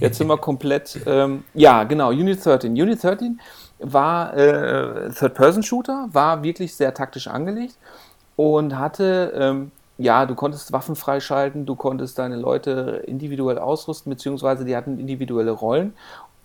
Jetzt 0.00 0.16
sind 0.16 0.28
wir 0.28 0.38
komplett, 0.38 0.98
ähm, 1.06 1.44
ja, 1.52 1.84
genau, 1.84 2.08
Unit 2.08 2.44
13. 2.44 2.72
Unit 2.72 3.02
13 3.02 3.38
war 3.78 4.36
äh, 4.36 5.10
Third-Person-Shooter, 5.10 6.08
war 6.12 6.42
wirklich 6.42 6.74
sehr 6.74 6.94
taktisch 6.94 7.28
angelegt 7.28 7.76
und 8.36 8.78
hatte, 8.78 9.32
ähm, 9.36 9.70
ja, 9.98 10.26
du 10.26 10.34
konntest 10.34 10.72
Waffen 10.72 10.96
freischalten, 10.96 11.66
du 11.66 11.74
konntest 11.74 12.18
deine 12.18 12.36
Leute 12.36 13.02
individuell 13.06 13.58
ausrüsten, 13.58 14.10
beziehungsweise 14.10 14.64
die 14.64 14.76
hatten 14.76 14.98
individuelle 14.98 15.52
Rollen 15.52 15.94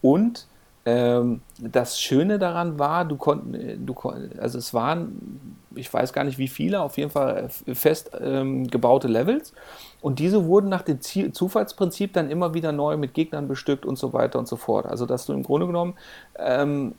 und 0.02 0.48
ähm, 0.84 1.42
das 1.60 2.00
Schöne 2.00 2.40
daran 2.40 2.80
war, 2.80 3.06
du 3.06 3.16
konntest, 3.16 3.78
du, 3.86 3.94
also 4.40 4.58
es 4.58 4.74
waren, 4.74 5.54
ich 5.76 5.94
weiß 5.94 6.12
gar 6.12 6.24
nicht 6.24 6.40
wie 6.40 6.48
viele, 6.48 6.82
auf 6.82 6.98
jeden 6.98 7.12
Fall 7.12 7.50
fest 7.50 8.12
ähm, 8.20 8.66
gebaute 8.68 9.08
Levels. 9.08 9.54
Und 10.02 10.18
diese 10.18 10.46
wurden 10.46 10.70
nach 10.70 10.82
dem 10.82 11.00
Ziel 11.02 11.34
Zufallsprinzip 11.34 12.14
dann 12.14 12.32
immer 12.32 12.56
wieder 12.56 12.72
neu 12.72 12.98
mit 12.98 13.14
Gegnern 13.14 13.48
bestückt 13.48 13.86
und 13.86 14.00
so 14.00 14.12
weiter 14.14 14.40
und 14.40 14.48
so 14.48 14.56
fort. 14.56 14.88
Also, 14.88 15.06
dass 15.06 15.28
du 15.28 15.34
im 15.34 15.44
Grunde 15.44 15.68
genommen 15.68 15.94
ähm, 16.40 16.96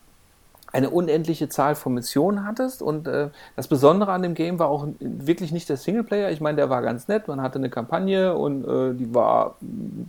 eine 0.73 0.91
unendliche 0.91 1.49
Zahl 1.49 1.75
von 1.75 1.95
Missionen 1.95 2.47
hattest. 2.47 2.83
Und 2.83 3.07
äh, 3.07 3.29
das 3.57 3.69
Besondere 3.69 4.13
an 4.13 4.23
dem 4.23 4.35
Game 4.35 4.59
war 4.59 4.69
auch 4.69 4.87
wirklich 5.01 5.53
nicht 5.53 5.69
der 5.69 5.77
Singleplayer. 5.77 6.31
Ich 6.31 6.41
meine, 6.41 6.57
der 6.57 6.71
war 6.71 6.83
ganz 6.83 7.09
nett. 7.09 7.29
Man 7.29 7.43
hatte 7.43 7.59
eine 7.59 7.71
Kampagne 7.71 8.35
und 8.35 8.65
äh, 8.65 8.95
die 8.95 9.15
war 9.15 9.57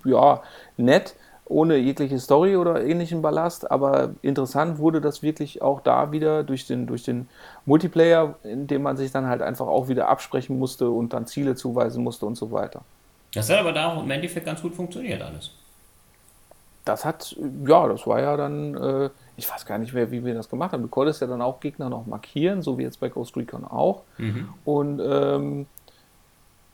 ja 0.05 0.41
nett 0.77 1.15
ohne 1.45 1.75
jegliche 1.77 2.19
Story 2.19 2.55
oder 2.55 2.83
ähnlichen 2.83 3.21
Ballast, 3.21 3.69
aber 3.69 4.11
interessant 4.21 4.79
wurde 4.79 5.01
das 5.01 5.21
wirklich 5.21 5.61
auch 5.61 5.81
da 5.81 6.11
wieder 6.11 6.43
durch 6.43 6.65
den, 6.65 6.87
durch 6.87 7.03
den 7.03 7.27
Multiplayer, 7.65 8.35
in 8.43 8.67
dem 8.67 8.81
man 8.81 8.97
sich 8.97 9.11
dann 9.11 9.27
halt 9.27 9.41
einfach 9.41 9.67
auch 9.67 9.87
wieder 9.87 10.07
absprechen 10.07 10.57
musste 10.57 10.89
und 10.89 11.13
dann 11.13 11.27
Ziele 11.27 11.55
zuweisen 11.55 12.03
musste 12.03 12.25
und 12.25 12.35
so 12.35 12.51
weiter. 12.51 12.81
Das 13.33 13.49
hat 13.49 13.59
aber 13.59 13.73
da 13.73 13.99
im 13.99 14.09
Endeffekt 14.09 14.45
ganz 14.45 14.61
gut 14.61 14.73
funktioniert 14.73 15.21
alles. 15.21 15.51
Das 16.85 17.05
hat, 17.05 17.35
ja, 17.65 17.87
das 17.87 18.05
war 18.05 18.21
ja 18.21 18.37
dann, 18.37 18.75
äh, 18.75 19.09
ich 19.35 19.49
weiß 19.49 19.65
gar 19.65 19.77
nicht 19.77 19.93
mehr, 19.93 20.11
wie 20.11 20.23
wir 20.23 20.33
das 20.33 20.49
gemacht 20.49 20.73
haben. 20.73 20.83
Du 20.83 20.89
konntest 20.89 21.21
ja 21.21 21.27
dann 21.27 21.41
auch 21.41 21.59
Gegner 21.59 21.89
noch 21.89 22.05
markieren, 22.05 22.61
so 22.61 22.77
wie 22.77 22.83
jetzt 22.83 22.99
bei 22.99 23.09
Ghost 23.09 23.35
Recon 23.35 23.65
auch. 23.65 24.03
Mhm. 24.17 24.49
Und 24.63 25.01
ähm, 25.03 25.65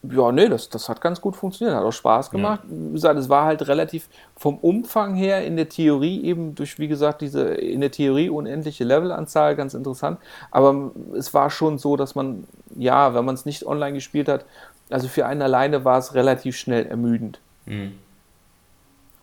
ja, 0.04 0.32
nee, 0.32 0.48
das, 0.48 0.70
das 0.70 0.88
hat 0.88 1.02
ganz 1.02 1.20
gut 1.20 1.36
funktioniert, 1.36 1.76
hat 1.76 1.84
auch 1.84 1.92
Spaß 1.92 2.32
gemacht. 2.32 2.62
Ja. 2.64 2.70
Wie 2.70 2.94
gesagt, 2.94 3.20
es 3.20 3.28
war 3.28 3.46
halt 3.46 3.68
relativ 3.68 4.08
vom 4.38 4.58
Umfang 4.58 5.14
her 5.16 5.46
in 5.46 5.58
der 5.58 5.68
Theorie 5.68 6.24
eben 6.24 6.56
durch, 6.56 6.80
wie 6.80 6.88
gesagt, 6.88 7.22
diese 7.22 7.50
in 7.50 7.82
der 7.82 7.92
Theorie 7.92 8.30
unendliche 8.30 8.86
Levelanzahl 8.86 9.56
ganz 9.56 9.74
interessant. 9.74 10.20
Aber 10.52 10.92
es 11.16 11.34
war 11.34 11.50
schon 11.50 11.78
so, 11.78 11.98
dass 11.98 12.16
man, 12.16 12.46
ja, 12.76 13.14
wenn 13.14 13.26
man 13.26 13.36
es 13.36 13.46
nicht 13.46 13.66
online 13.66 13.94
gespielt 13.94 14.30
hat, 14.30 14.46
also 14.90 15.08
für 15.08 15.26
einen 15.26 15.42
alleine 15.42 15.84
war 15.84 15.98
es 15.98 16.14
relativ 16.14 16.56
schnell 16.56 16.86
ermüdend. 16.86 17.42
Mhm. 17.66 17.94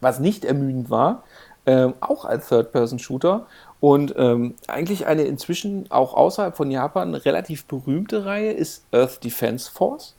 Was 0.01 0.21
nicht 0.21 0.45
ermüdend 0.45 0.91
war, 0.91 1.23
ähm, 1.67 1.95
auch 2.01 2.25
als 2.25 2.49
Third-Person-Shooter 2.49 3.47
und 3.81 4.15
ähm, 4.17 4.55
eigentlich 4.69 5.07
eine 5.07 5.23
inzwischen 5.25 5.91
auch 5.91 6.15
außerhalb 6.15 6.57
von 6.57 6.71
Japan 6.71 7.15
relativ 7.15 7.67
berühmte 7.67 8.25
Reihe 8.25 8.53
ist 8.53 8.85
Earth 8.93 9.23
Defense 9.23 9.71
Force. 9.71 10.15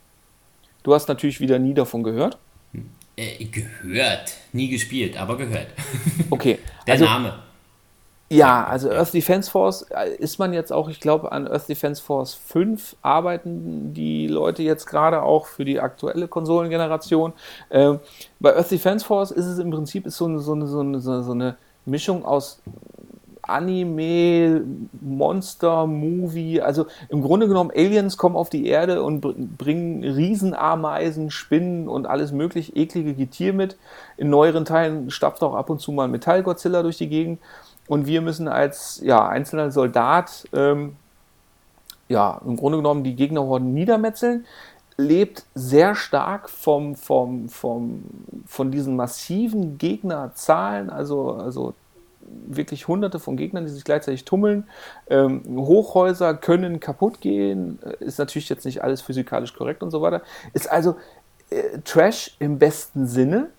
Du 0.83 0.93
hast 0.93 1.07
natürlich 1.07 1.39
wieder 1.39 1.59
nie 1.59 1.73
davon 1.73 2.03
gehört. 2.03 2.37
Äh, 3.15 3.45
gehört, 3.45 4.33
nie 4.53 4.69
gespielt, 4.69 5.17
aber 5.17 5.37
gehört. 5.37 5.67
Okay. 6.29 6.59
Der 6.85 6.93
also, 6.93 7.05
Name. 7.05 7.46
Ja, 8.29 8.65
also 8.65 8.89
Earth 8.91 9.13
Defense 9.13 9.49
Force 9.49 9.83
äh, 9.83 10.15
ist 10.17 10.37
man 10.37 10.51
jetzt 10.51 10.73
auch, 10.73 10.89
ich 10.89 10.99
glaube, 10.99 11.31
an 11.31 11.47
Earth 11.47 11.69
Defense 11.69 12.01
Force 12.01 12.33
5 12.33 12.97
arbeiten 13.01 13.93
die 13.93 14.27
Leute 14.27 14.63
jetzt 14.63 14.85
gerade 14.85 15.21
auch 15.23 15.45
für 15.45 15.63
die 15.63 15.79
aktuelle 15.79 16.27
Konsolengeneration. 16.27 17.31
Ähm, 17.71 17.99
bei 18.41 18.53
Earth 18.53 18.69
Defense 18.69 19.05
Force 19.05 19.31
ist 19.31 19.45
es 19.45 19.59
im 19.59 19.71
Prinzip 19.71 20.05
ist 20.05 20.17
so, 20.17 20.25
eine, 20.25 20.39
so, 20.39 20.51
eine, 20.51 20.67
so, 20.67 20.81
eine, 20.81 20.99
so 20.99 21.31
eine 21.31 21.55
Mischung 21.85 22.25
aus 22.25 22.61
Anime, 23.47 24.61
Monster, 24.99 25.87
Movie. 25.87 26.61
Also 26.61 26.87
im 27.09 27.21
Grunde 27.21 27.47
genommen, 27.47 27.71
Aliens 27.73 28.17
kommen 28.17 28.35
auf 28.35 28.49
die 28.49 28.67
Erde 28.67 29.03
und 29.03 29.21
bringen 29.57 30.03
Riesenameisen, 30.03 31.31
Spinnen 31.31 31.87
und 31.87 32.05
alles 32.05 32.31
mögliche 32.31 32.75
eklige 32.75 33.13
Getier 33.13 33.53
mit. 33.53 33.77
In 34.17 34.29
neueren 34.29 34.65
Teilen 34.65 35.09
stapft 35.11 35.43
auch 35.43 35.55
ab 35.55 35.69
und 35.69 35.79
zu 35.79 35.91
mal 35.91 36.07
Metall-Godzilla 36.07 36.83
durch 36.83 36.97
die 36.97 37.07
Gegend. 37.09 37.39
Und 37.87 38.05
wir 38.05 38.21
müssen 38.21 38.47
als 38.47 38.99
ja, 39.03 39.27
einzelner 39.27 39.71
Soldat 39.71 40.47
ähm, 40.53 40.95
ja, 42.09 42.41
im 42.45 42.55
Grunde 42.55 42.77
genommen 42.77 43.03
die 43.03 43.15
Gegnerhorden 43.15 43.73
niedermetzeln 43.73 44.45
lebt 44.97 45.45
sehr 45.53 45.93
stark 45.93 46.49
vom, 46.49 46.95
vom, 46.95 47.49
vom, 47.49 48.03
von 48.47 48.71
diesen 48.71 48.95
massiven 48.95 49.77
Gegnerzahlen, 49.77 50.89
also, 50.89 51.33
also 51.33 51.75
wirklich 52.47 52.87
hunderte 52.87 53.19
von 53.19 53.37
Gegnern, 53.37 53.65
die 53.65 53.71
sich 53.71 53.83
gleichzeitig 53.83 54.25
tummeln. 54.25 54.67
Ähm, 55.09 55.43
Hochhäuser 55.47 56.33
können 56.33 56.79
kaputt 56.79 57.21
gehen, 57.21 57.79
äh, 57.83 58.03
ist 58.03 58.17
natürlich 58.17 58.49
jetzt 58.49 58.65
nicht 58.65 58.83
alles 58.83 59.01
physikalisch 59.01 59.53
korrekt 59.53 59.83
und 59.83 59.91
so 59.91 60.01
weiter. 60.01 60.23
Ist 60.53 60.69
also 60.69 60.95
äh, 61.51 61.79
Trash 61.85 62.35
im 62.39 62.57
besten 62.57 63.07
Sinne 63.07 63.49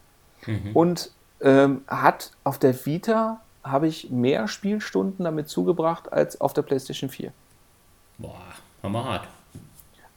mhm. 0.44 0.70
und 0.74 1.12
ähm, 1.40 1.82
hat 1.86 2.32
auf 2.42 2.58
der 2.58 2.74
Vita 2.84 3.40
habe 3.70 3.86
ich 3.86 4.10
mehr 4.10 4.48
Spielstunden 4.48 5.24
damit 5.24 5.48
zugebracht 5.48 6.12
als 6.12 6.40
auf 6.40 6.52
der 6.52 6.62
PlayStation 6.62 7.10
4. 7.10 7.32
Boah, 8.18 8.34
hammerhart. 8.82 9.28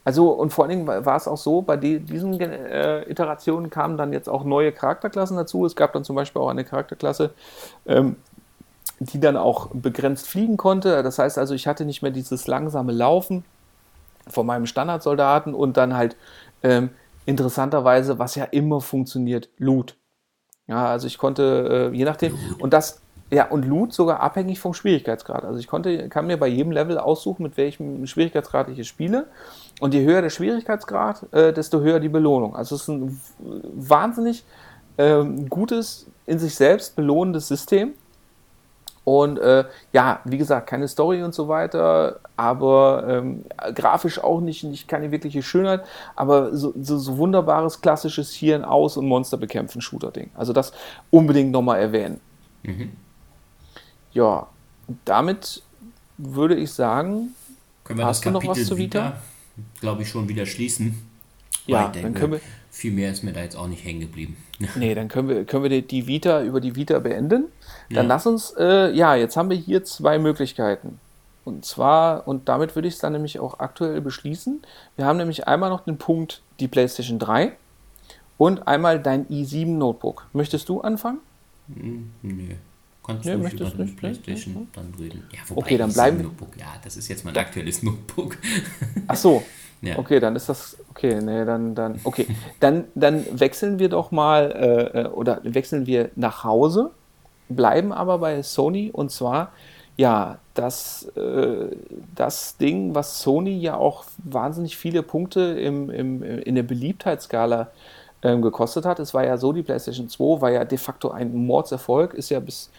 Also, 0.03 0.31
und 0.31 0.51
vor 0.51 0.65
allen 0.65 0.85
Dingen 0.85 0.87
war 0.87 1.15
es 1.15 1.27
auch 1.27 1.37
so, 1.37 1.61
bei 1.61 1.77
die, 1.77 1.99
diesen 1.99 2.39
äh, 2.39 3.03
Iterationen 3.03 3.69
kamen 3.69 3.97
dann 3.97 4.13
jetzt 4.13 4.29
auch 4.29 4.43
neue 4.43 4.71
Charakterklassen 4.71 5.37
dazu. 5.37 5.65
Es 5.65 5.75
gab 5.75 5.93
dann 5.93 6.03
zum 6.03 6.15
Beispiel 6.15 6.41
auch 6.41 6.49
eine 6.49 6.63
Charakterklasse, 6.63 7.31
ähm, 7.85 8.15
die 8.99 9.19
dann 9.19 9.37
auch 9.37 9.69
begrenzt 9.73 10.27
fliegen 10.27 10.57
konnte. 10.57 11.03
Das 11.03 11.19
heißt 11.19 11.37
also, 11.37 11.53
ich 11.53 11.67
hatte 11.67 11.85
nicht 11.85 12.01
mehr 12.01 12.11
dieses 12.11 12.47
langsame 12.47 12.91
Laufen 12.91 13.45
von 14.27 14.47
meinem 14.47 14.65
Standardsoldaten 14.65 15.53
und 15.53 15.77
dann 15.77 15.95
halt 15.95 16.15
ähm, 16.63 16.89
interessanterweise, 17.25 18.17
was 18.17 18.33
ja 18.35 18.45
immer 18.45 18.81
funktioniert, 18.81 19.49
Loot. 19.57 19.95
Ja, 20.67 20.87
also 20.87 21.05
ich 21.05 21.17
konnte, 21.17 21.91
äh, 21.91 21.95
je 21.95 22.05
nachdem, 22.05 22.37
und 22.59 22.73
das, 22.73 23.01
ja, 23.31 23.45
und 23.45 23.65
Loot 23.65 23.93
sogar 23.93 24.19
abhängig 24.19 24.59
vom 24.59 24.73
Schwierigkeitsgrad. 24.73 25.45
Also 25.45 25.57
ich 25.57 25.67
konnte, 25.67 26.09
kann 26.09 26.27
mir 26.27 26.37
bei 26.37 26.47
jedem 26.47 26.73
Level 26.73 26.97
aussuchen, 26.97 27.43
mit 27.43 27.55
welchem 27.55 28.05
Schwierigkeitsgrad 28.05 28.67
ich 28.67 28.79
es 28.79 28.87
spiele. 28.87 29.27
Und 29.79 29.93
je 29.93 30.03
höher 30.03 30.21
der 30.21 30.29
Schwierigkeitsgrad, 30.29 31.33
äh, 31.33 31.53
desto 31.53 31.79
höher 31.79 32.01
die 32.01 32.09
Belohnung. 32.09 32.55
Also 32.55 32.75
es 32.75 32.81
ist 32.81 32.87
ein 32.89 33.21
wahnsinnig 33.39 34.43
äh, 34.97 35.23
gutes, 35.49 36.07
in 36.25 36.39
sich 36.39 36.55
selbst 36.55 36.97
belohnendes 36.97 37.47
System. 37.47 37.93
Und 39.05 39.39
äh, 39.39 39.63
ja, 39.93 40.19
wie 40.25 40.37
gesagt, 40.37 40.67
keine 40.67 40.89
Story 40.89 41.23
und 41.23 41.33
so 41.33 41.47
weiter, 41.47 42.19
aber 42.35 43.05
ähm, 43.07 43.45
grafisch 43.73 44.23
auch 44.23 44.41
nicht, 44.41 44.63
nicht 44.63 44.87
keine 44.87 45.09
wirkliche 45.09 45.41
Schönheit, 45.41 45.83
aber 46.15 46.55
so, 46.55 46.73
so, 46.79 46.97
so 46.97 47.17
wunderbares 47.17 47.81
klassisches 47.81 48.31
Hier 48.31 48.57
in 48.57 48.63
Aus- 48.63 48.97
und 48.97 49.07
Monster 49.07 49.37
bekämpfen 49.37 49.81
Shooter-Ding. 49.81 50.29
Also 50.35 50.53
das 50.53 50.71
unbedingt 51.09 51.51
nochmal 51.51 51.79
erwähnen. 51.79 52.19
Mhm. 52.61 52.91
Ja, 54.13 54.47
damit 55.05 55.63
würde 56.17 56.55
ich 56.55 56.71
sagen, 56.71 57.29
können 57.83 57.99
wir 57.99 58.05
Hast 58.05 58.25
das 58.25 58.33
Kapitel 58.33 58.47
noch 58.47 58.57
was 58.57 58.67
zu 58.67 58.77
Vita, 58.77 59.21
glaube 59.79 60.03
ich, 60.03 60.09
schon 60.09 60.27
wieder 60.29 60.45
schließen. 60.45 61.01
Ja, 61.65 61.87
denke, 61.87 62.01
dann 62.01 62.13
können 62.13 62.31
wir. 62.33 62.41
Viel 62.69 62.93
mehr 62.93 63.11
ist 63.11 63.23
mir 63.23 63.33
da 63.33 63.41
jetzt 63.41 63.55
auch 63.55 63.67
nicht 63.67 63.83
hängen 63.83 63.99
geblieben. 63.99 64.37
nee, 64.75 64.95
dann 64.95 65.09
können 65.09 65.27
wir, 65.27 65.45
können 65.45 65.63
wir 65.63 65.81
die 65.81 66.07
Vita 66.07 66.41
über 66.41 66.61
die 66.61 66.75
Vita 66.75 66.99
beenden. 66.99 67.45
Dann 67.89 67.95
ja. 67.95 68.01
lass 68.03 68.25
uns, 68.25 68.53
äh, 68.57 68.91
ja, 68.91 69.15
jetzt 69.15 69.35
haben 69.35 69.49
wir 69.49 69.57
hier 69.57 69.83
zwei 69.83 70.17
Möglichkeiten. 70.17 70.99
Und 71.43 71.65
zwar, 71.65 72.27
und 72.27 72.47
damit 72.47 72.75
würde 72.75 72.87
ich 72.87 72.93
es 72.93 72.99
dann 72.99 73.13
nämlich 73.13 73.39
auch 73.39 73.59
aktuell 73.59 73.99
beschließen. 73.99 74.61
Wir 74.95 75.05
haben 75.05 75.17
nämlich 75.17 75.47
einmal 75.47 75.69
noch 75.69 75.81
den 75.81 75.97
Punkt 75.97 76.41
die 76.59 76.67
PlayStation 76.67 77.19
3 77.19 77.51
und 78.37 78.67
einmal 78.67 79.01
dein 79.01 79.27
i7 79.27 79.65
Notebook. 79.65 80.27
Möchtest 80.33 80.69
du 80.69 80.81
anfangen? 80.81 81.19
Hm, 81.67 82.11
nee. 82.21 82.55
Kannst 83.03 83.25
nee, 83.25 83.31
du 83.33 83.39
möchtest 83.39 83.73
über 83.73 83.83
nicht, 83.83 83.97
PlayStation 83.97 84.53
nicht, 84.53 84.77
dann 84.77 84.93
reden? 84.99 85.23
Ja, 85.31 85.39
wobei 85.47 85.61
okay, 85.61 85.77
dann 85.77 85.91
bleiben 85.91 86.17
wir. 86.17 86.25
Notebook, 86.25 86.57
ja, 86.57 86.67
das 86.83 86.97
ist 86.97 87.07
jetzt 87.07 87.25
mein 87.25 87.35
aktuelles 87.35 87.81
Notebook. 87.83 88.37
Ach 89.07 89.15
so. 89.15 89.43
Ja. 89.83 89.97
Okay, 89.97 90.19
dann 90.19 90.35
ist 90.35 90.47
das. 90.47 90.77
Okay, 90.91 91.19
nee, 91.21 91.43
dann, 91.43 91.73
dann. 91.73 91.99
Okay, 92.03 92.27
dann, 92.59 92.83
dann 92.93 93.25
wechseln 93.31 93.79
wir 93.79 93.89
doch 93.89 94.11
mal 94.11 94.51
äh, 94.51 94.99
äh, 95.01 95.07
oder 95.07 95.39
wechseln 95.41 95.87
wir 95.87 96.11
nach 96.15 96.43
Hause, 96.43 96.91
bleiben 97.49 97.91
aber 97.91 98.19
bei 98.19 98.43
Sony 98.43 98.91
und 98.93 99.09
zwar 99.09 99.51
ja, 99.97 100.39
das, 100.53 101.03
äh, 101.15 101.75
das 102.15 102.57
Ding, 102.57 102.95
was 102.95 103.21
Sony 103.21 103.59
ja 103.59 103.75
auch 103.75 104.05
wahnsinnig 104.17 104.77
viele 104.77 105.03
Punkte 105.03 105.41
im, 105.41 105.89
im, 105.89 106.23
in 106.23 106.55
der 106.55 106.63
Beliebtheitsskala 106.63 107.71
ähm, 108.23 108.41
gekostet 108.41 108.85
hat. 108.85 108.99
Es 108.99 109.13
war 109.13 109.25
ja 109.25 109.37
so, 109.37 109.53
die 109.53 109.63
PlayStation 109.63 110.09
2 110.09 110.41
war 110.41 110.51
ja 110.51 110.65
de 110.65 110.77
facto 110.77 111.11
ein 111.11 111.33
Mordserfolg, 111.33 112.13
ist 112.13 112.29
ja 112.29 112.39
bis 112.39 112.69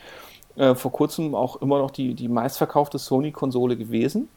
äh, 0.56 0.74
vor 0.74 0.92
kurzem 0.92 1.34
auch 1.34 1.60
immer 1.62 1.78
noch 1.78 1.90
die, 1.90 2.14
die 2.14 2.28
meistverkaufte 2.28 2.98
Sony-Konsole 2.98 3.76
gewesen. 3.76 4.28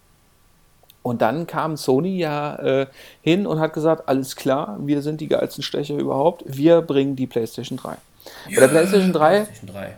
Und 1.04 1.22
dann 1.22 1.46
kam 1.46 1.78
Sony 1.78 2.18
ja 2.18 2.56
äh, 2.56 2.88
hin 3.22 3.46
und 3.46 3.60
hat 3.60 3.74
gesagt, 3.74 4.10
alles 4.10 4.36
klar, 4.36 4.78
wir 4.80 5.04
sind 5.04 5.22
die 5.22 5.28
geilsten 5.28 5.62
Stecher 5.64 5.96
überhaupt, 5.96 6.44
wir 6.48 6.82
bringen 6.82 7.16
die 7.16 7.28
PlayStation 7.28 7.78
3. 7.78 7.90
Ja, 7.90 7.98
Bei 8.56 8.62
der 8.62 8.68
PlayStation 8.70 9.14
3, 9.14 9.30
PlayStation 9.42 9.76
3. 9.76 9.96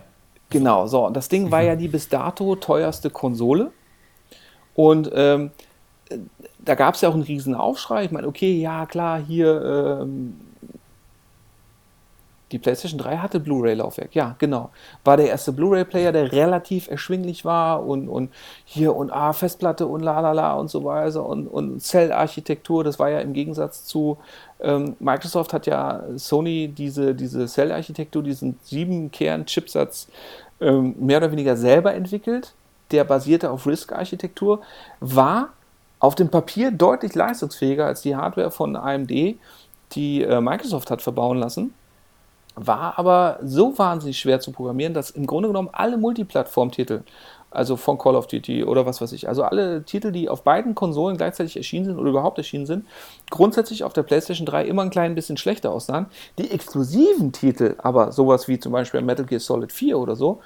Genau, 0.50 0.86
so. 0.86 1.06
Und 1.06 1.16
das 1.16 1.28
Ding 1.28 1.50
war 1.50 1.62
ja 1.62 1.76
die 1.76 1.88
bis 1.88 2.08
dato 2.08 2.56
teuerste 2.56 3.10
Konsole. 3.10 3.70
Und 4.74 5.10
ähm, 5.14 5.50
da 6.58 6.74
gab 6.74 6.94
es 6.94 7.00
ja 7.00 7.08
auch 7.08 7.14
einen 7.14 7.22
riesen 7.22 7.54
Aufschrei. 7.54 8.04
Ich 8.04 8.10
meine, 8.10 8.26
okay, 8.26 8.60
ja 8.60 8.86
klar, 8.86 9.18
hier 9.18 10.00
ähm, 10.02 10.38
die 12.52 12.58
PlayStation 12.58 12.98
3 12.98 13.18
hatte 13.18 13.40
Blu-ray-Laufwerk, 13.40 14.14
ja, 14.14 14.34
genau. 14.38 14.70
War 15.04 15.16
der 15.16 15.28
erste 15.28 15.52
Blu-ray-Player, 15.52 16.12
der 16.12 16.32
relativ 16.32 16.88
erschwinglich 16.88 17.44
war 17.44 17.84
und, 17.84 18.08
und 18.08 18.30
hier 18.64 18.96
und 18.96 19.10
ah, 19.10 19.32
Festplatte 19.32 19.86
und 19.86 20.02
la 20.02 20.20
la 20.20 20.32
la 20.32 20.54
und 20.54 20.70
so 20.70 20.84
weiter 20.84 21.26
und, 21.26 21.46
und 21.46 21.80
Cell-Architektur, 21.80 22.84
das 22.84 22.98
war 22.98 23.10
ja 23.10 23.20
im 23.20 23.34
Gegensatz 23.34 23.84
zu 23.84 24.16
ähm, 24.60 24.96
Microsoft 24.98 25.52
hat 25.52 25.66
ja 25.66 26.02
Sony 26.16 26.68
diese, 26.68 27.14
diese 27.14 27.46
Cell-Architektur, 27.46 28.22
diesen 28.22 28.58
sieben 28.62 29.10
Kern-Chipsatz 29.10 30.08
ähm, 30.60 30.94
mehr 30.98 31.18
oder 31.18 31.30
weniger 31.30 31.56
selber 31.56 31.94
entwickelt. 31.94 32.54
Der 32.90 33.04
basierte 33.04 33.50
auf 33.50 33.66
RISC-Architektur, 33.66 34.62
war 35.00 35.50
auf 36.00 36.14
dem 36.14 36.30
Papier 36.30 36.70
deutlich 36.70 37.14
leistungsfähiger 37.14 37.84
als 37.84 38.00
die 38.00 38.16
Hardware 38.16 38.50
von 38.50 38.74
AMD, 38.74 39.10
die 39.92 40.22
äh, 40.22 40.40
Microsoft 40.40 40.90
hat 40.90 41.02
verbauen 41.02 41.38
lassen 41.38 41.74
war 42.66 42.98
aber 42.98 43.38
so 43.42 43.76
wahnsinnig 43.78 44.18
schwer 44.18 44.40
zu 44.40 44.52
programmieren, 44.52 44.94
dass 44.94 45.10
im 45.10 45.26
Grunde 45.26 45.48
genommen 45.48 45.70
alle 45.72 45.96
Multiplattform-Titel, 45.96 47.02
also 47.50 47.76
von 47.76 47.96
Call 47.96 48.14
of 48.14 48.26
Duty 48.26 48.64
oder 48.64 48.84
was 48.84 49.00
weiß 49.00 49.12
ich, 49.12 49.28
also 49.28 49.42
alle 49.42 49.82
Titel, 49.84 50.12
die 50.12 50.28
auf 50.28 50.42
beiden 50.42 50.74
Konsolen 50.74 51.16
gleichzeitig 51.16 51.56
erschienen 51.56 51.86
sind 51.86 51.98
oder 51.98 52.10
überhaupt 52.10 52.36
erschienen 52.38 52.66
sind, 52.66 52.86
grundsätzlich 53.30 53.84
auf 53.84 53.92
der 53.92 54.02
PlayStation 54.02 54.46
3 54.46 54.66
immer 54.66 54.82
ein 54.82 54.90
klein 54.90 55.14
bisschen 55.14 55.36
schlechter 55.36 55.72
aussahen. 55.72 56.06
Die 56.38 56.50
exklusiven 56.50 57.32
Titel, 57.32 57.76
aber 57.78 58.12
sowas 58.12 58.48
wie 58.48 58.58
zum 58.58 58.72
Beispiel 58.72 59.00
Metal 59.00 59.24
Gear 59.24 59.40
Solid 59.40 59.72
4 59.72 59.98
oder 59.98 60.16
so, 60.16 60.40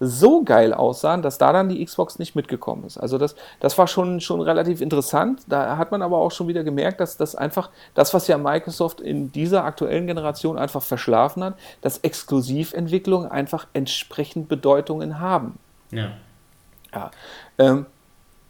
so 0.00 0.44
geil 0.44 0.72
aussahen, 0.72 1.22
dass 1.22 1.38
da 1.38 1.52
dann 1.52 1.68
die 1.68 1.84
Xbox 1.84 2.18
nicht 2.18 2.36
mitgekommen 2.36 2.84
ist. 2.84 2.98
Also 2.98 3.18
das, 3.18 3.34
das 3.60 3.76
war 3.78 3.86
schon, 3.86 4.20
schon 4.20 4.40
relativ 4.40 4.80
interessant. 4.80 5.42
Da 5.48 5.76
hat 5.76 5.90
man 5.90 6.02
aber 6.02 6.18
auch 6.18 6.30
schon 6.30 6.48
wieder 6.48 6.64
gemerkt, 6.64 7.00
dass 7.00 7.16
das 7.16 7.34
einfach, 7.34 7.70
das, 7.94 8.14
was 8.14 8.28
ja 8.28 8.38
Microsoft 8.38 9.00
in 9.00 9.32
dieser 9.32 9.64
aktuellen 9.64 10.06
Generation 10.06 10.58
einfach 10.58 10.82
verschlafen 10.82 11.42
hat, 11.42 11.58
dass 11.80 11.98
Exklusiventwicklungen 11.98 13.30
einfach 13.30 13.66
entsprechend 13.72 14.48
Bedeutungen 14.48 15.18
haben. 15.18 15.58
Ja. 15.90 16.12
Ja. 16.94 17.10
Ähm, 17.58 17.86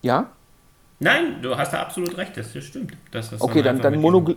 ja? 0.03 0.27
Nein, 1.01 1.41
du 1.43 1.57
hast 1.57 1.73
da 1.73 1.83
absolut 1.83 2.17
recht, 2.17 2.37
das, 2.37 2.51
stimmt. 2.65 2.93
Das, 3.13 3.41
okay, 3.41 3.63
dann, 3.63 3.81
dann 3.81 4.01
mono, 4.01 4.35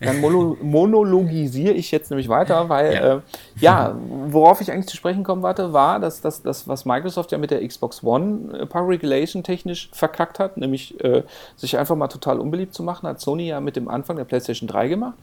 dann 0.00 0.20
mono 0.20 0.56
monologisiere 0.62 1.74
ich 1.74 1.90
jetzt 1.90 2.10
nämlich 2.10 2.28
weiter, 2.28 2.68
weil 2.68 2.94
ja. 2.94 3.16
Äh, 3.16 3.20
ja. 3.56 3.96
worauf 4.28 4.60
ich 4.60 4.72
eigentlich 4.72 4.86
zu 4.86 4.96
sprechen 4.96 5.24
kommen 5.24 5.42
warte, 5.42 5.72
war, 5.72 6.00
dass 6.00 6.22
das, 6.22 6.42
das 6.42 6.66
was 6.66 6.86
Microsoft 6.86 7.32
ja 7.32 7.38
mit 7.38 7.50
der 7.50 7.66
Xbox 7.66 8.02
One 8.02 8.58
äh, 8.60 8.66
Power 8.66 8.88
Regulation 8.88 9.42
technisch 9.42 9.90
verkackt 9.92 10.38
hat, 10.38 10.56
nämlich 10.56 11.02
äh, 11.04 11.22
sich 11.56 11.76
einfach 11.76 11.96
mal 11.96 12.08
total 12.08 12.40
unbeliebt 12.40 12.74
zu 12.74 12.82
machen, 12.82 13.06
hat 13.06 13.20
Sony 13.20 13.48
ja 13.48 13.60
mit 13.60 13.76
dem 13.76 13.88
Anfang 13.88 14.16
der 14.16 14.24
PlayStation 14.24 14.68
3 14.68 14.88
gemacht. 14.88 15.18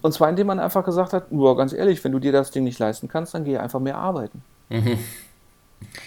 Und 0.00 0.12
zwar 0.12 0.30
indem 0.30 0.46
man 0.46 0.58
einfach 0.58 0.84
gesagt 0.84 1.12
hat, 1.12 1.30
nur 1.30 1.56
ganz 1.56 1.72
ehrlich, 1.72 2.02
wenn 2.02 2.12
du 2.12 2.18
dir 2.18 2.32
das 2.32 2.50
Ding 2.50 2.64
nicht 2.64 2.78
leisten 2.78 3.08
kannst, 3.08 3.34
dann 3.34 3.44
geh 3.44 3.58
einfach 3.58 3.80
mehr 3.80 3.98
arbeiten. 3.98 4.42
Mhm. 4.70 4.98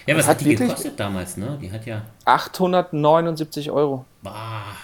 Ja, 0.06 0.16
was 0.16 0.26
hat, 0.26 0.38
hat 0.38 0.46
die 0.46 0.54
gekostet 0.54 0.98
damals, 0.98 1.36
ne? 1.36 1.58
Die 1.60 1.70
hat 1.70 1.86
ja. 1.86 2.02
879 2.24 3.70
Euro. 3.70 4.04
Bah, 4.22 4.32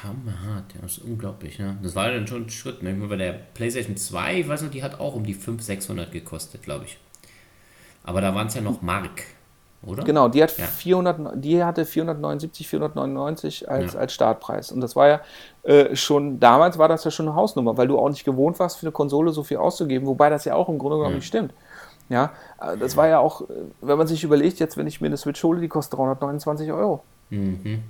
hammerhart. 0.03 0.64
Das 0.80 0.93
ist 0.93 1.05
unglaublich, 1.05 1.59
ne? 1.59 1.76
Das 1.82 1.95
war 1.95 2.11
dann 2.11 2.26
schon 2.26 2.45
ein 2.45 2.51
Schritt, 2.51 2.82
ne? 2.82 2.95
Bei 2.95 3.16
der 3.16 3.32
PlayStation 3.32 3.97
2, 3.97 4.40
ich 4.40 4.49
weiß 4.49 4.62
noch, 4.62 4.70
die 4.70 4.82
hat 4.82 5.01
auch 5.01 5.14
um 5.14 5.24
die 5.24 5.34
500, 5.34 5.64
600 5.64 6.12
gekostet, 6.12 6.62
glaube 6.62 6.84
ich. 6.86 6.99
Aber 8.05 8.20
da 8.20 8.34
waren 8.34 8.49
es 8.49 8.55
ja 8.55 8.61
noch 8.61 8.82
Mark, 8.82 9.24
oder? 9.84 10.05
Genau, 10.05 10.28
die, 10.28 10.43
hat 10.43 10.57
ja. 10.59 10.66
400, 10.66 11.32
die 11.34 11.62
hatte 11.62 11.84
479, 11.84 12.68
499 12.68 13.68
als, 13.68 13.95
ja. 13.95 14.01
als 14.01 14.12
Startpreis. 14.12 14.70
Und 14.70 14.80
das 14.80 14.95
war 14.95 15.09
ja 15.09 15.20
äh, 15.62 15.97
schon, 15.97 16.38
damals 16.38 16.78
war 16.78 16.88
das 16.88 17.05
ja 17.05 17.11
schon 17.11 17.26
eine 17.26 17.34
Hausnummer, 17.34 17.76
weil 17.76 17.88
du 17.88 17.99
auch 17.99 18.09
nicht 18.09 18.24
gewohnt 18.24 18.59
warst, 18.59 18.78
für 18.78 18.86
eine 18.86 18.93
Konsole 18.93 19.32
so 19.32 19.43
viel 19.43 19.57
auszugeben, 19.57 20.07
wobei 20.07 20.30
das 20.30 20.45
ja 20.45 20.55
auch 20.55 20.68
im 20.68 20.78
Grunde 20.78 20.99
genommen 20.99 21.14
ja. 21.14 21.18
nicht 21.18 21.26
stimmt. 21.26 21.53
Ja, 22.12 22.30
äh, 22.60 22.76
das 22.76 22.96
war 22.96 23.08
ja 23.08 23.18
auch, 23.18 23.40
äh, 23.40 23.44
wenn 23.80 23.96
man 23.96 24.06
sich 24.06 24.22
überlegt, 24.22 24.58
jetzt, 24.60 24.76
wenn 24.76 24.86
ich 24.86 25.00
mir 25.00 25.06
eine 25.06 25.16
Switch 25.16 25.42
hole, 25.42 25.60
die 25.60 25.68
kostet 25.68 25.98
329 25.98 26.70
Euro. 26.70 27.02
Mhm. 27.30 27.82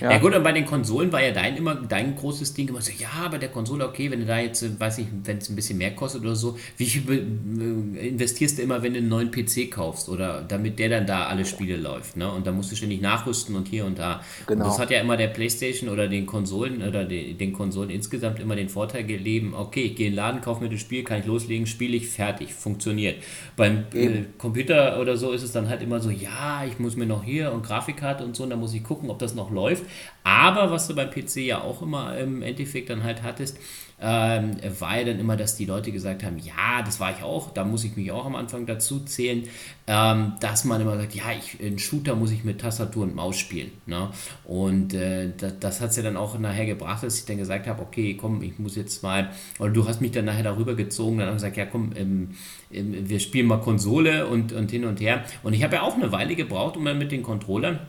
Ja. 0.00 0.12
ja. 0.12 0.18
gut, 0.18 0.34
und 0.34 0.42
bei 0.42 0.52
den 0.52 0.66
Konsolen 0.66 1.12
war 1.12 1.22
ja 1.22 1.32
dein 1.32 1.56
immer 1.56 1.74
dein 1.74 2.16
großes 2.16 2.54
Ding 2.54 2.68
immer 2.68 2.80
so, 2.80 2.92
ja, 2.96 3.28
bei 3.28 3.38
der 3.38 3.48
Konsole, 3.48 3.86
okay, 3.86 4.10
wenn 4.10 4.20
du 4.20 4.26
da 4.26 4.38
jetzt, 4.38 4.62
äh, 4.62 4.70
weiß 4.78 4.98
ich, 4.98 5.06
wenn 5.24 5.38
es 5.38 5.48
ein 5.48 5.56
bisschen 5.56 5.78
mehr 5.78 5.92
kostet 5.92 6.22
oder 6.22 6.36
so, 6.36 6.58
wie 6.76 6.86
viel 6.86 7.02
äh, 7.10 8.08
investierst 8.08 8.58
du 8.58 8.62
immer, 8.62 8.82
wenn 8.82 8.92
du 8.92 8.98
einen 8.98 9.08
neuen 9.08 9.30
PC 9.30 9.70
kaufst 9.70 10.08
oder 10.08 10.42
damit 10.42 10.78
der 10.78 10.88
dann 10.88 11.06
da 11.06 11.26
alle 11.26 11.44
Spiele 11.44 11.76
läuft, 11.76 12.16
ne? 12.16 12.30
Und 12.30 12.46
da 12.46 12.52
musst 12.52 12.70
du 12.72 12.76
ständig 12.76 13.00
nachrüsten 13.00 13.54
und 13.54 13.68
hier 13.68 13.84
und 13.84 13.98
da. 13.98 14.22
Genau. 14.46 14.64
Und 14.64 14.70
das 14.70 14.78
hat 14.78 14.90
ja 14.90 15.00
immer 15.00 15.16
der 15.16 15.28
Playstation 15.28 15.88
oder 15.88 16.08
den 16.08 16.26
Konsolen 16.26 16.82
oder 16.82 17.04
den, 17.04 17.38
den 17.38 17.52
Konsolen 17.52 17.90
insgesamt 17.90 18.40
immer 18.40 18.56
den 18.56 18.68
Vorteil 18.68 19.04
gegeben, 19.04 19.54
okay, 19.56 19.82
ich 19.82 19.96
gehe 19.96 20.06
in 20.06 20.12
den 20.12 20.16
Laden, 20.16 20.40
kaufe 20.40 20.62
mir 20.62 20.70
das 20.70 20.80
Spiel, 20.80 21.04
kann 21.04 21.20
ich 21.20 21.26
loslegen, 21.26 21.66
spiele 21.66 21.96
ich, 21.96 22.08
fertig, 22.08 22.54
funktioniert. 22.54 23.22
Beim 23.56 23.84
äh, 23.94 24.24
Computer 24.36 25.00
oder 25.00 25.16
so 25.16 25.32
ist 25.32 25.42
es 25.42 25.52
dann 25.52 25.68
halt 25.68 25.82
immer 25.82 26.00
so, 26.00 26.10
ja, 26.10 26.64
ich 26.66 26.78
muss 26.78 26.96
mir 26.96 27.06
noch 27.06 27.24
hier 27.24 27.52
und 27.52 27.62
Grafikkarte 27.62 28.24
und 28.24 28.36
so, 28.36 28.44
und 28.44 28.50
da 28.50 28.56
muss 28.56 28.74
ich 28.74 28.82
gucken, 28.82 29.10
ob 29.10 29.18
das 29.18 29.34
noch 29.34 29.50
läuft 29.50 29.77
läuft. 29.78 29.90
Aber 30.24 30.70
was 30.70 30.88
du 30.88 30.94
beim 30.94 31.10
PC 31.10 31.36
ja 31.36 31.62
auch 31.62 31.80
immer 31.80 32.16
im 32.18 32.42
Endeffekt 32.42 32.90
dann 32.90 33.02
halt 33.02 33.22
hattest, 33.22 33.58
ähm, 34.00 34.56
war 34.78 34.98
ja 34.98 35.04
dann 35.04 35.18
immer, 35.18 35.36
dass 35.36 35.56
die 35.56 35.64
Leute 35.64 35.90
gesagt 35.90 36.22
haben, 36.22 36.38
ja, 36.38 36.82
das 36.84 37.00
war 37.00 37.10
ich 37.10 37.22
auch, 37.22 37.50
da 37.50 37.64
muss 37.64 37.82
ich 37.82 37.96
mich 37.96 38.12
auch 38.12 38.26
am 38.26 38.36
Anfang 38.36 38.64
dazu 38.64 39.00
zählen, 39.00 39.44
ähm, 39.88 40.34
dass 40.40 40.64
man 40.64 40.80
immer 40.80 40.96
sagt, 40.96 41.14
ja, 41.14 41.24
ich, 41.32 41.60
einen 41.60 41.78
Shooter 41.78 42.14
muss 42.14 42.30
ich 42.30 42.44
mit 42.44 42.60
Tastatur 42.60 43.04
und 43.04 43.14
Maus 43.16 43.38
spielen. 43.38 43.72
Ne? 43.86 44.10
Und 44.44 44.94
äh, 44.94 45.32
das, 45.36 45.58
das 45.58 45.80
hat 45.80 45.90
es 45.90 45.96
ja 45.96 46.04
dann 46.04 46.16
auch 46.16 46.38
nachher 46.38 46.66
gebracht, 46.66 47.02
dass 47.02 47.18
ich 47.18 47.24
dann 47.24 47.38
gesagt 47.38 47.66
habe, 47.66 47.82
okay, 47.82 48.14
komm, 48.14 48.42
ich 48.42 48.58
muss 48.58 48.76
jetzt 48.76 49.02
mal, 49.02 49.30
oder 49.58 49.70
du 49.70 49.88
hast 49.88 50.00
mich 50.00 50.12
dann 50.12 50.26
nachher 50.26 50.44
darüber 50.44 50.74
gezogen, 50.74 51.18
dann 51.18 51.28
haben 51.28 51.34
gesagt, 51.34 51.56
ja, 51.56 51.66
komm, 51.66 51.92
ähm, 51.96 52.36
ähm, 52.70 53.08
wir 53.08 53.18
spielen 53.18 53.46
mal 53.46 53.60
Konsole 53.60 54.26
und, 54.28 54.52
und 54.52 54.70
hin 54.70 54.84
und 54.84 55.00
her. 55.00 55.24
Und 55.42 55.54
ich 55.54 55.64
habe 55.64 55.76
ja 55.76 55.82
auch 55.82 55.94
eine 55.94 56.12
Weile 56.12 56.36
gebraucht, 56.36 56.76
um 56.76 56.84
dann 56.84 56.98
mit 56.98 57.10
den 57.10 57.24
Controllern 57.24 57.80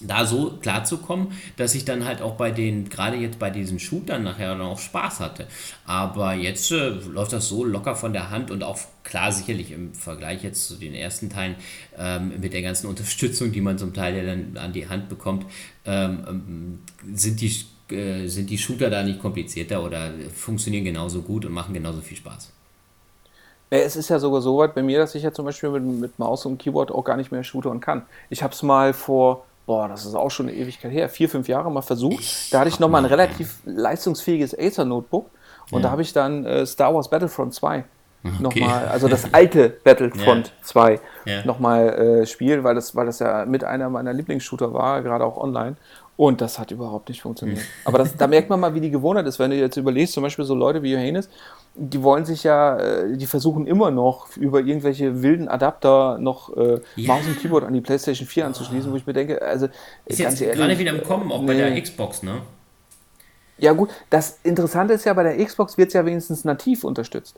da 0.00 0.26
so 0.26 0.58
klar 0.60 0.84
zu 0.84 0.98
kommen, 0.98 1.32
dass 1.56 1.74
ich 1.74 1.84
dann 1.84 2.04
halt 2.04 2.22
auch 2.22 2.34
bei 2.34 2.50
den, 2.50 2.88
gerade 2.88 3.16
jetzt 3.16 3.38
bei 3.38 3.50
diesen 3.50 3.78
Shootern 3.78 4.22
nachher 4.22 4.60
auch 4.60 4.78
Spaß 4.78 5.20
hatte. 5.20 5.46
Aber 5.86 6.34
jetzt 6.34 6.70
äh, 6.72 6.88
läuft 6.88 7.32
das 7.32 7.48
so 7.48 7.64
locker 7.64 7.96
von 7.96 8.12
der 8.12 8.30
Hand 8.30 8.50
und 8.50 8.62
auch 8.62 8.78
klar 9.04 9.32
sicherlich 9.32 9.70
im 9.72 9.94
Vergleich 9.94 10.42
jetzt 10.42 10.68
zu 10.68 10.74
den 10.74 10.94
ersten 10.94 11.30
Teilen 11.30 11.56
ähm, 11.98 12.32
mit 12.40 12.52
der 12.52 12.62
ganzen 12.62 12.86
Unterstützung, 12.88 13.52
die 13.52 13.60
man 13.60 13.78
zum 13.78 13.94
Teil 13.94 14.16
ja 14.16 14.24
dann 14.24 14.56
an 14.56 14.72
die 14.72 14.88
Hand 14.88 15.08
bekommt, 15.08 15.46
ähm, 15.84 16.24
ähm 16.28 16.78
sind 17.14 17.40
die 17.40 17.52
äh, 17.88 18.26
sind 18.26 18.50
die 18.50 18.58
Shooter 18.58 18.90
da 18.90 19.02
nicht 19.02 19.20
komplizierter 19.20 19.82
oder 19.82 20.10
funktionieren 20.34 20.84
genauso 20.84 21.22
gut 21.22 21.44
und 21.44 21.52
machen 21.52 21.72
genauso 21.72 22.00
viel 22.00 22.16
Spaß. 22.16 22.52
Es 23.70 23.96
ist 23.96 24.08
ja 24.08 24.18
sogar 24.18 24.40
so 24.40 24.58
weit 24.58 24.74
bei 24.74 24.82
mir, 24.82 24.98
dass 24.98 25.14
ich 25.14 25.22
ja 25.22 25.32
zum 25.32 25.44
Beispiel 25.44 25.70
mit, 25.70 25.82
mit 25.82 26.18
Maus 26.18 26.46
und 26.46 26.58
Keyboard 26.58 26.90
auch 26.90 27.04
gar 27.04 27.16
nicht 27.16 27.32
mehr 27.32 27.44
shooter 27.44 27.70
und 27.70 27.80
kann. 27.80 28.02
Ich 28.30 28.42
habe 28.42 28.54
es 28.54 28.62
mal 28.62 28.92
vor, 28.92 29.44
boah, 29.66 29.88
das 29.88 30.06
ist 30.06 30.14
auch 30.14 30.30
schon 30.30 30.48
eine 30.48 30.56
Ewigkeit 30.56 30.92
her, 30.92 31.08
vier, 31.08 31.28
fünf 31.28 31.48
Jahre 31.48 31.70
mal 31.70 31.82
versucht. 31.82 32.52
Da 32.52 32.60
hatte 32.60 32.68
ich 32.68 32.80
nochmal 32.80 33.02
ein 33.02 33.10
relativ 33.10 33.58
leistungsfähiges 33.64 34.56
Acer-Notebook 34.58 35.28
und 35.70 35.80
ja. 35.80 35.84
da 35.84 35.90
habe 35.90 36.02
ich 36.02 36.12
dann 36.12 36.46
äh, 36.46 36.64
Star 36.64 36.94
Wars 36.94 37.10
Battlefront 37.10 37.52
2 37.52 37.84
okay. 38.24 38.36
nochmal, 38.40 38.88
also 38.88 39.08
das 39.08 39.28
alte 39.32 39.68
Battlefront 39.68 40.48
ja. 40.48 40.52
2 40.62 41.00
ja. 41.24 41.44
nochmal 41.44 41.88
äh, 41.88 42.26
spielen, 42.26 42.64
weil 42.64 42.74
das, 42.74 42.94
weil 42.94 43.06
das 43.06 43.18
ja 43.18 43.44
mit 43.44 43.64
einer 43.64 43.90
meiner 43.90 44.12
Lieblingsshooter 44.12 44.72
war, 44.72 45.02
gerade 45.02 45.24
auch 45.24 45.36
online. 45.36 45.76
Und 46.16 46.40
das 46.40 46.58
hat 46.58 46.70
überhaupt 46.70 47.10
nicht 47.10 47.20
funktioniert. 47.20 47.60
Aber 47.84 47.98
das, 47.98 48.16
da 48.16 48.26
merkt 48.26 48.48
man 48.48 48.58
mal, 48.58 48.72
wie 48.74 48.80
die 48.80 48.90
Gewohnheit 48.90 49.26
ist. 49.26 49.38
Wenn 49.38 49.50
du 49.50 49.56
jetzt 49.56 49.76
überlegst, 49.76 50.14
zum 50.14 50.22
Beispiel 50.22 50.46
so 50.46 50.54
Leute 50.54 50.82
wie 50.82 50.92
Johannes, 50.92 51.28
die 51.78 52.02
wollen 52.02 52.24
sich 52.24 52.42
ja, 52.42 52.78
äh, 52.78 53.16
die 53.16 53.26
versuchen 53.26 53.66
immer 53.66 53.90
noch 53.90 54.36
über 54.36 54.60
irgendwelche 54.60 55.22
wilden 55.22 55.48
Adapter 55.48 56.18
noch 56.18 56.56
äh, 56.56 56.80
ja. 56.96 57.08
Maus 57.08 57.26
und 57.26 57.38
Keyboard 57.40 57.64
an 57.64 57.74
die 57.74 57.80
PlayStation 57.80 58.26
4 58.26 58.46
anzuschließen, 58.46 58.90
wo 58.90 58.96
ich 58.96 59.06
mir 59.06 59.12
denke, 59.12 59.42
also 59.42 59.66
ist 60.06 60.18
ganz 60.18 60.40
jetzt 60.40 60.42
ehrlich, 60.42 60.60
gerade 60.60 60.78
wieder 60.78 60.92
im 60.92 61.02
Kommen, 61.02 61.30
auch 61.30 61.40
nee. 61.40 61.48
bei 61.48 61.54
der 61.54 61.80
Xbox, 61.80 62.22
ne? 62.22 62.40
Ja 63.58 63.72
gut, 63.72 63.90
das 64.10 64.38
Interessante 64.42 64.94
ist 64.94 65.04
ja, 65.04 65.12
bei 65.12 65.22
der 65.22 65.44
Xbox 65.44 65.78
wird 65.78 65.88
es 65.88 65.94
ja 65.94 66.04
wenigstens 66.04 66.44
nativ 66.44 66.84
unterstützt. 66.84 67.36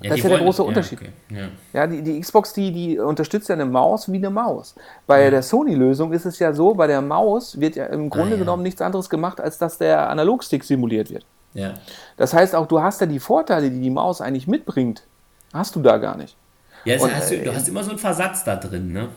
Ja, 0.00 0.10
das 0.10 0.18
ist 0.18 0.24
ja 0.24 0.30
der 0.30 0.38
große 0.38 0.62
Unterschied. 0.62 1.00
Ja, 1.00 1.08
okay. 1.30 1.40
ja. 1.72 1.80
ja, 1.80 1.86
die, 1.86 2.02
die 2.02 2.20
Xbox, 2.20 2.52
die, 2.54 2.72
die 2.72 2.98
unterstützt 2.98 3.48
ja 3.48 3.54
eine 3.54 3.66
Maus 3.66 4.10
wie 4.10 4.16
eine 4.16 4.30
Maus. 4.30 4.74
Bei 5.06 5.28
der 5.28 5.42
Sony-Lösung 5.42 6.12
ist 6.12 6.24
es 6.24 6.38
ja 6.38 6.52
so, 6.52 6.74
bei 6.74 6.86
der 6.86 7.02
Maus 7.02 7.60
wird 7.60 7.76
ja 7.76 7.86
im 7.86 8.10
Grunde 8.10 8.36
ah, 8.36 8.38
genommen 8.38 8.62
nichts 8.62 8.80
anderes 8.80 9.10
gemacht, 9.10 9.40
als 9.40 9.58
dass 9.58 9.78
der 9.78 10.08
Analogstick 10.08 10.64
simuliert 10.64 11.10
wird. 11.10 11.26
Ja. 11.54 11.74
Das 12.16 12.32
heißt 12.32 12.54
auch, 12.54 12.66
du 12.66 12.80
hast 12.80 13.00
ja 13.00 13.06
die 13.06 13.20
Vorteile, 13.20 13.70
die 13.70 13.80
die 13.80 13.90
Maus 13.90 14.20
eigentlich 14.20 14.46
mitbringt, 14.46 15.02
hast 15.52 15.76
du 15.76 15.80
da 15.80 15.98
gar 15.98 16.16
nicht. 16.16 16.36
Ja, 16.84 17.00
Und, 17.00 17.14
hast 17.14 17.30
du, 17.30 17.38
du, 17.38 17.54
hast 17.54 17.68
immer 17.68 17.84
so 17.84 17.90
einen 17.90 17.98
Versatz 17.98 18.44
da 18.44 18.56
drin, 18.56 18.92
ne? 18.92 19.08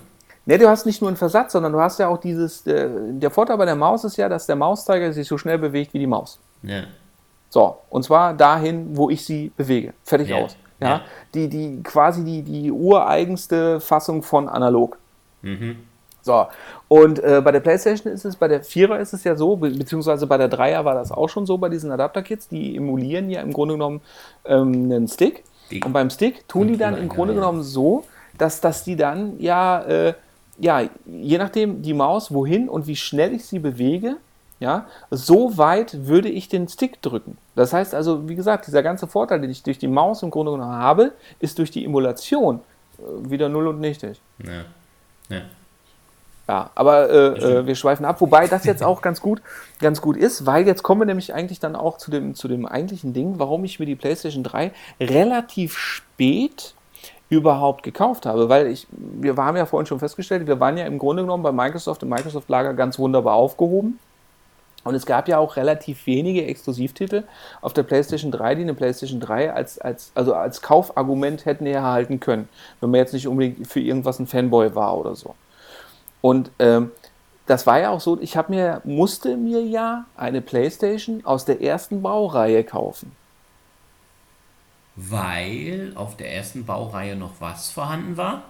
Ne, 0.48 0.60
du 0.60 0.70
hast 0.70 0.86
nicht 0.86 1.02
nur 1.02 1.10
einen 1.10 1.18
Versatz, 1.18 1.54
sondern 1.54 1.72
du 1.72 1.80
hast 1.80 1.98
ja 1.98 2.08
auch 2.08 2.20
dieses, 2.20 2.64
der, 2.64 2.88
der 2.88 3.32
Vorteil 3.32 3.58
bei 3.58 3.66
der 3.66 3.76
Maus 3.76 4.04
ist 4.04 4.18
ja, 4.18 4.30
dass 4.30 4.46
der 4.46 4.56
Mauszeiger 4.56 5.12
sich 5.12 5.28
so 5.28 5.40
schnell 5.40 5.58
bewegt 5.58 5.94
wie 5.94 6.00
die 6.00 6.08
Maus. 6.08 6.40
Ja. 6.62 6.84
So, 7.50 7.78
und 7.90 8.04
zwar 8.04 8.34
dahin, 8.34 8.96
wo 8.96 9.10
ich 9.10 9.26
sie 9.26 9.52
bewege. 9.58 9.94
Fertig 10.04 10.30
ja. 10.30 10.38
aus. 10.38 10.56
Ja? 10.80 10.88
ja? 10.88 11.02
Die, 11.34 11.50
die, 11.50 11.82
quasi 11.82 12.24
die, 12.24 12.44
die 12.44 12.72
ureigenste 12.72 13.80
Fassung 13.80 14.22
von 14.22 14.48
analog. 14.48 14.98
Mhm. 15.42 15.78
So, 16.26 16.48
und 16.88 17.20
äh, 17.20 17.40
bei 17.46 17.52
der 17.52 17.60
PlayStation 17.60 18.12
ist 18.12 18.26
es, 18.26 18.36
bei 18.36 18.48
der 18.48 18.64
Vierer 18.64 19.00
ist 19.00 19.14
es 19.14 19.24
ja 19.24 19.36
so, 19.36 19.58
be 19.58 19.70
beziehungsweise 19.70 20.26
bei 20.26 20.38
der 20.38 20.48
Dreier 20.48 20.84
war 20.84 20.96
das 20.96 21.12
auch 21.12 21.30
schon 21.30 21.46
so 21.46 21.60
bei 21.60 21.70
diesen 21.70 21.92
Adapter-Kits, 21.92 22.48
die 22.48 22.76
emulieren 22.76 23.30
ja 23.30 23.42
im 23.42 23.54
Grunde 23.54 23.76
genommen 23.76 24.02
ähm, 24.46 24.74
einen 24.86 25.08
Stick. 25.08 25.44
Die 25.70 25.84
und 25.84 25.94
beim 25.94 26.10
Stick 26.10 26.48
tun 26.48 26.68
die 26.68 26.78
dann 26.78 26.98
im 26.98 27.10
Grunde 27.10 27.36
ja. 27.36 27.42
genommen 27.42 27.62
so, 27.62 28.06
dass, 28.40 28.60
dass 28.60 28.84
die 28.84 28.96
dann 28.96 29.40
ja, 29.40 29.84
äh, 29.84 30.14
ja, 30.58 30.82
je 31.06 31.38
nachdem 31.38 31.84
die 31.84 31.94
Maus, 31.94 32.34
wohin 32.34 32.70
und 32.70 32.88
wie 32.88 32.96
schnell 32.96 33.32
ich 33.32 33.46
sie 33.46 33.60
bewege, 33.60 34.18
ja, 34.60 34.88
so 35.12 35.60
weit 35.60 36.08
würde 36.08 36.30
ich 36.30 36.50
den 36.50 36.68
Stick 36.68 37.04
drücken. 37.04 37.38
Das 37.54 37.72
heißt 37.72 37.94
also, 37.94 38.28
wie 38.28 38.36
gesagt, 38.36 38.66
dieser 38.66 38.82
ganze 38.82 39.06
Vorteil, 39.06 39.42
den 39.42 39.52
ich 39.52 39.62
durch 39.62 39.78
die 39.78 39.88
Maus 39.88 40.24
im 40.24 40.32
Grunde 40.32 40.54
genommen 40.54 40.74
habe, 40.74 41.12
ist 41.40 41.60
durch 41.60 41.70
die 41.70 41.86
Emulation 41.86 42.62
äh, 42.98 43.30
wieder 43.30 43.48
null 43.48 43.68
und 43.68 43.80
nichtig. 43.80 44.20
Ja. 44.44 44.66
Ja. 45.30 45.42
Ja, 46.48 46.70
aber 46.76 47.10
äh, 47.10 47.60
äh, 47.60 47.66
wir 47.66 47.76
schweifen 47.76 48.06
ab, 48.06 48.22
wobei 48.22 48.48
das 48.48 48.66
jetzt 48.66 48.84
auch 48.84 49.02
ganz 49.02 49.20
gut, 49.20 49.42
ganz 49.80 50.00
gut 50.00 50.16
ist, 50.16 50.46
weil 50.46 50.68
jetzt 50.68 50.84
kommen 50.84 51.02
wir 51.02 51.06
nämlich 51.06 51.34
eigentlich 51.34 51.60
dann 51.60 51.76
auch 51.76 51.98
zu 51.98 52.12
dem, 52.12 52.36
zu 52.36 52.48
dem 52.48 52.68
eigentlichen 52.68 53.14
Ding, 53.14 53.40
warum 53.40 53.64
ich 53.66 53.80
mir 53.80 53.88
die 53.88 53.96
PlayStation 53.96 54.44
3 54.44 54.72
relativ 55.00 55.76
spät 55.78 56.76
überhaupt 57.30 57.82
gekauft 57.82 58.28
habe, 58.28 58.50
weil 58.50 58.68
ich, 58.68 58.86
wir 58.92 59.36
haben 59.38 59.58
ja 59.58 59.66
vorhin 59.66 59.88
schon 59.88 60.00
festgestellt, 60.00 60.46
wir 60.46 60.60
waren 60.60 60.78
ja 60.78 60.86
im 60.86 61.00
Grunde 61.00 61.24
genommen 61.24 61.42
bei 61.42 61.52
Microsoft 61.52 62.04
im 62.04 62.10
Microsoft-Lager 62.10 62.76
ganz 62.76 63.00
wunderbar 63.00 63.34
aufgehoben. 63.34 64.00
Und 64.84 64.94
es 64.94 65.08
gab 65.08 65.28
ja 65.28 65.40
auch 65.40 65.56
relativ 65.56 66.06
wenige 66.06 66.46
Exklusivtitel 66.46 67.24
auf 67.62 67.74
der 67.74 67.82
PlayStation 67.82 68.32
3, 68.32 68.54
die 68.54 68.62
eine 68.62 68.76
PlayStation 68.76 69.20
3 69.20 69.52
als, 69.52 69.80
als, 69.80 70.12
also 70.14 70.36
als 70.36 70.62
Kaufargument 70.62 71.46
hätten 71.46 71.66
erhalten 71.66 72.20
können, 72.20 72.48
wenn 72.82 72.92
man 72.92 73.00
jetzt 73.00 73.14
nicht 73.14 73.28
unbedingt 73.28 73.66
für 73.68 73.80
irgendwas 73.80 74.20
ein 74.20 74.28
Fanboy 74.28 74.76
war 74.76 74.96
oder 74.96 75.16
so. 75.16 75.34
Und 76.26 76.50
ähm, 76.58 76.92
das 77.46 77.68
war 77.68 77.80
ja 77.80 77.92
auch 77.92 78.02
so, 78.02 78.20
ich 78.20 78.36
habe 78.36 78.52
mir, 78.52 78.82
musste 78.84 79.38
mir 79.38 79.62
ja 79.62 80.06
eine 80.18 80.42
Playstation 80.42 81.24
aus 81.24 81.46
der 81.46 81.62
ersten 81.62 82.02
Baureihe 82.02 82.64
kaufen. 82.64 83.16
Weil 84.96 85.92
auf 85.94 86.18
der 86.18 86.34
ersten 86.34 86.66
Baureihe 86.66 87.16
noch 87.16 87.34
was 87.38 87.70
vorhanden 87.70 88.18
war? 88.18 88.42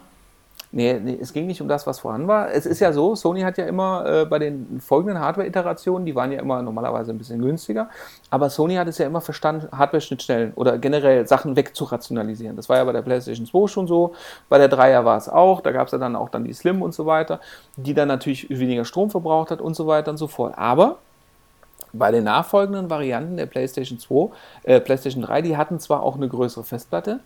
Nee, 0.76 1.00
nee, 1.02 1.18
es 1.22 1.32
ging 1.32 1.48
nicht 1.48 1.62
um 1.62 1.70
das, 1.70 1.88
was 1.88 2.02
vorhanden 2.02 2.28
war. 2.28 2.52
Es 2.52 2.66
ist 2.66 2.82
ja 2.82 2.92
so, 2.92 3.16
Sony 3.16 3.44
hat 3.44 3.58
ja 3.58 3.66
immer 3.66 4.06
äh, 4.06 4.26
bei 4.26 4.40
den 4.40 4.82
folgenden 4.82 5.22
Hardware-Iterationen, 5.22 6.06
die 6.06 6.16
waren 6.16 6.34
ja 6.34 6.42
immer 6.42 6.62
normalerweise 6.62 7.12
ein 7.12 7.18
bisschen 7.18 7.42
günstiger, 7.42 7.90
aber 8.30 8.50
Sony 8.50 8.76
hat 8.76 8.90
es 8.90 8.98
ja 8.98 9.06
immer 9.06 9.22
verstanden, 9.22 9.70
Hardware-Schnittstellen 9.72 10.52
oder 10.56 10.78
generell 10.78 11.26
Sachen 11.28 11.56
wegzurationalisieren. 11.56 12.58
Das 12.58 12.68
war 12.68 12.76
ja 12.76 12.84
bei 12.84 12.92
der 12.92 13.04
PlayStation 13.04 13.46
2 13.46 13.68
schon 13.68 13.88
so, 13.88 14.16
bei 14.50 14.58
der 14.58 14.70
3er 14.70 15.06
war 15.06 15.16
es 15.16 15.30
auch, 15.30 15.62
da 15.62 15.72
gab 15.72 15.88
es 15.88 15.94
ja 15.94 15.98
dann 15.98 16.18
auch 16.18 16.28
dann 16.28 16.44
die 16.44 16.52
Slim 16.52 16.82
und 16.82 16.94
so 16.94 17.06
weiter, 17.06 17.40
die 17.78 17.94
dann 17.94 18.10
natürlich 18.10 18.50
weniger 18.50 18.84
Strom 18.84 19.10
verbraucht 19.10 19.52
hat 19.52 19.62
und 19.62 19.78
so 19.78 19.88
weiter 19.88 20.12
und 20.12 20.18
so 20.18 20.28
fort. 20.28 20.56
Aber 20.58 20.98
bei 21.94 22.12
den 22.12 22.26
nachfolgenden 22.26 22.90
Varianten 22.90 23.38
der 23.38 23.46
PlayStation 23.46 23.98
2, 23.98 24.30
äh, 24.64 24.82
PlayStation 24.82 25.24
3, 25.24 25.42
die 25.42 25.56
hatten 25.56 25.80
zwar 25.80 26.04
auch 26.04 26.18
eine 26.18 26.28
größere 26.28 26.66
Festplatte, 26.66 27.22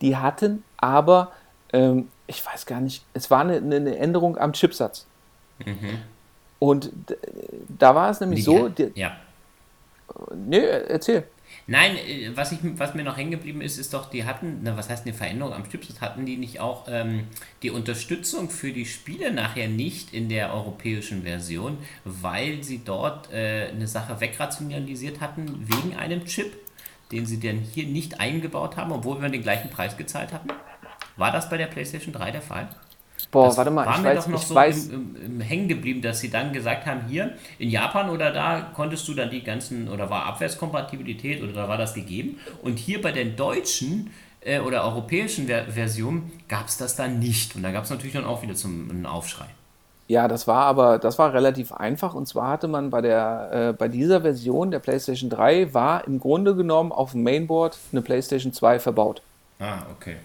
die 0.00 0.16
hatten 0.16 0.64
aber 0.76 1.30
ähm, 1.72 2.08
ich 2.26 2.44
weiß 2.44 2.66
gar 2.66 2.80
nicht, 2.80 3.04
es 3.14 3.30
war 3.30 3.40
eine, 3.40 3.56
eine 3.56 3.96
Änderung 3.96 4.38
am 4.38 4.52
Chipsatz. 4.52 5.06
Mhm. 5.64 5.98
Und 6.58 6.90
da 7.68 7.94
war 7.94 8.10
es 8.10 8.20
nämlich 8.20 8.40
Die, 8.40 8.44
so. 8.44 8.68
Die, 8.68 8.92
ja. 8.94 9.16
Nee, 10.34 10.58
erzähl. 10.58 11.24
Nein, 11.66 11.96
äh, 11.96 12.30
was, 12.34 12.52
ich, 12.52 12.58
was 12.62 12.94
mir 12.94 13.04
noch 13.04 13.16
hängen 13.16 13.30
geblieben 13.30 13.60
ist, 13.60 13.78
ist 13.78 13.94
doch, 13.94 14.10
die 14.10 14.24
hatten, 14.24 14.60
na, 14.62 14.76
was 14.76 14.88
heißt 14.88 15.06
eine 15.06 15.14
Veränderung 15.14 15.52
am 15.52 15.68
Chipsatz, 15.68 16.00
hatten 16.00 16.26
die 16.26 16.36
nicht 16.36 16.60
auch 16.60 16.86
ähm, 16.88 17.28
die 17.62 17.70
Unterstützung 17.70 18.50
für 18.50 18.72
die 18.72 18.86
Spiele 18.86 19.32
nachher 19.32 19.68
nicht 19.68 20.12
in 20.12 20.28
der 20.28 20.52
europäischen 20.52 21.22
Version, 21.22 21.78
weil 22.04 22.62
sie 22.62 22.82
dort 22.84 23.32
äh, 23.32 23.68
eine 23.68 23.86
Sache 23.86 24.20
wegrationalisiert 24.20 25.20
hatten 25.20 25.66
wegen 25.68 25.96
einem 25.96 26.24
Chip, 26.24 26.52
den 27.12 27.26
sie 27.26 27.40
dann 27.40 27.58
hier 27.58 27.86
nicht 27.86 28.20
eingebaut 28.20 28.76
haben, 28.76 28.92
obwohl 28.92 29.20
wir 29.20 29.28
den 29.28 29.42
gleichen 29.42 29.70
Preis 29.70 29.96
gezahlt 29.96 30.32
hatten? 30.32 30.50
War 31.20 31.30
das 31.30 31.48
bei 31.50 31.58
der 31.58 31.66
PlayStation 31.66 32.12
3 32.14 32.30
der 32.30 32.42
Fall? 32.42 32.68
Boah, 33.30 33.46
das 33.46 33.58
warte 33.58 33.70
mal, 33.70 33.86
war 33.86 33.96
ich 33.96 34.02
mir 34.02 34.08
weiß, 34.08 34.24
doch 34.24 34.30
noch 34.30 34.40
ich 34.40 34.46
so 34.46 34.54
weiß. 34.54 34.86
Im, 34.88 35.16
im, 35.16 35.24
im 35.26 35.40
hängen 35.40 35.68
geblieben, 35.68 36.00
dass 36.00 36.20
sie 36.20 36.30
dann 36.30 36.52
gesagt 36.52 36.86
haben, 36.86 37.02
hier 37.08 37.34
in 37.58 37.70
Japan 37.70 38.08
oder 38.10 38.32
da 38.32 38.72
konntest 38.74 39.06
du 39.06 39.14
dann 39.14 39.30
die 39.30 39.42
ganzen, 39.44 39.88
oder 39.88 40.08
war 40.08 40.24
Abwärtskompatibilität 40.24 41.42
oder 41.42 41.52
da 41.52 41.68
war 41.68 41.76
das 41.76 41.94
gegeben. 41.94 42.40
Und 42.62 42.78
hier 42.78 43.02
bei 43.02 43.12
den 43.12 43.36
deutschen 43.36 44.10
äh, 44.40 44.60
oder 44.60 44.82
europäischen 44.84 45.46
Ver 45.46 45.64
Versionen 45.66 46.32
gab 46.48 46.66
es 46.66 46.78
das 46.78 46.96
dann 46.96 47.18
nicht. 47.18 47.54
Und 47.54 47.62
da 47.62 47.70
gab 47.70 47.84
es 47.84 47.90
natürlich 47.90 48.14
dann 48.14 48.24
auch 48.24 48.42
wieder 48.42 48.54
zum 48.54 48.90
einen 48.90 49.06
Aufschrei. 49.06 49.46
Ja, 50.08 50.26
das 50.26 50.48
war 50.48 50.64
aber, 50.64 50.98
das 50.98 51.18
war 51.18 51.34
relativ 51.34 51.70
einfach. 51.70 52.14
Und 52.14 52.26
zwar 52.26 52.48
hatte 52.48 52.66
man 52.66 52.90
bei 52.90 53.02
der, 53.02 53.50
äh, 53.52 53.72
bei 53.74 53.86
dieser 53.86 54.22
Version 54.22 54.70
der 54.70 54.80
PlayStation 54.80 55.30
3 55.30 55.72
war 55.72 56.04
im 56.06 56.18
Grunde 56.18 56.56
genommen 56.56 56.90
auf 56.90 57.12
dem 57.12 57.22
Mainboard 57.22 57.78
eine 57.92 58.02
PlayStation 58.02 58.52
2 58.52 58.80
verbaut. 58.80 59.22
Ah, 59.60 59.82
okay. 59.94 60.16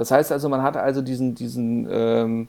Das 0.00 0.10
heißt 0.10 0.32
also, 0.32 0.48
man 0.48 0.62
hat 0.62 0.78
also 0.78 1.02
diesen, 1.02 1.34
diesen, 1.34 1.86
ähm, 1.90 2.48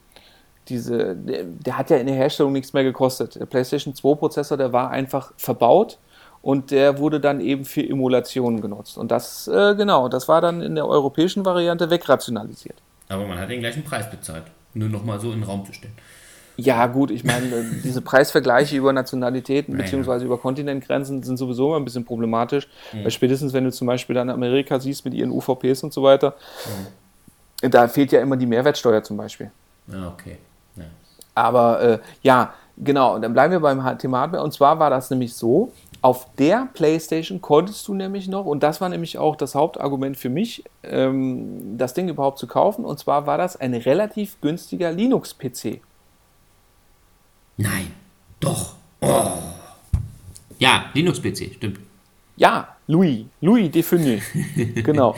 diese, 0.69 1.17
der, 1.17 1.43
der, 1.43 1.77
hat 1.77 1.89
ja 1.89 1.97
in 1.97 2.07
der 2.07 2.15
Herstellung 2.15 2.53
nichts 2.53 2.71
mehr 2.71 2.85
gekostet. 2.85 3.35
Der 3.35 3.45
PlayStation 3.45 3.93
2 3.93 4.15
Prozessor, 4.15 4.55
der 4.55 4.71
war 4.71 4.89
einfach 4.89 5.33
verbaut 5.35 5.97
und 6.41 6.71
der 6.71 6.97
wurde 6.97 7.19
dann 7.19 7.41
eben 7.41 7.65
für 7.65 7.81
Emulationen 7.81 8.61
genutzt. 8.61 8.97
Und 8.97 9.11
das, 9.11 9.49
äh, 9.49 9.75
genau, 9.75 10.07
das 10.07 10.29
war 10.29 10.39
dann 10.39 10.61
in 10.61 10.75
der 10.75 10.87
europäischen 10.87 11.43
Variante 11.43 11.89
wegrationalisiert. 11.89 12.77
Aber 13.09 13.27
man 13.27 13.37
hat 13.37 13.49
den 13.49 13.59
gleichen 13.59 13.83
Preis 13.83 14.09
bezahlt. 14.09 14.43
Nur 14.73 14.87
nochmal 14.87 15.19
so 15.19 15.33
in 15.33 15.41
den 15.41 15.43
Raum 15.43 15.65
zu 15.65 15.73
stellen. 15.73 15.95
Ja, 16.55 16.87
gut, 16.87 17.11
ich 17.11 17.25
meine, 17.25 17.47
äh, 17.47 17.63
diese 17.83 18.01
Preisvergleiche 18.01 18.77
über 18.77 18.93
Nationalitäten 18.93 19.75
bzw. 19.77 20.23
über 20.23 20.37
Kontinentgrenzen 20.37 21.21
sind 21.21 21.35
sowieso 21.35 21.67
immer 21.67 21.81
ein 21.81 21.83
bisschen 21.85 22.05
problematisch. 22.05 22.69
Mhm. 22.93 23.03
Weil 23.03 23.11
spätestens, 23.11 23.51
wenn 23.51 23.65
du 23.65 23.73
zum 23.73 23.87
Beispiel 23.87 24.13
dann 24.13 24.29
Amerika 24.29 24.79
siehst 24.79 25.03
mit 25.03 25.13
ihren 25.13 25.31
UVPs 25.31 25.83
und 25.83 25.91
so 25.91 26.01
weiter, 26.01 26.35
mhm 26.65 27.01
da 27.61 27.87
fehlt 27.87 28.11
ja 28.11 28.21
immer 28.21 28.37
die 28.37 28.45
Mehrwertsteuer 28.45 29.03
zum 29.03 29.17
Beispiel. 29.17 29.51
Ah, 29.91 30.07
okay. 30.07 30.37
Ja. 30.75 30.85
Aber 31.35 31.81
äh, 31.81 31.99
ja, 32.23 32.53
genau. 32.77 33.15
Und 33.15 33.21
dann 33.21 33.33
bleiben 33.33 33.51
wir 33.51 33.59
beim 33.59 33.97
Thema 33.97 34.21
Hardware. 34.21 34.43
Und 34.43 34.53
zwar 34.53 34.79
war 34.79 34.89
das 34.89 35.09
nämlich 35.09 35.33
so, 35.33 35.71
auf 36.01 36.27
der 36.35 36.67
PlayStation 36.73 37.41
konntest 37.41 37.87
du 37.87 37.93
nämlich 37.93 38.27
noch, 38.27 38.45
und 38.45 38.63
das 38.63 38.81
war 38.81 38.89
nämlich 38.89 39.19
auch 39.19 39.35
das 39.35 39.53
Hauptargument 39.53 40.17
für 40.17 40.29
mich, 40.29 40.63
ähm, 40.83 41.77
das 41.77 41.93
Ding 41.93 42.09
überhaupt 42.09 42.39
zu 42.39 42.47
kaufen. 42.47 42.85
Und 42.85 42.99
zwar 42.99 43.27
war 43.27 43.37
das 43.37 43.55
ein 43.55 43.73
relativ 43.73 44.41
günstiger 44.41 44.91
Linux-PC. 44.91 45.81
Nein, 47.57 47.91
doch. 48.39 48.75
Oh. 49.01 49.31
Ja, 50.57 50.85
Linux-PC, 50.93 51.53
stimmt. 51.55 51.79
Ja, 52.35 52.75
Louis, 52.87 53.25
Louis 53.41 53.69
Define. 53.69 54.21
genau. 54.75 55.15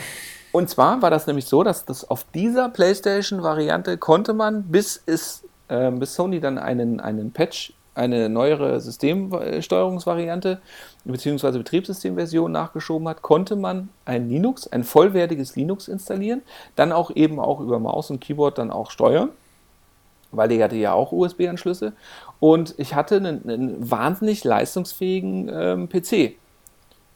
Und 0.54 0.70
zwar 0.70 1.02
war 1.02 1.10
das 1.10 1.26
nämlich 1.26 1.46
so, 1.46 1.64
dass 1.64 1.84
das 1.84 2.08
auf 2.08 2.28
dieser 2.36 2.70
PlayStation-Variante 2.70 3.98
konnte 3.98 4.34
man, 4.34 4.66
bis 4.66 5.02
es, 5.08 5.44
äh, 5.68 5.90
bis 5.90 6.14
Sony 6.14 6.40
dann 6.40 6.60
einen, 6.60 7.00
einen 7.00 7.32
Patch, 7.32 7.74
eine 7.96 8.30
neuere 8.30 8.80
Systemsteuerungsvariante 8.80 10.62
bzw. 11.06 11.58
Betriebssystemversion 11.58 12.52
nachgeschoben 12.52 13.08
hat, 13.08 13.24
konnte 13.24 13.56
man 13.56 13.90
ein 14.06 14.30
Linux, 14.30 14.68
ein 14.68 14.84
vollwertiges 14.84 15.56
Linux 15.56 15.88
installieren, 15.88 16.44
dann 16.76 16.92
auch 16.92 17.10
eben 17.16 17.40
auch 17.40 17.60
über 17.60 17.80
Maus 17.80 18.12
und 18.12 18.22
Keyboard 18.22 18.60
dann 18.60 18.70
auch 18.70 18.92
steuern, 18.92 19.30
weil 20.32 20.50
die 20.50 20.64
hatte 20.64 20.76
ja 20.76 20.94
auch 20.94 21.12
USB-Anschlüsse. 21.12 21.94
Und 22.40 22.76
ich 22.78 22.94
hatte 22.94 23.16
einen, 23.18 23.50
einen 23.50 23.90
wahnsinnig 23.90 24.44
leistungsfähigen 24.44 25.50
ähm, 25.52 25.90
PC 25.90 26.36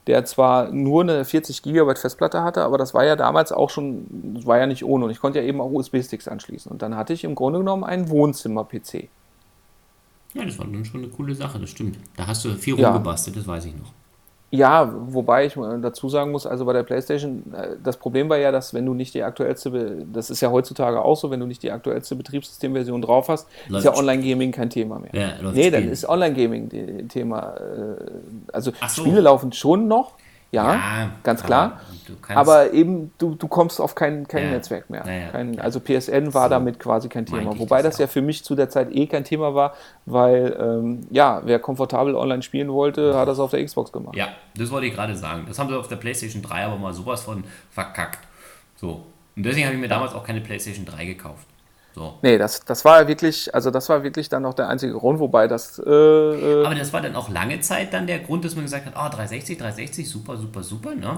der 0.07 0.25
zwar 0.25 0.71
nur 0.71 1.03
eine 1.03 1.25
40 1.25 1.61
GB 1.61 1.95
Festplatte 1.95 2.41
hatte, 2.41 2.63
aber 2.63 2.77
das 2.77 2.93
war 2.93 3.05
ja 3.05 3.15
damals 3.15 3.51
auch 3.51 3.69
schon, 3.69 4.05
das 4.35 4.45
war 4.45 4.57
ja 4.57 4.65
nicht 4.65 4.83
ohne 4.83 5.05
und 5.05 5.11
ich 5.11 5.19
konnte 5.19 5.39
ja 5.39 5.45
eben 5.45 5.61
auch 5.61 5.71
USB-Sticks 5.71 6.27
anschließen. 6.27 6.71
Und 6.71 6.81
dann 6.81 6.95
hatte 6.95 7.13
ich 7.13 7.23
im 7.23 7.35
Grunde 7.35 7.59
genommen 7.59 7.83
einen 7.83 8.09
Wohnzimmer-PC. 8.09 9.09
Ja, 10.33 10.45
das 10.45 10.57
war 10.57 10.65
dann 10.65 10.85
schon 10.85 11.03
eine 11.03 11.11
coole 11.11 11.35
Sache, 11.35 11.59
das 11.59 11.69
stimmt. 11.69 11.97
Da 12.15 12.27
hast 12.27 12.45
du 12.45 12.53
viel 12.55 12.79
ja. 12.79 12.89
rumgebastelt, 12.89 13.35
das 13.35 13.47
weiß 13.47 13.65
ich 13.65 13.75
noch. 13.75 13.93
Ja, 14.49 14.93
wobei 15.07 15.45
ich 15.45 15.55
dazu 15.81 16.07
sagen 16.07 16.31
muss, 16.31 16.47
also 16.47 16.63
bei 16.63 16.71
der 16.71 16.83
PlayStation, 16.83 17.43
äh, 17.53 17.75
das 17.83 17.97
Problem 17.97 18.29
war 18.29 18.37
ja, 18.37 18.51
dass 18.51 18.73
wenn 18.73 18.85
du 18.85 18.93
nicht 18.93 19.13
die 19.13 19.23
aktuellste, 19.23 20.05
das 20.11 20.29
ist 20.29 20.39
ja 20.39 20.49
heutzutage 20.49 21.01
auch 21.01 21.17
so, 21.17 21.29
wenn 21.29 21.41
du 21.41 21.45
nicht 21.45 21.63
die 21.63 21.71
aktuellste 21.71 22.15
Betriebssystemversion 22.15 23.01
drauf 23.01 23.27
hast, 23.27 23.47
läuft 23.67 23.85
ist 23.85 23.91
ja 23.91 23.99
Online-Gaming 23.99 24.53
kein 24.53 24.69
Thema 24.69 24.99
mehr. 24.99 25.11
Ja, 25.13 25.51
nee, 25.51 25.69
dann 25.69 25.89
ist 25.89 26.07
Online-Gaming 26.07 27.09
Thema. 27.09 27.55
Äh, 27.55 28.53
also 28.53 28.71
so. 28.87 29.01
Spiele 29.01 29.19
laufen 29.19 29.51
schon 29.51 29.89
noch, 29.89 30.13
ja, 30.51 30.73
ja 30.73 31.11
ganz 31.23 31.43
klar. 31.43 31.81
Aber 32.29 32.71
eben, 32.73 33.11
du, 33.17 33.35
du 33.35 33.47
kommst 33.47 33.81
auf 33.81 33.95
kein, 33.95 34.27
kein 34.27 34.45
ja. 34.45 34.51
Netzwerk 34.51 34.89
mehr. 34.89 35.03
Ja, 35.05 35.29
kein, 35.31 35.59
also 35.59 35.79
PSN 35.79 36.33
war 36.33 36.43
so 36.43 36.49
damit 36.49 36.79
quasi 36.79 37.09
kein 37.09 37.25
Thema. 37.25 37.57
Wobei 37.59 37.81
das, 37.81 37.95
das 37.95 37.99
ja 37.99 38.07
für 38.07 38.21
mich 38.21 38.43
zu 38.43 38.55
der 38.55 38.69
Zeit 38.69 38.95
eh 38.95 39.07
kein 39.07 39.23
Thema 39.23 39.53
war, 39.53 39.73
weil, 40.05 40.55
ähm, 40.59 41.07
ja, 41.09 41.41
wer 41.43 41.59
komfortabel 41.59 42.15
online 42.15 42.41
spielen 42.41 42.71
wollte, 42.71 43.15
hat 43.15 43.27
das 43.27 43.39
auf 43.39 43.51
der 43.51 43.63
Xbox 43.63 43.91
gemacht. 43.91 44.15
Ja, 44.15 44.29
das 44.55 44.71
wollte 44.71 44.87
ich 44.87 44.93
gerade 44.93 45.15
sagen. 45.15 45.45
Das 45.47 45.59
haben 45.59 45.69
sie 45.69 45.77
auf 45.77 45.87
der 45.87 45.97
PlayStation 45.97 46.41
3 46.41 46.65
aber 46.65 46.77
mal 46.77 46.93
sowas 46.93 47.23
von 47.23 47.43
verkackt. 47.71 48.19
So. 48.75 49.05
Und 49.35 49.43
deswegen 49.43 49.65
habe 49.65 49.75
ich 49.75 49.81
mir 49.81 49.89
damals 49.89 50.13
auch 50.13 50.23
keine 50.23 50.41
PlayStation 50.41 50.85
3 50.85 51.05
gekauft. 51.05 51.45
So. 51.97 52.13
Nee, 52.21 52.37
das, 52.37 52.63
das 52.63 52.85
war 52.85 53.07
wirklich, 53.07 53.53
also 53.55 53.71
das 53.71 53.89
war 53.89 54.03
wirklich 54.03 54.29
dann 54.29 54.45
auch 54.45 54.53
der 54.53 54.69
einzige 54.69 54.93
Grund, 54.93 55.19
wobei 55.19 55.47
das. 55.47 55.79
Äh, 55.79 55.89
äh 55.89 56.63
Aber 56.63 56.75
das 56.75 56.93
war 56.93 57.01
dann 57.01 57.15
auch 57.15 57.27
lange 57.27 57.59
Zeit 57.61 57.91
dann 57.91 58.05
der 58.05 58.19
Grund, 58.19 58.45
dass 58.45 58.53
man 58.53 58.65
gesagt 58.65 58.85
hat, 58.85 58.93
oh, 58.95 59.09
360, 59.09 59.57
360, 59.57 60.07
super, 60.07 60.37
super, 60.37 60.61
super, 60.61 60.93
ne? 60.93 61.17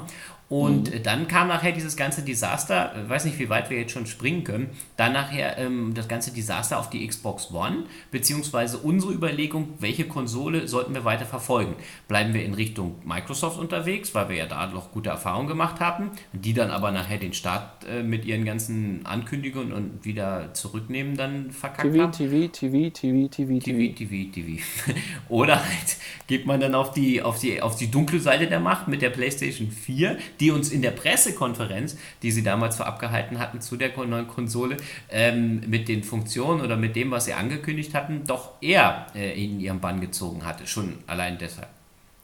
Und 0.49 0.91
mhm. 0.91 1.03
dann 1.03 1.27
kam 1.27 1.47
nachher 1.47 1.71
dieses 1.71 1.95
ganze 1.95 2.23
Desaster, 2.23 2.93
ich 3.03 3.09
weiß 3.09 3.25
nicht, 3.25 3.37
wie 3.37 3.49
weit 3.49 3.69
wir 3.69 3.77
jetzt 3.77 3.91
schon 3.91 4.07
springen 4.07 4.43
können, 4.43 4.71
dann 4.97 5.13
nachher 5.13 5.59
ähm, 5.59 5.93
das 5.93 6.07
ganze 6.07 6.33
Desaster 6.33 6.79
auf 6.79 6.89
die 6.89 7.07
Xbox 7.07 7.51
One, 7.51 7.83
beziehungsweise 8.09 8.79
unsere 8.79 9.13
Überlegung, 9.13 9.75
welche 9.77 10.05
Konsole 10.05 10.67
sollten 10.67 10.95
wir 10.95 11.05
weiter 11.05 11.25
verfolgen. 11.25 11.75
Bleiben 12.07 12.33
wir 12.33 12.43
in 12.43 12.55
Richtung 12.55 12.95
Microsoft 13.05 13.59
unterwegs, 13.59 14.15
weil 14.15 14.29
wir 14.29 14.37
ja 14.37 14.45
da 14.47 14.65
noch 14.65 14.91
gute 14.91 15.11
Erfahrungen 15.11 15.47
gemacht 15.47 15.79
haben, 15.79 16.09
die 16.33 16.53
dann 16.53 16.71
aber 16.71 16.91
nachher 16.91 17.19
den 17.19 17.33
Start 17.33 17.85
äh, 17.85 18.01
mit 18.01 18.25
ihren 18.25 18.43
ganzen 18.43 19.05
Ankündigungen 19.05 19.71
und 19.71 20.03
wieder 20.03 20.55
zurücknehmen 20.55 21.15
dann 21.15 21.51
verkackt 21.51 21.91
TV, 21.91 22.03
haben. 22.03 22.11
TV, 22.11 22.47
TV, 22.47 22.89
TV, 22.89 23.27
TV, 23.29 23.59
TV, 23.59 23.95
TV, 23.95 24.31
TV. 24.31 24.63
Oder 25.29 25.57
halt 25.57 25.97
geht 26.25 26.47
man 26.47 26.59
dann 26.59 26.73
auf 26.73 26.91
die, 26.91 27.21
auf, 27.21 27.39
die, 27.39 27.61
auf 27.61 27.75
die 27.75 27.91
dunkle 27.91 28.19
Seite 28.19 28.47
der 28.47 28.59
Macht 28.59 28.87
mit 28.87 29.03
der 29.03 29.11
PlayStation 29.11 29.69
4, 29.69 30.17
die 30.39 30.51
uns 30.51 30.71
in 30.71 30.81
der 30.81 30.91
Pressekonferenz, 30.91 31.97
die 32.21 32.31
sie 32.31 32.43
damals 32.43 32.77
vor 32.77 32.85
abgehalten 32.85 33.39
hatten 33.39 33.61
zu 33.61 33.75
der 33.75 33.89
neuen 34.05 34.27
Konsole, 34.27 34.77
ähm, 35.09 35.61
mit 35.67 35.87
den 35.87 36.03
Funktionen 36.03 36.61
oder 36.61 36.77
mit 36.77 36.95
dem, 36.95 37.11
was 37.11 37.25
sie 37.25 37.33
angekündigt 37.33 37.93
hatten, 37.93 38.23
doch 38.25 38.53
eher 38.61 39.07
äh, 39.15 39.43
in 39.43 39.59
ihren 39.59 39.79
Bann 39.79 40.01
gezogen 40.01 40.45
hatte. 40.45 40.67
Schon 40.67 40.99
allein 41.07 41.37
deshalb. 41.37 41.69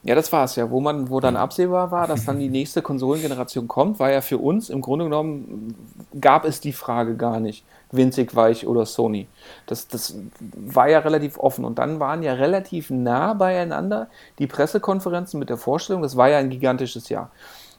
Ja, 0.05 0.13
das 0.13 0.31
war 0.31 0.43
es 0.43 0.55
ja. 0.55 0.69
Wo 0.69 0.79
man, 0.79 1.09
wo 1.09 1.19
dann 1.19 1.35
absehbar 1.35 1.89
war, 1.89 2.05
dass 2.05 2.25
dann 2.25 2.37
die 2.37 2.47
nächste 2.47 2.83
Konsolengeneration 2.83 3.67
kommt, 3.67 3.99
war 3.99 4.11
ja 4.11 4.21
für 4.21 4.37
uns 4.37 4.69
im 4.69 4.81
Grunde 4.81 5.05
genommen 5.05 5.75
gab 6.21 6.45
es 6.45 6.59
die 6.59 6.73
Frage 6.73 7.15
gar 7.15 7.39
nicht, 7.39 7.65
winzig 7.89 8.35
weich 8.35 8.67
oder 8.67 8.85
Sony. 8.85 9.27
Das, 9.65 9.87
das 9.87 10.15
war 10.39 10.87
ja 10.89 10.99
relativ 10.99 11.39
offen. 11.39 11.65
Und 11.65 11.79
dann 11.79 11.99
waren 11.99 12.21
ja 12.21 12.33
relativ 12.33 12.91
nah 12.91 13.33
beieinander 13.33 14.07
die 14.37 14.45
Pressekonferenzen 14.45 15.39
mit 15.39 15.49
der 15.49 15.57
Vorstellung. 15.57 16.03
Das 16.03 16.15
war 16.15 16.29
ja 16.29 16.37
ein 16.37 16.51
gigantisches 16.51 17.09
Jahr. 17.09 17.31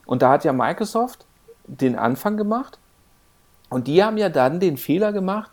Und 0.07 0.23
da 0.23 0.31
hat 0.31 0.43
ja 0.43 0.53
Microsoft 0.53 1.25
den 1.67 1.95
Anfang 1.95 2.37
gemacht 2.37 2.79
und 3.69 3.87
die 3.87 4.03
haben 4.03 4.17
ja 4.17 4.29
dann 4.29 4.59
den 4.59 4.77
Fehler 4.77 5.11
gemacht, 5.13 5.51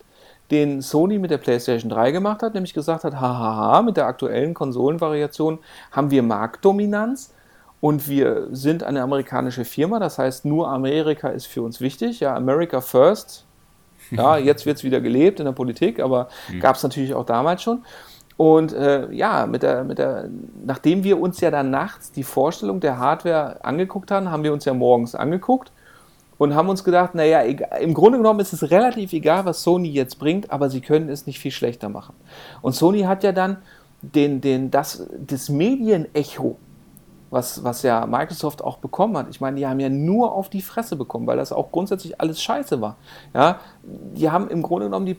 den 0.49 0.81
Sony 0.81 1.19
mit 1.19 1.29
der 1.29 1.37
PlayStation 1.37 1.89
3 1.89 2.11
gemacht 2.11 2.41
hat, 2.41 2.53
nämlich 2.53 2.73
gesagt 2.73 3.03
hat, 3.03 3.15
hahaha, 3.15 3.81
mit 3.81 3.97
der 3.97 4.07
aktuellen 4.07 4.53
Konsolenvariation 4.53 5.59
haben 5.91 6.09
wir 6.09 6.23
Marktdominanz 6.23 7.33
und 7.81 8.07
wir 8.07 8.47
sind 8.51 8.83
eine 8.83 9.01
amerikanische 9.01 9.65
Firma, 9.65 9.99
das 9.99 10.17
heißt 10.17 10.45
nur 10.45 10.69
Amerika 10.69 11.29
ist 11.29 11.47
für 11.47 11.61
uns 11.61 11.81
wichtig, 11.81 12.21
ja, 12.21 12.35
America 12.35 12.81
First. 12.81 13.45
Ja, 14.11 14.37
jetzt 14.37 14.67
wird 14.67 14.77
es 14.77 14.83
wieder 14.83 15.01
gelebt 15.01 15.39
in 15.39 15.45
der 15.45 15.51
Politik, 15.51 15.99
aber 15.99 16.29
mhm. 16.47 16.59
gab 16.59 16.75
es 16.75 16.83
natürlich 16.83 17.15
auch 17.15 17.25
damals 17.25 17.63
schon. 17.63 17.83
Und 18.37 18.73
äh, 18.73 19.11
ja, 19.11 19.45
mit 19.45 19.63
der, 19.63 19.83
mit 19.83 19.97
der, 19.97 20.29
nachdem 20.65 21.03
wir 21.03 21.19
uns 21.19 21.39
ja 21.39 21.51
dann 21.51 21.69
nachts 21.69 22.11
die 22.11 22.23
Vorstellung 22.23 22.81
der 22.81 22.99
Hardware 22.99 23.63
angeguckt 23.63 24.11
haben, 24.11 24.29
haben 24.29 24.43
wir 24.43 24.51
uns 24.51 24.65
ja 24.65 24.73
morgens 24.73 25.15
angeguckt 25.15 25.71
und 26.37 26.53
haben 26.53 26.67
uns 26.67 26.83
gedacht, 26.83 27.15
naja, 27.15 27.41
im 27.41 27.93
Grunde 27.93 28.17
genommen 28.17 28.41
ist 28.41 28.51
es 28.51 28.69
relativ 28.69 29.13
egal, 29.13 29.45
was 29.45 29.63
Sony 29.63 29.89
jetzt 29.89 30.19
bringt, 30.19 30.51
aber 30.51 30.69
sie 30.69 30.81
können 30.81 31.07
es 31.09 31.25
nicht 31.25 31.39
viel 31.39 31.51
schlechter 31.51 31.87
machen. 31.87 32.13
Und 32.61 32.75
Sony 32.75 33.01
hat 33.01 33.23
ja 33.23 33.31
dann 33.31 33.57
den, 34.01 34.41
den, 34.41 34.69
das, 34.69 35.07
das 35.17 35.47
Medienecho, 35.47 36.57
was, 37.29 37.63
was 37.63 37.83
ja 37.83 38.05
Microsoft 38.05 38.61
auch 38.61 38.77
bekommen 38.77 39.17
hat. 39.17 39.27
Ich 39.29 39.39
meine, 39.39 39.57
die 39.57 39.65
haben 39.65 39.79
ja 39.79 39.89
nur 39.89 40.33
auf 40.33 40.49
die 40.49 40.61
Fresse 40.61 40.97
bekommen, 40.97 41.25
weil 41.25 41.37
das 41.37 41.53
auch 41.53 41.71
grundsätzlich 41.71 42.19
alles 42.19 42.41
scheiße 42.41 42.81
war. 42.81 42.97
Ja, 43.33 43.59
die 43.83 44.29
haben 44.29 44.49
im 44.49 44.61
Grunde 44.61 44.87
genommen 44.87 45.05
die, 45.05 45.15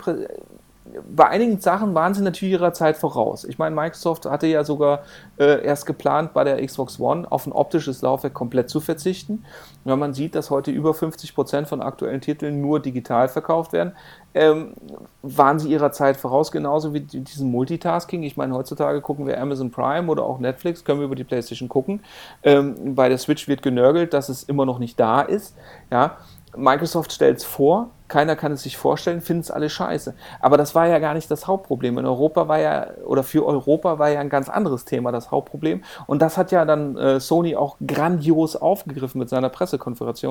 bei 1.14 1.28
einigen 1.28 1.60
Sachen 1.60 1.94
waren 1.94 2.14
sie 2.14 2.22
natürlich 2.22 2.52
ihrer 2.52 2.72
Zeit 2.72 2.96
voraus. 2.96 3.44
Ich 3.44 3.58
meine, 3.58 3.74
Microsoft 3.74 4.26
hatte 4.26 4.46
ja 4.46 4.64
sogar 4.64 5.00
äh, 5.38 5.64
erst 5.64 5.86
geplant, 5.86 6.32
bei 6.32 6.44
der 6.44 6.64
Xbox 6.64 7.00
One 7.00 7.30
auf 7.30 7.46
ein 7.46 7.52
optisches 7.52 8.02
Laufwerk 8.02 8.34
komplett 8.34 8.70
zu 8.70 8.80
verzichten. 8.80 9.44
wenn 9.84 9.98
man 9.98 10.14
sieht, 10.14 10.34
dass 10.34 10.50
heute 10.50 10.70
über 10.70 10.94
50 10.94 11.34
Prozent 11.34 11.68
von 11.68 11.80
aktuellen 11.80 12.20
Titeln 12.20 12.60
nur 12.60 12.80
digital 12.80 13.28
verkauft 13.28 13.72
werden, 13.72 13.92
ähm, 14.34 14.74
waren 15.22 15.58
sie 15.58 15.70
ihrer 15.70 15.92
Zeit 15.92 16.16
voraus, 16.16 16.52
genauso 16.52 16.92
wie 16.92 17.00
diesen 17.00 17.50
Multitasking. 17.50 18.22
Ich 18.22 18.36
meine, 18.36 18.54
heutzutage 18.54 19.00
gucken 19.00 19.26
wir 19.26 19.40
Amazon 19.40 19.70
Prime 19.70 20.10
oder 20.10 20.24
auch 20.24 20.38
Netflix, 20.38 20.84
können 20.84 21.00
wir 21.00 21.06
über 21.06 21.14
die 21.14 21.24
PlayStation 21.24 21.68
gucken. 21.68 22.00
Ähm, 22.42 22.94
bei 22.94 23.08
der 23.08 23.18
Switch 23.18 23.48
wird 23.48 23.62
genörgelt, 23.62 24.12
dass 24.12 24.28
es 24.28 24.42
immer 24.42 24.66
noch 24.66 24.78
nicht 24.78 25.00
da 25.00 25.22
ist. 25.22 25.56
Ja, 25.90 26.18
Microsoft 26.56 27.12
stellt 27.12 27.38
es 27.38 27.44
vor, 27.44 27.90
keiner 28.08 28.36
kann 28.36 28.52
es 28.52 28.62
sich 28.62 28.76
vorstellen, 28.76 29.20
finden 29.20 29.40
es 29.40 29.50
alle 29.50 29.68
scheiße. 29.68 30.14
Aber 30.40 30.56
das 30.56 30.74
war 30.74 30.86
ja 30.86 30.98
gar 30.98 31.14
nicht 31.14 31.30
das 31.30 31.46
Hauptproblem. 31.46 31.98
In 31.98 32.06
Europa 32.06 32.46
war 32.46 32.58
ja, 32.58 32.88
oder 33.04 33.22
für 33.22 33.44
Europa 33.44 33.98
war 33.98 34.10
ja 34.10 34.20
ein 34.20 34.28
ganz 34.28 34.48
anderes 34.48 34.84
Thema 34.84 35.10
das 35.12 35.30
Hauptproblem. 35.30 35.82
Und 36.06 36.22
das 36.22 36.36
hat 36.36 36.52
ja 36.52 36.64
dann 36.64 36.96
äh, 36.96 37.20
Sony 37.20 37.56
auch 37.56 37.76
grandios 37.84 38.54
aufgegriffen 38.54 39.18
mit 39.18 39.28
seiner 39.28 39.48
Pressekonferenz. 39.48 40.24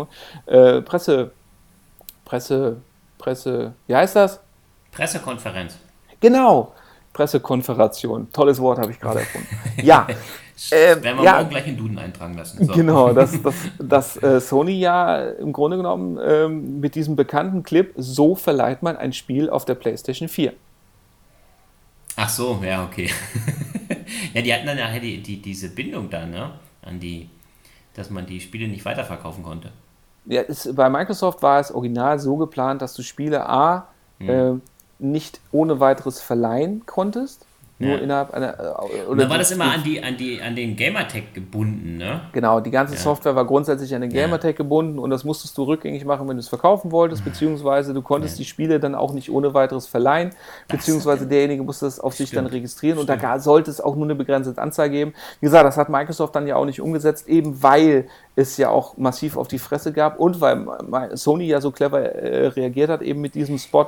Äh, 0.45 0.81
Presse, 0.81 1.31
Presse, 2.23 2.77
Presse, 3.17 3.73
wie 3.87 3.95
heißt 3.95 4.15
das? 4.15 4.39
Pressekonferenz. 4.91 5.77
Genau, 6.21 6.71
Pressekonferenz. 7.11 8.01
Tolles 8.31 8.59
Wort 8.61 8.79
habe 8.79 8.91
ich 8.91 8.99
gerade 8.99 9.19
erfunden. 9.19 9.47
Ja, 9.83 10.07
äh, 10.71 11.01
Werden 11.01 11.17
wir 11.17 11.23
ja, 11.23 11.35
morgen 11.37 11.49
gleich 11.49 11.67
in 11.67 11.77
Duden 11.77 11.99
eintragen 11.99 12.35
lassen. 12.35 12.65
So. 12.65 12.73
Genau, 12.73 13.13
dass, 13.13 13.41
dass, 13.41 13.55
dass 13.77 14.23
äh, 14.23 14.39
Sony 14.39 14.79
ja 14.79 15.21
im 15.21 15.51
Grunde 15.51 15.77
genommen 15.77 16.17
ähm, 16.23 16.79
mit 16.79 16.95
diesem 16.95 17.15
bekannten 17.15 17.63
Clip, 17.63 17.93
so 17.97 18.35
verleiht 18.35 18.81
man 18.81 18.95
ein 18.97 19.13
Spiel 19.13 19.49
auf 19.49 19.65
der 19.65 19.75
PlayStation 19.75 20.29
4. 20.29 20.53
Ach 22.17 22.29
so, 22.29 22.61
ja, 22.63 22.83
okay. 22.83 23.09
ja, 24.33 24.41
die 24.41 24.53
hatten 24.53 24.65
dann 24.65 24.77
nachher 24.77 25.01
die, 25.01 25.21
die, 25.21 25.41
diese 25.41 25.69
Bindung 25.69 26.09
da, 26.09 26.25
ne? 26.25 26.51
An 26.81 26.99
die, 26.99 27.29
dass 27.93 28.09
man 28.09 28.25
die 28.25 28.39
Spiele 28.39 28.67
nicht 28.67 28.85
weiterverkaufen 28.85 29.43
konnte. 29.43 29.71
Ja, 30.25 30.41
es, 30.41 30.73
bei 30.73 30.89
Microsoft 30.89 31.41
war 31.43 31.59
es 31.59 31.71
original 31.71 32.19
so 32.19 32.37
geplant, 32.37 32.81
dass 32.81 32.93
du 32.93 33.01
Spiele 33.01 33.47
A 33.49 33.89
hm. 34.19 34.29
äh, 34.29 34.59
nicht 34.99 35.41
ohne 35.51 35.79
weiteres 35.81 36.21
verleihen 36.21 36.85
konntest 36.85 37.44
Nur 37.77 37.91
ja. 37.91 37.97
innerhalb 37.97 38.33
einer. 38.33 38.57
Äh, 38.57 39.05
oder 39.09 39.23
dann 39.23 39.29
war 39.29 39.37
das 39.37 39.51
immer 39.51 39.65
an, 39.65 39.83
die, 39.83 40.01
an, 40.01 40.15
die, 40.15 40.41
an 40.41 40.55
den 40.55 40.77
Gamertag 40.77 41.33
gebunden, 41.33 41.97
ne? 41.97 42.21
Genau, 42.31 42.61
die 42.61 42.71
ganze 42.71 42.93
ja. 42.93 42.99
Software 43.01 43.35
war 43.35 43.43
grundsätzlich 43.43 43.93
an 43.93 43.99
den 43.99 44.13
Gamertag 44.13 44.51
ja. 44.51 44.57
gebunden 44.57 44.97
und 44.97 45.09
das 45.09 45.25
musstest 45.25 45.57
du 45.57 45.63
rückgängig 45.63 46.05
machen, 46.05 46.25
wenn 46.29 46.37
du 46.37 46.39
es 46.39 46.47
verkaufen 46.47 46.93
wolltest, 46.93 47.25
beziehungsweise 47.25 47.93
du 47.93 48.01
konntest 48.01 48.39
die 48.39 48.45
Spiele 48.45 48.79
dann 48.79 48.95
auch 48.95 49.11
nicht 49.11 49.29
ohne 49.29 49.53
weiteres 49.53 49.87
verleihen, 49.87 50.29
das 50.69 50.77
beziehungsweise 50.77 51.27
derjenige 51.27 51.63
musste 51.63 51.85
es 51.85 51.99
auf 51.99 52.13
Stimmt. 52.13 52.29
sich 52.29 52.35
dann 52.35 52.45
registrieren 52.45 52.97
Stimmt. 52.97 53.09
und 53.09 53.23
da 53.23 53.39
sollte 53.39 53.71
es 53.71 53.81
auch 53.81 53.95
nur 53.95 54.05
eine 54.05 54.15
begrenzte 54.15 54.57
Anzahl 54.61 54.89
geben. 54.89 55.13
Wie 55.41 55.47
gesagt, 55.47 55.65
das 55.65 55.75
hat 55.75 55.89
Microsoft 55.89 56.33
dann 56.33 56.47
ja 56.47 56.55
auch 56.55 56.65
nicht 56.65 56.79
umgesetzt, 56.79 57.27
eben 57.27 57.61
weil 57.61 58.07
es 58.35 58.57
ja 58.57 58.69
auch 58.69 58.97
massiv 58.97 59.37
auf 59.37 59.47
die 59.47 59.59
Fresse 59.59 59.93
gab 59.93 60.19
und 60.19 60.41
weil 60.41 61.15
Sony 61.17 61.45
ja 61.45 61.61
so 61.61 61.71
clever 61.71 62.01
äh, 62.01 62.47
reagiert 62.47 62.89
hat, 62.89 63.01
eben 63.01 63.21
mit 63.21 63.35
diesem 63.35 63.57
Spot 63.57 63.87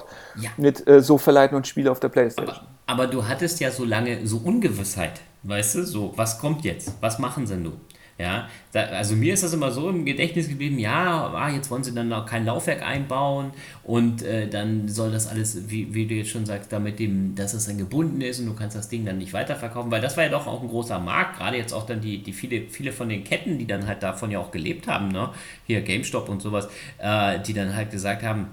mit 0.58 0.88
äh, 0.88 1.02
so 1.02 1.18
verleiten 1.18 1.58
und 1.58 1.68
Spiele 1.68 1.92
auf 1.92 2.00
der 2.00 2.10
Playstation. 2.10 2.56
Aber 2.56 2.68
aber 2.88 3.06
du 3.06 3.28
hattest 3.28 3.60
ja 3.60 3.70
so 3.70 3.86
lange 3.86 4.26
so 4.26 4.38
Ungewissheit, 4.38 5.22
weißt 5.44 5.76
du, 5.76 5.84
so, 5.84 6.14
was 6.16 6.40
kommt 6.40 6.64
jetzt? 6.64 6.94
Was 7.02 7.20
machen 7.20 7.46
sie 7.46 7.58
nun? 7.58 7.80
Ja, 8.20 8.50
da, 8.72 8.82
also 8.86 9.16
mir 9.16 9.36
ist 9.36 9.44
das 9.44 9.54
immer 9.54 9.70
so 9.72 9.90
im 9.90 10.04
Gedächtnis 10.04 10.50
geblieben, 10.50 10.80
ja, 10.80 11.32
ah, 11.36 11.50
jetzt 11.52 11.70
wollen 11.70 11.84
sie 11.84 11.94
dann 11.94 12.10
noch 12.10 12.26
kein 12.26 12.46
Laufwerk 12.46 12.82
einbauen 12.82 13.52
und 13.84 14.24
äh, 14.24 14.48
dann 14.50 14.88
soll 14.88 15.12
das 15.12 15.28
alles, 15.28 15.70
wie, 15.70 15.94
wie 15.94 16.08
du 16.08 16.16
jetzt 16.16 16.32
schon 16.32 16.44
sagst, 16.48 16.72
damit 16.72 16.98
dem, 16.98 17.36
dass 17.36 17.54
es 17.54 17.68
dann 17.68 17.78
gebunden 17.78 18.22
ist 18.22 18.40
und 18.40 18.48
du 18.48 18.56
kannst 18.56 18.76
das 18.76 18.90
Ding 18.90 19.06
dann 19.06 19.20
nicht 19.20 19.34
weiterverkaufen, 19.34 19.92
weil 19.92 20.02
das 20.02 20.18
war 20.18 20.24
ja 20.24 20.32
doch 20.32 20.48
auch 20.48 20.64
ein 20.64 20.68
großer 20.68 20.98
Markt, 20.98 21.38
gerade 21.38 21.58
jetzt 21.58 21.74
auch 21.74 21.86
dann 21.86 22.02
die, 22.02 22.24
die 22.24 22.34
viele, 22.34 22.62
viele 22.70 22.92
von 22.92 23.08
den 23.08 23.24
Ketten, 23.24 23.60
die 23.60 23.68
dann 23.68 23.86
halt 23.86 24.02
davon 24.02 24.32
ja 24.32 24.40
auch 24.40 24.50
gelebt 24.50 24.88
haben, 24.88 25.10
ne, 25.10 25.30
hier 25.68 25.82
GameStop 25.82 26.28
und 26.28 26.42
sowas, 26.42 26.68
äh, 26.98 27.40
die 27.42 27.54
dann 27.54 27.76
halt 27.76 27.92
gesagt 27.92 28.24
haben, 28.24 28.48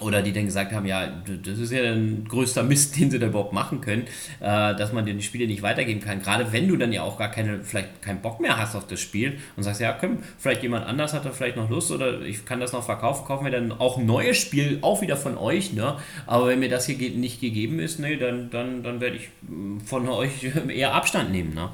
oder 0.00 0.22
die 0.22 0.32
dann 0.32 0.46
gesagt 0.46 0.72
haben, 0.72 0.86
ja, 0.86 1.06
das 1.44 1.58
ist 1.58 1.70
ja 1.70 1.82
ein 1.82 2.26
größter 2.28 2.62
Mist, 2.62 2.96
den 3.00 3.10
sie 3.10 3.18
da 3.18 3.26
überhaupt 3.26 3.52
machen 3.52 3.80
können, 3.80 4.02
äh, 4.40 4.74
dass 4.74 4.92
man 4.92 5.06
die 5.06 5.22
Spiele 5.22 5.46
nicht 5.46 5.62
weitergeben 5.62 6.00
kann. 6.00 6.20
Gerade 6.20 6.52
wenn 6.52 6.68
du 6.68 6.76
dann 6.76 6.92
ja 6.92 7.02
auch 7.02 7.18
gar 7.18 7.30
keine, 7.30 7.60
vielleicht 7.62 8.02
keinen 8.02 8.20
Bock 8.20 8.40
mehr 8.40 8.58
hast 8.58 8.74
auf 8.74 8.86
das 8.86 9.00
Spiel 9.00 9.38
und 9.56 9.62
sagst, 9.62 9.80
ja, 9.80 9.92
komm, 9.92 10.18
vielleicht 10.38 10.62
jemand 10.62 10.86
anders 10.86 11.12
hat 11.12 11.24
da 11.24 11.30
vielleicht 11.30 11.56
noch 11.56 11.70
Lust 11.70 11.92
oder 11.92 12.20
ich 12.22 12.44
kann 12.44 12.60
das 12.60 12.72
noch 12.72 12.84
verkaufen, 12.84 13.24
kaufen 13.24 13.44
wir 13.44 13.52
dann 13.52 13.72
auch 13.72 13.98
ein 13.98 14.06
neues 14.06 14.36
Spiel, 14.36 14.78
auch 14.82 15.00
wieder 15.00 15.16
von 15.16 15.38
euch, 15.38 15.72
ne? 15.72 15.96
Aber 16.26 16.48
wenn 16.48 16.58
mir 16.58 16.68
das 16.68 16.86
hier 16.86 16.96
nicht 16.96 17.40
gegeben 17.40 17.78
ist, 17.78 18.00
ne, 18.00 18.16
dann, 18.16 18.50
dann, 18.50 18.82
dann 18.82 19.00
werde 19.00 19.16
ich 19.16 19.28
mm, 19.42 19.78
von 19.80 20.08
euch 20.08 20.32
eher 20.68 20.94
Abstand 20.94 21.30
nehmen, 21.30 21.54
ne? 21.54 21.68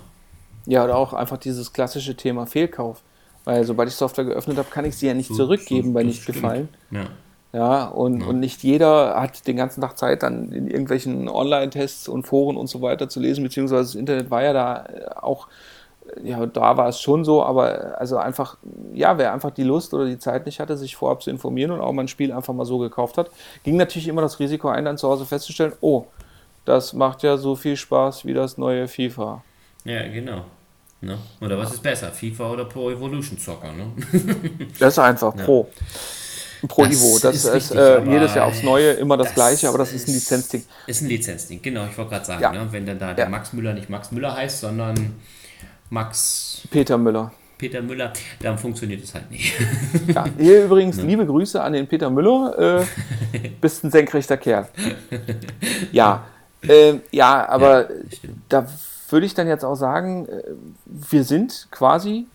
Ja, 0.66 0.84
oder 0.84 0.96
auch 0.96 1.14
einfach 1.14 1.38
dieses 1.38 1.72
klassische 1.72 2.14
Thema 2.14 2.46
Fehlkauf. 2.46 3.02
Weil 3.44 3.64
sobald 3.64 3.88
ich 3.88 3.94
Software 3.94 4.24
geöffnet 4.24 4.58
habe, 4.58 4.68
kann 4.70 4.84
ich 4.84 4.94
sie 4.96 5.06
ja 5.06 5.14
nicht 5.14 5.28
so, 5.28 5.34
zurückgeben 5.34 5.88
so, 5.88 5.94
bei 5.94 6.02
nicht 6.02 6.22
stimmt. 6.22 6.36
gefallen. 6.36 6.68
Ja. 6.90 7.06
Ja, 7.52 7.86
und, 7.86 8.20
ja. 8.20 8.26
und 8.28 8.38
nicht 8.38 8.62
jeder 8.62 9.20
hat 9.20 9.46
den 9.46 9.56
ganzen 9.56 9.80
Tag 9.80 9.98
Zeit, 9.98 10.22
dann 10.22 10.52
in 10.52 10.68
irgendwelchen 10.68 11.28
Online-Tests 11.28 12.06
und 12.08 12.22
Foren 12.24 12.56
und 12.56 12.68
so 12.68 12.80
weiter 12.80 13.08
zu 13.08 13.18
lesen, 13.18 13.42
beziehungsweise 13.42 13.82
das 13.82 13.94
Internet 13.96 14.30
war 14.30 14.42
ja 14.42 14.52
da 14.52 14.84
äh, 14.86 15.06
auch, 15.16 15.48
äh, 16.16 16.28
ja, 16.28 16.46
da 16.46 16.76
war 16.76 16.88
es 16.88 17.00
schon 17.00 17.24
so, 17.24 17.42
aber 17.42 17.98
also 17.98 18.18
einfach, 18.18 18.56
ja, 18.94 19.18
wer 19.18 19.32
einfach 19.32 19.50
die 19.50 19.64
Lust 19.64 19.92
oder 19.94 20.06
die 20.06 20.18
Zeit 20.18 20.46
nicht 20.46 20.60
hatte, 20.60 20.76
sich 20.76 20.94
vorab 20.94 21.22
zu 21.22 21.30
informieren 21.30 21.72
und 21.72 21.80
auch 21.80 21.92
mal 21.92 22.02
ein 22.02 22.08
Spiel 22.08 22.32
einfach 22.32 22.54
mal 22.54 22.66
so 22.66 22.78
gekauft 22.78 23.18
hat, 23.18 23.30
ging 23.64 23.76
natürlich 23.76 24.06
immer 24.06 24.22
das 24.22 24.38
Risiko 24.38 24.68
ein, 24.68 24.84
dann 24.84 24.96
zu 24.96 25.08
Hause 25.08 25.26
festzustellen, 25.26 25.72
oh, 25.80 26.06
das 26.64 26.92
macht 26.92 27.24
ja 27.24 27.36
so 27.36 27.56
viel 27.56 27.76
Spaß 27.76 28.24
wie 28.26 28.34
das 28.34 28.58
neue 28.58 28.86
FIFA. 28.86 29.42
Ja, 29.84 30.06
genau. 30.06 30.44
Ne? 31.00 31.18
Oder 31.40 31.58
was 31.58 31.72
ist 31.72 31.82
besser, 31.82 32.12
FIFA 32.12 32.50
oder 32.50 32.64
Pro 32.66 32.90
Evolution 32.90 33.38
Soccer? 33.38 33.72
Ne? 33.72 33.86
das 34.78 34.92
ist 34.92 34.98
einfach 34.98 35.34
ja. 35.38 35.44
Pro. 36.68 36.84
Das 36.84 36.92
Evo. 36.92 37.18
Das 37.18 37.36
ist, 37.36 37.44
ist 37.44 37.70
äh, 37.72 38.02
jedes 38.04 38.34
Jahr 38.34 38.46
aufs 38.46 38.62
Neue 38.62 38.92
immer 38.92 39.16
das, 39.16 39.28
das 39.28 39.34
Gleiche, 39.34 39.68
aber 39.68 39.78
das 39.78 39.92
ist, 39.92 40.08
ein 40.08 40.14
Lizenzding. 40.14 40.64
Ist 40.86 41.02
ein 41.02 41.08
Lizenzding, 41.08 41.60
genau, 41.62 41.86
ich 41.90 41.96
wollte 41.96 42.10
gerade 42.10 42.24
sagen. 42.24 42.42
Ja. 42.42 42.52
Ne? 42.52 42.66
Wenn 42.70 42.86
dann 42.86 42.98
da 42.98 43.14
der 43.14 43.24
ja. 43.24 43.30
Max 43.30 43.52
Müller 43.52 43.72
nicht 43.72 43.88
Max 43.88 44.12
Müller 44.12 44.34
heißt, 44.34 44.60
sondern 44.60 45.14
Max. 45.90 46.62
Peter 46.70 46.98
Müller. 46.98 47.32
Peter 47.58 47.82
Müller, 47.82 48.12
dann 48.40 48.56
funktioniert 48.56 49.04
es 49.04 49.14
halt 49.14 49.30
nicht. 49.30 49.52
Ja, 50.14 50.24
hier 50.38 50.64
übrigens 50.64 50.96
ne? 50.96 51.04
liebe 51.04 51.26
Grüße 51.26 51.62
an 51.62 51.74
den 51.74 51.86
Peter 51.86 52.08
Müller. 52.08 52.80
Äh, 52.80 53.48
bist 53.60 53.84
ein 53.84 53.90
senkrechter 53.90 54.38
Kerl. 54.38 54.68
Ja, 55.92 56.24
äh, 56.62 56.94
ja, 57.10 57.46
aber 57.48 57.90
ja, 57.90 57.96
da 58.48 58.66
würde 59.10 59.26
ich 59.26 59.34
dann 59.34 59.48
jetzt 59.48 59.64
auch 59.64 59.74
sagen, 59.74 60.26
äh, 60.26 60.42
wir 60.86 61.24
sind 61.24 61.68
quasi 61.70 62.26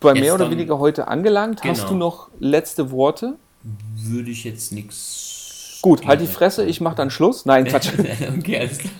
bei 0.00 0.14
mehr 0.14 0.34
oder 0.34 0.50
weniger 0.50 0.78
heute 0.78 1.08
angelangt. 1.08 1.62
Genau. 1.62 1.74
Hast 1.74 1.88
du 1.88 1.94
noch 1.94 2.28
letzte 2.38 2.90
Worte? 2.90 3.34
Würde 3.96 4.30
ich 4.30 4.44
jetzt 4.44 4.72
nichts. 4.72 5.78
Gut, 5.82 6.06
halt 6.06 6.20
die 6.20 6.26
Fresse, 6.26 6.64
ich 6.64 6.80
mache 6.80 6.96
dann 6.96 7.10
Schluss. 7.10 7.46
Nein, 7.46 7.64
Quatsch. 7.68 7.90
okay, 8.38 8.58
alles 8.58 8.78
klar. 8.78 8.92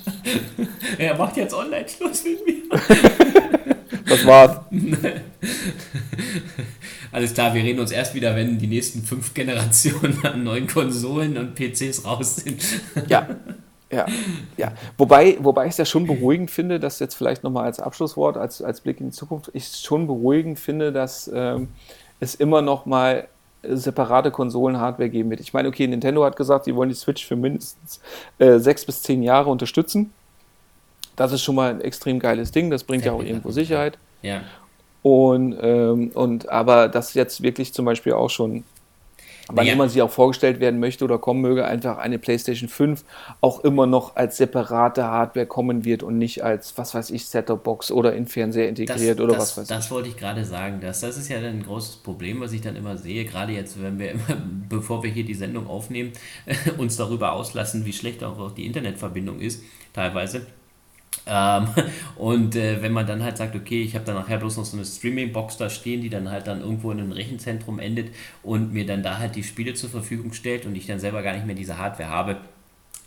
Er 0.98 1.16
macht 1.16 1.36
jetzt 1.36 1.54
Online-Schluss 1.54 2.24
mit 2.24 2.46
mir. 2.46 2.54
das 4.06 4.26
war's. 4.26 4.60
Alles 7.12 7.32
klar, 7.32 7.54
wir 7.54 7.62
reden 7.62 7.80
uns 7.80 7.92
erst 7.92 8.14
wieder, 8.14 8.36
wenn 8.36 8.58
die 8.58 8.66
nächsten 8.66 9.02
fünf 9.02 9.32
Generationen 9.32 10.18
an 10.22 10.44
neuen 10.44 10.66
Konsolen 10.66 11.38
und 11.38 11.54
PCs 11.54 12.04
raus 12.04 12.36
sind. 12.36 12.62
Ja, 13.08 13.26
ja, 13.90 14.06
ja. 14.56 14.72
Wobei, 14.98 15.36
wobei 15.40 15.66
ich 15.66 15.70
es 15.70 15.76
ja 15.78 15.84
schon 15.84 16.06
beruhigend 16.06 16.50
finde, 16.50 16.80
dass 16.80 16.98
jetzt 16.98 17.14
vielleicht 17.14 17.44
nochmal 17.44 17.64
als 17.64 17.78
Abschlusswort, 17.78 18.36
als, 18.36 18.62
als 18.62 18.80
Blick 18.80 19.00
in 19.00 19.10
die 19.10 19.12
Zukunft, 19.12 19.50
ich 19.54 19.64
es 19.64 19.80
schon 19.80 20.06
beruhigend 20.06 20.58
finde, 20.58 20.92
dass 20.92 21.30
ähm, 21.32 21.68
es 22.18 22.34
immer 22.34 22.62
noch 22.62 22.86
mal 22.86 23.28
separate 23.62 24.30
Konsolen-Hardware 24.30 25.08
geben 25.08 25.30
wird. 25.30 25.40
Ich 25.40 25.52
meine, 25.52 25.68
okay, 25.68 25.86
Nintendo 25.86 26.24
hat 26.24 26.36
gesagt, 26.36 26.64
sie 26.64 26.74
wollen 26.74 26.88
die 26.88 26.94
Switch 26.94 27.24
für 27.24 27.36
mindestens 27.36 28.00
äh, 28.38 28.58
sechs 28.58 28.84
bis 28.84 29.02
zehn 29.02 29.22
Jahre 29.22 29.50
unterstützen. 29.50 30.12
Das 31.16 31.32
ist 31.32 31.42
schon 31.42 31.54
mal 31.54 31.70
ein 31.70 31.80
extrem 31.80 32.18
geiles 32.18 32.52
Ding, 32.52 32.70
das 32.70 32.84
bringt 32.84 33.04
ja, 33.04 33.12
ja 33.12 33.18
auch 33.18 33.22
irgendwo 33.22 33.50
Sicherheit. 33.50 33.98
Ja. 34.22 34.42
Und, 35.02 35.56
ähm, 35.60 36.10
und 36.14 36.48
aber 36.48 36.88
dass 36.88 37.14
jetzt 37.14 37.42
wirklich 37.42 37.72
zum 37.72 37.84
Beispiel 37.84 38.12
auch 38.12 38.30
schon 38.30 38.64
wann 39.52 39.66
ja. 39.66 39.72
immer 39.72 39.88
sie 39.88 40.02
auch 40.02 40.10
vorgestellt 40.10 40.60
werden 40.60 40.80
möchte 40.80 41.04
oder 41.04 41.18
kommen 41.18 41.40
möge, 41.40 41.64
einfach 41.64 41.98
eine 41.98 42.18
PlayStation 42.18 42.68
5 42.68 43.04
auch 43.40 43.60
immer 43.60 43.86
noch 43.86 44.16
als 44.16 44.36
separate 44.36 45.04
Hardware 45.04 45.46
kommen 45.46 45.84
wird 45.84 46.02
und 46.02 46.18
nicht 46.18 46.42
als, 46.42 46.76
was 46.76 46.94
weiß 46.94 47.10
ich, 47.10 47.26
Set-Top-Box 47.26 47.90
oder 47.90 48.14
in 48.14 48.26
Fernseher 48.26 48.68
integriert 48.68 49.18
das, 49.18 49.24
oder 49.24 49.34
das, 49.34 49.42
was 49.42 49.58
weiß 49.58 49.68
das 49.68 49.78
ich. 49.78 49.84
Das 49.84 49.90
wollte 49.90 50.08
ich 50.08 50.16
gerade 50.16 50.44
sagen. 50.44 50.80
Das, 50.80 51.00
das 51.00 51.16
ist 51.16 51.28
ja 51.28 51.38
ein 51.38 51.62
großes 51.62 51.96
Problem, 51.96 52.40
was 52.40 52.52
ich 52.52 52.60
dann 52.60 52.76
immer 52.76 52.96
sehe, 52.96 53.24
gerade 53.24 53.52
jetzt, 53.52 53.80
wenn 53.80 53.98
wir 53.98 54.12
immer, 54.12 54.36
bevor 54.68 55.02
wir 55.02 55.10
hier 55.10 55.24
die 55.24 55.34
Sendung 55.34 55.68
aufnehmen, 55.68 56.12
uns 56.78 56.96
darüber 56.96 57.32
auslassen, 57.32 57.84
wie 57.84 57.92
schlecht 57.92 58.24
auch 58.24 58.50
die 58.52 58.66
Internetverbindung 58.66 59.40
ist, 59.40 59.62
teilweise 59.92 60.46
ähm, 61.26 61.68
und 62.16 62.56
äh, 62.56 62.82
wenn 62.82 62.92
man 62.92 63.06
dann 63.06 63.22
halt 63.22 63.36
sagt, 63.36 63.56
okay, 63.56 63.82
ich 63.82 63.94
habe 63.94 64.04
dann 64.04 64.14
nachher 64.14 64.38
bloß 64.38 64.56
noch 64.56 64.64
so 64.64 64.76
eine 64.76 64.86
Streaming-Box 64.86 65.56
da 65.56 65.68
stehen, 65.68 66.00
die 66.02 66.10
dann 66.10 66.30
halt 66.30 66.46
dann 66.46 66.60
irgendwo 66.60 66.90
in 66.92 67.00
einem 67.00 67.12
Rechenzentrum 67.12 67.78
endet 67.78 68.14
und 68.42 68.72
mir 68.72 68.86
dann 68.86 69.02
da 69.02 69.18
halt 69.18 69.36
die 69.36 69.42
Spiele 69.42 69.74
zur 69.74 69.90
Verfügung 69.90 70.32
stellt 70.32 70.66
und 70.66 70.76
ich 70.76 70.86
dann 70.86 71.00
selber 71.00 71.22
gar 71.22 71.34
nicht 71.34 71.46
mehr 71.46 71.56
diese 71.56 71.78
Hardware 71.78 72.08
habe, 72.10 72.36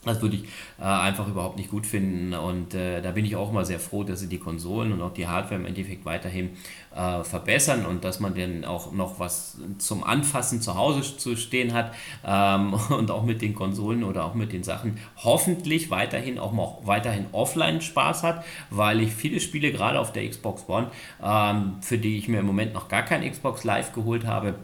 das 0.05 0.21
würde 0.21 0.37
ich 0.37 0.43
äh, 0.79 0.83
einfach 0.83 1.27
überhaupt 1.27 1.57
nicht 1.57 1.69
gut 1.69 1.85
finden. 1.85 2.33
Und 2.33 2.73
äh, 2.73 3.01
da 3.01 3.11
bin 3.11 3.25
ich 3.25 3.35
auch 3.35 3.51
mal 3.51 3.65
sehr 3.65 3.79
froh, 3.79 4.03
dass 4.03 4.21
sie 4.21 4.27
die 4.27 4.37
Konsolen 4.37 4.93
und 4.93 5.01
auch 5.01 5.13
die 5.13 5.27
Hardware 5.27 5.59
im 5.59 5.65
Endeffekt 5.65 6.05
weiterhin 6.05 6.51
äh, 6.95 7.23
verbessern 7.23 7.85
und 7.85 8.05
dass 8.05 8.21
man 8.21 8.33
dann 8.33 8.63
auch 8.63 8.93
noch 8.93 9.19
was 9.19 9.57
zum 9.77 10.05
Anfassen 10.05 10.61
zu 10.61 10.75
Hause 10.75 11.17
zu 11.17 11.35
stehen 11.35 11.73
hat 11.73 11.93
ähm, 12.25 12.73
und 12.89 13.11
auch 13.11 13.23
mit 13.23 13.41
den 13.41 13.53
Konsolen 13.53 14.05
oder 14.05 14.23
auch 14.23 14.35
mit 14.35 14.53
den 14.53 14.63
Sachen 14.63 14.97
hoffentlich 15.17 15.91
weiterhin 15.91 16.39
auch 16.39 16.53
mal 16.53 16.77
weiterhin 16.83 17.25
offline 17.33 17.81
Spaß 17.81 18.23
hat, 18.23 18.45
weil 18.69 19.01
ich 19.01 19.11
viele 19.11 19.41
Spiele 19.41 19.71
gerade 19.73 19.99
auf 19.99 20.13
der 20.13 20.27
Xbox 20.29 20.63
One, 20.69 20.87
ähm, 21.21 21.77
für 21.81 21.97
die 21.97 22.17
ich 22.17 22.29
mir 22.29 22.39
im 22.39 22.45
Moment 22.45 22.73
noch 22.73 22.87
gar 22.87 23.03
kein 23.03 23.29
Xbox 23.29 23.65
Live 23.65 23.91
geholt 23.91 24.25
habe, 24.25 24.55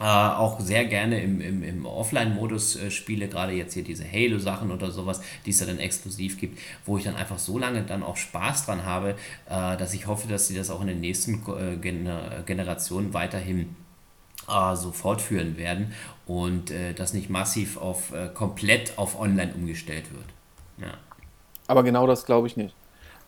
äh, 0.00 0.04
auch 0.04 0.58
sehr 0.60 0.86
gerne 0.86 1.20
im, 1.20 1.42
im, 1.42 1.62
im 1.62 1.84
Offline-Modus 1.84 2.76
äh, 2.76 2.90
spiele, 2.90 3.28
gerade 3.28 3.52
jetzt 3.52 3.74
hier 3.74 3.84
diese 3.84 4.10
Halo-Sachen 4.10 4.70
oder 4.70 4.90
sowas, 4.90 5.20
die 5.44 5.50
es 5.50 5.58
dann 5.58 5.78
exklusiv 5.78 6.38
gibt, 6.40 6.58
wo 6.86 6.96
ich 6.96 7.04
dann 7.04 7.16
einfach 7.16 7.38
so 7.38 7.58
lange 7.58 7.82
dann 7.82 8.02
auch 8.02 8.16
Spaß 8.16 8.64
dran 8.64 8.86
habe, 8.86 9.10
äh, 9.50 9.76
dass 9.76 9.92
ich 9.92 10.06
hoffe, 10.06 10.26
dass 10.26 10.48
sie 10.48 10.56
das 10.56 10.70
auch 10.70 10.80
in 10.80 10.86
den 10.86 11.00
nächsten 11.00 11.34
äh, 11.34 11.76
Gener 11.76 12.42
Generationen 12.46 13.12
weiterhin 13.12 13.76
äh, 14.48 14.74
so 14.74 14.90
fortführen 14.90 15.58
werden 15.58 15.92
und 16.26 16.70
äh, 16.70 16.94
das 16.94 17.12
nicht 17.12 17.28
massiv 17.28 17.76
auf 17.76 18.12
komplett 18.32 18.96
auf 18.96 19.20
Online 19.20 19.52
umgestellt 19.54 20.04
wird. 20.12 20.24
Ja. 20.78 20.94
Aber 21.66 21.82
genau 21.82 22.06
das 22.06 22.24
glaube 22.24 22.46
ich 22.46 22.56
nicht. 22.56 22.74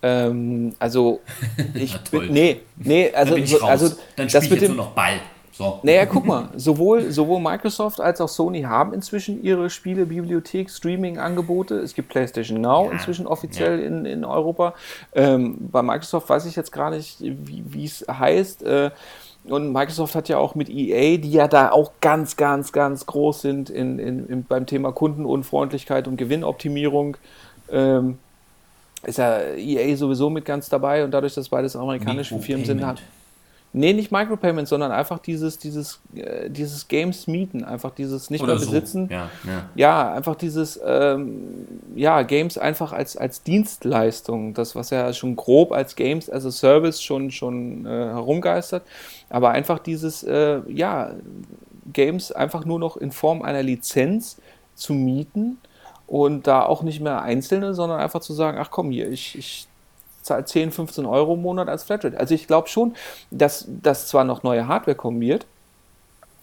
Ähm, 0.02 0.74
also 0.78 1.20
ich 1.74 1.96
bin, 2.10 2.32
nee, 2.32 2.60
nee, 2.76 3.12
also, 3.12 3.36
dann 3.36 3.46
so, 3.46 3.62
also 3.62 3.96
dann 4.16 4.30
spiele 4.30 4.46
ich 4.46 4.60
jetzt 4.62 4.68
nur 4.68 4.78
noch 4.78 4.92
Ball. 4.92 5.20
So. 5.52 5.80
Naja, 5.82 6.06
guck 6.06 6.24
mal, 6.24 6.48
sowohl, 6.56 7.10
sowohl 7.10 7.38
Microsoft 7.38 8.00
als 8.00 8.22
auch 8.22 8.28
Sony 8.28 8.62
haben 8.62 8.94
inzwischen 8.94 9.42
ihre 9.42 9.68
Spielebibliothek, 9.68 10.70
Streaming-Angebote. 10.70 11.78
Es 11.78 11.94
gibt 11.94 12.08
PlayStation 12.08 12.60
Now 12.60 12.86
ja, 12.86 12.92
inzwischen 12.92 13.26
offiziell 13.26 13.78
ja. 13.78 13.86
in, 13.86 14.06
in 14.06 14.24
Europa. 14.24 14.74
Ähm, 15.14 15.58
bei 15.70 15.82
Microsoft 15.82 16.30
weiß 16.30 16.46
ich 16.46 16.56
jetzt 16.56 16.72
gar 16.72 16.90
nicht, 16.90 17.18
wie 17.20 17.84
es 17.84 18.04
heißt. 18.08 18.62
Äh, 18.62 18.90
und 19.44 19.72
Microsoft 19.72 20.14
hat 20.14 20.28
ja 20.28 20.38
auch 20.38 20.54
mit 20.54 20.70
EA, 20.70 21.18
die 21.18 21.32
ja 21.32 21.48
da 21.48 21.70
auch 21.70 21.92
ganz, 22.00 22.36
ganz, 22.36 22.72
ganz 22.72 23.06
groß 23.06 23.42
sind 23.42 23.70
in, 23.70 23.98
in, 23.98 24.26
in 24.28 24.44
beim 24.44 24.66
Thema 24.66 24.92
Kundenunfreundlichkeit 24.92 26.06
und 26.06 26.16
Gewinnoptimierung, 26.16 27.16
ähm, 27.70 28.18
ist 29.04 29.18
ja 29.18 29.40
EA 29.40 29.96
sowieso 29.96 30.30
mit 30.30 30.44
ganz 30.44 30.68
dabei 30.68 31.04
und 31.04 31.10
dadurch, 31.10 31.34
dass 31.34 31.48
beides 31.48 31.74
amerikanische 31.74 32.38
Firmen 32.38 32.64
sind, 32.64 32.86
hat, 32.86 33.02
Nee, 33.74 33.94
nicht 33.94 34.12
Micropayments, 34.12 34.68
sondern 34.68 34.92
einfach 34.92 35.18
dieses, 35.18 35.58
dieses, 35.58 36.00
äh, 36.14 36.50
dieses 36.50 36.88
Games 36.88 37.26
mieten, 37.26 37.64
einfach 37.64 37.90
dieses 37.90 38.28
nicht 38.28 38.42
Oder 38.42 38.56
mehr 38.56 38.66
besitzen. 38.66 39.08
So. 39.08 39.14
Ja, 39.14 39.30
ja. 39.46 39.70
ja, 39.74 40.12
einfach 40.12 40.34
dieses, 40.36 40.78
ähm, 40.84 41.66
ja, 41.94 42.22
Games 42.22 42.58
einfach 42.58 42.92
als, 42.92 43.16
als 43.16 43.42
Dienstleistung, 43.42 44.52
das, 44.52 44.76
was 44.76 44.90
ja 44.90 45.12
schon 45.14 45.36
grob 45.36 45.72
als 45.72 45.96
Games 45.96 46.28
as 46.28 46.44
a 46.44 46.50
Service 46.50 47.02
schon, 47.02 47.30
schon 47.30 47.86
äh, 47.86 47.88
herumgeistert, 47.88 48.82
aber 49.30 49.50
einfach 49.50 49.78
dieses, 49.78 50.22
äh, 50.22 50.60
ja, 50.68 51.14
Games 51.92 52.30
einfach 52.30 52.66
nur 52.66 52.78
noch 52.78 52.98
in 52.98 53.10
Form 53.10 53.40
einer 53.40 53.62
Lizenz 53.62 54.36
zu 54.74 54.92
mieten 54.92 55.58
und 56.06 56.46
da 56.46 56.62
auch 56.62 56.82
nicht 56.82 57.00
mehr 57.00 57.22
einzelne, 57.22 57.72
sondern 57.72 58.00
einfach 58.00 58.20
zu 58.20 58.34
sagen, 58.34 58.58
ach 58.60 58.70
komm 58.70 58.90
hier, 58.90 59.10
ich, 59.10 59.36
ich 59.38 59.66
zahlt 60.22 60.48
10, 60.48 60.72
15 60.72 61.06
Euro 61.06 61.34
im 61.34 61.42
Monat 61.42 61.68
als 61.68 61.84
Flatrate. 61.84 62.18
Also 62.18 62.34
ich 62.34 62.46
glaube 62.46 62.68
schon, 62.68 62.94
dass, 63.30 63.66
dass 63.68 64.06
zwar 64.06 64.24
noch 64.24 64.42
neue 64.42 64.66
Hardware 64.66 64.96
kommen 64.96 65.20
wird. 65.20 65.46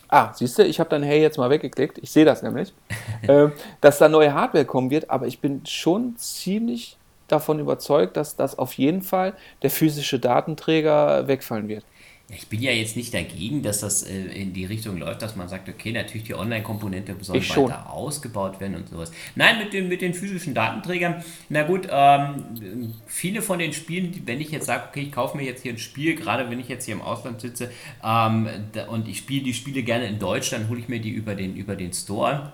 Ah, 0.08 0.34
siehst 0.34 0.58
du, 0.58 0.64
ich 0.64 0.80
habe 0.80 0.90
dann 0.90 1.04
Hey 1.04 1.22
jetzt 1.22 1.38
mal 1.38 1.50
weggeklickt. 1.50 2.00
Ich 2.00 2.12
sehe 2.12 2.26
das 2.26 2.42
nämlich. 2.42 2.74
äh, 3.28 3.50
dass 3.82 4.00
da 4.00 4.10
neue 4.10 4.34
Hardware 4.34 4.66
kommen 4.66 4.90
wird, 4.90 5.10
aber 5.10 5.28
ich 5.28 5.40
bin 5.40 5.66
schon 5.66 6.16
ziemlich 6.18 6.98
davon 7.28 7.60
überzeugt, 7.60 8.18
dass 8.18 8.36
das 8.36 8.58
auf 8.58 8.74
jeden 8.74 9.04
Fall 9.04 9.34
der 9.62 9.70
physische 9.70 10.20
Datenträger 10.20 11.28
wegfallen 11.28 11.68
wird. 11.68 11.86
Ich 12.32 12.48
bin 12.48 12.62
ja 12.62 12.72
jetzt 12.72 12.96
nicht 12.96 13.12
dagegen, 13.14 13.64
dass 13.64 13.80
das 13.80 14.04
äh, 14.04 14.16
in 14.16 14.54
die 14.54 14.66
Richtung 14.66 14.98
läuft, 14.98 15.24
dass 15.24 15.36
man 15.36 15.50
sagt, 15.50 15.68
okay, 15.68 15.92
natürlich 15.92 16.26
die 16.26 16.36
Online-Komponente 16.36 17.16
soll 17.22 17.38
ich 17.38 17.50
weiter 17.50 17.54
schon. 17.54 17.72
ausgebaut 17.72 18.60
werden 18.60 18.76
und 18.76 18.88
sowas. 18.88 19.12
Nein, 19.36 19.58
mit 19.58 19.74
den, 19.74 19.88
mit 19.88 20.02
den 20.02 20.14
physischen 20.14 20.54
Datenträgern, 20.54 21.24
na 21.50 21.64
gut, 21.64 21.88
ähm, 21.90 22.94
viele 23.08 23.42
von 23.42 23.58
den 23.58 23.74
Spielen, 23.74 24.22
wenn 24.26 24.40
ich 24.40 24.52
jetzt 24.52 24.68
sage, 24.68 24.84
okay, 24.90 25.02
ich 25.02 25.12
kaufe 25.12 25.38
mir 25.38 25.44
jetzt 25.44 25.64
hier 25.64 25.74
ein 25.74 25.80
Spiel, 25.80 26.16
gerade 26.16 26.50
wenn 26.52 26.60
ich 26.60 26.68
jetzt 26.68 26.86
hier 26.86 26.94
im 26.94 27.02
Ausland 27.02 27.42
sitze 27.42 27.72
ähm, 28.04 28.48
und 28.90 29.08
ich 29.08 29.18
spiele 29.18 29.44
die 29.44 29.54
Spiele 29.56 29.82
gerne 29.82 30.06
in 30.06 30.20
Deutsch, 30.20 30.52
dann 30.52 30.70
hole 30.70 30.80
ich 30.80 30.88
mir 30.88 31.00
die 31.00 31.10
über 31.10 31.34
den, 31.34 31.56
über 31.56 31.76
den 31.76 31.94
Store 31.94 32.54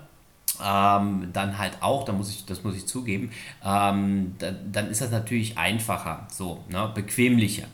ähm, 0.63 1.29
dann 1.33 1.57
halt 1.57 1.73
auch, 1.81 2.03
da 2.05 2.13
muss 2.13 2.29
ich, 2.29 2.45
das 2.45 2.63
muss 2.63 2.75
ich 2.75 2.85
zugeben, 2.85 3.31
ähm, 3.63 4.35
da, 4.39 4.51
dann 4.51 4.89
ist 4.89 5.01
das 5.01 5.11
natürlich 5.11 5.57
einfacher, 5.57 6.27
so, 6.31 6.63
ne, 6.69 6.91
bequemlicher. 6.93 7.67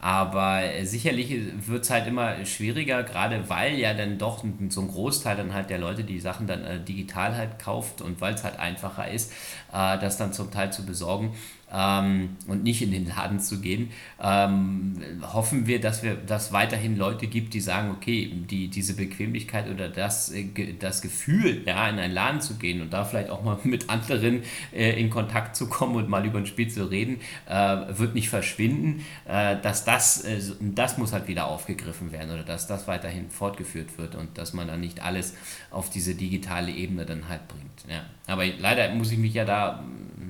Aber 0.00 0.62
sicherlich 0.84 1.34
wird 1.66 1.84
es 1.84 1.90
halt 1.90 2.06
immer 2.06 2.44
schwieriger, 2.44 3.02
gerade 3.02 3.48
weil 3.48 3.74
ja 3.76 3.94
dann 3.94 4.18
doch 4.18 4.44
so 4.68 4.80
ein 4.80 4.88
Großteil 4.88 5.36
dann 5.36 5.52
halt 5.52 5.70
der 5.70 5.78
Leute 5.78 6.04
die 6.04 6.20
Sachen 6.20 6.46
dann 6.46 6.64
äh, 6.64 6.80
digital 6.80 7.36
halt 7.36 7.58
kauft 7.58 8.00
und 8.00 8.20
weil 8.20 8.34
es 8.34 8.44
halt 8.44 8.58
einfacher 8.58 9.08
ist, 9.10 9.32
äh, 9.72 9.98
das 9.98 10.16
dann 10.16 10.32
zum 10.32 10.50
Teil 10.50 10.72
zu 10.72 10.86
besorgen 10.86 11.34
ähm, 11.72 12.36
und 12.46 12.62
nicht 12.62 12.82
in 12.82 12.92
den 12.92 13.06
Laden 13.06 13.40
zu 13.40 13.60
gehen, 13.60 13.90
ähm, 14.22 15.00
hoffen 15.32 15.66
wir, 15.66 15.80
dass 15.80 16.02
wir 16.02 16.14
dass 16.14 16.52
weiterhin 16.52 16.96
Leute 16.96 17.26
gibt, 17.26 17.54
die 17.54 17.60
sagen, 17.60 17.90
okay, 17.90 18.32
die, 18.50 18.68
diese 18.68 18.94
Bequemlichkeit 18.94 19.68
oder 19.70 19.88
das, 19.88 20.30
äh, 20.30 20.46
das 20.78 21.02
Gefühl, 21.02 21.62
ja, 21.66 21.88
in 21.88 21.98
einen 21.98 22.14
Laden 22.14 22.40
zu 22.40 22.56
gehen 22.56 22.80
und 22.80 22.92
da 22.92 23.04
vielleicht 23.04 23.30
auch 23.30 23.42
mal 23.42 23.58
mit 23.64 23.90
anderen 23.90 24.42
äh, 24.72 24.98
in 25.00 25.10
Kontakt 25.10 25.56
zu 25.56 25.68
kommen 25.68 25.96
und 25.96 26.08
mal 26.08 26.24
über 26.24 26.38
ein 26.38 26.46
Spiel 26.46 26.68
zu 26.68 26.90
reden, 26.90 27.20
äh, 27.46 27.76
wird 27.88 28.14
nicht 28.14 28.28
verschwinden. 28.28 29.04
Äh, 29.26 29.60
dass 29.60 29.84
das, 29.84 30.24
äh, 30.24 30.40
das 30.60 30.98
muss 30.98 31.12
halt 31.12 31.28
wieder 31.28 31.46
aufgegriffen 31.46 32.12
werden 32.12 32.30
oder 32.30 32.44
dass 32.44 32.66
das 32.66 32.88
weiterhin 32.88 33.30
fortgeführt 33.30 33.98
wird 33.98 34.14
und 34.14 34.38
dass 34.38 34.52
man 34.52 34.68
dann 34.68 34.80
nicht 34.80 35.02
alles 35.02 35.34
auf 35.70 35.90
diese 35.90 36.14
digitale 36.14 36.72
Ebene 36.72 37.04
dann 37.04 37.28
halt 37.28 37.46
bringt. 37.48 37.84
Ja. 37.88 38.04
Aber 38.26 38.44
leider 38.46 38.92
muss 38.94 39.12
ich 39.12 39.18
mich 39.18 39.34
ja 39.34 39.44
da 39.44 39.82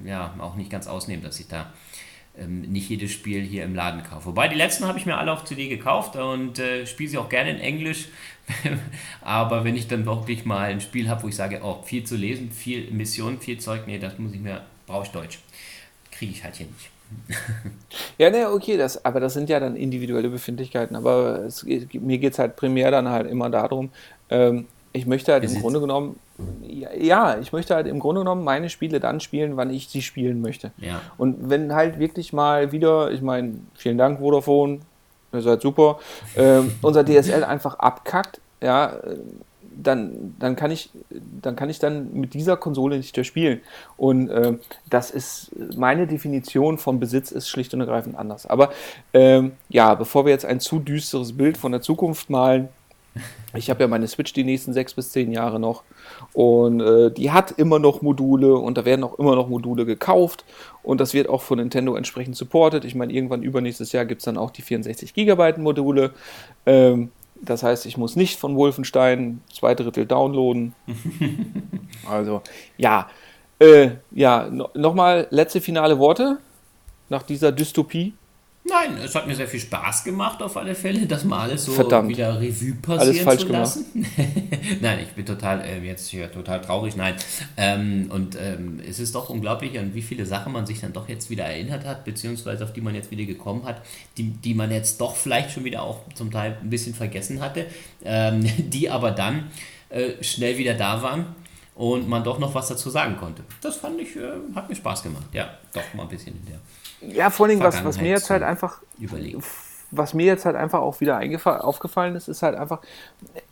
ja, 0.04 0.34
auch 0.38 0.56
nicht 0.56 0.70
ganz 0.70 0.86
ausnehmen, 0.86 1.22
dass 1.22 1.40
ich 1.40 1.48
da 1.48 1.72
ähm, 2.38 2.62
nicht 2.62 2.88
jedes 2.88 3.10
Spiel 3.12 3.42
hier 3.42 3.64
im 3.64 3.74
Laden 3.74 4.02
kaufe. 4.02 4.26
Wobei 4.26 4.48
die 4.48 4.56
letzten 4.56 4.86
habe 4.86 4.98
ich 4.98 5.06
mir 5.06 5.18
alle 5.18 5.32
auf 5.32 5.44
CD 5.44 5.68
gekauft 5.68 6.16
und 6.16 6.58
äh, 6.58 6.86
spiele 6.86 7.10
sie 7.10 7.18
auch 7.18 7.28
gerne 7.28 7.50
in 7.50 7.60
Englisch. 7.60 8.08
Aber 9.20 9.64
wenn 9.64 9.76
ich 9.76 9.88
dann 9.88 10.06
wirklich 10.06 10.44
mal 10.44 10.70
ein 10.70 10.80
Spiel 10.80 11.08
habe, 11.08 11.22
wo 11.24 11.28
ich 11.28 11.36
sage, 11.36 11.60
oh, 11.62 11.82
viel 11.82 12.04
zu 12.04 12.16
lesen, 12.16 12.50
viel 12.50 12.90
Mission, 12.90 13.40
viel 13.40 13.58
Zeug, 13.58 13.82
nee, 13.86 13.98
das 13.98 14.18
muss 14.18 14.32
ich 14.32 14.40
mir, 14.40 14.62
brauche 14.86 15.04
ich 15.04 15.10
Deutsch. 15.10 15.40
Kriege 16.10 16.32
ich 16.32 16.44
halt 16.44 16.56
hier 16.56 16.66
nicht. 16.66 16.90
ja, 18.18 18.30
ne, 18.30 18.50
okay, 18.50 18.76
das, 18.76 19.04
aber 19.04 19.20
das 19.20 19.34
sind 19.34 19.48
ja 19.48 19.60
dann 19.60 19.76
individuelle 19.76 20.28
Befindlichkeiten. 20.28 20.96
Aber 20.96 21.44
es, 21.44 21.64
mir 21.64 22.18
geht 22.18 22.32
es 22.32 22.38
halt 22.38 22.56
primär 22.56 22.90
dann 22.90 23.08
halt 23.08 23.30
immer 23.30 23.50
darum, 23.50 23.90
ähm, 24.30 24.66
ich 24.92 25.06
möchte 25.06 25.32
halt 25.32 25.44
im 25.44 25.60
Grunde 25.60 25.80
genommen, 25.80 26.18
ja, 26.96 27.38
ich 27.38 27.52
möchte 27.52 27.74
halt 27.74 27.86
im 27.86 27.98
Grunde 27.98 28.20
genommen 28.20 28.44
meine 28.44 28.70
Spiele 28.70 29.00
dann 29.00 29.20
spielen, 29.20 29.56
wann 29.56 29.70
ich 29.70 29.88
sie 29.88 30.02
spielen 30.02 30.40
möchte. 30.40 30.70
Ja. 30.76 31.00
Und 31.16 31.50
wenn 31.50 31.74
halt 31.74 31.98
wirklich 31.98 32.32
mal 32.32 32.70
wieder, 32.70 33.10
ich 33.10 33.22
meine, 33.22 33.54
vielen 33.74 33.98
Dank 33.98 34.20
Vodafone, 34.20 34.80
ihr 35.32 35.42
seid 35.42 35.60
super, 35.60 35.98
äh, 36.36 36.60
unser 36.80 37.04
DSL 37.04 37.42
einfach 37.44 37.78
abkackt, 37.78 38.40
ja, 38.60 38.96
dann, 39.80 40.34
dann 40.38 40.56
kann 40.56 40.70
ich, 40.70 40.90
dann 41.10 41.54
kann 41.54 41.70
ich 41.70 41.78
dann 41.78 42.12
mit 42.12 42.34
dieser 42.34 42.56
Konsole 42.56 42.96
nicht 42.96 43.16
mehr 43.16 43.24
spielen. 43.24 43.60
Und 43.96 44.28
äh, 44.28 44.54
das 44.90 45.10
ist 45.10 45.52
meine 45.76 46.06
Definition 46.06 46.78
von 46.78 46.98
Besitz 46.98 47.30
ist 47.30 47.48
schlicht 47.48 47.74
und 47.74 47.80
ergreifend 47.80 48.16
anders. 48.16 48.46
Aber 48.46 48.72
ähm, 49.12 49.52
ja, 49.68 49.94
bevor 49.94 50.24
wir 50.24 50.32
jetzt 50.32 50.44
ein 50.44 50.60
zu 50.60 50.80
düsteres 50.80 51.36
Bild 51.36 51.56
von 51.56 51.72
der 51.72 51.80
Zukunft 51.80 52.28
malen, 52.28 52.68
ich 53.54 53.70
habe 53.70 53.82
ja 53.82 53.88
meine 53.88 54.06
Switch 54.06 54.32
die 54.32 54.44
nächsten 54.44 54.72
sechs 54.72 54.94
bis 54.94 55.10
zehn 55.10 55.32
Jahre 55.32 55.58
noch 55.58 55.82
und 56.32 56.80
äh, 56.80 57.10
die 57.10 57.30
hat 57.30 57.52
immer 57.52 57.78
noch 57.78 58.02
Module 58.02 58.54
und 58.56 58.78
da 58.78 58.84
werden 58.84 59.04
auch 59.04 59.18
immer 59.18 59.34
noch 59.34 59.48
Module 59.48 59.86
gekauft 59.86 60.44
und 60.82 61.00
das 61.00 61.14
wird 61.14 61.28
auch 61.28 61.42
von 61.42 61.58
Nintendo 61.58 61.96
entsprechend 61.96 62.36
supported. 62.36 62.84
Ich 62.84 62.94
meine, 62.94 63.12
irgendwann 63.12 63.42
übernächstes 63.42 63.92
Jahr 63.92 64.04
gibt 64.04 64.20
es 64.20 64.24
dann 64.26 64.36
auch 64.36 64.50
die 64.50 64.62
64 64.62 65.14
GB 65.14 65.58
Module. 65.58 66.12
Ähm, 66.66 67.10
das 67.40 67.62
heißt, 67.62 67.86
ich 67.86 67.96
muss 67.96 68.16
nicht 68.16 68.38
von 68.38 68.56
Wolfenstein 68.56 69.40
zwei 69.52 69.74
Drittel 69.74 70.06
downloaden. 70.06 70.74
also, 72.08 72.42
ja. 72.76 73.08
Äh, 73.60 73.90
ja, 74.12 74.48
no, 74.50 74.70
nochmal 74.74 75.26
letzte 75.30 75.60
finale 75.60 75.98
Worte 75.98 76.38
nach 77.08 77.22
dieser 77.22 77.52
Dystopie. 77.52 78.14
Nein, 78.68 78.98
es 79.02 79.14
hat 79.14 79.26
mir 79.26 79.34
sehr 79.34 79.48
viel 79.48 79.60
Spaß 79.60 80.04
gemacht, 80.04 80.42
auf 80.42 80.56
alle 80.56 80.74
Fälle, 80.74 81.06
das 81.06 81.24
mal 81.24 81.40
alles 81.42 81.64
so 81.64 81.72
Verdammt. 81.72 82.08
wieder 82.08 82.40
Revue 82.40 82.74
passieren 82.74 83.00
alles 83.00 83.20
falsch 83.20 83.40
zu 83.42 83.48
lassen. 83.48 83.84
nein, 84.80 84.98
ich 85.02 85.08
bin 85.14 85.24
total, 85.24 85.60
äh, 85.62 85.80
jetzt 85.80 86.08
hier 86.08 86.30
total 86.30 86.60
traurig, 86.60 86.96
nein. 86.96 87.14
Ähm, 87.56 88.10
und 88.12 88.36
ähm, 88.36 88.80
es 88.86 89.00
ist 89.00 89.14
doch 89.14 89.30
unglaublich, 89.30 89.78
an 89.78 89.94
wie 89.94 90.02
viele 90.02 90.26
Sachen 90.26 90.52
man 90.52 90.66
sich 90.66 90.80
dann 90.80 90.92
doch 90.92 91.08
jetzt 91.08 91.30
wieder 91.30 91.44
erinnert 91.44 91.84
hat, 91.86 92.04
beziehungsweise 92.04 92.64
auf 92.64 92.72
die 92.72 92.80
man 92.80 92.94
jetzt 92.94 93.10
wieder 93.10 93.24
gekommen 93.24 93.64
hat, 93.64 93.80
die, 94.16 94.24
die 94.24 94.54
man 94.54 94.70
jetzt 94.70 95.00
doch 95.00 95.16
vielleicht 95.16 95.52
schon 95.52 95.64
wieder 95.64 95.82
auch 95.82 96.00
zum 96.14 96.30
Teil 96.30 96.58
ein 96.60 96.70
bisschen 96.70 96.94
vergessen 96.94 97.40
hatte, 97.40 97.66
ähm, 98.04 98.44
die 98.58 98.90
aber 98.90 99.12
dann 99.12 99.50
äh, 99.88 100.22
schnell 100.22 100.58
wieder 100.58 100.74
da 100.74 101.02
waren 101.02 101.26
und 101.74 102.08
man 102.08 102.24
doch 102.24 102.38
noch 102.38 102.54
was 102.54 102.68
dazu 102.68 102.90
sagen 102.90 103.16
konnte. 103.16 103.42
Das 103.62 103.76
fand 103.76 104.00
ich, 104.00 104.16
äh, 104.16 104.54
hat 104.54 104.68
mir 104.68 104.74
Spaß 104.74 105.02
gemacht. 105.02 105.26
Ja, 105.32 105.56
doch 105.72 105.94
mal 105.94 106.02
ein 106.02 106.08
bisschen 106.08 106.34
in 106.34 106.46
der 106.46 106.60
ja, 107.00 107.30
vor 107.30 107.46
allem, 107.46 107.60
was, 107.60 107.84
was 107.84 108.00
mir 108.00 108.10
jetzt 108.10 108.30
halt 108.30 108.42
einfach. 108.42 108.80
Überlegen. 108.98 109.42
Was 109.90 110.12
mir 110.12 110.26
jetzt 110.26 110.44
halt 110.44 110.54
einfach 110.54 110.80
auch 110.80 111.00
wieder 111.00 111.18
aufgefallen 111.64 112.14
ist, 112.14 112.28
ist 112.28 112.42
halt 112.42 112.56
einfach, 112.56 112.80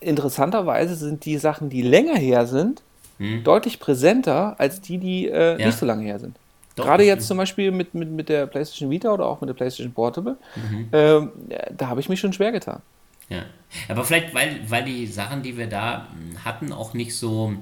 interessanterweise 0.00 0.94
sind 0.94 1.24
die 1.24 1.38
Sachen, 1.38 1.70
die 1.70 1.80
länger 1.80 2.16
her 2.16 2.46
sind, 2.46 2.82
hm. 3.18 3.42
deutlich 3.42 3.80
präsenter 3.80 4.54
als 4.58 4.82
die, 4.82 4.98
die 4.98 5.28
äh, 5.28 5.58
ja. 5.58 5.66
nicht 5.66 5.78
so 5.78 5.86
lange 5.86 6.04
her 6.04 6.18
sind. 6.18 6.36
Doch, 6.74 6.84
Gerade 6.84 7.04
jetzt 7.04 7.26
zum 7.26 7.38
Beispiel 7.38 7.70
mit, 7.70 7.94
mit, 7.94 8.10
mit 8.10 8.28
der 8.28 8.46
PlayStation 8.46 8.90
Vita 8.90 9.10
oder 9.10 9.24
auch 9.24 9.40
mit 9.40 9.48
der 9.48 9.54
PlayStation 9.54 9.94
Portable, 9.94 10.36
mhm. 10.56 10.88
ähm, 10.92 11.32
da 11.74 11.88
habe 11.88 12.00
ich 12.00 12.10
mich 12.10 12.20
schon 12.20 12.34
schwer 12.34 12.52
getan. 12.52 12.82
Ja, 13.30 13.44
aber 13.88 14.04
vielleicht, 14.04 14.34
weil, 14.34 14.60
weil 14.68 14.84
die 14.84 15.06
Sachen, 15.06 15.42
die 15.42 15.56
wir 15.56 15.68
da 15.68 16.06
hm, 16.12 16.44
hatten, 16.44 16.72
auch 16.72 16.94
nicht 16.94 17.16
so, 17.16 17.54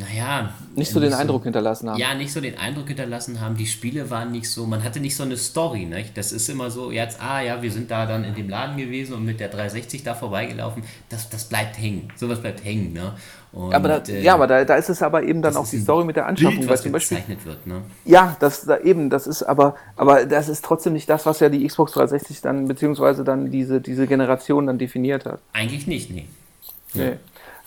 naja. 0.00 0.52
Nicht 0.74 0.90
so 0.90 0.98
den 0.98 1.10
so, 1.10 1.16
Eindruck 1.16 1.44
hinterlassen 1.44 1.90
haben. 1.90 1.98
Ja, 1.98 2.14
nicht 2.14 2.32
so 2.32 2.40
den 2.40 2.56
Eindruck 2.56 2.88
hinterlassen 2.88 3.40
haben. 3.40 3.56
Die 3.56 3.66
Spiele 3.66 4.08
waren 4.08 4.32
nicht 4.32 4.50
so, 4.50 4.66
man 4.66 4.82
hatte 4.82 4.98
nicht 4.98 5.14
so 5.14 5.22
eine 5.22 5.36
Story. 5.36 5.84
Nicht? 5.84 6.16
Das 6.16 6.32
ist 6.32 6.48
immer 6.48 6.70
so, 6.70 6.90
jetzt, 6.90 7.22
ah 7.22 7.40
ja, 7.40 7.60
wir 7.60 7.70
sind 7.70 7.90
da 7.90 8.06
dann 8.06 8.24
in 8.24 8.34
dem 8.34 8.48
Laden 8.48 8.76
gewesen 8.76 9.14
und 9.14 9.24
mit 9.24 9.40
der 9.40 9.48
360 9.48 10.02
da 10.02 10.14
vorbeigelaufen. 10.14 10.82
Das, 11.08 11.28
das 11.28 11.44
bleibt 11.44 11.78
hängen. 11.78 12.08
Sowas 12.16 12.40
bleibt 12.40 12.64
hängen. 12.64 12.92
Ne? 12.92 13.12
Und, 13.52 13.74
aber 13.74 13.88
da, 13.88 14.12
äh, 14.12 14.22
ja, 14.22 14.34
aber 14.34 14.46
da, 14.46 14.64
da 14.64 14.76
ist 14.76 14.88
es 14.88 15.02
aber 15.02 15.22
eben 15.24 15.42
dann 15.42 15.56
auch 15.56 15.68
die 15.68 15.78
Story 15.78 16.04
mit 16.04 16.16
der 16.16 16.26
Anschaffung. 16.26 16.58
Bild, 16.58 16.70
was 16.70 16.82
zum 16.82 16.92
Beispiel, 16.92 17.18
gezeichnet 17.18 17.44
wird, 17.44 17.66
ne? 17.66 17.82
Ja, 18.04 18.36
das 18.38 18.64
da 18.64 18.78
eben, 18.78 19.10
das 19.10 19.26
ist 19.26 19.42
aber, 19.42 19.74
aber 19.96 20.24
das 20.24 20.48
ist 20.48 20.64
trotzdem 20.64 20.92
nicht 20.92 21.10
das, 21.10 21.26
was 21.26 21.40
ja 21.40 21.48
die 21.48 21.66
Xbox 21.66 21.92
360 21.92 22.42
dann, 22.42 22.68
beziehungsweise 22.68 23.24
dann 23.24 23.50
diese, 23.50 23.80
diese 23.80 24.06
Generation 24.06 24.68
dann 24.68 24.78
definiert 24.78 25.26
hat. 25.26 25.40
Eigentlich 25.52 25.88
nicht, 25.88 26.10
nee. 26.10 26.26
Nee. 26.94 27.16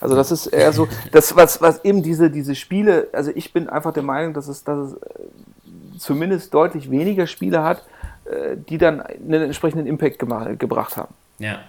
Also 0.04 0.16
das 0.16 0.30
ist 0.30 0.48
eher 0.48 0.70
so, 0.74 0.86
das, 1.12 1.34
was, 1.34 1.62
was 1.62 1.82
eben 1.82 2.02
diese, 2.02 2.30
diese 2.30 2.54
Spiele, 2.54 3.08
also 3.14 3.30
ich 3.34 3.54
bin 3.54 3.70
einfach 3.70 3.94
der 3.94 4.02
Meinung, 4.02 4.34
dass 4.34 4.48
es, 4.48 4.62
dass 4.62 4.90
es 4.90 4.94
äh, 4.96 5.98
zumindest 5.98 6.52
deutlich 6.52 6.90
weniger 6.90 7.26
Spiele 7.26 7.62
hat, 7.62 7.82
äh, 8.26 8.54
die 8.68 8.76
dann 8.76 9.00
einen 9.00 9.44
entsprechenden 9.44 9.86
Impact 9.86 10.18
gemacht, 10.18 10.60
gebracht 10.60 10.98
haben. 10.98 11.14
Ja. 11.38 11.60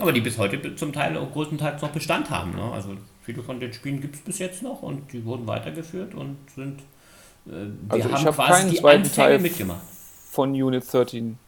Aber 0.00 0.10
die 0.10 0.20
bis 0.20 0.36
heute 0.36 0.74
zum 0.74 0.92
Teil 0.92 1.16
größtenteils 1.32 1.80
noch 1.80 1.90
Bestand 1.90 2.28
haben. 2.28 2.56
Ne? 2.56 2.72
Also 2.72 2.88
viele 3.22 3.44
von 3.44 3.60
den 3.60 3.72
Spielen 3.72 4.00
gibt 4.00 4.16
es 4.16 4.22
bis 4.22 4.40
jetzt 4.40 4.64
noch 4.64 4.82
und 4.82 5.12
die 5.12 5.24
wurden 5.24 5.46
weitergeführt 5.46 6.16
und 6.16 6.38
sind 6.56 6.80
wir 7.44 7.70
Also 7.88 8.08
ich 8.08 8.14
haben 8.16 8.24
hab 8.24 8.34
quasi 8.34 8.52
keinen 8.52 8.70
die 8.72 8.76
zweiten 8.78 9.02
Anfänge 9.04 9.28
Teil 9.28 9.38
mitgemacht. 9.38 9.82
Von 10.28 10.50
Unit 10.60 10.92
13 10.92 11.38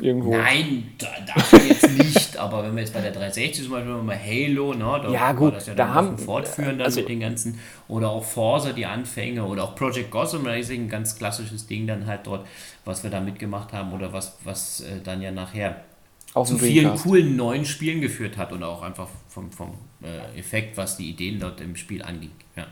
irgendwo. 0.00 0.36
Nein, 0.36 0.92
da, 0.98 1.06
dafür 1.26 1.60
jetzt 1.66 1.90
nicht, 1.96 2.36
aber 2.38 2.62
wenn 2.64 2.74
wir 2.74 2.82
jetzt 2.82 2.92
bei 2.94 3.00
der 3.00 3.12
360 3.12 3.64
zum 3.64 3.72
Beispiel 3.72 3.94
mal 3.94 4.18
Halo, 4.18 4.74
ne, 4.74 5.00
da 5.02 5.10
Ja, 5.10 5.32
gut, 5.32 5.54
das 5.54 5.66
ja 5.66 5.74
da 5.74 5.94
haben- 5.94 6.18
Fortführen 6.18 6.78
dann 6.78 6.86
also- 6.86 7.00
mit 7.00 7.08
den 7.08 7.20
ganzen, 7.20 7.58
oder 7.88 8.10
auch 8.10 8.24
Forza, 8.24 8.72
die 8.72 8.86
Anfänge, 8.86 9.44
oder 9.44 9.64
auch 9.64 9.74
Project 9.74 10.10
Gotham 10.10 10.46
Racing, 10.46 10.84
ein 10.84 10.88
ganz 10.88 11.16
klassisches 11.16 11.66
Ding 11.66 11.86
dann 11.86 12.06
halt 12.06 12.26
dort, 12.26 12.46
was 12.84 13.02
wir 13.02 13.10
da 13.10 13.20
mitgemacht 13.20 13.72
haben, 13.72 13.92
oder 13.92 14.12
was, 14.12 14.38
was 14.44 14.80
äh, 14.80 15.00
dann 15.02 15.20
ja 15.22 15.30
nachher 15.30 15.82
zu 16.44 16.58
vielen 16.58 16.94
coolen 16.96 17.36
neuen 17.36 17.64
Spielen 17.64 18.00
geführt 18.00 18.36
hat 18.36 18.52
und 18.52 18.62
auch 18.62 18.82
einfach 18.82 19.08
vom, 19.28 19.50
vom 19.50 19.74
äh, 20.02 20.38
Effekt, 20.38 20.76
was 20.76 20.96
die 20.96 21.10
Ideen 21.10 21.40
dort 21.40 21.60
im 21.60 21.74
Spiel 21.74 22.02
anging. 22.02 22.30
Ja. 22.54 22.66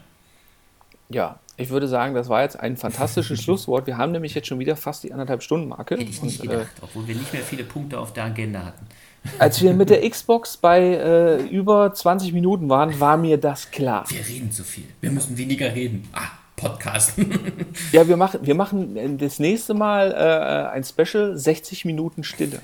Ja, 1.08 1.38
ich 1.56 1.70
würde 1.70 1.88
sagen, 1.88 2.14
das 2.14 2.28
war 2.28 2.42
jetzt 2.42 2.58
ein 2.58 2.76
fantastisches 2.76 3.42
Schlusswort. 3.44 3.86
Wir 3.86 3.96
haben 3.96 4.12
nämlich 4.12 4.34
jetzt 4.34 4.48
schon 4.48 4.58
wieder 4.58 4.76
fast 4.76 5.04
die 5.04 5.12
anderthalb 5.12 5.42
Stunden 5.42 5.68
Marke. 5.68 5.96
Hätte 5.96 6.10
ich 6.10 6.22
nicht 6.22 6.40
Und, 6.40 6.46
äh, 6.46 6.52
gedacht, 6.52 6.72
obwohl 6.82 7.06
wir 7.08 7.14
nicht 7.14 7.32
mehr 7.32 7.42
viele 7.42 7.64
Punkte 7.64 7.98
auf 7.98 8.12
der 8.12 8.24
Agenda 8.24 8.64
hatten. 8.64 8.86
als 9.38 9.60
wir 9.62 9.72
mit 9.74 9.90
der 9.90 10.08
Xbox 10.08 10.56
bei 10.56 10.80
äh, 10.80 11.42
über 11.46 11.92
20 11.92 12.32
Minuten 12.32 12.68
waren, 12.68 12.98
war 13.00 13.16
mir 13.16 13.38
das 13.38 13.70
klar. 13.70 14.04
Wir 14.08 14.26
reden 14.26 14.50
zu 14.50 14.64
viel. 14.64 14.84
Wir 15.00 15.10
müssen 15.10 15.36
weniger 15.38 15.74
reden. 15.74 16.08
Ah, 16.12 16.28
Podcast. 16.56 17.14
Ja, 17.92 18.08
wir 18.08 18.16
machen, 18.16 18.40
wir 18.42 18.54
machen 18.54 18.96
äh, 18.96 19.16
das 19.16 19.38
nächste 19.38 19.74
Mal 19.74 20.12
äh, 20.12 20.74
ein 20.74 20.84
Special 20.84 21.36
60 21.36 21.84
Minuten 21.84 22.24
Stille. 22.24 22.60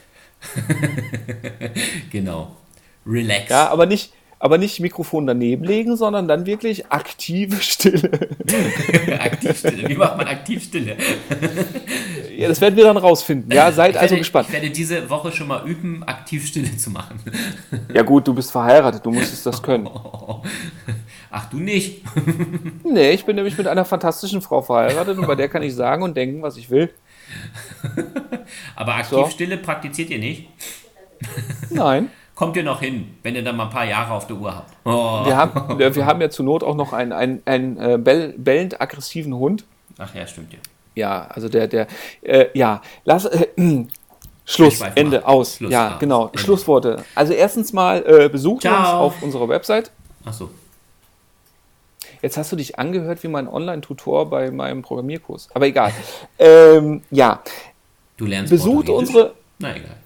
genau. 2.11 2.57
Relax. 3.07 3.49
Ja, 3.51 3.69
aber 3.69 3.87
nicht, 3.87 4.13
aber 4.43 4.59
nicht 4.59 4.81
Mikrofon 4.81 5.25
daneben 5.25 5.63
legen, 5.63 5.97
sondern 5.97 6.27
dann 6.27 6.47
wirklich 6.47 6.91
aktive 6.91 7.61
Stille. 7.61 8.11
Aktivstille. 9.21 9.89
Wie 9.89 9.95
macht 9.95 10.17
man 10.17 10.27
Aktivstille? 10.27 10.97
Ja, 12.35 12.49
das 12.49 12.63
werden 12.63 12.75
wir 12.77 12.85
dann 12.85 12.97
rausfinden. 12.97 13.53
Ja, 13.53 13.71
seid 13.71 13.91
Ich 13.91 13.97
also 13.99 14.13
werde, 14.13 14.21
gespannt. 14.21 14.49
Ich 14.49 14.55
werde 14.55 14.71
diese 14.71 15.11
Woche 15.11 15.31
schon 15.31 15.49
mal 15.49 15.69
üben, 15.69 16.03
Aktivstille 16.03 16.77
zu 16.79 16.91
machen. 16.91 17.21
Ja 17.93 18.03
gut, 18.03 18.27
du 18.27 18.35
bist 18.35 18.51
verheiratet, 18.51 19.05
du 19.05 19.11
musstest 19.11 19.45
das 19.45 19.63
können. 19.63 19.89
Ach, 21.31 21.51
du 21.51 21.59
nicht? 21.59 22.03
Nee, 22.83 23.11
ich 23.11 23.27
bin 23.27 23.37
nämlich 23.37 23.57
mit 23.59 23.69
einer 23.69 23.85
fantastischen 23.85 24.41
Frau 24.41 24.63
verheiratet 24.63 25.19
und 25.19 25.27
bei 25.27 25.35
der 25.35 25.49
kann 25.51 25.63
ich 25.63 25.75
sagen 25.75 26.03
und 26.03 26.17
denken, 26.17 26.43
was 26.43 26.57
ich 26.57 26.71
will. 26.71 26.91
Aber 28.75 28.95
Aktivstille 28.95 29.59
praktiziert 29.59 30.09
ihr 30.09 30.19
nicht? 30.19 30.49
Nein. 31.71 32.11
Kommt 32.43 32.57
ihr 32.57 32.65
noch 32.65 32.81
hin, 32.81 33.15
wenn 33.23 33.37
ihr 33.37 33.45
dann 33.45 33.55
mal 33.55 33.67
ein 33.67 33.71
paar 33.71 33.85
Jahre 33.85 34.15
auf 34.15 34.27
der 34.27 34.35
Uhr 34.35 34.53
habt? 34.53 34.73
Oh. 34.83 35.25
Wir 35.25 35.37
haben, 35.37 35.79
wir 35.79 36.07
haben 36.07 36.21
ja 36.21 36.29
zur 36.29 36.45
Not 36.45 36.65
auch 36.65 36.75
noch 36.75 36.93
einen, 36.93 37.13
einen, 37.13 37.41
einen 37.45 37.77
äh, 37.79 37.99
bell, 37.99 38.35
bellend 38.37 38.81
aggressiven 38.81 39.33
Hund. 39.33 39.65
Ach 39.97 40.13
ja, 40.13 40.27
stimmt 40.27 40.53
ja. 40.53 40.59
Ja, 40.97 41.29
also 41.29 41.49
der, 41.49 41.69
der, 41.69 41.87
äh, 42.23 42.47
ja, 42.55 42.83
lass, 43.05 43.27
äh, 43.27 43.47
Schluss, 44.45 44.81
Ende, 44.97 45.21
mal. 45.21 45.27
aus. 45.27 45.59
Schluss, 45.59 45.71
ja, 45.71 45.95
aus. 45.95 46.01
genau, 46.01 46.27
Ende. 46.27 46.39
Schlussworte. 46.41 47.05
Also 47.15 47.33
erstens 47.33 47.73
mal, 47.73 48.05
äh, 48.05 48.29
besucht 48.29 48.65
uns 48.65 48.75
Ciao. 48.75 49.03
auf 49.03 49.23
unserer 49.23 49.49
Website. 49.49 49.93
Ach 50.25 50.33
so. 50.33 50.51
Jetzt 52.23 52.37
hast 52.37 52.51
du 52.51 52.57
dich 52.57 52.77
angehört 52.77 53.23
wie 53.23 53.29
mein 53.29 53.47
Online-Tutor 53.47 54.29
bei 54.29 54.51
meinem 54.51 54.83
Programmierkurs. 54.83 55.49
Aber 55.55 55.67
egal. 55.69 55.93
ähm, 56.41 57.03
ja, 57.13 57.41
Du 58.17 58.27
lernst 58.27 58.51
besucht 58.51 58.89
unsere, 58.89 59.35
Na 59.61 59.77
egal. 59.77 60.02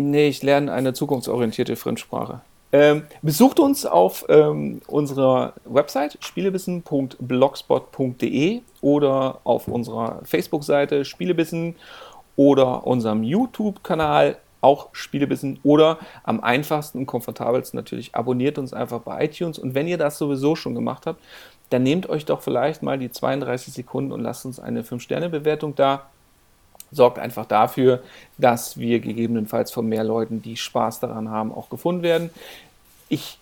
Nee, 0.00 0.28
ich 0.28 0.44
lerne 0.44 0.72
eine 0.72 0.92
zukunftsorientierte 0.92 1.74
Fremdsprache. 1.74 2.40
Ähm, 2.70 3.02
besucht 3.20 3.58
uns 3.58 3.84
auf 3.84 4.24
ähm, 4.28 4.80
unserer 4.86 5.54
Website 5.64 6.18
spielebissen.blogspot.de 6.20 8.60
oder 8.80 9.40
auf 9.42 9.66
unserer 9.66 10.20
Facebook-Seite 10.22 11.04
Spielebissen 11.04 11.74
oder 12.36 12.86
unserem 12.86 13.24
YouTube-Kanal 13.24 14.36
auch 14.60 14.90
Spielebissen 14.92 15.58
oder 15.64 15.98
am 16.22 16.44
einfachsten 16.44 16.98
und 16.98 17.06
komfortabelsten 17.06 17.76
natürlich 17.76 18.14
abonniert 18.14 18.56
uns 18.58 18.72
einfach 18.72 19.00
bei 19.00 19.24
iTunes 19.24 19.58
und 19.58 19.74
wenn 19.74 19.88
ihr 19.88 19.98
das 19.98 20.18
sowieso 20.18 20.54
schon 20.54 20.76
gemacht 20.76 21.06
habt, 21.06 21.20
dann 21.70 21.82
nehmt 21.82 22.08
euch 22.08 22.24
doch 22.24 22.40
vielleicht 22.40 22.84
mal 22.84 23.00
die 23.00 23.10
32 23.10 23.74
Sekunden 23.74 24.12
und 24.12 24.20
lasst 24.20 24.46
uns 24.46 24.60
eine 24.60 24.82
5-Sterne-Bewertung 24.82 25.74
da 25.74 26.06
sorgt 26.90 27.18
einfach 27.18 27.46
dafür, 27.46 28.02
dass 28.38 28.78
wir 28.78 29.00
gegebenenfalls 29.00 29.70
von 29.70 29.88
mehr 29.88 30.04
Leuten, 30.04 30.42
die 30.42 30.56
Spaß 30.56 31.00
daran 31.00 31.30
haben, 31.30 31.52
auch 31.52 31.70
gefunden 31.70 32.02
werden. 32.02 32.30
Ich 33.08 33.38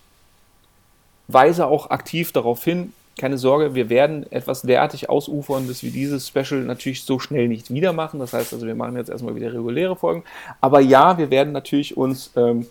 weise 1.29 1.67
auch 1.67 1.91
aktiv 1.91 2.33
darauf 2.33 2.63
hin, 2.65 2.93
keine 3.19 3.39
Sorge, 3.39 3.75
wir 3.75 3.89
werden 3.89 4.31
etwas 4.31 4.63
derartig 4.63 5.09
ausufern, 5.09 5.69
dass 5.69 5.83
wir 5.83 5.91
dieses 5.91 6.29
Special 6.29 6.61
natürlich 6.61 7.03
so 7.03 7.19
schnell 7.19 7.49
nicht 7.49 7.73
wieder 7.73 7.93
machen. 7.95 8.21
Das 8.21 8.35
heißt 8.35 8.53
also, 8.53 8.67
wir 8.67 8.75
machen 8.75 8.97
jetzt 8.97 9.09
erstmal 9.09 9.35
wieder 9.35 9.53
reguläre 9.53 9.97
Folgen. 9.97 10.23
Aber 10.61 10.81
ja, 10.81 11.17
wir 11.17 11.31
werden 11.31 11.53
natürlich 11.53 11.97
uns 11.97 12.31
ähm, 12.37 12.67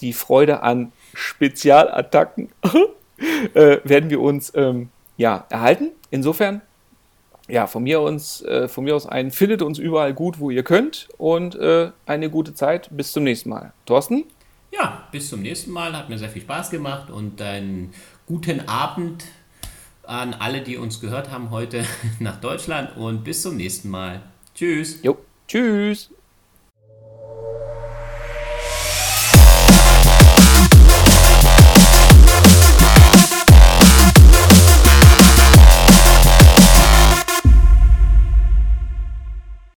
die 0.00 0.12
Freude 0.12 0.62
an 0.62 0.92
Spezialattacken 1.12 2.50
äh, 3.54 3.78
werden 3.82 4.10
wir 4.10 4.20
uns 4.20 4.52
ähm, 4.54 4.90
ja 5.16 5.44
erhalten. 5.48 5.90
Insofern 6.10 6.60
ja, 7.48 7.66
von 7.66 7.82
mir, 7.82 8.00
uns, 8.00 8.42
äh, 8.42 8.68
von 8.68 8.84
mir 8.84 8.94
aus 8.94 9.06
ein, 9.06 9.30
findet 9.30 9.62
uns 9.62 9.78
überall 9.78 10.14
gut, 10.14 10.38
wo 10.38 10.50
ihr 10.50 10.62
könnt 10.62 11.08
und 11.18 11.54
äh, 11.54 11.90
eine 12.06 12.30
gute 12.30 12.54
Zeit. 12.54 12.88
Bis 12.90 13.12
zum 13.12 13.24
nächsten 13.24 13.48
Mal. 13.48 13.72
Thorsten? 13.86 14.24
Ja, 14.70 15.08
bis 15.10 15.30
zum 15.30 15.42
nächsten 15.42 15.70
Mal. 15.70 15.96
Hat 15.96 16.08
mir 16.08 16.18
sehr 16.18 16.28
viel 16.28 16.42
Spaß 16.42 16.70
gemacht 16.70 17.10
und 17.10 17.40
einen 17.40 17.92
guten 18.26 18.68
Abend 18.68 19.24
an 20.04 20.34
alle, 20.34 20.62
die 20.62 20.76
uns 20.76 21.00
gehört 21.00 21.30
haben 21.30 21.50
heute 21.50 21.84
nach 22.18 22.40
Deutschland 22.40 22.96
und 22.96 23.24
bis 23.24 23.42
zum 23.42 23.56
nächsten 23.56 23.88
Mal. 23.88 24.22
Tschüss. 24.54 25.02
Jo, 25.02 25.18
tschüss. 25.46 26.10